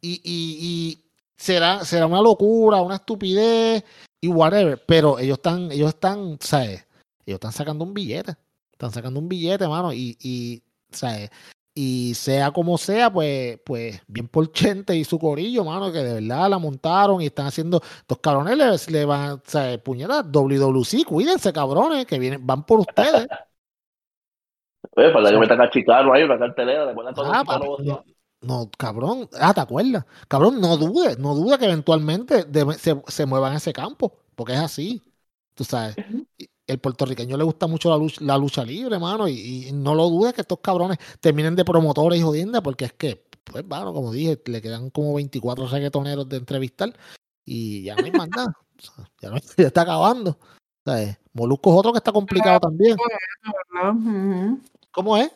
y, 0.00 0.20
y, 0.22 0.58
y 0.60 1.05
será, 1.36 1.84
será 1.84 2.06
una 2.06 2.20
locura, 2.20 2.80
una 2.82 2.96
estupidez 2.96 3.84
y 4.20 4.28
whatever, 4.28 4.82
pero 4.86 5.18
ellos 5.18 5.38
están, 5.38 5.70
ellos 5.70 5.90
están, 5.90 6.38
¿sabes? 6.40 6.86
Ellos 7.24 7.36
están 7.36 7.52
sacando 7.52 7.84
un 7.84 7.94
billete, 7.94 8.34
están 8.72 8.90
sacando 8.90 9.20
un 9.20 9.28
billete, 9.28 9.66
mano, 9.68 9.92
y, 9.92 10.16
y 10.20 10.62
¿sabes? 10.90 11.30
Y 11.74 12.14
sea 12.14 12.52
como 12.52 12.78
sea, 12.78 13.12
pues, 13.12 13.60
pues 13.64 14.00
bien 14.06 14.28
por 14.28 14.50
Chente 14.50 14.96
y 14.96 15.04
su 15.04 15.18
corillo, 15.18 15.62
mano, 15.62 15.92
que 15.92 15.98
de 15.98 16.14
verdad 16.14 16.48
la 16.48 16.58
montaron 16.58 17.20
y 17.20 17.26
están 17.26 17.46
haciendo, 17.46 17.82
estos 17.98 18.18
cabrones 18.18 18.88
le, 18.88 18.92
le 18.92 19.04
van, 19.04 19.42
¿sabes? 19.44 19.78
Puñetas, 19.78 20.24
WWC, 20.32 21.04
cuídense, 21.04 21.52
cabrones, 21.52 22.06
que 22.06 22.18
vienen, 22.18 22.46
van 22.46 22.64
por 22.64 22.80
ustedes. 22.80 23.28
Oye, 24.96 25.10
para 25.10 25.30
que 25.30 25.36
metan 25.36 25.60
a 25.60 25.68
Chicano 25.68 26.14
ahí, 26.14 26.22
una 26.22 26.38
cartelera. 26.38 26.86
¿Recuerdas 26.86 27.14
cuando 27.14 27.76
Ah? 27.92 28.04
No, 28.40 28.70
cabrón. 28.78 29.28
Ah, 29.40 29.52
¿te 29.54 29.60
acuerdas? 29.60 30.04
Cabrón, 30.28 30.60
no 30.60 30.76
dudes, 30.76 31.18
no 31.18 31.34
dudes 31.34 31.58
que 31.58 31.64
eventualmente 31.66 32.44
de- 32.44 32.74
se, 32.74 33.00
se 33.08 33.26
muevan 33.26 33.52
a 33.54 33.56
ese 33.56 33.72
campo, 33.72 34.12
porque 34.34 34.52
es 34.54 34.60
así. 34.60 35.02
Tú 35.54 35.64
sabes. 35.64 35.96
Y 36.38 36.48
El 36.66 36.78
puertorriqueño 36.78 37.36
le 37.36 37.44
gusta 37.44 37.66
mucho 37.66 37.90
la 37.90 37.96
lucha, 37.96 38.22
la 38.24 38.36
lucha 38.38 38.64
libre, 38.64 38.98
mano, 38.98 39.26
y, 39.28 39.68
y 39.68 39.72
no 39.72 39.94
lo 39.94 40.08
dudes 40.10 40.34
que 40.34 40.42
estos 40.42 40.58
cabrones 40.60 40.98
terminen 41.20 41.56
de 41.56 41.64
promotores 41.64 42.18
y 42.18 42.22
jodienda, 42.22 42.62
porque 42.62 42.84
es 42.86 42.92
que, 42.92 43.24
pues, 43.44 43.64
mano, 43.66 43.92
como 43.92 44.12
dije, 44.12 44.40
le 44.46 44.60
quedan 44.62 44.90
como 44.90 45.14
24 45.14 45.66
reggaetoneros 45.68 46.28
de 46.28 46.36
entrevistar 46.38 46.92
y 47.44 47.84
ya 47.84 47.96
no 47.96 48.04
hay 48.04 48.12
más 48.12 48.28
nada. 48.28 48.54
O 48.78 48.82
sea, 48.82 49.10
ya, 49.22 49.30
no, 49.30 49.36
ya 49.56 49.66
está 49.68 49.82
acabando. 49.82 50.38
¿Sabes? 50.84 51.18
Molusco 51.32 51.72
es 51.72 51.78
otro 51.80 51.92
que 51.92 51.98
está 51.98 52.12
complicado 52.12 52.60
también. 52.60 52.96
¿Cómo 54.92 55.16
es? 55.16 55.30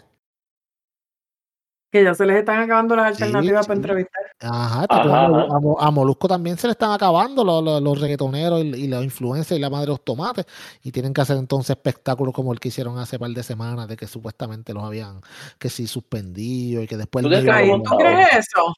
Que 1.90 2.04
ya 2.04 2.14
se 2.14 2.24
les 2.24 2.36
están 2.36 2.60
acabando 2.62 2.94
las 2.94 3.16
Sí, 3.16 3.24
alternativas 3.24 3.66
para 3.66 3.76
sí. 3.76 3.82
entrevistar. 3.82 4.22
Ajá, 4.40 4.86
Ajá, 4.88 5.02
a, 5.02 5.26
ajá. 5.26 5.56
a 5.56 5.58
Mo- 5.60 5.80
a 5.80 5.90
Molusco 5.90 6.28
también 6.28 6.56
se 6.56 6.68
le 6.68 6.72
están 6.72 6.92
acabando 6.92 7.44
los, 7.44 7.62
los, 7.64 7.82
los 7.82 8.00
reggaetoneros 8.00 8.62
y, 8.62 8.68
y 8.68 8.86
los 8.88 9.02
influencers 9.02 9.58
y 9.58 9.60
la 9.60 9.68
madre 9.70 9.86
de 9.86 9.92
los 9.92 10.04
tomates. 10.04 10.46
Y 10.84 10.92
tienen 10.92 11.12
que 11.12 11.20
hacer 11.20 11.36
entonces 11.36 11.70
espectáculos 11.70 12.32
como 12.32 12.52
el 12.52 12.60
que 12.60 12.68
hicieron 12.68 12.96
hace 12.98 13.18
par 13.18 13.30
de 13.30 13.42
semanas, 13.42 13.88
de 13.88 13.96
que 13.96 14.06
supuestamente 14.06 14.72
los 14.72 14.84
habían, 14.84 15.20
que 15.58 15.68
sí, 15.68 15.86
suspendido 15.88 16.80
y 16.82 16.86
que 16.86 16.96
después 16.96 17.24
¿Tú 17.24 17.28
crees 17.28 17.44
¿Tú 17.44 17.96
crees 17.98 18.28
eso? 18.36 18.72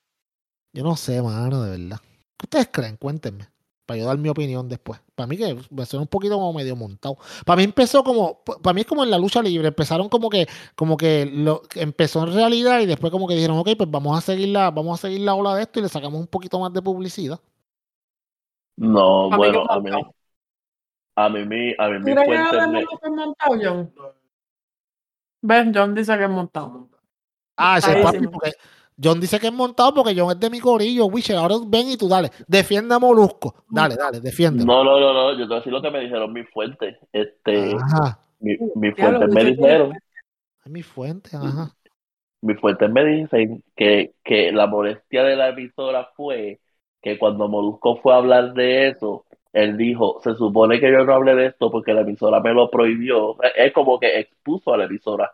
Yo 0.72 0.82
no 0.82 0.96
sé, 0.96 1.20
mano, 1.20 1.62
de 1.62 1.78
verdad. 1.78 2.00
¿Qué 2.38 2.46
ustedes 2.46 2.68
creen? 2.72 2.96
Cuéntenme. 2.96 3.46
Para 3.84 4.00
yo 4.00 4.06
dar 4.06 4.16
mi 4.16 4.30
opinión 4.30 4.68
después. 4.68 5.00
Para 5.26 5.28
mí 5.28 5.36
que 5.36 5.84
suena 5.86 6.02
un 6.02 6.08
poquito 6.08 6.34
como 6.36 6.52
medio 6.52 6.76
montado. 6.76 7.16
Para 7.46 7.56
mí 7.58 7.64
empezó 7.64 8.02
como, 8.04 8.42
para 8.44 8.74
mí 8.74 8.82
es 8.82 8.86
como 8.86 9.04
en 9.04 9.10
la 9.10 9.18
lucha 9.18 9.42
libre. 9.42 9.68
Empezaron 9.68 10.08
como 10.08 10.28
que, 10.30 10.46
como 10.74 10.96
que 10.96 11.26
lo 11.26 11.62
empezó 11.76 12.24
en 12.26 12.34
realidad 12.34 12.80
y 12.80 12.86
después 12.86 13.10
como 13.10 13.26
que 13.28 13.34
dijeron, 13.34 13.58
ok, 13.58 13.70
pues 13.76 13.90
vamos 13.90 14.16
a 14.16 14.20
seguir 14.20 14.48
la, 14.48 14.70
vamos 14.70 14.98
a 14.98 15.02
seguir 15.08 15.20
la 15.20 15.34
ola 15.34 15.54
de 15.56 15.62
esto 15.62 15.78
y 15.80 15.82
le 15.82 15.88
sacamos 15.88 16.20
un 16.20 16.26
poquito 16.26 16.58
más 16.60 16.72
de 16.72 16.82
publicidad. 16.82 17.40
No, 18.76 19.26
A 19.26 19.30
mí 19.30 19.36
bueno, 19.36 19.64
a 19.68 19.80
mí, 19.80 19.90
a 21.16 21.28
mí, 21.28 21.44
mi- 21.44 21.74
a 21.78 21.88
mí 21.88 21.98
¿Tú 21.98 22.04
mis 22.04 22.14
crees 22.14 22.18
que 22.18 22.24
fuentes 22.24 22.52
ahora 22.52 22.66
me... 22.66 22.84
montado, 23.16 23.58
John? 23.62 23.92
¿Ves? 25.42 25.66
John 25.74 25.94
dice 25.94 26.16
que 26.16 26.24
es 26.24 26.30
montado. 26.30 26.88
Ah, 27.56 27.78
ese 27.78 27.92
es 27.92 28.04
papi, 28.04 28.26
porque 28.28 28.52
John 29.02 29.20
dice 29.20 29.40
que 29.40 29.48
es 29.48 29.52
montado 29.52 29.94
porque 29.94 30.14
John 30.16 30.30
es 30.32 30.40
de 30.40 30.50
mi 30.50 30.60
corillo, 30.60 31.06
Witcher. 31.06 31.36
Ahora 31.36 31.56
ven 31.66 31.88
y 31.90 31.96
tú 31.96 32.08
dale, 32.08 32.30
defiende 32.46 32.94
a 32.94 32.98
Molusco. 32.98 33.54
Dale, 33.68 33.96
dale, 33.96 34.20
defiéndelo. 34.20 34.72
No, 34.72 34.84
no, 34.84 35.00
no, 35.00 35.12
no, 35.12 35.32
yo 35.32 35.44
te 35.44 35.46
voy 35.46 35.54
a 35.54 35.58
decir 35.58 35.72
lo 35.72 35.82
que 35.82 35.90
me 35.90 36.00
dijeron 36.00 36.32
mis 36.32 36.48
fuentes. 36.50 36.96
Este, 37.12 37.74
Ajá. 37.74 38.18
mi- 38.40 38.56
lo 38.56 38.94
fuentes 38.94 39.28
me 39.34 39.44
dijeron, 39.44 39.92
mi 40.66 40.82
fuente, 40.82 41.36
ajá. 41.36 41.74
mis 42.42 42.60
fuentes 42.60 42.90
me 42.90 43.04
dicen 43.04 43.64
que, 43.76 44.14
que 44.24 44.52
la 44.52 44.66
molestia 44.66 45.24
de 45.24 45.36
la 45.36 45.48
emisora 45.50 46.08
fue 46.16 46.60
que 47.00 47.18
cuando 47.18 47.48
Molusco 47.48 47.96
fue 47.96 48.14
a 48.14 48.18
hablar 48.18 48.54
de 48.54 48.88
eso, 48.88 49.24
él 49.52 49.76
dijo, 49.76 50.20
se 50.22 50.34
supone 50.34 50.80
que 50.80 50.90
yo 50.90 51.04
no 51.04 51.14
hablé 51.14 51.34
de 51.34 51.46
esto 51.46 51.70
porque 51.70 51.92
la 51.92 52.02
emisora 52.02 52.40
me 52.40 52.52
lo 52.54 52.70
prohibió. 52.70 53.42
Es- 53.42 53.52
Es 53.56 53.72
como 53.72 53.98
que 53.98 54.18
expuso 54.20 54.72
a 54.72 54.76
la 54.76 54.84
emisora. 54.84 55.32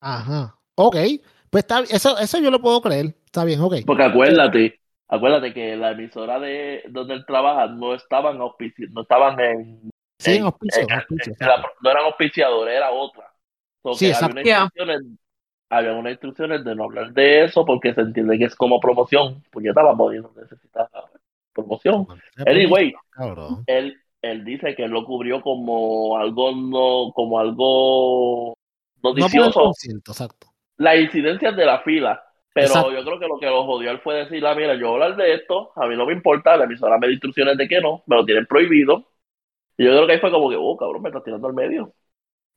Ajá. 0.00 0.58
Ok. 0.76 0.96
Pues 1.50 1.64
está 1.64 1.80
eso, 1.80 2.16
eso 2.18 2.38
yo 2.38 2.50
lo 2.50 2.60
puedo 2.60 2.80
creer. 2.80 3.14
Está 3.26 3.44
bien, 3.44 3.60
ok. 3.60 3.76
Porque 3.86 4.04
acuérdate, 4.04 4.80
acuérdate 5.08 5.52
que 5.52 5.76
la 5.76 5.92
emisora 5.92 6.38
de 6.38 6.82
donde 6.88 7.14
él 7.14 7.24
trabaja 7.26 7.66
no 7.66 7.94
estaban 7.94 8.38
auspici- 8.38 8.88
no 8.90 9.02
estaban 9.02 9.38
en, 9.40 9.90
Sí, 10.18 10.36
en 10.36 10.44
auspicio, 10.44 10.82
en- 10.82 10.92
auspicio, 10.92 11.32
en 11.38 11.46
la- 11.46 11.54
exacto. 11.54 11.68
no 11.82 11.90
eran 11.90 12.04
auspiciadores, 12.04 12.76
era 12.76 12.90
otra. 12.92 13.32
So 13.82 13.94
Sí, 13.94 14.06
exacto. 14.06 14.38
había, 14.38 14.68
unas 14.80 15.02
había 15.70 15.92
unas 15.94 16.12
instrucciones 16.12 16.64
de 16.64 16.74
no 16.74 16.84
hablar 16.84 17.12
de 17.12 17.44
eso 17.44 17.64
porque 17.64 17.94
se 17.94 18.00
entiende 18.02 18.38
que 18.38 18.44
es 18.44 18.54
como 18.54 18.78
promoción. 18.80 19.42
Pues 19.50 19.64
ya 19.64 19.70
estaba 19.70 19.96
podiendo 19.96 20.32
necesitar 20.36 20.88
promoción. 21.52 22.06
Anyway, 22.46 22.92
Cabrón. 23.10 23.64
él, 23.66 23.96
él 24.22 24.44
dice 24.44 24.74
que 24.76 24.84
él 24.84 24.90
lo 24.90 25.04
cubrió 25.04 25.40
como 25.42 26.16
algo 26.18 26.52
no, 26.54 27.12
como 27.14 27.38
algo 27.40 28.54
No 29.02 29.02
por 29.02 29.18
el 29.18 29.20
noticioso, 29.20 29.72
exacto. 30.08 30.49
Las 30.80 30.96
incidencias 30.98 31.54
de 31.54 31.66
la 31.66 31.80
fila. 31.80 32.22
Pero 32.52 32.66
Exacto. 32.66 32.92
yo 32.92 33.04
creo 33.04 33.20
que 33.20 33.28
lo 33.28 33.38
que 33.38 33.46
lo 33.46 33.64
jodió 33.64 33.90
él 33.90 34.00
fue 34.00 34.14
decir, 34.14 34.44
ah, 34.46 34.54
mira, 34.54 34.74
yo 34.74 34.90
voy 34.90 35.00
a 35.00 35.04
hablar 35.04 35.16
de 35.16 35.34
esto, 35.34 35.72
a 35.76 35.86
mí 35.86 35.94
no 35.96 36.06
me 36.06 36.14
importa, 36.14 36.56
la 36.56 36.64
emisora 36.64 36.98
me 36.98 37.06
da 37.06 37.12
instrucciones 37.12 37.56
de 37.58 37.68
que 37.68 37.80
no, 37.80 38.02
me 38.06 38.16
lo 38.16 38.24
tienen 38.24 38.46
prohibido. 38.46 39.04
Y 39.76 39.84
yo 39.84 39.90
creo 39.90 40.06
que 40.06 40.14
ahí 40.14 40.18
fue 40.20 40.30
como 40.30 40.48
que, 40.50 40.56
oh, 40.58 40.76
cabrón, 40.76 41.02
me 41.02 41.10
estás 41.10 41.22
tirando 41.22 41.46
al 41.46 41.54
medio. 41.54 41.92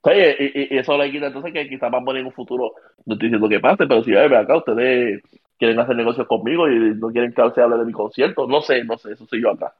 Sí, 0.02 0.10
y, 0.10 0.76
eso 0.76 0.96
le 0.98 1.10
quita 1.10 1.26
entonces 1.26 1.52
que 1.52 1.68
quizás 1.68 1.90
van 1.90 2.02
a 2.02 2.04
poner 2.04 2.20
en 2.20 2.26
un 2.26 2.32
futuro, 2.32 2.72
no 3.04 3.14
estoy 3.14 3.28
diciendo 3.28 3.48
que 3.48 3.60
pase, 3.60 3.86
pero 3.86 4.02
si, 4.02 4.14
a 4.16 4.20
ver, 4.22 4.34
acá 4.34 4.56
ustedes 4.56 5.22
quieren 5.58 5.78
hacer 5.78 5.94
negocios 5.94 6.26
conmigo 6.26 6.68
y 6.68 6.94
no 6.94 7.08
quieren 7.08 7.32
que 7.32 7.42
se 7.54 7.60
hable 7.60 7.76
de 7.78 7.84
mi 7.84 7.92
concierto, 7.92 8.46
no 8.46 8.62
sé, 8.62 8.84
no 8.84 8.98
sé, 8.98 9.12
eso 9.12 9.26
soy 9.26 9.42
yo 9.42 9.50
acá. 9.50 9.74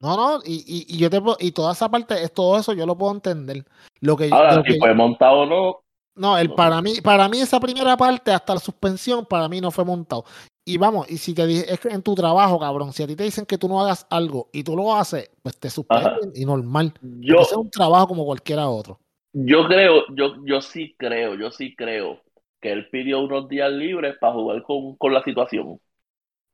No, 0.00 0.16
no, 0.16 0.40
y, 0.44 0.64
y, 0.66 0.96
y 0.96 0.98
yo 0.98 1.10
te 1.10 1.20
puedo- 1.20 1.36
y 1.38 1.52
toda 1.52 1.72
esa 1.72 1.88
parte, 1.88 2.14
es 2.22 2.32
todo 2.32 2.58
eso 2.58 2.72
yo 2.72 2.86
lo 2.86 2.96
puedo 2.96 3.12
entender. 3.12 3.64
Lo 4.00 4.16
que, 4.16 4.28
Ahora, 4.32 4.56
lo 4.56 4.62
si 4.62 4.72
que- 4.72 4.78
fue 4.78 4.94
montado 4.94 5.40
o 5.40 5.46
no, 5.46 5.82
no, 6.14 6.36
el 6.36 6.52
para 6.52 6.82
mí, 6.82 7.00
para 7.02 7.28
mí 7.28 7.40
esa 7.40 7.58
primera 7.58 7.96
parte, 7.96 8.32
hasta 8.32 8.54
la 8.54 8.60
suspensión, 8.60 9.24
para 9.24 9.48
mí 9.48 9.60
no 9.60 9.70
fue 9.70 9.84
montado. 9.84 10.24
Y 10.64 10.76
vamos, 10.76 11.10
y 11.10 11.18
si 11.18 11.34
te 11.34 11.46
dije, 11.46 11.72
es 11.72 11.80
que 11.80 11.88
en 11.88 12.02
tu 12.02 12.14
trabajo, 12.14 12.58
cabrón, 12.58 12.92
si 12.92 13.02
a 13.02 13.06
ti 13.06 13.16
te 13.16 13.24
dicen 13.24 13.46
que 13.46 13.58
tú 13.58 13.68
no 13.68 13.80
hagas 13.80 14.06
algo 14.10 14.48
y 14.52 14.62
tú 14.62 14.76
lo 14.76 14.94
haces, 14.94 15.30
pues 15.42 15.58
te 15.58 15.68
suspenden 15.70 16.32
y 16.34 16.44
normal. 16.44 16.94
yo, 17.00 17.40
es 17.40 17.52
un 17.52 17.70
trabajo 17.70 18.08
como 18.08 18.24
cualquiera 18.24 18.68
otro. 18.68 19.00
Yo 19.32 19.66
creo, 19.66 20.04
yo, 20.14 20.34
yo 20.44 20.60
sí 20.60 20.94
creo, 20.96 21.34
yo 21.34 21.50
sí 21.50 21.74
creo 21.74 22.20
que 22.60 22.70
él 22.70 22.88
pidió 22.90 23.20
unos 23.20 23.48
días 23.48 23.72
libres 23.72 24.16
para 24.20 24.34
jugar 24.34 24.62
con, 24.62 24.94
con 24.96 25.12
la 25.12 25.22
situación. 25.24 25.80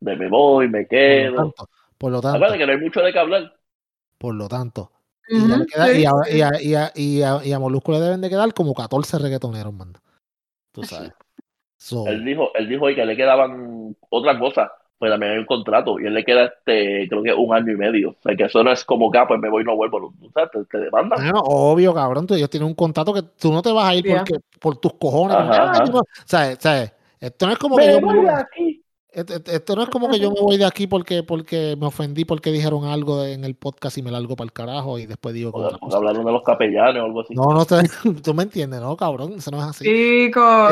De 0.01 0.17
me 0.17 0.29
voy, 0.29 0.69
me 0.69 0.87
Por 0.87 0.89
lo 0.89 0.89
quedo. 0.89 1.37
tanto, 1.37 1.69
por 1.99 2.13
lo 2.13 2.21
tanto, 2.23 2.53
que 2.57 2.67
no 2.67 2.73
hay 2.73 2.79
mucho 2.79 3.01
de 3.01 3.13
qué 3.13 3.19
hablar. 3.19 3.53
por 4.17 4.35
lo 4.35 4.49
tanto. 4.49 4.91
Y, 5.29 5.53
a, 5.53 5.85
sí. 5.85 6.01
y, 6.01 6.05
a, 6.07 6.13
y, 6.31 6.75
a, 6.75 6.93
y, 6.95 7.23
a, 7.23 7.45
y 7.45 7.53
a 7.53 7.59
Molusco 7.59 7.93
le 7.93 8.01
deben 8.01 8.21
de 8.21 8.31
quedar 8.31 8.53
como 8.55 8.75
14 8.75 9.19
reggaetoneros, 9.19 9.73
manda. 9.73 10.01
Tú 10.73 10.83
sabes. 10.85 11.13
So, 11.77 12.07
Él 12.07 12.25
dijo, 12.25 12.51
él 12.55 12.69
dijo 12.69 12.87
hoy 12.87 12.95
que 12.95 13.05
le 13.07 13.17
quedaban 13.17 13.97
otra 14.11 14.39
cosa. 14.39 14.73
pues 14.99 15.13
también 15.13 15.33
hay 15.33 15.39
un 15.39 15.47
contrato 15.47 16.01
y 16.01 16.07
él 16.07 16.15
le 16.15 16.25
queda 16.25 16.47
este, 16.47 17.09
creo 17.09 17.23
que 17.23 17.33
un 17.33 17.55
año 17.55 17.73
y 17.73 17.77
medio. 17.77 18.11
O 18.11 18.17
sea, 18.23 18.35
que 18.35 18.45
eso 18.45 18.65
no 18.65 18.73
es 18.73 18.85
como 18.85 19.11
que, 19.11 19.19
ah, 19.19 19.29
pues 19.29 19.39
me 19.41 19.49
voy 19.49 19.63
y 19.63 19.65
no 19.65 19.77
vuelvo. 19.77 20.13
O 20.21 20.31
sea, 20.33 20.49
te, 20.49 20.65
te 20.65 20.79
demandan. 20.79 21.19
Bueno, 21.21 21.41
obvio, 21.45 21.95
cabrón, 21.95 22.27
tú, 22.27 22.35
ellos 22.35 22.51
tienen 22.51 22.69
un 22.69 22.75
contrato 22.75 23.15
que 23.15 23.23
tú 23.23 23.53
no 23.53 23.63
te 23.63 23.71
vas 23.71 23.89
a 23.89 23.95
ir 23.95 24.05
porque, 24.09 24.41
por 24.59 24.77
tus 24.79 24.95
cojones. 24.95 25.37
Ajá, 25.37 25.73
porque, 25.73 25.83
ajá. 25.83 25.85
no- 25.93 26.03
¿sabes? 26.25 26.59
¿sabes? 26.61 26.93
Esto 27.21 27.47
no 27.47 27.53
es 27.53 27.59
como 27.59 27.77
que 27.77 28.01
yo 28.01 28.31
aquí. 28.31 28.85
Esto, 29.13 29.35
esto- 29.35 29.51
esto 29.53 29.77
no 29.77 29.83
es 29.83 29.89
como 29.89 30.09
que 30.11 30.19
yo 30.19 30.31
me 30.31 30.41
voy 30.41 30.57
de 30.59 30.65
aquí 30.67 30.87
porque, 30.87 31.23
porque 31.23 31.77
me 31.81 31.87
ofendí 31.87 32.25
porque 32.25 32.51
dijeron 32.53 32.85
algo 32.85 33.25
en 33.25 33.45
el 33.45 33.55
podcast 33.55 33.97
y 33.99 34.03
me 34.03 34.11
largo 34.11 34.37
para 34.37 34.47
el 34.47 34.53
carajo 34.53 34.99
y 34.99 35.07
después 35.07 35.35
digo 35.35 35.53
que 35.53 35.59
O, 35.59 35.63
otra 35.65 35.77
o 35.77 35.81
cosa. 35.81 35.97
hablaron 35.97 36.25
de 36.25 36.33
los 36.33 36.43
capellanes 36.43 37.03
o 37.03 37.07
algo 37.07 37.21
así. 37.23 37.35
No, 37.35 37.53
no, 37.53 37.65
tú 38.23 38.35
me 38.35 38.43
entiendes, 38.45 38.81
¿no, 38.81 38.97
cabrón? 38.97 39.35
Eso 39.39 39.51
no 39.51 39.59
es 39.59 39.65
así. 39.65 39.85
Chico, 39.85 40.41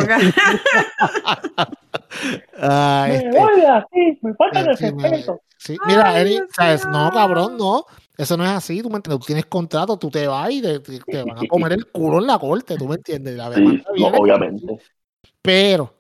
Ah, 2.59 3.07
Me 3.09 3.17
este, 3.17 3.39
voy 3.41 3.61
de 3.61 3.69
aquí, 3.69 4.19
me 4.23 4.35
falta 4.35 4.61
el 4.61 4.77
sí, 4.77 4.85
respeto. 4.91 5.41
sí, 5.59 5.77
Mira, 5.87 6.09
Ay, 6.11 6.23
Eric. 6.23 6.45
No, 6.91 7.11
cabrón, 7.11 7.57
no. 7.59 7.85
Eso 8.17 8.37
no 8.37 8.45
es 8.45 8.51
así, 8.51 8.81
tú 8.83 8.89
me 8.89 8.97
entiendes. 8.97 9.21
Tú 9.21 9.27
tienes 9.27 9.47
contrato, 9.47 9.99
tú 9.99 10.11
te 10.11 10.27
vas 10.27 10.51
y 10.51 10.63
te, 10.63 10.79
van 11.25 11.39
a 11.39 11.47
comer 11.49 11.73
el 11.73 11.87
culo 11.91 12.19
en 12.19 12.27
la 12.27 12.39
corte, 12.39 12.77
tú 12.77 12.89
me 12.89 12.95
entiendes. 12.95 13.37
La 13.37 13.53
Sí, 13.53 13.83
no, 13.99 14.07
obviamente. 14.09 14.79
Pero 15.43 15.93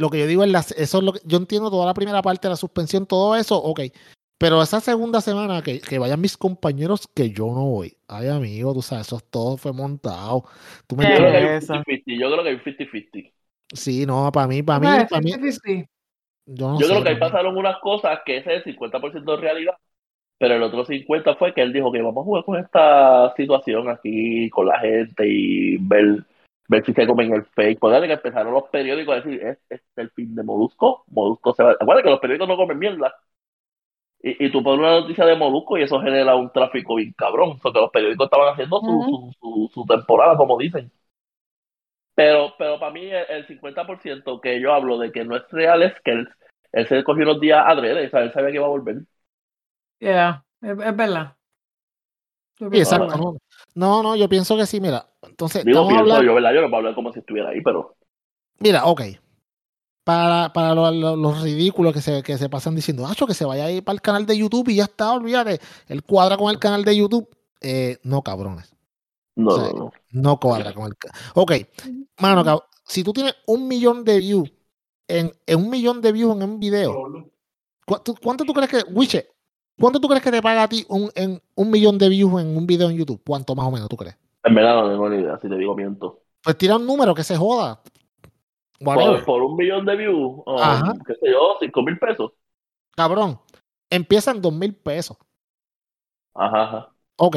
lo 0.00 0.08
que 0.10 0.18
yo 0.20 0.26
digo 0.26 0.44
es, 0.44 0.50
las, 0.50 0.72
eso 0.72 0.98
es 0.98 1.04
lo 1.04 1.12
que 1.12 1.20
yo 1.24 1.36
entiendo 1.38 1.70
toda 1.70 1.86
la 1.86 1.94
primera 1.94 2.22
parte 2.22 2.48
de 2.48 2.52
la 2.52 2.56
suspensión, 2.56 3.06
todo 3.06 3.36
eso, 3.36 3.56
ok. 3.56 3.80
Pero 4.38 4.62
esa 4.62 4.80
segunda 4.80 5.20
semana 5.20 5.62
que, 5.62 5.80
que 5.80 5.98
vayan 5.98 6.20
mis 6.20 6.36
compañeros, 6.38 7.06
que 7.14 7.30
yo 7.30 7.46
no 7.48 7.66
voy. 7.66 7.96
Ay, 8.08 8.28
amigo, 8.28 8.72
tú 8.72 8.80
sabes, 8.80 9.06
eso 9.06 9.20
todo 9.20 9.58
fue 9.58 9.72
montado. 9.74 10.44
Tú 10.86 10.96
me 10.96 11.04
Yo 11.04 11.16
creo 11.16 11.30
que 11.30 11.36
hay 11.36 11.44
Eso. 11.58 11.74
50-50. 11.74 12.18
Yo 12.18 12.30
creo 12.32 12.42
que 12.44 12.48
hay 12.50 12.56
50-50. 12.56 13.32
Sí, 13.74 14.06
no, 14.06 14.32
para 14.32 14.48
mí, 14.48 14.62
para 14.62 14.80
mí, 14.80 14.86
para 15.08 15.20
mí, 15.20 15.32
50-50. 15.32 15.88
yo 16.46 16.68
no 16.68 16.80
Yo 16.80 16.86
sé. 16.86 16.92
creo 16.92 17.02
que 17.02 17.08
ahí 17.10 17.16
pasaron 17.18 17.56
unas 17.56 17.78
cosas 17.80 18.20
que 18.24 18.38
ese 18.38 18.56
es 18.56 18.66
el 18.66 18.76
50% 18.76 19.30
de 19.36 19.36
realidad, 19.36 19.74
pero 20.38 20.54
el 20.56 20.62
otro 20.62 20.84
50% 20.86 21.36
fue 21.38 21.52
que 21.54 21.62
él 21.62 21.72
dijo 21.72 21.92
que 21.92 22.00
vamos 22.02 22.22
a 22.22 22.24
jugar 22.24 22.44
con 22.44 22.58
esta 22.58 23.34
situación 23.36 23.88
aquí, 23.90 24.48
con 24.50 24.66
la 24.66 24.80
gente 24.80 25.24
y 25.28 25.76
ver, 25.78 26.24
ver 26.70 26.84
si 26.84 26.92
se 26.94 27.06
comen 27.06 27.34
el 27.34 27.44
fake. 27.44 27.80
Pues 27.80 28.00
que 28.00 28.12
empezaron 28.12 28.54
los 28.54 28.68
periódicos 28.70 29.14
a 29.14 29.20
decir, 29.20 29.42
¿es, 29.44 29.58
es 29.68 29.82
el 29.96 30.10
fin 30.10 30.34
de 30.34 30.44
Molusco? 30.44 31.04
Molusco 31.08 31.52
se 31.52 31.64
va. 31.64 31.72
Acuérdate 31.72 32.04
que 32.04 32.10
los 32.10 32.20
periódicos 32.20 32.48
no 32.48 32.56
comen 32.56 32.78
mierda. 32.78 33.14
Y, 34.22 34.46
y 34.46 34.52
tú 34.52 34.62
pones 34.62 34.80
una 34.80 35.00
noticia 35.00 35.24
de 35.24 35.34
Molusco 35.34 35.78
y 35.78 35.82
eso 35.82 36.00
genera 36.00 36.36
un 36.36 36.52
tráfico 36.52 36.94
bien 36.94 37.12
cabrón. 37.14 37.58
Porque 37.60 37.80
los 37.80 37.90
periódicos 37.90 38.26
estaban 38.26 38.52
haciendo 38.52 38.80
su, 38.80 38.86
su, 38.86 39.32
su, 39.40 39.70
su 39.74 39.86
temporada, 39.86 40.36
como 40.36 40.56
dicen. 40.58 40.92
Pero, 42.14 42.54
pero 42.56 42.78
para 42.78 42.92
mí 42.92 43.06
el, 43.06 43.24
el 43.28 43.46
50% 43.48 44.40
que 44.40 44.60
yo 44.60 44.72
hablo 44.72 44.98
de 44.98 45.10
que 45.10 45.24
no 45.24 45.36
es 45.36 45.42
real 45.50 45.82
es 45.82 45.94
que 46.04 46.12
él, 46.12 46.28
él 46.72 46.86
se 46.86 47.02
cogió 47.02 47.24
unos 47.24 47.40
días 47.40 47.64
adrede, 47.66 48.06
o 48.06 48.10
sea, 48.10 48.20
él 48.20 48.32
sabía 48.32 48.50
que 48.50 48.56
iba 48.56 48.66
a 48.66 48.68
volver. 48.68 48.96
Yeah, 49.98 50.44
es, 50.60 50.70
es 50.78 50.96
verdad. 50.96 51.36
Sí, 52.58 52.66
exacto. 52.72 53.16
No, 53.16 53.38
no, 53.74 54.02
no, 54.02 54.16
yo 54.16 54.28
pienso 54.28 54.56
que 54.56 54.66
sí, 54.66 54.80
mira. 54.80 55.06
Entonces, 55.22 55.64
Digo, 55.64 55.86
pienso 55.86 56.00
hablando. 56.02 56.24
yo, 56.24 56.34
¿verdad? 56.34 56.52
Yo 56.54 56.60
no 56.62 56.68
puedo 56.68 56.78
hablar 56.78 56.94
como 56.94 57.12
si 57.12 57.20
estuviera 57.20 57.50
ahí, 57.50 57.60
pero 57.62 57.96
Mira, 58.58 58.84
ok. 58.86 59.02
Para, 60.04 60.52
para 60.52 60.74
lo- 60.74 60.90
lo- 60.90 61.16
los 61.16 61.42
ridículos 61.42 61.92
que 61.92 62.00
se, 62.00 62.22
que 62.22 62.36
se 62.38 62.48
pasan 62.48 62.74
diciendo, 62.74 63.06
Nacho, 63.06 63.26
que 63.26 63.34
se 63.34 63.44
vaya 63.44 63.64
a 63.66 63.70
ir 63.70 63.84
para 63.84 63.94
el 63.94 64.00
canal 64.00 64.26
de 64.26 64.36
YouTube 64.36 64.68
y 64.70 64.76
ya 64.76 64.84
está, 64.84 65.12
olvídate. 65.12 65.60
Él 65.88 66.02
cuadra 66.02 66.36
con 66.36 66.50
el 66.50 66.58
canal 66.58 66.84
de 66.84 66.96
YouTube. 66.96 67.28
Eh, 67.60 67.98
no, 68.02 68.22
cabrones. 68.22 68.74
no, 69.36 69.50
O 69.50 69.56
sea, 69.60 69.72
no, 69.72 69.78
no. 69.78 69.92
No 70.10 70.40
cuadra 70.40 70.72
con 70.72 70.86
el 70.86 70.96
canal. 70.96 71.16
Ok, 71.34 71.52
mano, 72.18 72.44
cab- 72.44 72.64
si 72.86 73.04
tú 73.04 73.12
tienes 73.12 73.34
un 73.46 73.68
millón 73.68 74.02
de 74.04 74.18
views, 74.18 74.52
en, 75.06 75.32
en 75.46 75.58
un 75.58 75.70
millón 75.70 76.00
de 76.00 76.12
views 76.12 76.34
en 76.36 76.42
un 76.42 76.58
video, 76.58 77.30
¿cuánto, 77.86 78.14
cuánto 78.22 78.44
tú 78.44 78.52
crees 78.54 78.70
que, 78.70 78.82
Wiche, 78.92 79.28
cuánto 79.80 80.00
tú 80.00 80.08
crees 80.08 80.22
que 80.22 80.30
te 80.30 80.42
paga 80.42 80.64
a 80.64 80.68
ti 80.68 80.84
un, 80.88 81.10
en 81.14 81.40
un 81.54 81.70
millón 81.70 81.98
de 81.98 82.08
views 82.08 82.40
en 82.40 82.56
un 82.56 82.66
video 82.66 82.90
en 82.90 82.96
YouTube? 82.96 83.20
¿Cuánto 83.26 83.54
más 83.54 83.66
o 83.66 83.70
menos 83.70 83.88
tú 83.88 83.96
crees? 83.96 84.16
En 84.44 84.54
verdad 84.54 84.82
no 84.82 84.90
tengo 84.90 85.08
ni 85.08 85.22
idea, 85.22 85.38
si 85.40 85.48
te 85.48 85.56
digo 85.56 85.74
miento. 85.74 86.20
Pues 86.42 86.56
tira 86.56 86.76
un 86.76 86.86
número 86.86 87.14
que 87.14 87.24
se 87.24 87.36
joda. 87.36 87.80
Por, 88.82 89.42
un 89.42 89.56
millón 89.56 89.84
de 89.84 89.96
views, 89.96 90.42
Ajá. 90.46 90.94
qué 91.06 91.14
sé 91.14 91.30
yo, 91.30 91.56
cinco 91.60 91.82
mil 91.82 91.98
pesos. 91.98 92.32
Cabrón, 92.96 93.38
empieza 93.90 94.30
en 94.30 94.40
dos 94.40 94.52
mil 94.52 94.74
pesos. 94.74 95.18
Ajá, 96.34 96.62
ajá. 96.62 96.92
Ok. 97.16 97.36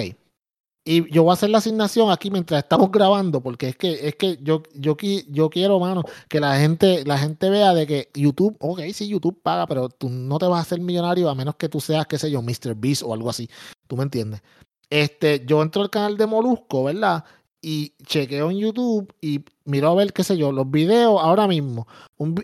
Y 0.86 1.09
yo 1.13 1.23
voy 1.23 1.31
a 1.31 1.34
hacer 1.34 1.49
la 1.49 1.59
asignación 1.59 2.11
aquí 2.11 2.29
mientras 2.29 2.61
estamos 2.61 2.91
grabando, 2.91 3.41
porque 3.41 3.69
es 3.69 3.77
que, 3.77 4.07
es 4.07 4.15
que 4.15 4.38
yo, 4.41 4.63
yo, 4.75 4.97
yo 5.29 5.49
quiero, 5.49 5.79
mano, 5.79 6.03
que 6.27 6.41
la 6.41 6.57
gente, 6.57 7.05
la 7.05 7.17
gente 7.17 7.49
vea 7.49 7.73
de 7.73 7.88
que 7.88 8.09
YouTube, 8.13 8.57
ok, 8.59 8.81
sí, 8.93 9.07
YouTube 9.07 9.39
paga, 9.41 9.65
pero 9.65 9.88
tú 9.88 10.09
no 10.09 10.38
te 10.39 10.45
vas 10.45 10.59
a 10.59 10.61
hacer 10.61 10.81
millonario 10.81 11.29
a 11.29 11.36
menos 11.36 11.55
que 11.55 11.69
tú 11.69 11.79
seas, 11.79 12.05
qué 12.05 12.17
sé 12.17 12.29
yo, 12.29 12.41
Mr. 12.41 12.75
Beast 12.75 13.01
o 13.03 13.13
algo 13.13 13.29
así. 13.29 13.49
¿Tú 13.88 13.95
me 13.95 14.03
entiendes? 14.03 14.41
Este, 14.89 15.45
yo 15.45 15.61
entro 15.61 15.81
al 15.81 15.89
canal 15.89 16.17
de 16.17 16.27
Molusco, 16.27 16.84
¿verdad? 16.84 17.23
Y 17.61 17.93
chequeo 18.05 18.51
en 18.51 18.57
YouTube 18.57 19.13
y 19.21 19.45
miro 19.63 19.89
a 19.89 19.95
ver, 19.95 20.11
qué 20.11 20.25
sé 20.25 20.36
yo, 20.36 20.51
los 20.51 20.69
videos 20.69 21.21
ahora 21.21 21.47
mismo. 21.47 21.88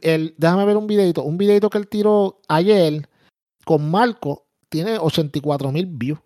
El, 0.01 0.33
déjame 0.37 0.63
ver 0.63 0.77
un 0.77 0.87
videito. 0.87 1.23
Un 1.23 1.37
videito 1.37 1.69
que 1.69 1.77
él 1.77 1.89
tiró 1.89 2.39
ayer 2.47 3.07
con 3.65 3.91
Marco 3.91 4.45
tiene 4.69 4.97
84 4.97 5.71
mil 5.73 5.87
views. 5.87 6.19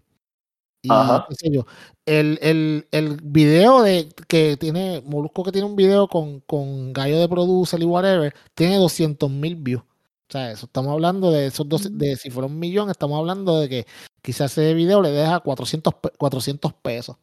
Y 0.85 0.91
Ajá. 0.91 1.25
qué 1.29 1.35
sé 1.35 1.49
yo. 1.49 1.65
El, 2.05 2.37
el, 2.41 2.87
el 2.91 3.17
video 3.23 3.81
de 3.81 4.09
que 4.27 4.57
tiene, 4.57 5.01
Molusco 5.05 5.43
que 5.43 5.53
tiene 5.53 5.65
un 5.65 5.77
video 5.77 6.09
con, 6.09 6.41
con 6.41 6.91
Gallo 6.91 7.19
de 7.19 7.29
Producer 7.29 7.81
y 7.81 7.85
whatever, 7.85 8.33
tiene 8.53 8.75
200 8.75 9.29
mil 9.31 9.55
views. 9.55 9.81
O 9.81 10.31
sea, 10.33 10.51
eso 10.51 10.65
estamos 10.65 10.91
hablando 10.91 11.31
de 11.31 11.45
esos 11.47 11.67
dos, 11.69 11.85
Ujú. 11.85 11.97
de 11.97 12.17
si 12.17 12.29
fuera 12.29 12.47
un 12.47 12.59
millón, 12.59 12.89
estamos 12.89 13.17
hablando 13.17 13.59
de 13.61 13.69
que 13.69 13.85
quizás 14.21 14.51
ese 14.57 14.73
video 14.73 15.01
le 15.01 15.09
deja 15.11 15.39
400, 15.39 15.93
pe- 15.95 16.09
400 16.17 16.73
pesos. 16.73 17.15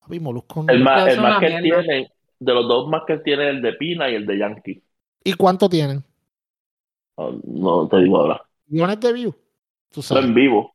Papi, 0.00 0.18
Molusco 0.18 0.64
no- 0.64 0.72
El 0.72 0.82
más, 0.82 1.06
el 1.08 1.20
más 1.20 1.38
que 1.38 1.46
él 1.46 1.62
mierda. 1.62 1.82
tiene, 1.82 2.12
de 2.40 2.52
los 2.54 2.66
dos 2.66 2.88
más 2.88 3.02
que 3.06 3.12
él 3.14 3.22
tiene, 3.24 3.48
el 3.48 3.62
de 3.62 3.74
Pina 3.74 4.10
y 4.10 4.14
el 4.16 4.26
de 4.26 4.38
Yankee. 4.38 4.82
¿Y 5.22 5.34
cuánto 5.34 5.68
tienen? 5.68 6.02
Ah, 7.16 7.30
No 7.44 7.86
te 7.88 7.98
digo 7.98 8.18
ahora. 8.18 8.42
Millones 8.66 8.98
de 9.00 9.12
views. 9.12 9.34
Tú 9.92 10.00
Eso 10.00 10.16
en 10.16 10.22
sabes. 10.22 10.34
vivo. 10.34 10.74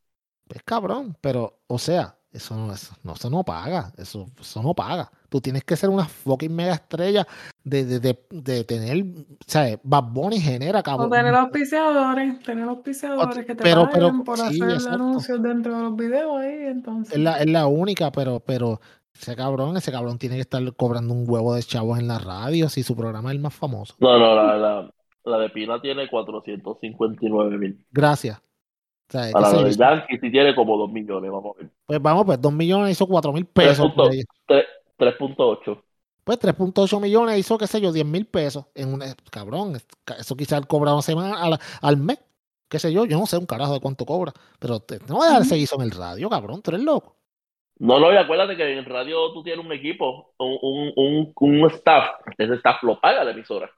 Es 0.55 0.63
cabrón, 0.63 1.15
pero, 1.21 1.59
o 1.67 1.77
sea, 1.79 2.15
eso 2.31 2.55
no, 2.55 2.71
eso, 2.73 2.95
no, 3.03 3.13
eso 3.13 3.29
no 3.29 3.43
paga. 3.43 3.91
Eso, 3.97 4.27
eso 4.39 4.61
no 4.63 4.73
paga. 4.73 5.11
Tú 5.29 5.39
tienes 5.41 5.63
que 5.63 5.75
ser 5.75 5.89
una 5.89 6.05
fucking 6.05 6.53
mega 6.53 6.73
estrella 6.73 7.25
de, 7.63 7.85
de, 7.85 7.99
de, 7.99 8.19
de 8.29 8.63
tener, 8.63 9.03
¿sabes? 9.47 9.79
Bad 9.83 10.03
Bunny 10.11 10.39
genera, 10.39 10.79
O 10.79 10.83
cabrón. 10.83 11.09
tener 11.09 11.33
auspiciadores, 11.35 12.39
tener 12.43 12.67
auspiciadores 12.67 13.45
que 13.45 13.55
te 13.55 13.63
pero- 13.63 13.87
pero- 13.91 14.07
paguen 14.07 14.23
por 14.23 14.37
sí, 14.37 14.43
hacer 14.43 14.69
exacto. 14.75 14.95
anuncios 14.95 15.41
dentro 15.43 15.75
de 15.75 15.83
los 15.83 15.95
videos 15.95 16.39
ahí, 16.41 16.65
entonces. 16.67 17.13
Es 17.13 17.19
la, 17.19 17.37
es 17.39 17.49
la 17.49 17.67
única, 17.67 18.11
pero, 18.11 18.39
pero 18.39 18.79
ese 19.13 19.35
cabrón, 19.35 19.75
ese 19.77 19.91
cabrón 19.91 20.17
tiene 20.17 20.35
que 20.35 20.41
estar 20.41 20.61
cobrando 20.75 21.13
un 21.13 21.29
huevo 21.29 21.53
de 21.53 21.63
chavos 21.63 21.99
en 21.99 22.07
la 22.07 22.19
radio 22.19 22.69
si 22.69 22.83
su 22.83 22.95
programa 22.95 23.29
es 23.29 23.35
el 23.35 23.41
más 23.41 23.53
famoso. 23.53 23.95
No, 23.99 24.17
no, 24.17 24.35
la, 24.35 24.57
la, 24.57 24.93
la 25.25 25.37
de 25.37 25.49
Pina 25.49 25.81
tiene 25.81 26.09
459 26.09 27.57
mil. 27.57 27.85
Gracias. 27.91 28.41
O 29.17 29.39
sea, 29.41 29.49
sé 29.49 29.55
la 29.57 29.63
de 29.63 29.75
Yankee 29.75 30.17
sí 30.19 30.31
tiene 30.31 30.55
como 30.55 30.77
2 30.77 30.91
millones, 30.91 31.31
vamos 31.31 31.55
a 31.55 31.59
ver. 31.61 31.71
pues 31.85 32.01
vamos, 32.01 32.25
pues 32.25 32.41
2 32.41 32.53
millones 32.53 32.91
hizo 32.91 33.07
4 33.07 33.33
mil 33.33 33.45
pesos. 33.45 33.85
puntos. 33.87 34.09
de- 34.11 34.25
Tres- 34.47 34.65
3.8. 34.97 35.81
Pues 36.23 36.39
3.8 36.39 36.99
millones 37.01 37.37
hizo, 37.39 37.57
qué 37.57 37.67
sé 37.67 37.81
yo, 37.81 37.91
10 37.91 38.05
mil 38.05 38.25
pesos. 38.25 38.65
En 38.75 38.93
un, 38.93 39.03
cabrón, 39.31 39.75
es- 39.75 39.87
eso 40.19 40.35
quizás 40.35 40.65
cobra 40.65 40.93
una 40.93 41.01
semana 41.01 41.41
al, 41.41 41.59
al 41.81 41.97
mes. 41.97 42.19
Qué 42.69 42.79
sé 42.79 42.93
yo, 42.93 43.05
yo 43.05 43.17
no 43.19 43.25
sé 43.25 43.37
un 43.37 43.45
carajo 43.45 43.73
de 43.73 43.79
cuánto 43.81 44.05
cobra. 44.05 44.31
Pero 44.59 44.79
te, 44.79 44.99
no 45.07 45.15
voy 45.15 45.27
a 45.27 45.31
dar 45.31 45.41
ese 45.41 45.55
guiso 45.55 45.75
en 45.75 45.81
el 45.81 45.91
radio, 45.91 46.29
cabrón, 46.29 46.61
tú 46.61 46.71
eres 46.71 46.83
loco. 46.83 47.17
No, 47.79 47.99
no, 47.99 48.13
y 48.13 48.15
acuérdate 48.15 48.55
que 48.55 48.77
en 48.77 48.85
radio 48.85 49.33
tú 49.33 49.41
tienes 49.43 49.65
un 49.65 49.71
equipo, 49.73 50.33
un, 50.37 50.57
un, 50.61 50.93
un, 50.95 51.33
un 51.35 51.71
staff. 51.71 52.11
Ese 52.37 52.53
staff 52.55 52.81
lo 52.83 53.01
paga 53.01 53.23
la 53.23 53.31
emisora. 53.31 53.69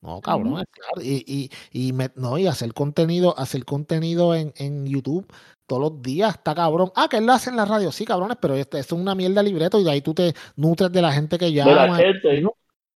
No, 0.00 0.20
cabrón, 0.20 0.64
claro. 0.70 1.02
Y, 1.02 1.24
y, 1.26 1.88
y, 1.88 1.92
me- 1.92 2.10
no, 2.14 2.38
y 2.38 2.46
hacer 2.46 2.72
contenido, 2.72 3.36
hacer 3.38 3.64
contenido 3.64 4.34
en, 4.34 4.52
en 4.56 4.86
YouTube 4.86 5.26
todos 5.66 5.82
los 5.82 6.02
días 6.02 6.34
está 6.36 6.54
cabrón. 6.54 6.90
Ah, 6.96 7.08
que 7.10 7.18
él 7.18 7.26
lo 7.26 7.32
hace 7.32 7.50
en 7.50 7.56
la 7.56 7.64
radio, 7.66 7.92
sí, 7.92 8.04
cabrones, 8.04 8.38
pero 8.40 8.54
esto 8.54 8.78
es 8.78 8.90
una 8.92 9.14
mierda 9.14 9.42
libreto 9.42 9.78
y 9.78 9.84
de 9.84 9.90
ahí 9.90 10.00
tú 10.00 10.14
te 10.14 10.32
nutres 10.56 10.90
de 10.90 11.02
la 11.02 11.12
gente 11.12 11.36
que 11.36 11.50
Mira, 11.50 11.86
llama. 11.86 11.98
Chente, 11.98 12.40
¿no? 12.40 12.54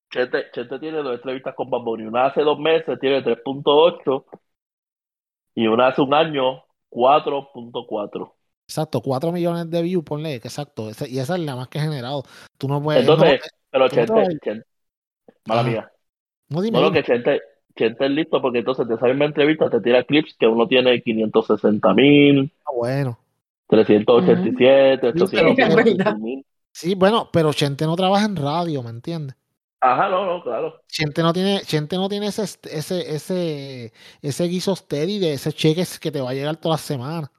Chente 0.09 0.79
tiene 0.79 0.97
dos 0.99 1.15
entrevistas 1.15 1.55
con 1.55 1.69
Bad 1.69 1.81
Bunny. 1.81 2.03
Una 2.05 2.27
hace 2.27 2.41
dos 2.41 2.59
meses 2.59 2.99
tiene 2.99 3.21
3.8 3.21 4.25
y 5.55 5.67
una 5.67 5.87
hace 5.87 6.01
un 6.01 6.13
año 6.13 6.63
4.4. 6.89 8.35
Exacto, 8.67 9.01
4 9.01 9.31
millones 9.31 9.69
de 9.69 9.81
views, 9.81 10.03
ponle, 10.05 10.39
que 10.39 10.47
exacto. 10.47 10.89
esa- 10.89 11.07
y 11.07 11.19
esa 11.19 11.35
es 11.35 11.41
la 11.41 11.55
más 11.55 11.67
que 11.67 11.79
he 11.79 11.81
generado. 11.81 12.23
Tú 12.57 12.67
no 12.67 12.81
puedes. 12.81 13.01
Entonces, 13.01 13.41
no, 13.41 13.57
pero 13.69 13.89
Chente. 13.89 14.39
Chente, 14.43 14.63
mala 15.45 15.63
mía. 15.63 15.90
No 16.51 16.61
dime. 16.61 16.77
No, 16.77 16.81
lo 16.85 16.89
dime. 16.91 17.01
que 17.03 17.11
Chente, 17.11 17.41
Chente 17.75 18.05
es 18.05 18.11
listo 18.11 18.41
porque 18.41 18.59
entonces 18.59 18.87
te 18.87 18.97
sale 18.97 19.13
una 19.13 19.25
entrevista, 19.25 19.69
te 19.69 19.81
tira 19.81 20.03
clips 20.03 20.35
que 20.39 20.45
uno 20.47 20.67
tiene 20.67 21.01
560 21.01 21.93
mil, 21.93 22.53
Ah, 22.65 22.71
bueno. 22.75 23.17
387, 23.67 25.11
Sí, 25.13 25.25
pero- 25.31 25.51
800 25.51 26.19
mil. 26.19 26.45
Sí, 26.73 26.95
bueno, 26.95 27.29
pero 27.33 27.51
Chente 27.53 27.85
no 27.85 27.95
trabaja 27.95 28.25
en 28.25 28.35
radio, 28.35 28.81
¿me 28.83 28.89
entiendes? 28.91 29.35
Ajá, 29.81 30.09
no, 30.09 30.25
no, 30.25 30.43
claro. 30.43 30.81
Chente 30.87 31.21
no 31.23 31.33
tiene, 31.33 31.61
Chente 31.65 31.95
no 31.97 32.07
tiene 32.07 32.27
ese, 32.27 32.43
ese, 32.43 33.15
ese, 33.15 33.91
ese 34.21 34.43
guiso 34.45 34.75
steady 34.75 35.17
de 35.19 35.33
ese 35.33 35.51
cheque 35.53 35.83
que 35.99 36.11
te 36.11 36.21
va 36.21 36.29
a 36.29 36.33
llegar 36.33 36.55
toda 36.57 36.75
la 36.75 36.77
semana. 36.77 37.31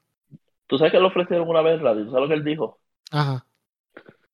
¿Tú 0.67 0.77
sabes 0.77 0.93
que 0.93 0.99
le 0.99 1.07
ofrecieron 1.07 1.49
una 1.49 1.63
vez 1.63 1.79
en 1.79 1.85
radio? 1.85 2.05
¿Tú 2.05 2.11
sabes 2.11 2.23
lo 2.23 2.29
que 2.29 2.35
él 2.35 2.45
dijo? 2.45 2.79
Ajá. 3.11 3.47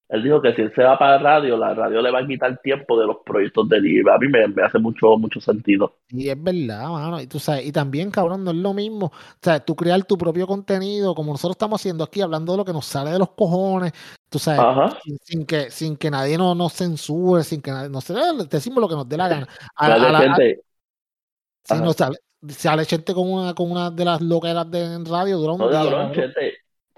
Él 0.09 0.23
dijo 0.23 0.41
que 0.41 0.55
si 0.55 0.63
él 0.63 0.73
se 0.75 0.83
va 0.83 0.99
para 0.99 1.19
radio, 1.19 1.57
la 1.59 1.75
radio 1.75 2.01
le 2.01 2.11
va 2.11 2.21
a 2.21 2.27
quitar 2.27 2.59
tiempo 2.63 2.99
de 2.99 3.07
los 3.07 3.19
proyectos 3.27 3.69
de 3.69 3.79
libre. 3.79 4.11
A 4.13 4.17
mí 4.17 4.27
me, 4.29 4.49
me, 4.49 4.63
hace 4.63 4.79
mucho, 4.79 5.19
mucho 5.19 5.39
sentido. 5.39 5.99
Y 6.09 6.31
es 6.31 6.43
verdad, 6.43 6.89
mano. 6.89 7.21
Y 7.21 7.27
tú 7.27 7.39
sabes, 7.39 7.67
y 7.67 7.73
también, 7.73 8.11
cabrón, 8.11 8.43
no 8.43 8.53
es 8.53 8.57
lo 8.57 8.73
mismo. 8.73 9.07
O 9.07 9.13
sea, 9.43 9.61
tú 9.61 9.77
crear 9.77 10.03
tu 10.05 10.17
propio 10.17 10.47
contenido, 10.47 11.15
como 11.15 11.33
nosotros 11.33 11.57
estamos 11.57 11.81
haciendo 11.81 12.05
aquí, 12.05 12.23
hablando 12.23 12.53
de 12.53 12.59
lo 12.59 12.65
que 12.65 12.73
nos 12.73 12.87
sale 12.87 13.11
de 13.11 13.19
los 13.19 13.31
cojones, 13.33 13.93
tú 14.31 14.39
sabes, 14.39 14.95
sin, 15.05 15.19
sin, 15.23 15.45
que, 15.47 15.71
sin 15.71 15.97
que 15.99 16.11
nadie 16.11 16.39
nos, 16.39 16.57
nos 16.57 16.73
censure, 16.73 17.45
sin 17.45 17.61
que 17.61 17.71
nadie, 17.71 17.91
no 17.91 18.01
sé, 18.01 18.15
decimos 18.49 18.81
lo 18.81 18.89
que 18.89 18.95
nos 18.95 19.09
dé 19.09 19.17
la 19.19 19.29
gana. 19.29 19.49
A, 19.77 19.89
la- 19.99 20.21
gente. 20.21 20.63
si 21.65 21.75
sale, 21.95 22.19
sale 22.49 22.85
gente 22.87 23.13
con 23.13 23.31
una, 23.31 23.53
con 23.55 23.71
una 23.71 23.91
de 23.91 24.05
las 24.07 24.23
loqueras 24.23 24.71
de 24.71 24.85
en 24.95 25.05
radio, 25.05 25.37
dura 25.37 25.53
un 25.53 25.59
No, 25.59 25.69
día. 25.69 25.79
cabrón, 25.81 26.13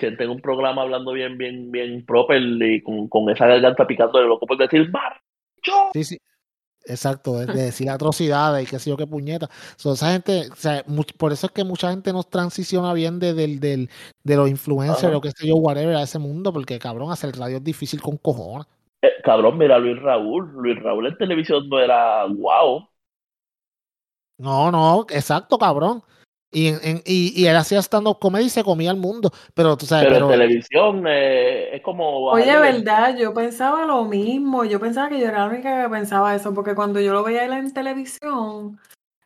Chente 0.00 0.24
en 0.24 0.30
un 0.30 0.40
programa 0.40 0.82
hablando 0.82 1.12
bien, 1.12 1.38
bien, 1.38 1.70
bien 1.70 2.04
proper 2.04 2.42
y 2.42 2.82
con, 2.82 3.06
con 3.08 3.30
esa 3.30 3.46
garganta 3.46 3.86
picando 3.86 4.18
de 4.18 4.26
loco 4.26 4.46
por 4.46 4.58
decir, 4.58 4.90
¡Marcho! 4.90 5.90
Sí, 5.92 6.02
sí. 6.02 6.18
Exacto, 6.86 7.38
de, 7.38 7.44
de 7.46 7.64
decir 7.64 7.90
atrocidades 7.90 8.66
y 8.66 8.70
qué 8.70 8.78
sé 8.78 8.88
yo 8.90 8.96
qué 8.96 9.06
puñeta. 9.06 9.48
So, 9.76 9.92
esa 9.92 10.12
gente, 10.12 10.48
o 10.50 10.56
sea, 10.56 10.82
much- 10.86 11.14
por 11.16 11.30
eso 11.30 11.46
es 11.46 11.52
que 11.52 11.62
mucha 11.62 11.90
gente 11.90 12.10
no 12.12 12.22
transiciona 12.22 12.94
bien 12.94 13.18
de, 13.20 13.34
del, 13.34 13.60
de 13.60 14.36
los 14.36 14.48
influencers 14.48 15.04
Ajá. 15.04 15.16
o 15.16 15.20
qué 15.20 15.30
sé 15.30 15.46
yo, 15.46 15.56
whatever, 15.56 15.94
a 15.94 16.02
ese 16.02 16.18
mundo, 16.18 16.52
porque 16.54 16.78
cabrón, 16.78 17.12
hacer 17.12 17.36
radio 17.36 17.58
es 17.58 17.64
difícil 17.64 18.00
con 18.00 18.16
cojones. 18.16 18.66
Eh, 19.02 19.12
cabrón, 19.22 19.58
mira 19.58 19.78
Luis 19.78 20.00
Raúl. 20.00 20.50
Luis 20.54 20.82
Raúl 20.82 21.06
en 21.06 21.18
televisión 21.18 21.68
no 21.68 21.78
era 21.78 22.24
guau. 22.26 22.88
No, 24.38 24.70
no, 24.72 25.06
exacto, 25.10 25.58
cabrón. 25.58 26.02
Y, 26.52 26.68
en- 26.68 26.80
en- 26.82 27.02
y, 27.04 27.32
y 27.40 27.46
él 27.46 27.56
hacía 27.56 27.78
stand-up 27.80 28.18
comedy 28.18 28.46
y 28.46 28.50
se 28.50 28.64
comía 28.64 28.90
al 28.90 28.96
mundo, 28.96 29.30
pero 29.54 29.76
tú 29.76 29.86
sabes, 29.86 30.06
Pero, 30.06 30.26
pero, 30.28 30.32
en 30.32 30.40
televisión 30.40 31.04
eh, 31.06 31.76
es 31.76 31.82
como. 31.82 32.26
Oye, 32.30 32.58
verdad, 32.58 33.16
yo 33.16 33.32
pensaba 33.32 33.86
lo 33.86 34.04
mismo. 34.04 34.64
Yo 34.64 34.80
pensaba 34.80 35.08
que 35.08 35.20
yo 35.20 35.28
era 35.28 35.38
la 35.40 35.46
única 35.46 35.82
que 35.82 35.88
pensaba 35.88 36.34
eso, 36.34 36.52
porque 36.52 36.74
cuando 36.74 37.00
yo 37.00 37.12
lo 37.12 37.22
veía 37.22 37.44
él 37.44 37.52
en 37.52 37.72
televisión, 37.72 38.78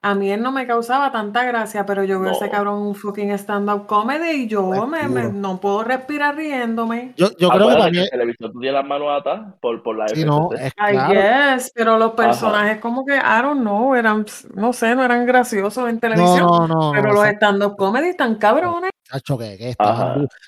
a 0.05 0.15
mí 0.15 0.31
él 0.31 0.43
no 0.43 0.53
me 0.53 0.67
causaba 0.67 1.11
tanta 1.11 1.45
gracia, 1.45 1.87
pero 1.87 2.05
yo 2.05 2.21
veo 2.21 2.29
a 2.29 2.33
ese 2.33 2.45
No. 2.45 2.51
cabrón 2.51 2.83
un 2.83 2.95
fucking 2.95 3.31
stand-up 3.39 3.87
comedy 3.87 4.43
y 4.43 4.49
yo 4.49 4.87
me, 4.87 5.09
no 5.33 5.59
puedo 5.59 5.83
respirar 5.83 6.37
riéndome. 6.37 7.15
yo, 7.17 7.29
yo 7.39 7.49
creo 7.49 7.69
que 7.69 7.75
también, 7.77 8.05
en 8.05 8.11
televisión 8.11 8.53
tú 8.53 8.61
tienes 8.61 8.75
las 8.75 8.87
manos 8.87 9.09
atadas 9.19 9.55
por, 9.63 9.83
por 9.83 9.97
la 9.97 10.07
sí, 10.09 10.23
no, 10.23 10.51
es 10.53 10.73
I 10.73 10.93
claro, 10.93 11.15
guess, 11.15 11.73
pero 11.75 11.97
los 11.97 12.13
personajes 12.13 12.81
como 12.81 13.07
que, 13.07 13.15
I 13.15 13.43
don't 13.43 13.63
know, 13.63 13.95
eran, 13.95 14.27
no 14.55 14.75
sé, 14.75 14.95
no 14.95 15.03
eran 15.03 15.25
graciosos 15.25 15.89
en 15.89 15.95
no, 15.95 16.01
televisión, 16.01 16.47
no, 16.49 16.69
no, 16.69 16.93
pero 16.93 17.09
no, 17.09 17.15
los 17.15 17.27
stand-up 17.27 17.75
comedy 17.77 18.09
están 18.09 18.35
cabrones. 18.35 18.91
Chacho, 19.05 19.39
que. 19.39 19.75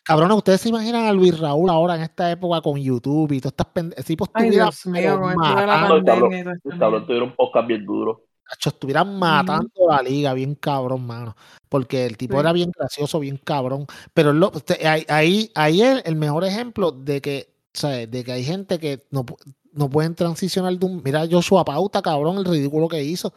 Cabrones, 0.04 0.36
ustedes 0.36 0.60
se 0.60 0.68
imaginan 0.68 1.06
a 1.06 1.12
Luis 1.14 1.38
Raúl 1.38 1.70
ahora 1.70 1.96
en 1.96 2.02
esta 2.02 2.30
época 2.30 2.60
con 2.60 2.78
YouTube 2.78 3.32
y 3.32 3.40
todas 3.40 3.52
estas 3.52 3.66
pendejas. 3.68 4.04
Tipo, 4.04 4.26
Ay, 4.34 4.48
estuviera 4.48 4.64
Dios 4.64 4.86
mío, 4.86 5.02
pero 5.02 5.20
con 5.20 5.30
esto 5.30 5.60
de 5.60 5.66
la 5.66 5.66
matando, 5.66 5.96
el 5.96 6.04
cabrón, 6.04 6.30
pandemia 6.30 6.40
y 6.40 6.44
todo 6.44 6.72
este 6.72 6.96
El 6.96 7.06
tuvieron 7.06 7.28
un 7.28 7.36
podcast 7.36 7.68
bien 7.68 7.86
duro. 7.86 8.25
Estuvieran 8.70 9.18
matando 9.18 9.70
la 9.88 10.02
liga, 10.02 10.32
bien 10.34 10.54
cabrón, 10.54 11.06
mano. 11.06 11.36
Porque 11.68 12.06
el 12.06 12.16
tipo 12.16 12.34
Sí. 12.34 12.40
era 12.40 12.52
bien 12.52 12.70
gracioso, 12.76 13.18
bien 13.20 13.38
cabrón. 13.42 13.86
Pero 14.14 14.32
lo- 14.32 14.50
te- 14.50 14.86
ahí, 14.86 15.04
ahí, 15.08 15.50
ahí 15.54 15.82
es 15.82 16.02
el 16.04 16.16
mejor 16.16 16.44
ejemplo 16.44 16.90
de 16.92 17.20
que, 17.20 17.52
¿sabes? 17.72 18.10
De 18.10 18.22
que 18.24 18.32
hay 18.32 18.44
gente 18.44 18.78
que 18.78 19.04
no, 19.10 19.24
no 19.72 19.90
pueden 19.90 20.14
transicionar 20.14 20.76
de 20.78 20.86
un. 20.86 21.02
Mira, 21.04 21.26
Joshua 21.30 21.64
Pauta, 21.64 22.00
cabrón, 22.02 22.38
el 22.38 22.44
ridículo 22.44 22.88
que 22.88 23.02
hizo 23.02 23.32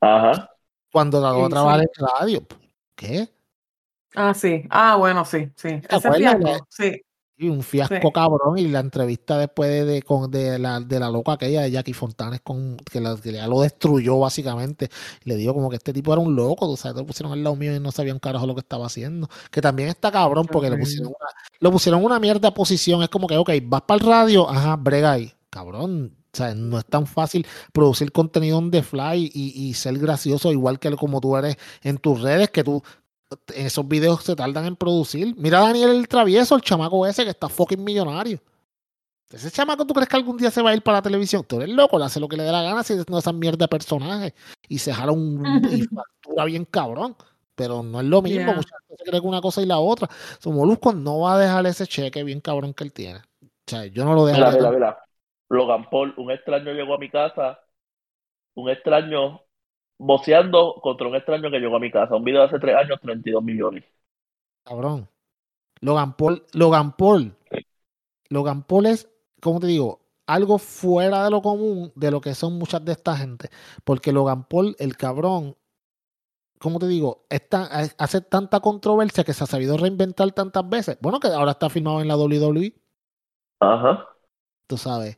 Ajá. 0.00 0.50
cuando 0.92 1.18
Sí, 1.18 1.50
trabajar 1.50 1.80
sí. 1.80 1.86
en 1.98 2.06
radio. 2.20 2.46
¿Qué? 2.94 3.28
Ah, 4.14 4.34
sí. 4.34 4.64
Ah, 4.70 4.96
bueno, 4.96 5.24
sí, 5.24 5.50
sí. 5.54 5.68
Ese 5.88 6.08
acuerdas? 6.08 6.60
sí. 6.70 7.00
Y 7.40 7.48
un 7.48 7.62
fiasco 7.62 8.08
Sí. 8.08 8.12
cabrón. 8.12 8.58
Y 8.58 8.66
la 8.68 8.80
entrevista 8.80 9.38
después 9.38 9.70
de, 9.70 9.84
de, 9.84 10.02
con, 10.02 10.28
de, 10.30 10.58
la, 10.58 10.80
de 10.80 10.98
la 10.98 11.08
loca 11.08 11.32
aquella 11.34 11.62
de 11.62 11.70
Jackie 11.70 11.92
Fontanes, 11.92 12.40
con, 12.42 12.76
que, 12.78 13.00
la, 13.00 13.16
que 13.16 13.32
ya 13.32 13.46
lo 13.46 13.60
destruyó 13.60 14.18
básicamente. 14.18 14.88
Le 15.22 15.36
dijo 15.36 15.54
como 15.54 15.70
que 15.70 15.76
este 15.76 15.92
tipo 15.92 16.12
era 16.12 16.20
un 16.20 16.34
loco. 16.34 16.66
Tú 16.66 16.76
sabes, 16.76 16.96
lo 16.98 17.06
pusieron 17.06 17.32
al 17.32 17.44
lado 17.44 17.54
mío 17.54 17.74
y 17.76 17.78
no 17.80 17.92
sabía 17.92 18.12
un 18.12 18.18
carajo 18.18 18.44
lo 18.46 18.54
que 18.54 18.60
estaba 18.60 18.86
haciendo. 18.86 19.28
Que 19.52 19.60
también 19.60 19.88
está 19.88 20.10
cabrón 20.10 20.48
porque 20.50 20.68
le 20.68 20.74
horrible. 20.74 20.80
pusieron, 20.80 21.08
una, 21.08 21.28
lo 21.60 21.70
pusieron 21.72 22.04
una 22.04 22.18
mierda 22.18 22.52
posición. 22.52 23.02
Es 23.04 23.08
como 23.08 23.28
que, 23.28 23.36
ok, 23.36 23.50
vas 23.64 23.82
para 23.82 24.00
el 24.02 24.06
radio, 24.08 24.48
ajá, 24.50 24.74
brega 24.76 25.12
ahí. 25.12 25.32
Cabrón. 25.50 26.14
O 26.32 26.36
sea, 26.36 26.54
no 26.54 26.78
es 26.78 26.84
tan 26.86 27.06
fácil 27.06 27.46
producir 27.72 28.12
contenido 28.12 28.58
on 28.58 28.70
the 28.70 28.82
fly 28.82 29.30
y, 29.32 29.68
y 29.68 29.74
ser 29.74 29.98
gracioso 29.98 30.52
igual 30.52 30.78
que 30.78 30.94
como 30.96 31.20
tú 31.20 31.36
eres 31.36 31.56
en 31.82 31.96
tus 31.98 32.20
redes, 32.20 32.50
que 32.50 32.62
tú 32.62 32.82
esos 33.54 33.86
videos 33.86 34.22
se 34.24 34.36
tardan 34.36 34.66
en 34.66 34.76
producir. 34.76 35.34
Mira 35.36 35.58
a 35.58 35.62
Daniel 35.62 35.90
el 35.90 36.08
travieso, 36.08 36.54
el 36.56 36.62
chamaco 36.62 37.06
ese 37.06 37.24
que 37.24 37.30
está 37.30 37.48
fucking 37.48 37.82
millonario. 37.82 38.40
Ese 39.30 39.50
chamaco, 39.50 39.86
¿tú 39.86 39.92
crees 39.92 40.08
que 40.08 40.16
algún 40.16 40.38
día 40.38 40.50
se 40.50 40.62
va 40.62 40.70
a 40.70 40.74
ir 40.74 40.82
para 40.82 40.98
la 40.98 41.02
televisión? 41.02 41.44
Tú 41.46 41.56
eres 41.60 41.68
loco, 41.74 41.98
le 41.98 42.06
hace 42.06 42.18
lo 42.18 42.28
que 42.28 42.36
le 42.36 42.44
dé 42.44 42.52
la 42.52 42.62
gana 42.62 42.82
si 42.82 42.94
no 43.08 43.18
esa 43.18 43.32
mierda 43.32 43.64
de 43.64 43.68
personaje. 43.68 44.34
Y 44.68 44.78
se 44.78 44.92
jala 44.94 45.12
un 45.12 45.42
y 45.70 45.82
factura 45.82 46.44
bien 46.46 46.64
cabrón. 46.64 47.16
Pero 47.54 47.82
no 47.82 48.00
es 48.00 48.06
lo 48.06 48.22
mismo. 48.22 48.46
Yeah. 48.46 48.54
Mucha 48.54 48.76
gente 48.78 48.96
se 49.04 49.10
cree 49.10 49.20
que 49.20 49.26
una 49.26 49.40
cosa 49.40 49.60
y 49.60 49.66
la 49.66 49.78
otra. 49.78 50.08
Su 50.40 50.52
Molusco 50.52 50.92
no 50.92 51.20
va 51.20 51.34
a 51.34 51.38
dejar 51.38 51.66
ese 51.66 51.86
cheque 51.86 52.22
bien 52.24 52.40
cabrón 52.40 52.72
que 52.72 52.84
él 52.84 52.92
tiene. 52.92 53.18
O 53.18 53.48
sea, 53.66 53.84
yo 53.86 54.04
no 54.04 54.14
lo 54.14 54.24
Mira, 54.30 54.50
dejaría. 54.50 54.70
mira, 54.70 54.70
mira. 54.70 54.98
Logan 55.50 55.90
Paul, 55.90 56.14
un 56.16 56.30
extraño 56.30 56.72
llegó 56.72 56.94
a 56.94 56.98
mi 56.98 57.10
casa. 57.10 57.60
Un 58.54 58.70
extraño 58.70 59.42
boceando 59.98 60.76
contra 60.82 61.08
un 61.08 61.16
extraño 61.16 61.50
que 61.50 61.58
llegó 61.58 61.76
a 61.76 61.80
mi 61.80 61.90
casa. 61.90 62.16
Un 62.16 62.24
video 62.24 62.40
de 62.42 62.46
hace 62.48 62.58
tres 62.58 62.76
años, 62.76 63.00
32 63.00 63.42
millones. 63.42 63.84
Cabrón. 64.64 65.08
Logan 65.80 66.16
Paul, 66.16 66.44
Logan 66.52 66.96
Paul. 66.96 67.36
Logan 68.30 68.62
Paul 68.64 68.86
es, 68.86 69.08
como 69.40 69.60
te 69.60 69.68
digo, 69.68 70.00
algo 70.26 70.58
fuera 70.58 71.24
de 71.24 71.30
lo 71.30 71.40
común 71.40 71.92
de 71.94 72.10
lo 72.10 72.20
que 72.20 72.34
son 72.34 72.58
muchas 72.58 72.84
de 72.84 72.92
esta 72.92 73.16
gente. 73.16 73.48
Porque 73.84 74.12
Logan 74.12 74.44
Paul, 74.44 74.76
el 74.78 74.96
cabrón, 74.96 75.56
como 76.58 76.78
te 76.78 76.88
digo, 76.88 77.24
es 77.30 77.48
tan- 77.48 77.68
hace 77.98 78.20
tanta 78.20 78.60
controversia 78.60 79.24
que 79.24 79.32
se 79.32 79.44
ha 79.44 79.46
sabido 79.46 79.76
reinventar 79.76 80.30
tantas 80.32 80.68
veces. 80.68 80.98
Bueno, 81.00 81.20
que 81.20 81.28
ahora 81.28 81.52
está 81.52 81.70
filmado 81.70 82.00
en 82.02 82.08
la 82.08 82.16
WWE, 82.16 82.74
Ajá. 83.60 84.08
tú 84.66 84.76
sabes. 84.76 85.16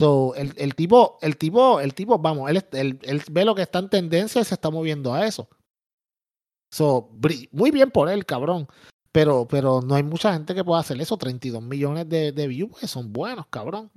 So, 0.00 0.34
el, 0.34 0.54
el 0.56 0.74
tipo, 0.74 1.18
el 1.20 1.36
tipo, 1.36 1.78
el 1.78 1.94
tipo, 1.94 2.18
vamos, 2.18 2.48
él, 2.50 2.56
es- 2.56 2.66
él, 2.72 2.98
él 3.02 3.22
ve 3.30 3.44
lo 3.44 3.54
que 3.54 3.62
está 3.62 3.78
en 3.80 3.90
tendencia 3.90 4.40
y 4.40 4.44
se 4.44 4.54
está 4.54 4.70
moviendo 4.70 5.12
a 5.12 5.26
eso. 5.26 5.48
So, 6.72 7.10
muy 7.52 7.70
bien 7.70 7.90
por 7.90 8.08
él, 8.08 8.24
cabrón. 8.24 8.66
Pero, 9.12 9.46
pero 9.48 9.80
no 9.82 9.96
hay 9.96 10.02
mucha 10.04 10.32
gente 10.32 10.54
que 10.54 10.64
pueda 10.64 10.80
hacer 10.80 11.00
eso. 11.00 11.16
32 11.16 11.60
millones 11.62 12.08
de, 12.08 12.32
de 12.32 12.46
views, 12.46 12.70
pues, 12.70 12.90
son 12.90 13.12
buenos, 13.12 13.46
cabrón. 13.48 13.90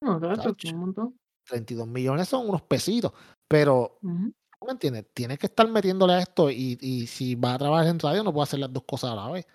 No, 0.00 0.18
claro, 0.20 0.36
Chacho. 0.36 0.68
un 0.74 0.80
montón. 0.80 1.18
32 1.46 1.86
millones 1.88 2.28
son 2.28 2.48
unos 2.48 2.62
pesitos. 2.62 3.12
Pero. 3.48 3.98
¿tú 4.00 4.66
me 4.66 4.72
entiendes? 4.72 5.06
Tienes 5.12 5.38
que 5.38 5.46
estar 5.46 5.68
metiéndole 5.68 6.14
a 6.14 6.20
esto 6.20 6.50
y, 6.50 6.78
y 6.80 7.06
si 7.06 7.34
va 7.34 7.52
a 7.54 7.58
trabajar 7.58 7.86
en 7.88 7.98
radio 7.98 8.22
no 8.24 8.32
puede 8.32 8.44
hacer 8.44 8.60
las 8.60 8.72
dos 8.72 8.84
cosas 8.84 9.10
a 9.10 9.14
la 9.16 9.30
vez. 9.30 9.46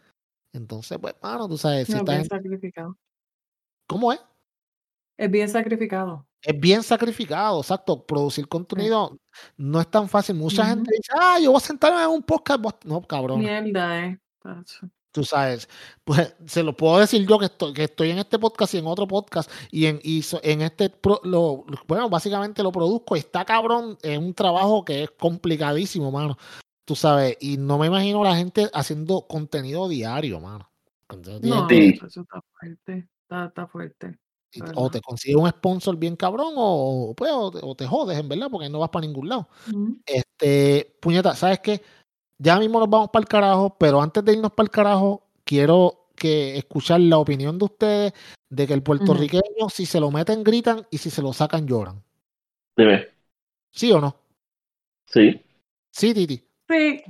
Entonces, 0.53 0.99
pues, 0.99 1.15
mano, 1.23 1.47
tú 1.47 1.57
sabes, 1.57 1.87
si 1.87 1.93
No, 1.93 1.99
es 2.11 2.21
estás 2.21 2.43
bien 2.43 2.59
en-. 2.61 2.95
¿Cómo 3.87 4.13
es? 4.13 4.19
Es 5.19 5.29
bien 5.29 5.49
sacrificado. 5.49 6.25
Es 6.41 6.57
bien 6.57 6.81
sacrificado, 6.81 7.59
exacto. 7.59 8.05
Producir 8.05 8.47
contenido 8.47 9.19
no 9.57 9.81
es 9.81 9.91
tan 9.91 10.07
fácil. 10.07 10.35
Mucha 10.35 10.65
gente 10.65 10.91
dice, 10.95 11.11
ah, 11.19 11.37
yo 11.41 11.51
voy 11.51 11.57
a 11.57 11.59
sentarme 11.59 12.01
en 12.01 12.09
un 12.09 12.23
podcast. 12.23 12.61
Voy 12.61 12.71
a-". 12.71 12.87
No, 12.87 13.01
cabrón. 13.01 13.39
Mierda, 13.39 14.05
eh. 14.05 14.17
Tú 15.11 15.23
sabes, 15.25 15.67
pues 16.05 16.33
se 16.45 16.63
lo 16.63 16.77
puedo 16.77 16.99
decir 16.99 17.27
yo 17.27 17.37
que 17.39 17.45
estoy, 17.47 17.73
que 17.73 17.83
estoy 17.85 18.11
en 18.11 18.19
este 18.19 18.39
podcast 18.39 18.73
y 18.75 18.77
en 18.77 18.87
otro 18.87 19.07
podcast 19.07 19.51
y 19.71 19.87
en, 19.87 19.99
y 20.03 20.21
so- 20.21 20.39
en 20.43 20.61
este, 20.61 20.89
pro- 20.89 21.19
lo, 21.23 21.65
bueno, 21.87 22.09
básicamente 22.09 22.61
lo 22.63 22.71
produzco 22.71 23.15
y 23.15 23.19
está 23.19 23.43
cabrón, 23.43 23.97
es 24.03 24.17
un 24.17 24.33
trabajo 24.33 24.85
que 24.85 25.03
es 25.03 25.11
complicadísimo, 25.11 26.11
mano. 26.11 26.37
Tú 26.85 26.95
sabes, 26.95 27.35
y 27.41 27.57
no 27.57 27.77
me 27.79 27.87
imagino 27.87 28.23
la 28.23 28.35
gente 28.35 28.69
haciendo 28.73 29.25
contenido 29.27 29.89
diario, 29.89 30.39
mano. 30.39 30.71
Tienes 31.09 31.41
No, 31.41 31.67
Sí. 31.67 31.99
eso 32.05 32.21
está 32.21 32.41
fuerte. 32.53 33.09
Está, 33.23 33.45
está 33.47 33.67
fuerte. 33.67 34.17
Y- 34.51 34.61
o 34.75 34.89
te 34.89 35.01
consigues 35.01 35.37
un 35.37 35.49
sponsor 35.49 35.95
bien 35.97 36.15
cabrón 36.15 36.53
o, 36.55 37.13
pues, 37.15 37.31
o, 37.33 37.51
te, 37.51 37.59
o 37.61 37.75
te 37.75 37.85
jodes, 37.85 38.17
en 38.17 38.27
verdad, 38.29 38.47
porque 38.49 38.69
no 38.69 38.79
vas 38.79 38.89
para 38.89 39.05
ningún 39.05 39.29
lado. 39.29 39.47
Este, 40.05 40.95
puñeta, 41.01 41.35
¿sabes 41.35 41.59
qué? 41.59 41.81
Ya 42.37 42.57
mismo 42.57 42.79
nos 42.79 42.89
vamos 42.89 43.09
para 43.11 43.21
el 43.21 43.27
carajo, 43.27 43.75
pero 43.77 44.01
antes 44.01 44.23
de 44.23 44.33
irnos 44.33 44.51
para 44.53 44.65
el 44.65 44.71
carajo, 44.71 45.23
quiero 45.43 46.07
que 46.15 46.57
escuchar 46.57 46.99
la 47.01 47.17
opinión 47.17 47.57
de 47.57 47.65
ustedes 47.65 48.13
de 48.49 48.67
que 48.67 48.73
el 48.73 48.81
puertorriqueño, 48.83 49.69
si 49.69 49.85
se 49.85 49.99
lo 49.99 50.09
meten, 50.09 50.43
gritan 50.43 50.85
y 50.89 50.97
si 50.97 51.09
se 51.09 51.21
lo 51.21 51.31
sacan, 51.33 51.67
lloran. 51.67 52.03
Dime. 52.75 53.07
¿Sí 53.71 53.91
o 53.91 53.99
no? 54.01 54.15
Sí. 55.05 55.41
Sí, 55.91 56.13
Titi. 56.13 56.43
Sí, 56.67 57.01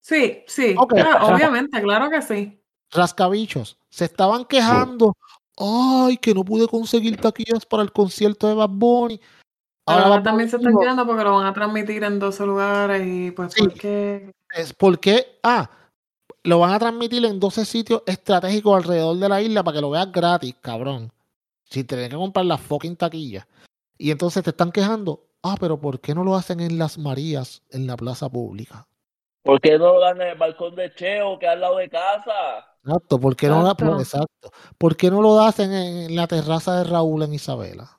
sí, 0.00 0.42
sí. 0.46 0.74
Ah, 0.78 1.34
obviamente, 1.34 1.80
claro 1.82 2.10
que 2.10 2.22
sí. 2.22 2.60
Rascabichos. 2.90 3.76
Se 3.88 4.04
estaban 4.04 4.44
quejando. 4.44 5.16
Ay, 5.56 6.16
que 6.18 6.34
no 6.34 6.44
pude 6.44 6.66
conseguir 6.68 7.16
taquillas 7.16 7.64
para 7.64 7.82
el 7.82 7.92
concierto 7.92 8.46
de 8.46 8.54
Bad 8.54 8.70
Bunny. 8.70 9.20
Ahora 9.86 10.06
Ahora 10.06 10.22
también 10.22 10.50
se 10.50 10.56
están 10.56 10.74
quedando 10.78 11.06
porque 11.06 11.22
lo 11.22 11.36
van 11.36 11.46
a 11.46 11.52
transmitir 11.54 12.02
en 12.04 12.18
12 12.18 12.44
lugares 12.44 13.02
y 13.06 13.30
pues 13.30 13.52
Sí. 13.52 13.62
¿por 13.62 13.72
qué? 13.74 14.32
es 14.54 14.72
porque, 14.72 15.38
ah, 15.42 15.70
lo 16.42 16.58
van 16.58 16.72
a 16.72 16.78
transmitir 16.78 17.24
en 17.24 17.38
12 17.40 17.64
sitios 17.64 18.02
estratégicos 18.06 18.76
alrededor 18.76 19.16
de 19.16 19.28
la 19.28 19.40
isla 19.42 19.62
para 19.62 19.76
que 19.76 19.80
lo 19.80 19.90
veas 19.90 20.10
gratis, 20.10 20.54
cabrón. 20.60 21.12
Sin 21.64 21.86
tener 21.86 22.10
que 22.10 22.16
comprar 22.16 22.46
la 22.46 22.58
fucking 22.58 22.96
taquilla. 22.96 23.46
Y 23.98 24.10
entonces 24.10 24.42
te 24.44 24.50
están 24.50 24.70
quejando, 24.72 25.24
ah, 25.42 25.56
pero 25.58 25.80
¿por 25.80 26.00
qué 26.00 26.14
no 26.14 26.22
lo 26.24 26.36
hacen 26.36 26.60
en 26.60 26.78
Las 26.78 26.98
Marías, 26.98 27.62
en 27.70 27.86
la 27.86 27.96
plaza 27.96 28.28
pública? 28.28 28.86
¿Por 29.42 29.60
qué 29.60 29.78
no 29.78 29.94
lo 29.94 30.00
dan 30.00 30.20
en 30.20 30.28
el 30.28 30.38
balcón 30.38 30.74
de 30.74 30.92
Cheo, 30.94 31.38
que 31.38 31.46
es 31.46 31.52
al 31.52 31.60
lado 31.60 31.76
de 31.76 31.88
casa? 31.88 32.75
Exacto, 32.86 33.18
¿por 33.20 33.34
qué 33.34 33.48
no, 33.48 33.62
la- 33.62 33.72
Exacto. 33.98 34.50
¿Por 34.78 34.96
qué 34.96 35.10
no 35.10 35.20
lo 35.20 35.40
hacen 35.40 35.72
en 35.72 36.14
la 36.14 36.26
terraza 36.26 36.78
de 36.78 36.84
Raúl 36.84 37.22
en 37.24 37.34
Isabela? 37.34 37.90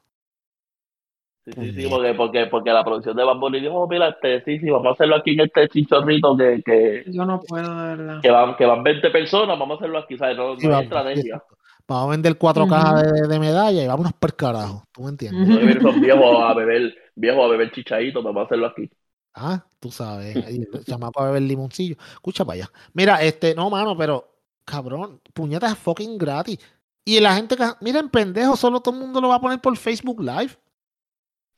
Sí, 1.46 1.52
sí, 1.54 1.60
sí, 1.60 1.72
Puñeta. 1.72 1.90
porque, 1.90 2.14
porque, 2.14 2.46
porque 2.48 2.70
la 2.72 2.84
producción 2.84 3.16
de 3.16 3.24
Bunny 3.24 3.62
dijo, 3.62 3.74
"Oh, 3.76 3.88
mira, 3.88 4.10
este, 4.10 4.44
sí, 4.44 4.60
sí, 4.60 4.70
vamos 4.70 4.88
a 4.88 4.92
hacerlo 4.92 5.16
aquí 5.16 5.32
en 5.32 5.42
este 5.42 5.70
chichorrito 5.70 6.36
que, 6.36 6.62
que, 6.66 7.04
Yo 7.10 7.26
no 7.26 7.40
puedo, 7.40 7.74
de 7.84 7.96
verdad. 7.96 8.22
que 8.22 8.30
van, 8.32 8.56
que 8.58 8.66
van 8.66 8.84
20 8.84 9.10
personas, 9.12 9.58
vamos 9.58 9.76
a 9.76 9.78
hacerlo 9.80 10.00
aquí, 10.00 10.18
¿sabes? 10.18 10.36
No, 10.36 10.50
no 10.50 10.60
Sí, 10.60 10.66
hay 10.68 10.72
vamos, 10.72 10.84
estrategia. 10.84 11.36
exacto. 11.36 11.56
Vamos 11.88 12.08
a 12.08 12.12
vender 12.12 12.38
cuatro 12.38 12.68
cajas 12.68 13.02
de, 13.04 13.28
de 13.30 13.40
medalla 13.40 13.82
y 13.82 13.88
vámonos 13.88 14.12
por 14.14 14.36
carajo. 14.36 14.84
¿Tú 14.92 15.04
me 15.04 15.10
entiendes? 15.10 15.48
Esos 15.78 16.02
viejos 16.02 16.44
a 16.44 16.54
beber, 16.54 16.94
viejos 17.16 17.46
a 17.46 17.48
beber 17.48 17.72
chichaditos, 17.72 18.22
vamos 18.24 18.42
a 18.42 18.46
hacerlo 18.46 18.68
aquí. 18.68 18.90
Ah, 19.34 19.64
tú 19.80 19.90
sabes, 19.92 20.36
ahí 20.46 20.58
el 20.74 20.84
chamaco 20.84 21.22
a 21.22 21.28
beber 21.28 21.44
limoncillo. 21.44 21.96
Escucha 22.12 22.44
para 22.44 22.56
allá. 22.56 22.72
Mira, 22.94 23.22
este, 23.22 23.56
no, 23.56 23.70
mano, 23.70 23.96
pero, 23.96 24.37
cabrón, 24.68 25.22
puñetas 25.34 25.72
es 25.74 25.80
fucking 25.80 26.18
gratis. 26.18 26.60
Y 27.06 27.20
la 27.22 27.36
gente 27.36 27.56
que, 27.56 27.64
miren, 27.82 28.10
pendejo, 28.10 28.58
solo 28.58 28.82
todo 28.82 28.94
el 28.96 29.02
mundo 29.02 29.22
lo 29.22 29.30
va 29.30 29.36
a 29.36 29.42
poner 29.42 29.62
por 29.62 29.78
Facebook 29.78 30.22
Live. 30.22 30.58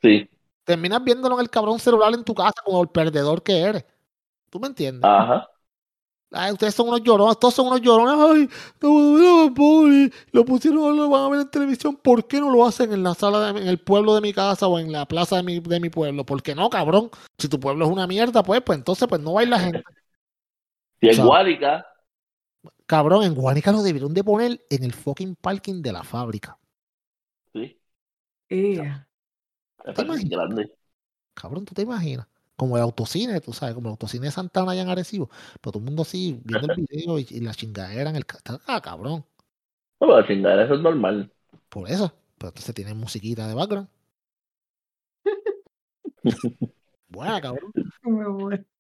Sí, 0.02 0.30
Terminas 0.64 1.04
viéndolo 1.04 1.36
en 1.36 1.42
el 1.42 1.50
cabrón 1.50 1.80
celular 1.80 2.14
en 2.14 2.24
tu 2.24 2.36
casa 2.36 2.62
como 2.64 2.82
el 2.84 2.90
perdedor 2.90 3.42
que 3.42 3.60
eres. 3.60 3.86
¿Tú 4.52 4.60
me 4.60 4.68
entiendes? 4.68 5.04
ajá. 5.04 5.48
Ay, 6.32 6.52
ustedes 6.52 6.76
son 6.76 6.90
unos 6.90 7.02
llorones, 7.02 7.40
todos 7.40 7.56
son 7.56 7.68
unos 7.68 7.82
llorones. 7.82 8.16
Ay, 8.16 8.50
no, 8.82 9.48
no, 9.48 9.54
pobre, 9.56 10.12
lo 10.32 10.46
pusieron, 10.46 10.96
lo 10.96 11.10
van 11.10 11.24
a 11.24 11.30
ver 11.30 11.40
en 11.42 11.50
televisión. 11.50 11.96
¿Por 11.96 12.28
qué 12.28 12.40
no 12.40 12.52
lo 12.52 12.64
hacen 12.68 12.94
en 12.94 13.02
la 13.02 13.16
sala, 13.16 13.52
de, 13.52 13.62
en 13.62 13.68
el 13.68 13.80
pueblo 13.80 14.14
de 14.14 14.22
mi 14.22 14.32
casa 14.32 14.68
o 14.68 14.78
en 14.78 14.92
la 14.92 15.08
plaza 15.08 15.38
de 15.38 15.44
mi, 15.44 15.60
de 15.60 15.80
mi 15.80 15.90
pueblo? 15.90 16.24
¿Por 16.24 16.44
qué 16.44 16.54
no, 16.54 16.70
cabrón? 16.70 17.10
Si 17.40 17.50
tu 17.50 17.60
pueblo 17.60 17.86
es 17.86 17.92
una 17.92 18.06
mierda, 18.06 18.44
pues, 18.44 18.62
pues 18.62 18.78
entonces 18.78 19.08
pues 19.08 19.20
no 19.20 19.34
va 19.34 19.40
a 19.40 19.44
ir 19.44 19.50
la 19.50 19.60
gente. 19.60 19.84
Si 21.02 21.20
Guárica, 21.20 21.84
Cabrón, 22.92 23.24
en 23.24 23.36
Guanica 23.36 23.72
lo 23.72 23.82
debieron 23.84 24.14
de 24.14 24.22
poner 24.26 24.66
en 24.70 24.84
el 24.84 24.94
fucking 24.94 25.36
parking 25.38 25.82
de 25.82 25.94
la 25.94 26.04
fábrica. 26.04 26.60
sí, 27.54 27.80
Y- 28.50 28.80
me 29.86 29.94
¿Te 29.94 30.02
parece 30.04 30.04
imaginas? 30.04 30.36
grande. 30.36 30.72
Cabrón, 31.34 31.66
¿tú 31.66 31.74
te 31.74 31.82
imaginas? 31.84 32.28
Como 32.56 32.78
el 32.78 32.84
autocine, 32.84 33.40
tú 33.42 33.54
sabes, 33.54 33.76
como 33.76 33.88
el 33.90 33.92
autocine 33.92 34.26
de 34.28 34.32
Santana 34.32 34.72
allá 34.74 34.82
en 34.84 34.90
Arecibo. 34.90 35.30
Pero 35.62 35.72
todo 35.74 35.80
el 35.80 35.86
mundo 35.86 36.04
así, 36.04 36.40
viendo 36.44 36.68
el 36.68 36.74
video 36.74 37.20
y, 37.20 37.28
y 37.30 37.40
la 37.42 37.54
chingadera 37.56 38.10
en 38.10 38.18
el... 38.18 38.26
Ah, 38.68 38.82
cabrón. 38.82 39.26
No, 40.02 40.08
pero 40.08 40.26
chingar, 40.28 40.60
eso 40.60 40.74
es 40.76 40.82
normal. 40.82 41.32
Por 41.70 41.90
eso. 41.90 42.14
Pero 42.38 42.50
entonces 42.50 42.76
tiene 42.76 42.94
musiquita 42.94 43.48
de 43.48 43.54
background. 43.56 43.88
Buena, 47.08 47.42
cabrón. 47.42 47.74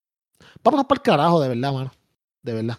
Vámonos 0.63 0.85
para 0.87 0.97
el 0.99 1.01
carajo, 1.03 1.41
de 1.41 1.49
verdad, 1.49 1.73
mano. 1.73 1.91
De 2.41 2.53
verdad. 2.53 2.77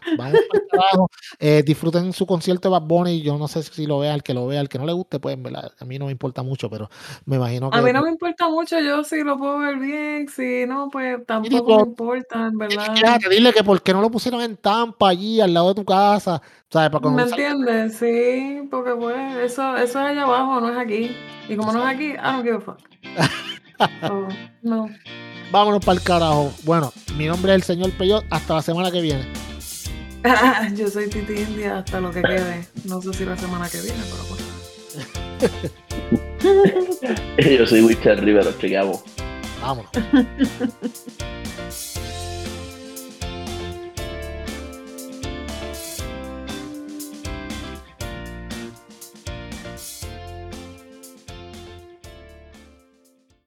Eh, 1.39 1.63
disfruten 1.65 2.13
su 2.15 2.27
concierto 2.27 2.69
de 2.69 2.73
Bad 2.73 2.87
Bunny. 2.87 3.21
Yo 3.21 3.37
no 3.37 3.47
sé 3.47 3.63
si 3.63 3.87
lo 3.87 3.99
vea, 3.99 4.15
el 4.15 4.23
que 4.23 4.33
lo 4.33 4.47
vea, 4.47 4.61
el 4.61 4.69
que 4.69 4.79
no 4.79 4.87
le 4.87 4.93
guste, 4.93 5.21
pues, 5.21 5.35
en 5.35 5.43
verdad, 5.43 5.73
a 5.79 5.85
mí 5.85 5.99
no 5.99 6.07
me 6.07 6.13
importa 6.13 6.43
mucho, 6.43 6.71
pero 6.71 6.89
me 7.27 7.37
imagino 7.37 7.71
que. 7.71 7.79
A 7.79 7.83
mí 7.83 7.93
no 7.93 8.03
me 8.03 8.11
importa 8.11 8.49
mucho, 8.49 8.81
yo 8.81 9.05
si 9.05 9.23
lo 9.23 9.37
puedo 9.37 9.59
ver 9.59 9.77
bien, 9.79 10.29
si 10.29 10.65
no, 10.67 10.89
pues 10.91 11.19
tampoco 11.27 11.77
me 11.77 11.83
importa, 11.83 12.47
en 12.47 12.57
verdad. 12.57 12.95
Fíjate, 12.95 13.29
dile 13.29 13.53
que 13.53 13.63
por 13.63 13.83
qué 13.83 13.93
no 13.93 14.01
lo 14.01 14.11
pusieron 14.11 14.41
en 14.41 14.57
Tampa, 14.57 15.11
allí, 15.11 15.41
al 15.41 15.53
lado 15.53 15.69
de 15.69 15.75
tu 15.75 15.85
casa. 15.85 16.41
¿Sabes? 16.71 16.91
Para 16.91 17.11
¿Me 17.11 17.23
entiendes? 17.23 17.97
Sí, 17.97 18.67
porque 18.71 18.95
pues 18.95 19.37
eso, 19.39 19.77
eso 19.77 19.83
es 19.83 19.97
allá 19.97 20.23
abajo, 20.23 20.61
no 20.61 20.71
es 20.71 20.79
aquí. 20.79 21.11
Y 21.49 21.57
como 21.57 21.73
no 21.73 21.83
es 21.83 21.95
aquí, 21.95 22.11
I 22.13 22.17
don't 22.17 22.45
give 22.45 22.57
a 22.57 22.61
fuck. 22.61 22.79
No. 24.63 24.89
Vámonos 25.51 25.85
para 25.85 25.99
el 25.99 26.05
carajo. 26.05 26.53
Bueno, 26.63 26.93
mi 27.17 27.27
nombre 27.27 27.53
es 27.53 27.57
el 27.57 27.63
señor 27.63 27.91
Peyot. 27.93 28.25
Hasta 28.31 28.55
la 28.55 28.63
semana 28.63 28.91
que 28.91 29.01
viene. 29.01 29.27
Yo 30.77 30.89
soy 30.89 31.09
Titi 31.09 31.33
India 31.35 31.79
hasta 31.79 32.01
lo 32.01 32.11
que 32.11 32.23
quede. 32.23 32.67
No 32.85 33.01
sé 33.01 33.13
si 33.15 33.25
la 33.25 33.37
semana 33.37 33.69
que 33.69 33.81
viene, 33.81 33.99
pero 34.11 34.23
pues. 34.29 34.41
Yo 37.59 37.67
soy 37.67 37.83
Wichel 37.83 38.19
Rivero, 38.19 38.53
chequeamos. 38.59 39.01
Vámonos. 39.61 39.91